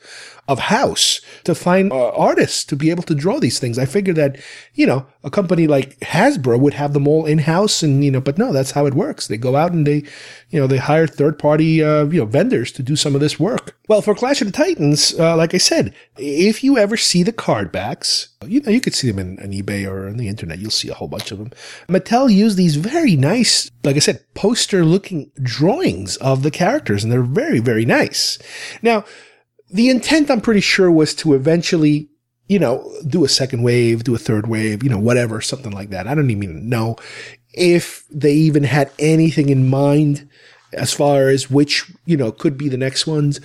of 0.53 0.59
house 0.59 1.21
to 1.45 1.55
find 1.55 1.93
uh, 1.93 2.11
artists 2.11 2.65
to 2.65 2.77
be 2.77 2.91
able 2.91 3.03
to 3.05 3.15
draw 3.15 3.41
these 3.41 3.59
things. 3.59 3.79
I 3.79 3.87
figured 3.87 4.17
that, 4.17 4.37
you 4.75 4.87
know, 4.87 5.07
a 5.25 5.31
company 5.31 5.67
like 5.67 5.99
Hasbro 6.01 6.61
would 6.61 6.75
have 6.75 6.93
them 6.93 7.09
all 7.09 7.27
in 7.27 7.39
house 7.39 7.83
and, 7.83 8.05
you 8.05 8.11
know, 8.11 8.21
but 8.21 8.39
no, 8.39 8.53
that's 8.53 8.73
how 8.73 8.87
it 8.87 8.95
works. 8.95 9.27
They 9.27 9.37
go 9.37 9.57
out 9.57 9.73
and 9.73 9.87
they, 9.87 10.05
you 10.51 10.61
know, 10.61 10.67
they 10.67 10.79
hire 10.79 11.07
third 11.07 11.39
party, 11.39 11.83
uh, 11.83 12.05
you 12.05 12.21
know, 12.21 12.27
vendors 12.27 12.71
to 12.73 12.83
do 12.83 12.97
some 12.97 13.15
of 13.15 13.21
this 13.21 13.41
work. 13.41 13.77
Well, 13.89 14.03
for 14.03 14.15
Clash 14.15 14.41
of 14.41 14.47
the 14.47 14.53
Titans, 14.53 15.19
uh, 15.19 15.37
like 15.37 15.55
I 15.55 15.59
said, 15.59 15.95
if 16.17 16.63
you 16.63 16.79
ever 16.79 16.97
see 16.97 17.23
the 17.23 17.33
card 17.33 17.73
backs, 17.73 18.29
you 18.47 18.61
know, 18.61 18.71
you 18.71 18.81
could 18.81 18.95
see 18.95 19.11
them 19.11 19.19
in, 19.19 19.39
on 19.41 19.53
eBay 19.53 19.89
or 19.89 20.07
on 20.07 20.17
the 20.17 20.29
internet. 20.29 20.59
You'll 20.59 20.71
see 20.71 20.89
a 20.89 20.95
whole 20.95 21.09
bunch 21.09 21.33
of 21.33 21.39
them. 21.39 21.51
Mattel 21.89 22.33
used 22.33 22.57
these 22.57 22.77
very 22.77 23.17
nice, 23.17 23.71
like 23.85 23.97
I 23.97 24.01
said, 24.01 24.25
poster 24.35 24.85
looking 24.85 25.31
drawings 25.43 26.17
of 26.17 26.43
the 26.43 26.51
characters 26.51 27.03
and 27.03 27.13
they're 27.13 27.23
very, 27.23 27.59
very 27.59 27.85
nice. 27.85 28.39
Now, 28.83 29.05
the 29.73 29.89
intent, 29.89 30.31
I'm 30.31 30.41
pretty 30.41 30.61
sure, 30.61 30.91
was 30.91 31.15
to 31.17 31.35
eventually, 31.35 32.09
you 32.49 32.59
know, 32.59 32.93
do 33.07 33.25
a 33.25 33.29
second 33.29 33.63
wave, 33.63 34.05
do 34.05 34.15
a 34.15 34.19
third 34.19 34.47
wave, 34.47 34.83
you 34.83 34.91
know, 34.91 34.99
whatever, 34.99 35.41
something 35.41 35.73
like 35.73 35.91
that. 35.91 36.07
I 36.07 36.15
don't 36.15 36.31
even 36.31 36.69
know 36.69 36.97
if 37.55 38.05
they 38.11 38.33
even 38.35 38.65
had 38.65 38.91
anything 38.99 39.49
in 39.49 39.69
mind 39.69 40.29
as 40.73 40.93
far 40.93 41.29
as 41.29 41.51
which, 41.51 41.91
you 42.07 42.17
know, 42.17 42.33
could 42.33 42.57
be 42.57 42.69
the 42.69 42.77
next 42.77 43.07
ones. 43.07 43.41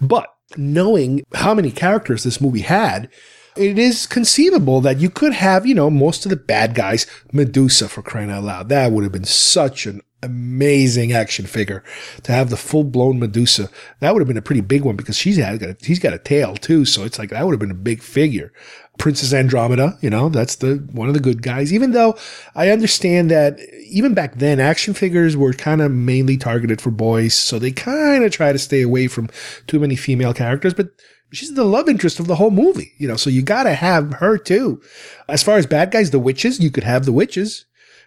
But 0.00 0.32
knowing 0.56 1.22
how 1.34 1.54
many 1.54 1.70
characters 1.70 2.22
this 2.22 2.40
movie 2.40 2.60
had, 2.60 3.08
it 3.56 3.78
is 3.78 4.06
conceivable 4.06 4.82
that 4.82 4.98
you 4.98 5.08
could 5.08 5.32
have, 5.32 5.66
you 5.66 5.74
know, 5.74 5.88
most 5.88 6.26
of 6.26 6.30
the 6.30 6.36
bad 6.36 6.74
guys, 6.74 7.06
Medusa 7.32 7.88
for 7.88 8.02
crying 8.02 8.30
out 8.30 8.44
loud. 8.44 8.68
That 8.68 8.92
would 8.92 9.04
have 9.04 9.12
been 9.12 9.24
such 9.24 9.86
an 9.86 10.02
amazing 10.26 11.12
action 11.12 11.46
figure 11.46 11.82
to 12.22 12.32
have 12.32 12.50
the 12.50 12.56
full 12.56 12.84
blown 12.84 13.18
Medusa. 13.18 13.70
That 14.00 14.12
would 14.12 14.20
have 14.20 14.28
been 14.28 14.36
a 14.36 14.42
pretty 14.42 14.60
big 14.60 14.82
one 14.82 14.96
because 14.96 15.16
she's 15.16 15.36
had 15.38 15.76
he's 15.82 15.98
got 15.98 16.12
a 16.12 16.18
tail 16.18 16.54
too, 16.54 16.84
so 16.84 17.04
it's 17.04 17.18
like 17.18 17.30
that 17.30 17.44
would 17.44 17.52
have 17.52 17.60
been 17.60 17.70
a 17.70 17.74
big 17.74 18.02
figure. 18.02 18.52
Princess 18.98 19.32
Andromeda, 19.32 19.98
you 20.00 20.10
know, 20.10 20.28
that's 20.28 20.56
the 20.56 20.76
one 20.92 21.08
of 21.08 21.14
the 21.14 21.20
good 21.20 21.42
guys. 21.42 21.72
Even 21.72 21.92
though 21.92 22.16
I 22.54 22.70
understand 22.70 23.30
that 23.30 23.58
even 23.88 24.14
back 24.14 24.36
then, 24.36 24.60
action 24.60 24.94
figures 24.94 25.36
were 25.36 25.52
kind 25.52 25.82
of 25.82 25.90
mainly 25.90 26.36
targeted 26.36 26.80
for 26.80 26.90
boys, 26.90 27.34
so 27.34 27.58
they 27.58 27.72
kind 27.72 28.24
of 28.24 28.32
try 28.32 28.52
to 28.52 28.58
stay 28.58 28.82
away 28.82 29.08
from 29.08 29.28
too 29.66 29.78
many 29.78 29.96
female 29.96 30.34
characters, 30.34 30.74
but 30.74 30.88
she's 31.32 31.54
the 31.54 31.64
love 31.64 31.88
interest 31.88 32.20
of 32.20 32.26
the 32.26 32.36
whole 32.36 32.50
movie, 32.50 32.92
you 32.98 33.06
know, 33.06 33.16
so 33.16 33.30
you 33.30 33.42
gotta 33.42 33.74
have 33.74 34.14
her 34.14 34.38
too. 34.38 34.80
As 35.28 35.42
far 35.42 35.58
as 35.58 35.66
bad 35.66 35.90
guys, 35.90 36.10
the 36.10 36.18
witches, 36.18 36.60
you 36.60 36.70
could 36.70 36.84
have 36.84 37.04
the 37.04 37.12
witches 37.12 37.66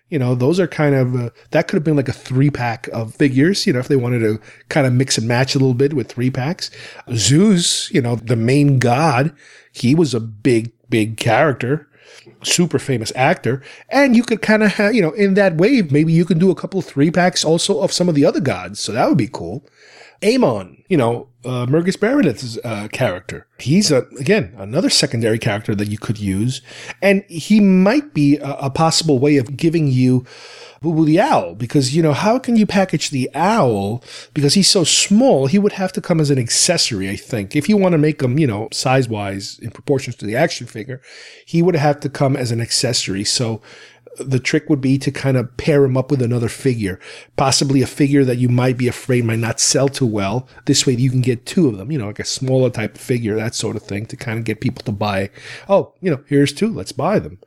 you 0.10 0.20
know, 0.20 0.36
those 0.36 0.60
are 0.60 0.68
kind 0.68 0.96
of, 0.96 1.16
uh, 1.16 1.30
that 1.52 1.68
could 1.68 1.76
have 1.78 1.84
been 1.84 1.96
like 1.96 2.10
a 2.10 2.14
three 2.14 2.50
pack 2.50 2.88
of 2.90 3.16
figures, 3.16 3.66
you 3.66 3.74
know, 3.74 3.80
if 3.80 3.88
they 3.88 3.96
wanted 3.96 4.20
to 4.20 4.40
kind 4.70 4.88
of 4.88 4.94
mix 4.94 5.18
and 5.18 5.28
match 5.28 5.56
a 5.56 5.60
little 5.60 5.74
bit 5.74 5.94
with 5.94 6.12
three 6.12 6.32
packs. 6.32 6.72
Zeus, 7.14 7.92
you 7.92 8.02
know, 8.02 8.16
the 8.16 8.36
main 8.36 8.80
god, 8.80 9.34
he 9.72 9.96
was 9.96 10.14
a 10.14 10.20
big, 10.20 10.72
big 10.90 11.18
character, 11.18 11.88
super 12.42 12.80
famous 12.80 13.12
actor. 13.16 13.62
And 13.90 14.16
you 14.16 14.24
could 14.24 14.42
kind 14.42 14.64
of 14.64 14.74
have, 14.74 14.96
you 14.96 15.02
know, 15.02 15.12
in 15.12 15.36
that 15.36 15.58
wave, 15.58 15.92
maybe 15.92 16.12
you 16.12 16.26
can 16.26 16.40
do 16.40 16.50
a 16.50 16.56
couple 16.56 16.82
three 16.82 17.12
packs 17.12 17.46
also 17.46 17.82
of 17.82 17.92
some 17.92 18.10
of 18.10 18.16
the 18.16 18.26
other 18.26 18.42
gods. 18.42 18.80
So 18.80 18.92
that 18.92 19.08
would 19.08 19.18
be 19.18 19.30
cool. 19.32 19.64
Ammon, 20.22 20.84
you 20.90 20.98
know, 20.98 21.30
uh, 21.46 21.66
Burgess 21.66 22.02
Meredith's 22.02 22.58
uh, 22.64 22.90
character. 22.92 23.48
He's 23.60 23.92
a, 23.92 24.00
again 24.20 24.54
another 24.58 24.90
secondary 24.90 25.40
character 25.40 25.74
that 25.76 25.88
you 25.88 25.98
could 25.98 26.20
use, 26.20 26.62
and 27.02 27.24
he 27.30 27.60
might 27.60 28.14
be 28.14 28.38
a, 28.38 28.52
a 28.56 28.70
possible 28.70 29.20
way 29.20 29.38
of 29.38 29.56
giving 29.56 29.88
you 29.88 30.26
Bubo 30.82 31.06
the 31.06 31.20
Owl 31.20 31.56
because 31.56 31.96
you 31.96 32.02
know 32.02 32.14
how 32.14 32.40
can 32.40 32.56
you 32.58 32.66
package 32.66 33.10
the 33.10 33.30
owl? 33.34 34.04
Because 34.34 34.54
he's 34.54 34.70
so 34.70 34.84
small 34.84 35.48
he 35.48 35.60
would 35.60 35.74
have 35.74 35.94
to 35.94 36.02
come 36.02 36.20
as 36.20 36.30
an 36.30 36.40
accessory 36.40 37.10
I 37.10 37.16
think. 37.16 37.56
If 37.56 37.70
you 37.70 37.78
want 37.78 37.94
to 37.94 37.98
make 37.98 38.22
him 38.22 38.38
you 38.38 38.48
know 38.48 38.68
size 38.72 39.08
wise 39.08 39.60
in 39.60 39.72
proportions 39.72 40.16
to 40.18 40.26
the 40.26 40.36
action 40.36 40.68
figure 40.68 41.02
he 41.46 41.62
would 41.62 41.76
have 41.76 42.00
to 42.02 42.10
come 42.10 42.36
as 42.36 42.52
an 42.52 42.60
accessory. 42.60 43.24
So 43.24 43.62
the 44.20 44.40
trick 44.40 44.70
would 44.70 44.82
be 44.82 44.98
to 44.98 45.12
kind 45.12 45.38
of 45.38 45.56
pair 45.58 45.84
him 45.84 45.98
up 45.98 46.12
with 46.12 46.22
another 46.22 46.50
figure, 46.50 47.00
possibly 47.36 47.82
a 47.82 47.88
figure 47.88 48.24
that 48.26 48.38
you 48.38 48.50
might 48.50 48.78
be 48.78 48.88
afraid 48.88 49.26
might 49.26 49.40
not 49.40 49.60
sell 49.60 49.88
too 49.88 50.06
well. 50.06 50.48
This 50.66 50.86
way 50.86 50.94
you 50.94 51.10
can 51.10 51.22
get 51.22 51.46
two 51.46 51.68
of 51.68 51.78
them, 51.78 51.92
you 51.92 51.98
know, 51.98 52.08
like 52.08 52.20
a 52.20 52.26
smaller 52.26 52.70
type 52.70 52.96
of 52.96 53.02
figure, 53.02 53.36
that 53.36 53.56
sort 53.56 53.76
of 53.76 53.84
thing 53.84 54.06
to 54.08 54.18
kind 54.18 54.38
of 54.38 54.46
get 54.46 54.62
people 54.62 54.84
to 54.84 54.92
buy. 54.92 55.30
Oh, 55.68 55.94
you 56.02 56.12
know, 56.12 56.24
here's 56.28 56.54
two, 56.54 56.74
let's 56.74 56.92
buy 56.92 57.20
them. 57.20 57.40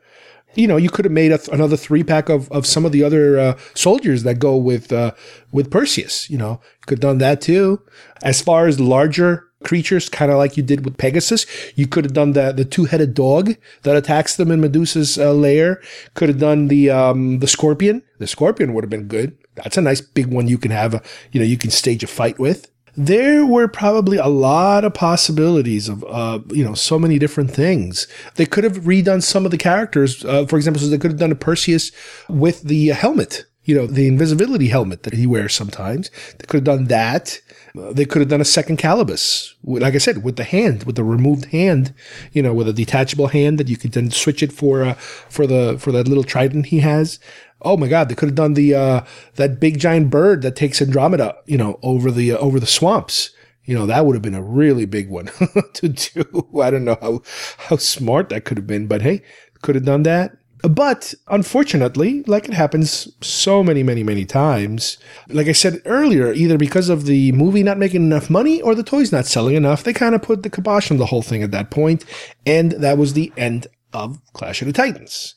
You 0.55 0.66
know, 0.66 0.77
you 0.77 0.90
could 0.90 1.07
have 1.07 1.12
made 1.12 1.28
th- 1.28 1.49
another 1.49 1.78
three 1.78 2.05
pack 2.05 2.28
of, 2.28 2.51
of 2.53 2.66
some 2.66 2.85
of 2.85 2.93
the 2.93 3.03
other 3.03 3.39
uh, 3.39 3.59
soldiers 3.74 4.23
that 4.24 4.39
go 4.39 4.57
with 4.57 4.93
uh, 4.93 5.12
with 5.51 5.70
Perseus. 5.70 6.28
You 6.28 6.36
know, 6.36 6.61
could 6.86 6.99
have 6.99 7.01
done 7.01 7.19
that 7.19 7.40
too. 7.40 7.81
As 8.23 8.43
far 8.43 8.66
as 8.66 8.78
larger 8.78 9.49
creatures, 9.64 10.09
kind 10.09 10.30
of 10.30 10.39
like 10.39 10.56
you 10.56 10.62
did 10.62 10.84
with 10.84 10.98
Pegasus. 10.98 11.47
You 11.74 11.86
could 11.86 12.05
have 12.05 12.12
done 12.12 12.32
the 12.32 12.52
the 12.52 12.64
two 12.64 12.84
headed 12.84 13.14
dog 13.14 13.56
that 13.82 13.97
attacks 13.97 14.36
them 14.36 14.51
in 14.51 14.60
Medusa's 14.60 15.18
uh, 15.18 15.32
lair. 15.32 15.80
Could 16.14 16.28
have 16.28 16.39
done 16.39 16.68
the 16.68 16.90
um, 16.90 17.39
the 17.39 17.47
scorpion. 17.47 18.02
The 18.18 18.26
scorpion 18.26 18.74
would 18.74 18.84
have 18.84 18.90
been 18.90 19.09
good. 19.09 19.36
That's 19.55 19.76
a 19.76 19.82
nice 19.82 20.01
big 20.01 20.26
one 20.26 20.48
you 20.48 20.59
can 20.59 20.70
have. 20.70 20.94
A, 20.94 21.02
you 21.32 21.40
know, 21.40 21.47
you 21.47 21.59
can 21.59 21.70
stage 21.70 22.02
a 22.02 22.06
fight 22.06 22.39
with. 22.39 22.70
There 22.94 23.47
were 23.47 23.68
probably 23.68 24.18
a 24.18 24.26
lot 24.26 24.84
of 24.84 24.93
possibilities 24.93 25.89
of, 25.89 26.05
uh, 26.05 26.40
you 26.51 26.62
know, 26.62 26.74
so 26.74 26.98
many 26.98 27.18
different 27.18 27.51
things. 27.51 28.06
They 28.34 28.44
could 28.44 28.64
have 28.64 28.80
redone 28.80 29.22
some 29.22 29.47
of 29.47 29.51
the 29.51 29.56
characters. 29.56 30.24
Uh, 30.24 30.44
for 30.44 30.56
example, 30.56 30.82
so 30.82 30.89
they 30.89 30.98
could 30.98 31.12
have 31.12 31.20
done 31.20 31.32
a 31.32 31.36
Perseus 31.36 31.90
with 32.28 32.62
the 32.62 32.89
helmet 32.89 33.47
you 33.64 33.74
know, 33.74 33.86
the 33.86 34.09
invisibility 34.09 34.68
helmet 34.68 35.05
that 35.05 35.12
he 35.12 35.26
wears 35.26 35.55
sometimes. 35.55 36.10
They 36.39 36.47
could 36.47 36.59
have 36.66 36.78
done 36.78 36.86
that. 36.86 37.40
They 37.74 38.05
could 38.05 38.20
have 38.20 38.28
done 38.28 38.40
a 38.40 38.44
second 38.44 38.78
Calibos, 38.78 39.55
like 39.62 39.94
I 39.94 39.98
said, 39.98 40.22
with 40.22 40.36
the 40.36 40.44
hand, 40.44 40.84
with 40.84 40.97
the 40.97 41.05
removed 41.05 41.47
hand, 41.47 41.94
you 42.32 42.43
know, 42.43 42.52
with 42.52 42.68
a 42.68 42.72
detachable 42.72 43.28
hand 43.28 43.59
that 43.59 43.68
you 43.68 43.76
could 43.76 43.93
then 43.93 44.10
switch 44.10 44.43
it 44.43 44.52
for 44.52 44.82
uh, 44.82 44.94
for 44.94 45.47
the 45.47 45.78
for 45.78 45.90
that 45.93 46.09
little 46.09 46.24
trident 46.24 46.66
he 46.66 46.80
has. 46.80 47.18
Oh 47.62 47.76
my 47.76 47.89
God! 47.89 48.09
They 48.09 48.14
could 48.14 48.28
have 48.28 48.36
done 48.36 48.55
the 48.55 48.74
uh, 48.74 49.01
that 49.36 49.60
big 49.60 49.78
giant 49.78 50.10
bird 50.10 50.43
that 50.43 50.56
takes 50.56 50.82
Andromeda, 50.82 51.36
you 51.47 51.56
know, 51.56 51.78
over 51.82 52.10
the 52.10 52.32
uh, 52.32 52.39
over 52.39 52.60
the 52.60 52.66
swamps. 52.66 53.30
You 53.64 53.78
know, 53.78 53.86
that 53.86 54.05
would 54.05 54.16
have 54.16 54.22
been 54.22 54.34
a 54.34 54.43
really 54.43 54.84
big 54.84 55.09
one 55.09 55.26
to 55.74 55.89
do. 55.89 56.48
I 56.60 56.70
don't 56.70 56.84
know 56.84 56.98
how 57.01 57.22
how 57.68 57.76
smart 57.76 58.28
that 58.30 58.44
could 58.44 58.59
have 58.59 58.66
been, 58.66 58.86
but 58.86 59.02
hey, 59.02 59.22
could 59.62 59.76
have 59.76 59.84
done 59.84 60.02
that. 60.02 60.36
But 60.62 61.14
unfortunately, 61.26 62.22
like 62.28 62.47
it 62.47 62.55
happens 62.55 63.09
so 63.20 63.64
many, 63.64 63.82
many, 63.82 64.05
many 64.05 64.24
times, 64.24 64.97
like 65.28 65.48
I 65.48 65.52
said 65.52 65.82
earlier, 65.84 66.32
either 66.32 66.56
because 66.56 66.89
of 66.89 67.05
the 67.06 67.32
movie 67.32 67.64
not 67.64 67.78
making 67.78 68.02
enough 68.02 68.30
money 68.30 68.62
or 68.62 68.76
the 68.76 68.84
toys 68.84 69.10
not 69.10 69.26
selling 69.26 69.56
enough, 69.56 69.82
they 69.82 69.93
kind 69.93 70.14
of 70.14 70.22
put 70.22 70.44
the 70.44 70.51
kibosh 70.51 70.90
on 70.90 70.98
the 70.98 71.06
whole 71.06 71.22
thing 71.22 71.43
at 71.43 71.51
that 71.51 71.70
point, 71.70 72.05
and 72.47 72.72
that 72.72 72.97
was 72.97 73.14
the 73.14 73.32
end 73.36 73.66
of 73.93 74.20
Clash 74.34 74.62
of 74.62 74.66
the 74.66 74.72
Titans. 74.72 75.34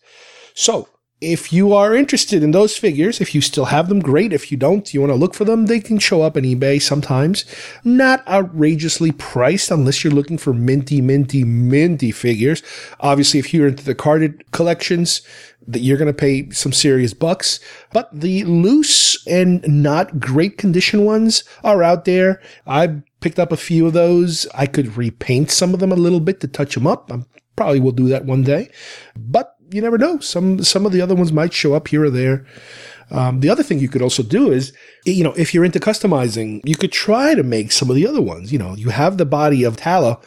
So, 0.54 0.88
if 1.22 1.54
you 1.54 1.74
are 1.74 1.96
interested 1.96 2.44
in 2.44 2.52
those 2.52 2.78
figures, 2.78 3.22
if 3.22 3.34
you 3.34 3.42
still 3.42 3.66
have 3.66 3.88
them, 3.88 4.00
great. 4.00 4.34
If 4.34 4.52
you 4.52 4.58
don't, 4.58 4.94
you 4.94 5.00
want 5.00 5.12
to 5.12 5.18
look 5.18 5.34
for 5.34 5.46
them, 5.46 5.66
they 5.66 5.80
can 5.80 5.98
show 5.98 6.22
up 6.22 6.36
on 6.36 6.44
eBay 6.44 6.82
sometimes. 6.82 7.46
Not 7.84 8.28
outrageously 8.28 9.14
priced 9.14 9.72
unless 9.72 10.04
you're 10.04 10.14
looking 10.14 10.38
for 10.38 10.54
minty, 10.54 11.02
minty, 11.02 11.44
minty 11.44 12.12
figures. 12.12 12.62
Obviously, 13.00 13.40
if 13.40 13.54
you're 13.54 13.68
into 13.68 13.86
the 13.86 13.96
carded 13.96 14.52
collections, 14.52 15.22
that 15.68 15.80
you're 15.80 15.98
going 15.98 16.08
to 16.08 16.14
pay 16.14 16.50
some 16.52 16.72
serious 16.72 17.14
bucks. 17.14 17.60
But 17.92 18.10
the 18.14 18.44
loose 18.44 19.26
and 19.26 19.66
not 19.68 20.20
great 20.20 20.58
condition 20.58 21.06
ones 21.06 21.44
are 21.64 21.82
out 21.82 22.06
there. 22.06 22.42
I 22.68 23.02
picked 23.22 23.40
up 23.40 23.52
a 23.52 23.58
few 23.58 23.88
of 23.88 23.94
those. 23.94 24.48
I 24.54 24.68
could 24.68 24.96
repaint 24.98 25.50
some 25.50 25.74
of 25.74 25.80
them 25.80 25.92
a 25.92 25.96
little 25.96 26.20
bit 26.20 26.40
to 26.42 26.48
touch 26.48 26.76
them 26.76 26.86
up. 26.86 27.12
I 27.12 27.24
probably 27.56 27.80
will 27.80 27.92
do 27.92 28.10
that 28.10 28.26
one 28.26 28.44
day. 28.44 28.70
But 29.16 29.55
you 29.72 29.82
never 29.82 29.98
know. 29.98 30.20
Some 30.20 30.64
some 30.64 30.86
of 30.86 30.92
the 30.92 31.02
other 31.02 31.16
ones 31.16 31.32
might 31.32 31.54
show 31.54 31.74
up 31.74 31.88
here 31.88 32.04
or 32.04 32.10
there. 32.10 32.46
Um, 33.12 33.40
the 33.42 33.50
other 33.50 33.64
thing 33.64 33.80
you 33.80 33.90
could 33.90 34.02
also 34.02 34.24
do 34.24 34.52
is, 34.52 34.74
you 35.06 35.24
know, 35.24 35.34
if 35.34 35.54
you're 35.54 35.66
into 35.66 35.80
customizing, 35.80 36.62
you 36.66 36.76
could 36.76 36.92
try 36.92 37.36
to 37.36 37.44
make 37.44 37.72
some 37.72 37.90
of 37.90 37.96
the 37.96 38.08
other 38.08 38.22
ones. 38.22 38.52
You 38.52 38.60
know, 38.60 38.76
you 38.76 38.90
have 38.90 39.18
the 39.18 39.26
body 39.26 39.64
of 39.64 39.78
Tala, 39.78 40.20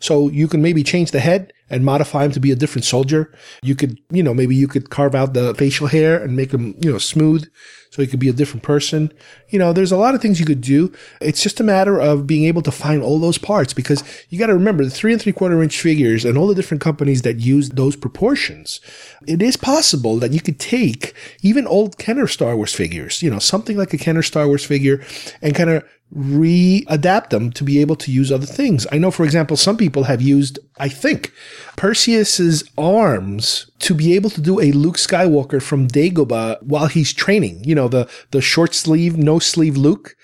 so 0.00 0.28
you 0.28 0.48
can 0.48 0.60
maybe 0.60 0.82
change 0.82 1.10
the 1.10 1.20
head 1.20 1.52
and 1.68 1.84
modify 1.84 2.24
him 2.24 2.32
to 2.32 2.40
be 2.40 2.50
a 2.50 2.56
different 2.56 2.84
soldier. 2.84 3.32
You 3.62 3.74
could, 3.74 3.98
you 4.10 4.22
know, 4.22 4.34
maybe 4.34 4.54
you 4.54 4.68
could 4.68 4.90
carve 4.90 5.14
out 5.14 5.34
the 5.34 5.54
facial 5.54 5.88
hair 5.88 6.22
and 6.22 6.36
make 6.36 6.52
him, 6.52 6.76
you 6.80 6.92
know, 6.92 6.98
smooth 6.98 7.48
so 7.90 8.02
he 8.02 8.08
could 8.08 8.20
be 8.20 8.28
a 8.28 8.32
different 8.32 8.62
person. 8.62 9.10
You 9.48 9.58
know, 9.58 9.72
there's 9.72 9.92
a 9.92 9.96
lot 9.96 10.14
of 10.14 10.20
things 10.20 10.38
you 10.38 10.46
could 10.46 10.60
do. 10.60 10.92
It's 11.20 11.42
just 11.42 11.60
a 11.60 11.64
matter 11.64 11.98
of 11.98 12.26
being 12.26 12.44
able 12.44 12.62
to 12.62 12.70
find 12.70 13.02
all 13.02 13.18
those 13.18 13.38
parts 13.38 13.72
because 13.72 14.04
you 14.28 14.38
got 14.38 14.48
to 14.48 14.54
remember 14.54 14.84
the 14.84 14.90
three 14.90 15.12
and 15.12 15.22
three 15.22 15.32
quarter 15.32 15.62
inch 15.62 15.80
figures 15.80 16.24
and 16.24 16.36
all 16.36 16.46
the 16.46 16.54
different 16.54 16.82
companies 16.82 17.22
that 17.22 17.40
use 17.40 17.70
those 17.70 17.96
proportions. 17.96 18.80
It 19.26 19.40
is 19.40 19.56
possible 19.56 20.18
that 20.18 20.32
you 20.32 20.40
could 20.40 20.60
take 20.60 21.14
even 21.42 21.66
old 21.66 21.96
Kenner 21.98 22.26
Star 22.26 22.54
Wars 22.54 22.74
figures, 22.74 23.22
you 23.22 23.30
know, 23.30 23.38
something 23.38 23.76
like 23.76 23.94
a 23.94 23.98
Kenner 23.98 24.22
Star 24.22 24.46
Wars 24.46 24.64
figure 24.64 25.02
and 25.40 25.54
kind 25.54 25.70
of 25.70 25.84
re-adapt 26.12 27.30
them 27.30 27.50
to 27.50 27.64
be 27.64 27.80
able 27.80 27.96
to 27.96 28.12
use 28.12 28.30
other 28.30 28.46
things. 28.46 28.86
I 28.92 28.98
know, 28.98 29.10
for 29.10 29.24
example, 29.24 29.56
some 29.56 29.76
people 29.76 30.04
have 30.04 30.22
used, 30.22 30.58
I 30.78 30.88
think, 30.88 31.32
Perseus's 31.76 32.64
arms 32.78 33.70
to 33.80 33.94
be 33.94 34.14
able 34.14 34.30
to 34.30 34.40
do 34.40 34.60
a 34.60 34.72
Luke 34.72 34.96
Skywalker 34.96 35.60
from 35.60 35.88
Dagobah 35.88 36.62
while 36.62 36.86
he's 36.86 37.12
training. 37.12 37.64
You 37.64 37.74
know, 37.74 37.88
the 37.88 38.08
the 38.30 38.40
short 38.40 38.74
sleeve, 38.74 39.16
no 39.16 39.38
sleeve 39.38 39.76
Luke 39.76 40.16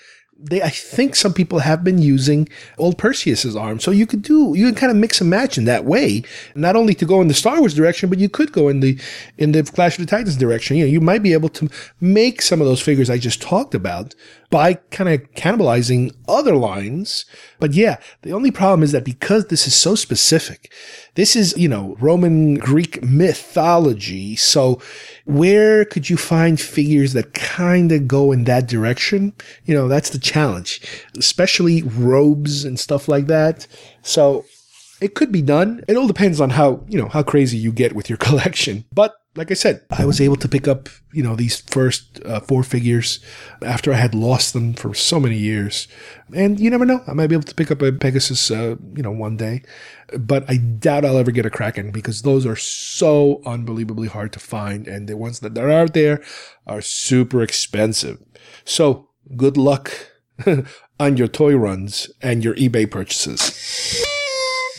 they, 0.43 0.61
I 0.61 0.69
think 0.69 1.15
some 1.15 1.33
people 1.33 1.59
have 1.59 1.83
been 1.83 1.99
using 1.99 2.49
old 2.77 2.97
Perseus's 2.97 3.55
arm. 3.55 3.79
So 3.79 3.91
you 3.91 4.05
could 4.05 4.21
do, 4.21 4.53
you 4.55 4.65
can 4.65 4.75
kind 4.75 4.91
of 4.91 4.97
mix 4.97 5.21
and 5.21 5.29
match 5.29 5.57
in 5.57 5.63
that 5.65 5.85
way, 5.85 6.23
not 6.53 6.75
only 6.75 6.93
to 6.95 7.05
go 7.05 7.21
in 7.21 7.29
the 7.29 7.33
Star 7.33 7.59
Wars 7.59 7.73
direction, 7.73 8.09
but 8.09 8.19
you 8.19 8.27
could 8.27 8.51
go 8.51 8.67
in 8.67 8.81
the, 8.81 8.99
in 9.37 9.53
the 9.53 9.63
Clash 9.63 9.97
of 9.97 10.05
the 10.05 10.09
Titans 10.09 10.35
direction. 10.35 10.75
You 10.75 10.85
know, 10.85 10.91
you 10.91 10.99
might 10.99 11.23
be 11.23 11.33
able 11.33 11.49
to 11.49 11.69
make 12.01 12.41
some 12.41 12.59
of 12.59 12.67
those 12.67 12.81
figures 12.81 13.09
I 13.09 13.17
just 13.17 13.41
talked 13.41 13.73
about 13.73 14.15
by 14.53 14.75
kind 14.91 15.09
of 15.09 15.19
cannibalizing 15.31 16.13
other 16.27 16.55
lines. 16.55 17.25
But 17.59 17.73
yeah, 17.73 17.97
the 18.21 18.33
only 18.33 18.51
problem 18.51 18.83
is 18.83 18.91
that 18.91 19.03
because 19.03 19.47
this 19.47 19.65
is 19.65 19.73
so 19.73 19.95
specific, 19.95 20.71
this 21.15 21.35
is, 21.35 21.57
you 21.57 21.67
know, 21.67 21.97
Roman 21.99 22.59
Greek 22.59 23.01
mythology. 23.01 24.35
So 24.35 24.79
where 25.25 25.85
could 25.85 26.07
you 26.07 26.17
find 26.17 26.61
figures 26.61 27.13
that 27.13 27.33
kind 27.33 27.91
of 27.91 28.07
go 28.07 28.31
in 28.31 28.43
that 28.43 28.67
direction? 28.67 29.33
You 29.65 29.73
know, 29.73 29.87
that's 29.87 30.11
the 30.11 30.19
challenge, 30.19 30.81
especially 31.17 31.81
robes 31.81 32.63
and 32.63 32.79
stuff 32.79 33.07
like 33.07 33.25
that. 33.25 33.65
So 34.03 34.45
it 35.01 35.15
could 35.15 35.31
be 35.31 35.41
done. 35.41 35.83
It 35.87 35.97
all 35.97 36.05
depends 36.05 36.39
on 36.39 36.51
how, 36.51 36.85
you 36.87 37.01
know, 37.01 37.07
how 37.07 37.23
crazy 37.23 37.57
you 37.57 37.71
get 37.71 37.93
with 37.93 38.07
your 38.07 38.17
collection. 38.27 38.85
But 38.93 39.15
like 39.35 39.49
I 39.49 39.55
said, 39.55 39.81
I 39.89 40.05
was 40.05 40.21
able 40.21 40.35
to 40.37 40.47
pick 40.47 40.67
up, 40.67 40.89
you 41.11 41.23
know, 41.23 41.35
these 41.35 41.61
first 41.61 42.23
uh, 42.23 42.39
four 42.41 42.61
figures 42.61 43.19
after 43.63 43.91
I 43.91 43.95
had 43.95 44.13
lost 44.13 44.53
them 44.53 44.73
for 44.73 44.93
so 44.93 45.19
many 45.19 45.37
years. 45.37 45.87
And 46.35 46.59
you 46.59 46.69
never 46.69 46.85
know, 46.85 47.01
I 47.07 47.13
might 47.13 47.27
be 47.27 47.35
able 47.35 47.45
to 47.45 47.55
pick 47.55 47.71
up 47.71 47.81
a 47.81 47.91
Pegasus, 47.91 48.51
uh, 48.51 48.75
you 48.95 49.01
know, 49.01 49.11
one 49.11 49.37
day. 49.37 49.63
But 50.19 50.47
I 50.47 50.57
doubt 50.57 51.03
I'll 51.03 51.17
ever 51.17 51.31
get 51.31 51.47
a 51.47 51.49
Kraken 51.49 51.91
because 51.91 52.21
those 52.21 52.45
are 52.45 52.55
so 52.55 53.41
unbelievably 53.45 54.09
hard 54.09 54.33
to 54.33 54.39
find. 54.39 54.87
And 54.87 55.07
the 55.07 55.17
ones 55.17 55.39
that 55.39 55.57
are 55.57 55.71
out 55.71 55.95
there 55.95 56.23
are 56.67 56.81
super 56.81 57.41
expensive. 57.41 58.19
So 58.65 59.09
good 59.35 59.57
luck 59.57 59.91
on 60.99 61.17
your 61.17 61.27
toy 61.27 61.55
runs 61.55 62.11
and 62.21 62.43
your 62.43 62.53
eBay 62.53 62.89
purchases. 62.89 64.03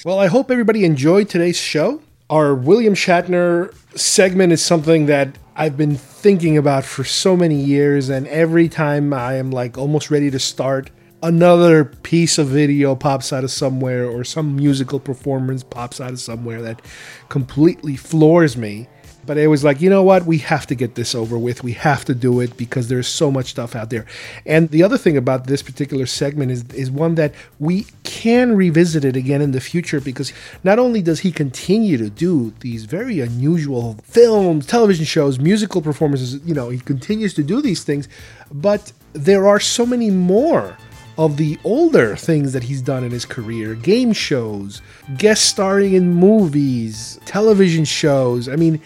Well, 0.05 0.21
I 0.21 0.29
hope 0.29 0.51
everybody 0.51 0.85
enjoyed 0.85 1.29
today's 1.29 1.59
show. 1.59 2.03
Our 2.35 2.53
William 2.53 2.95
Shatner 2.95 3.73
segment 3.97 4.53
is 4.53 4.61
something 4.61 5.07
that 5.07 5.39
I've 5.55 5.77
been 5.77 5.95
thinking 5.95 6.59
about 6.59 6.85
for 6.85 7.05
so 7.05 7.37
many 7.37 7.55
years, 7.55 8.09
and 8.09 8.27
every 8.27 8.69
time 8.69 9.13
I 9.13 9.35
am 9.35 9.53
like 9.53 9.79
almost 9.79 10.11
ready 10.11 10.33
to 10.33 10.41
start, 10.41 10.91
another 11.23 11.85
piece 11.85 12.37
of 12.37 12.49
video 12.49 12.97
pops 12.97 13.33
out 13.33 13.45
of 13.45 13.53
somewhere, 13.53 14.11
or 14.11 14.25
some 14.25 14.57
musical 14.57 14.99
performance 14.99 15.63
pops 15.63 16.01
out 16.01 16.11
of 16.11 16.19
somewhere 16.19 16.61
that 16.63 16.83
completely 17.29 17.95
floors 17.95 18.57
me. 18.57 18.89
But 19.27 19.39
it 19.39 19.49
was 19.49 19.65
like, 19.65 19.81
you 19.81 19.91
know 19.91 20.03
what? 20.03 20.27
We 20.27 20.39
have 20.39 20.67
to 20.69 20.75
get 20.75 20.95
this 20.95 21.15
over 21.15 21.39
with. 21.39 21.63
We 21.63 21.73
have 21.73 22.05
to 22.07 22.15
do 22.15 22.41
it 22.41 22.57
because 22.57 22.89
there's 22.89 23.09
so 23.09 23.31
much 23.31 23.47
stuff 23.51 23.75
out 23.75 23.91
there. 23.91 24.07
And 24.45 24.71
the 24.71 24.83
other 24.83 24.99
thing 24.99 25.17
about 25.17 25.47
this 25.47 25.63
particular 25.63 26.07
segment 26.07 26.51
is, 26.51 26.65
is 26.73 26.91
one 26.91 27.15
that 27.17 27.35
we 27.59 27.87
can 28.03 28.57
revisit 28.57 29.05
it 29.05 29.17
again 29.17 29.41
in 29.41 29.53
the 29.53 29.61
future 29.61 30.01
because 30.01 30.33
not 30.63 30.79
only 30.79 31.03
does 31.03 31.21
he 31.21 31.33
continue 31.33 31.97
to 31.97 32.11
do 32.11 32.53
these 32.61 32.85
very 32.85 33.21
unusual 33.21 33.95
films, 34.05 34.67
television 34.67 35.05
shows, 35.05 35.39
musical 35.39 35.83
performances, 35.83 36.41
you 36.45 36.55
know, 36.55 36.69
he 36.69 36.79
continues 36.79 37.35
to 37.35 37.43
do 37.43 37.63
these 37.63 37.85
things, 37.85 38.09
but 38.53 38.93
there 39.13 39.47
are 39.47 39.61
so 39.61 39.87
many 39.87 40.11
more 40.11 40.77
of 41.17 41.37
the 41.37 41.59
older 41.65 42.17
things 42.17 42.53
that 42.53 42.65
he's 42.65 42.83
done 42.83 43.05
in 43.05 43.13
his 43.13 43.25
career 43.25 43.75
game 43.75 44.13
shows, 44.13 44.83
guest 45.17 45.45
starring 45.45 45.95
in 45.95 46.13
movies, 46.13 47.21
television 47.25 47.85
shows. 47.85 48.49
I 48.49 48.57
mean, 48.57 48.81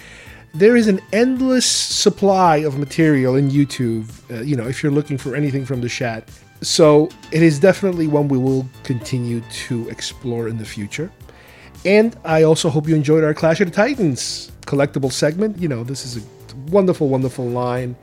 there 0.59 0.77
is 0.77 0.89
an 0.89 1.01
endless 1.13 1.67
supply 1.67 2.57
of 2.57 2.79
material 2.79 3.37
in 3.37 3.49
YouTube, 3.49 4.11
uh, 4.31 4.43
you 4.43 4.57
know, 4.57 4.67
if 4.67 4.83
you're 4.83 4.93
looking 4.93 5.17
for 5.17 5.37
anything 5.37 5.65
from 5.65 5.81
the 5.81 5.89
chat. 5.89 6.29
So 6.63 7.09
it 7.31 7.43
is 7.43 7.61
definitely 7.61 8.09
one 8.09 8.27
we 8.27 8.39
will 8.39 8.69
continue 8.83 9.41
to 9.67 9.89
explore 9.89 10.49
in 10.49 10.59
the 10.59 10.65
future. 10.65 11.13
And 11.85 12.17
I 12.25 12.43
also 12.43 12.69
hope 12.71 12.89
you 12.89 12.97
enjoyed 12.97 13.23
our 13.23 13.35
Clash 13.35 13.61
of 13.61 13.69
the 13.69 13.75
Titans 13.75 14.51
collectible 14.63 15.13
segment. 15.13 15.59
You 15.59 15.69
know, 15.69 15.85
this 15.85 16.05
is 16.05 16.17
a 16.17 16.27
wonderful, 16.71 17.09
wonderful 17.09 17.47
line. 17.47 17.95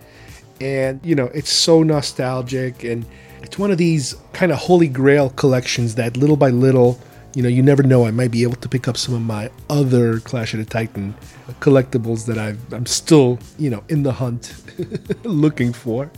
And, 0.61 1.02
you 1.03 1.14
know, 1.14 1.26
it's 1.34 1.49
so 1.49 1.84
nostalgic. 1.84 2.86
And 2.86 3.06
it's 3.41 3.60
one 3.60 3.72
of 3.72 3.77
these 3.77 4.15
kind 4.32 4.53
of 4.53 4.60
holy 4.60 4.88
grail 4.88 5.30
collections 5.32 5.95
that 5.95 6.15
little 6.15 6.38
by 6.38 6.52
little, 6.52 6.98
you 7.36 7.44
know, 7.44 7.49
you 7.49 7.62
never 7.62 7.84
know. 7.84 8.06
I 8.06 8.12
might 8.12 8.32
be 8.32 8.44
able 8.44 8.56
to 8.56 8.70
pick 8.70 8.88
up 8.88 8.98
some 8.98 9.14
of 9.14 9.22
my 9.22 9.52
other 9.70 10.20
Clash 10.22 10.53
of 10.53 10.60
the 10.60 10.66
Titan 10.66 11.14
collectibles 11.60 12.26
that 12.26 12.38
i 12.38 12.56
am 12.76 12.86
still, 12.86 13.38
you 13.60 13.70
know, 13.70 13.84
in 13.90 14.03
the 14.03 14.14
hunt 14.14 14.56
looking 15.24 15.74
for. 15.74 16.10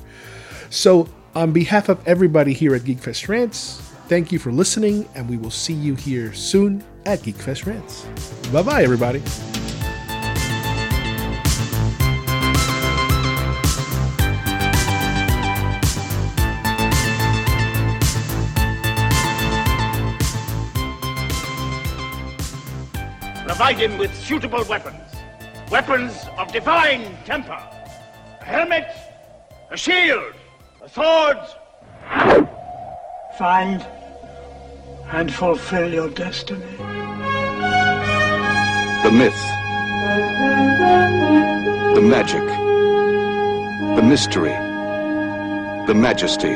So, 0.70 1.10
on 1.36 1.52
behalf 1.52 1.90
of 1.90 2.06
everybody 2.08 2.54
here 2.54 2.76
at 2.76 2.84
GeekFest 2.84 3.28
Rants, 3.28 3.80
thank 4.08 4.32
you 4.32 4.40
for 4.40 4.52
listening, 4.52 5.08
and 5.16 5.30
we 5.30 5.38
will 5.38 5.52
see 5.52 5.74
you 5.74 5.96
here 5.96 6.34
soon 6.34 6.84
at 7.06 7.20
GeekFest 7.20 7.66
Rants. 7.66 8.06
Bye 8.52 8.64
bye, 8.64 8.84
everybody. 8.84 9.22
Provide 23.58 23.80
him 23.80 23.98
with 23.98 24.14
suitable 24.16 24.64
weapons. 24.66 25.02
Weapons 25.72 26.28
of 26.38 26.54
divine 26.54 27.18
temper. 27.26 27.60
A 28.40 28.44
helmet, 28.44 28.86
a 29.72 29.76
shield, 29.76 30.36
a 30.84 30.88
sword. 30.88 31.40
Find 33.40 33.84
and 35.12 35.34
fulfill 35.34 35.92
your 35.92 36.08
destiny. 36.12 36.78
The 39.02 39.12
myth. 39.12 39.42
The 41.96 42.02
magic. 42.04 42.46
The 43.96 44.04
mystery. 44.04 44.54
The 45.88 45.96
majesty. 45.96 46.54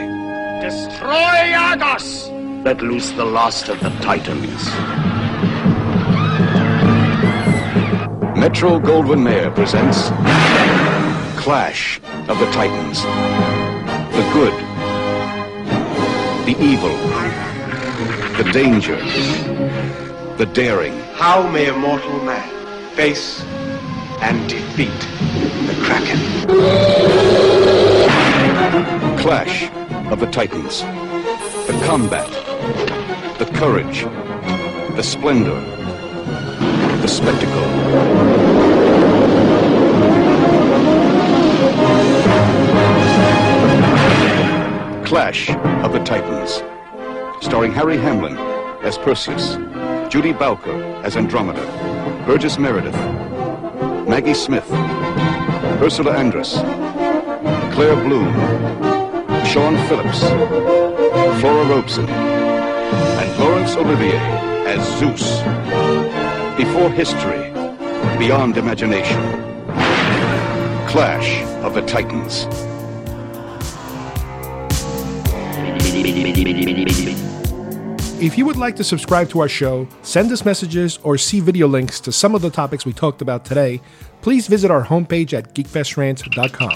Destroy 0.61 1.55
Argos! 1.55 2.29
Let 2.63 2.79
loose 2.83 3.09
the 3.13 3.25
last 3.25 3.69
of 3.69 3.79
the 3.79 3.89
Titans. 4.01 5.10
Metro 8.41 8.79
Goldwyn 8.79 9.21
Mayer 9.21 9.51
presents 9.51 10.09
Clash 11.39 11.99
of 12.27 12.39
the 12.39 12.49
Titans. 12.51 13.03
The 14.15 14.23
good, 14.33 14.53
the 16.47 16.59
evil, 16.59 16.97
the 18.37 18.49
danger, 18.51 18.95
the 20.37 20.47
daring. 20.53 20.97
How 21.13 21.47
may 21.49 21.67
a 21.67 21.77
mortal 21.77 22.19
man 22.23 22.49
face 22.95 23.43
and 24.21 24.49
defeat 24.49 24.89
the 25.67 25.75
Kraken? 25.85 26.19
Clash 29.19 29.69
of 30.11 30.19
the 30.19 30.25
Titans. 30.25 30.81
The 30.81 31.79
combat, 31.85 32.27
the 33.37 33.45
courage, 33.53 34.01
the 34.95 35.03
splendor, 35.03 35.80
the 37.01 37.07
spectacle. 37.07 37.61
Clash 45.03 45.49
of 45.83 45.93
the 45.93 45.99
Titans. 46.03 46.61
Starring 47.43 47.71
Harry 47.71 47.97
Hamlin 47.97 48.37
as 48.83 48.99
Perseus, 48.99 49.57
Judy 50.11 50.31
Bowker 50.31 50.75
as 51.03 51.17
Andromeda, 51.17 51.65
Burgess 52.27 52.59
Meredith, 52.59 52.95
Maggie 54.07 54.35
Smith, 54.35 54.69
Ursula 55.81 56.13
Andress, 56.13 56.61
Claire 57.73 57.95
Bloom, 57.95 58.31
Siân 59.43 59.75
Phillips, 59.87 60.19
Flora 61.41 61.65
Robson, 61.65 62.07
and 62.07 63.39
Laurence 63.39 63.75
Olivier 63.75 64.19
as 64.67 64.99
Zeus. 64.99 65.41
Before 66.57 66.91
history, 66.91 67.49
beyond 68.19 68.57
imagination. 68.57 69.21
Clash 70.87 71.41
of 71.63 71.73
the 71.73 71.81
Titans. 71.81 72.45
If 78.21 78.37
you 78.37 78.45
would 78.45 78.57
like 78.57 78.75
to 78.75 78.83
subscribe 78.83 79.29
to 79.29 79.39
our 79.39 79.49
show, 79.49 79.87
send 80.03 80.31
us 80.31 80.45
messages, 80.45 80.99
or 81.03 81.17
see 81.17 81.39
video 81.39 81.67
links 81.67 81.99
to 82.01 82.11
some 82.11 82.35
of 82.35 82.41
the 82.41 82.49
topics 82.51 82.85
we 82.85 82.93
talked 82.93 83.21
about 83.21 83.45
today, 83.45 83.81
please 84.21 84.47
visit 84.47 84.69
our 84.69 84.85
homepage 84.85 85.33
at 85.33 85.55
geekfestrants.com. 85.55 86.75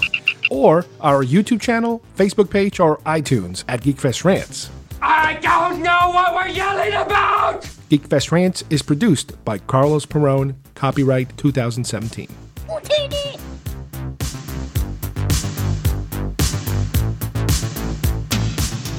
or 0.50 0.86
our 1.02 1.24
YouTube 1.24 1.60
channel, 1.60 2.02
Facebook 2.16 2.50
page, 2.50 2.80
or 2.80 2.98
iTunes 3.00 3.64
at 3.68 3.82
GeekFest 3.82 4.24
Rants. 4.24 4.70
I 5.02 5.36
don't 5.42 5.84
know 5.84 6.12
what 6.14 6.34
we're 6.34 6.48
yelling 6.48 6.94
about! 6.94 7.75
GeekFest 7.90 8.32
Rants 8.32 8.64
is 8.72 8.82
produced 8.82 9.44
by 9.46 9.60
Carlos 9.60 10.08
Perone, 10.08 10.56
copyright 10.74 11.38
2017. 11.38 12.28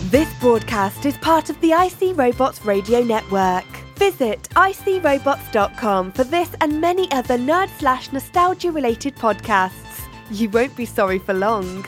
This 0.09 0.33
broadcast 0.41 1.05
is 1.05 1.17
part 1.19 1.51
of 1.51 1.61
the 1.61 1.73
IC 1.73 2.17
Robots 2.17 2.65
Radio 2.65 3.03
Network. 3.03 3.65
Visit 3.97 4.45
icrobots.com 4.51 6.13
for 6.13 6.23
this 6.23 6.51
and 6.61 6.81
many 6.81 7.11
other 7.11 7.37
nerd 7.37 7.69
slash 7.79 8.13
nostalgia 8.13 8.71
related 8.71 9.17
podcasts. 9.17 10.07
You 10.31 10.49
won't 10.51 10.77
be 10.77 10.87
sorry 10.87 11.19
for 11.19 11.35
long. 11.35 11.85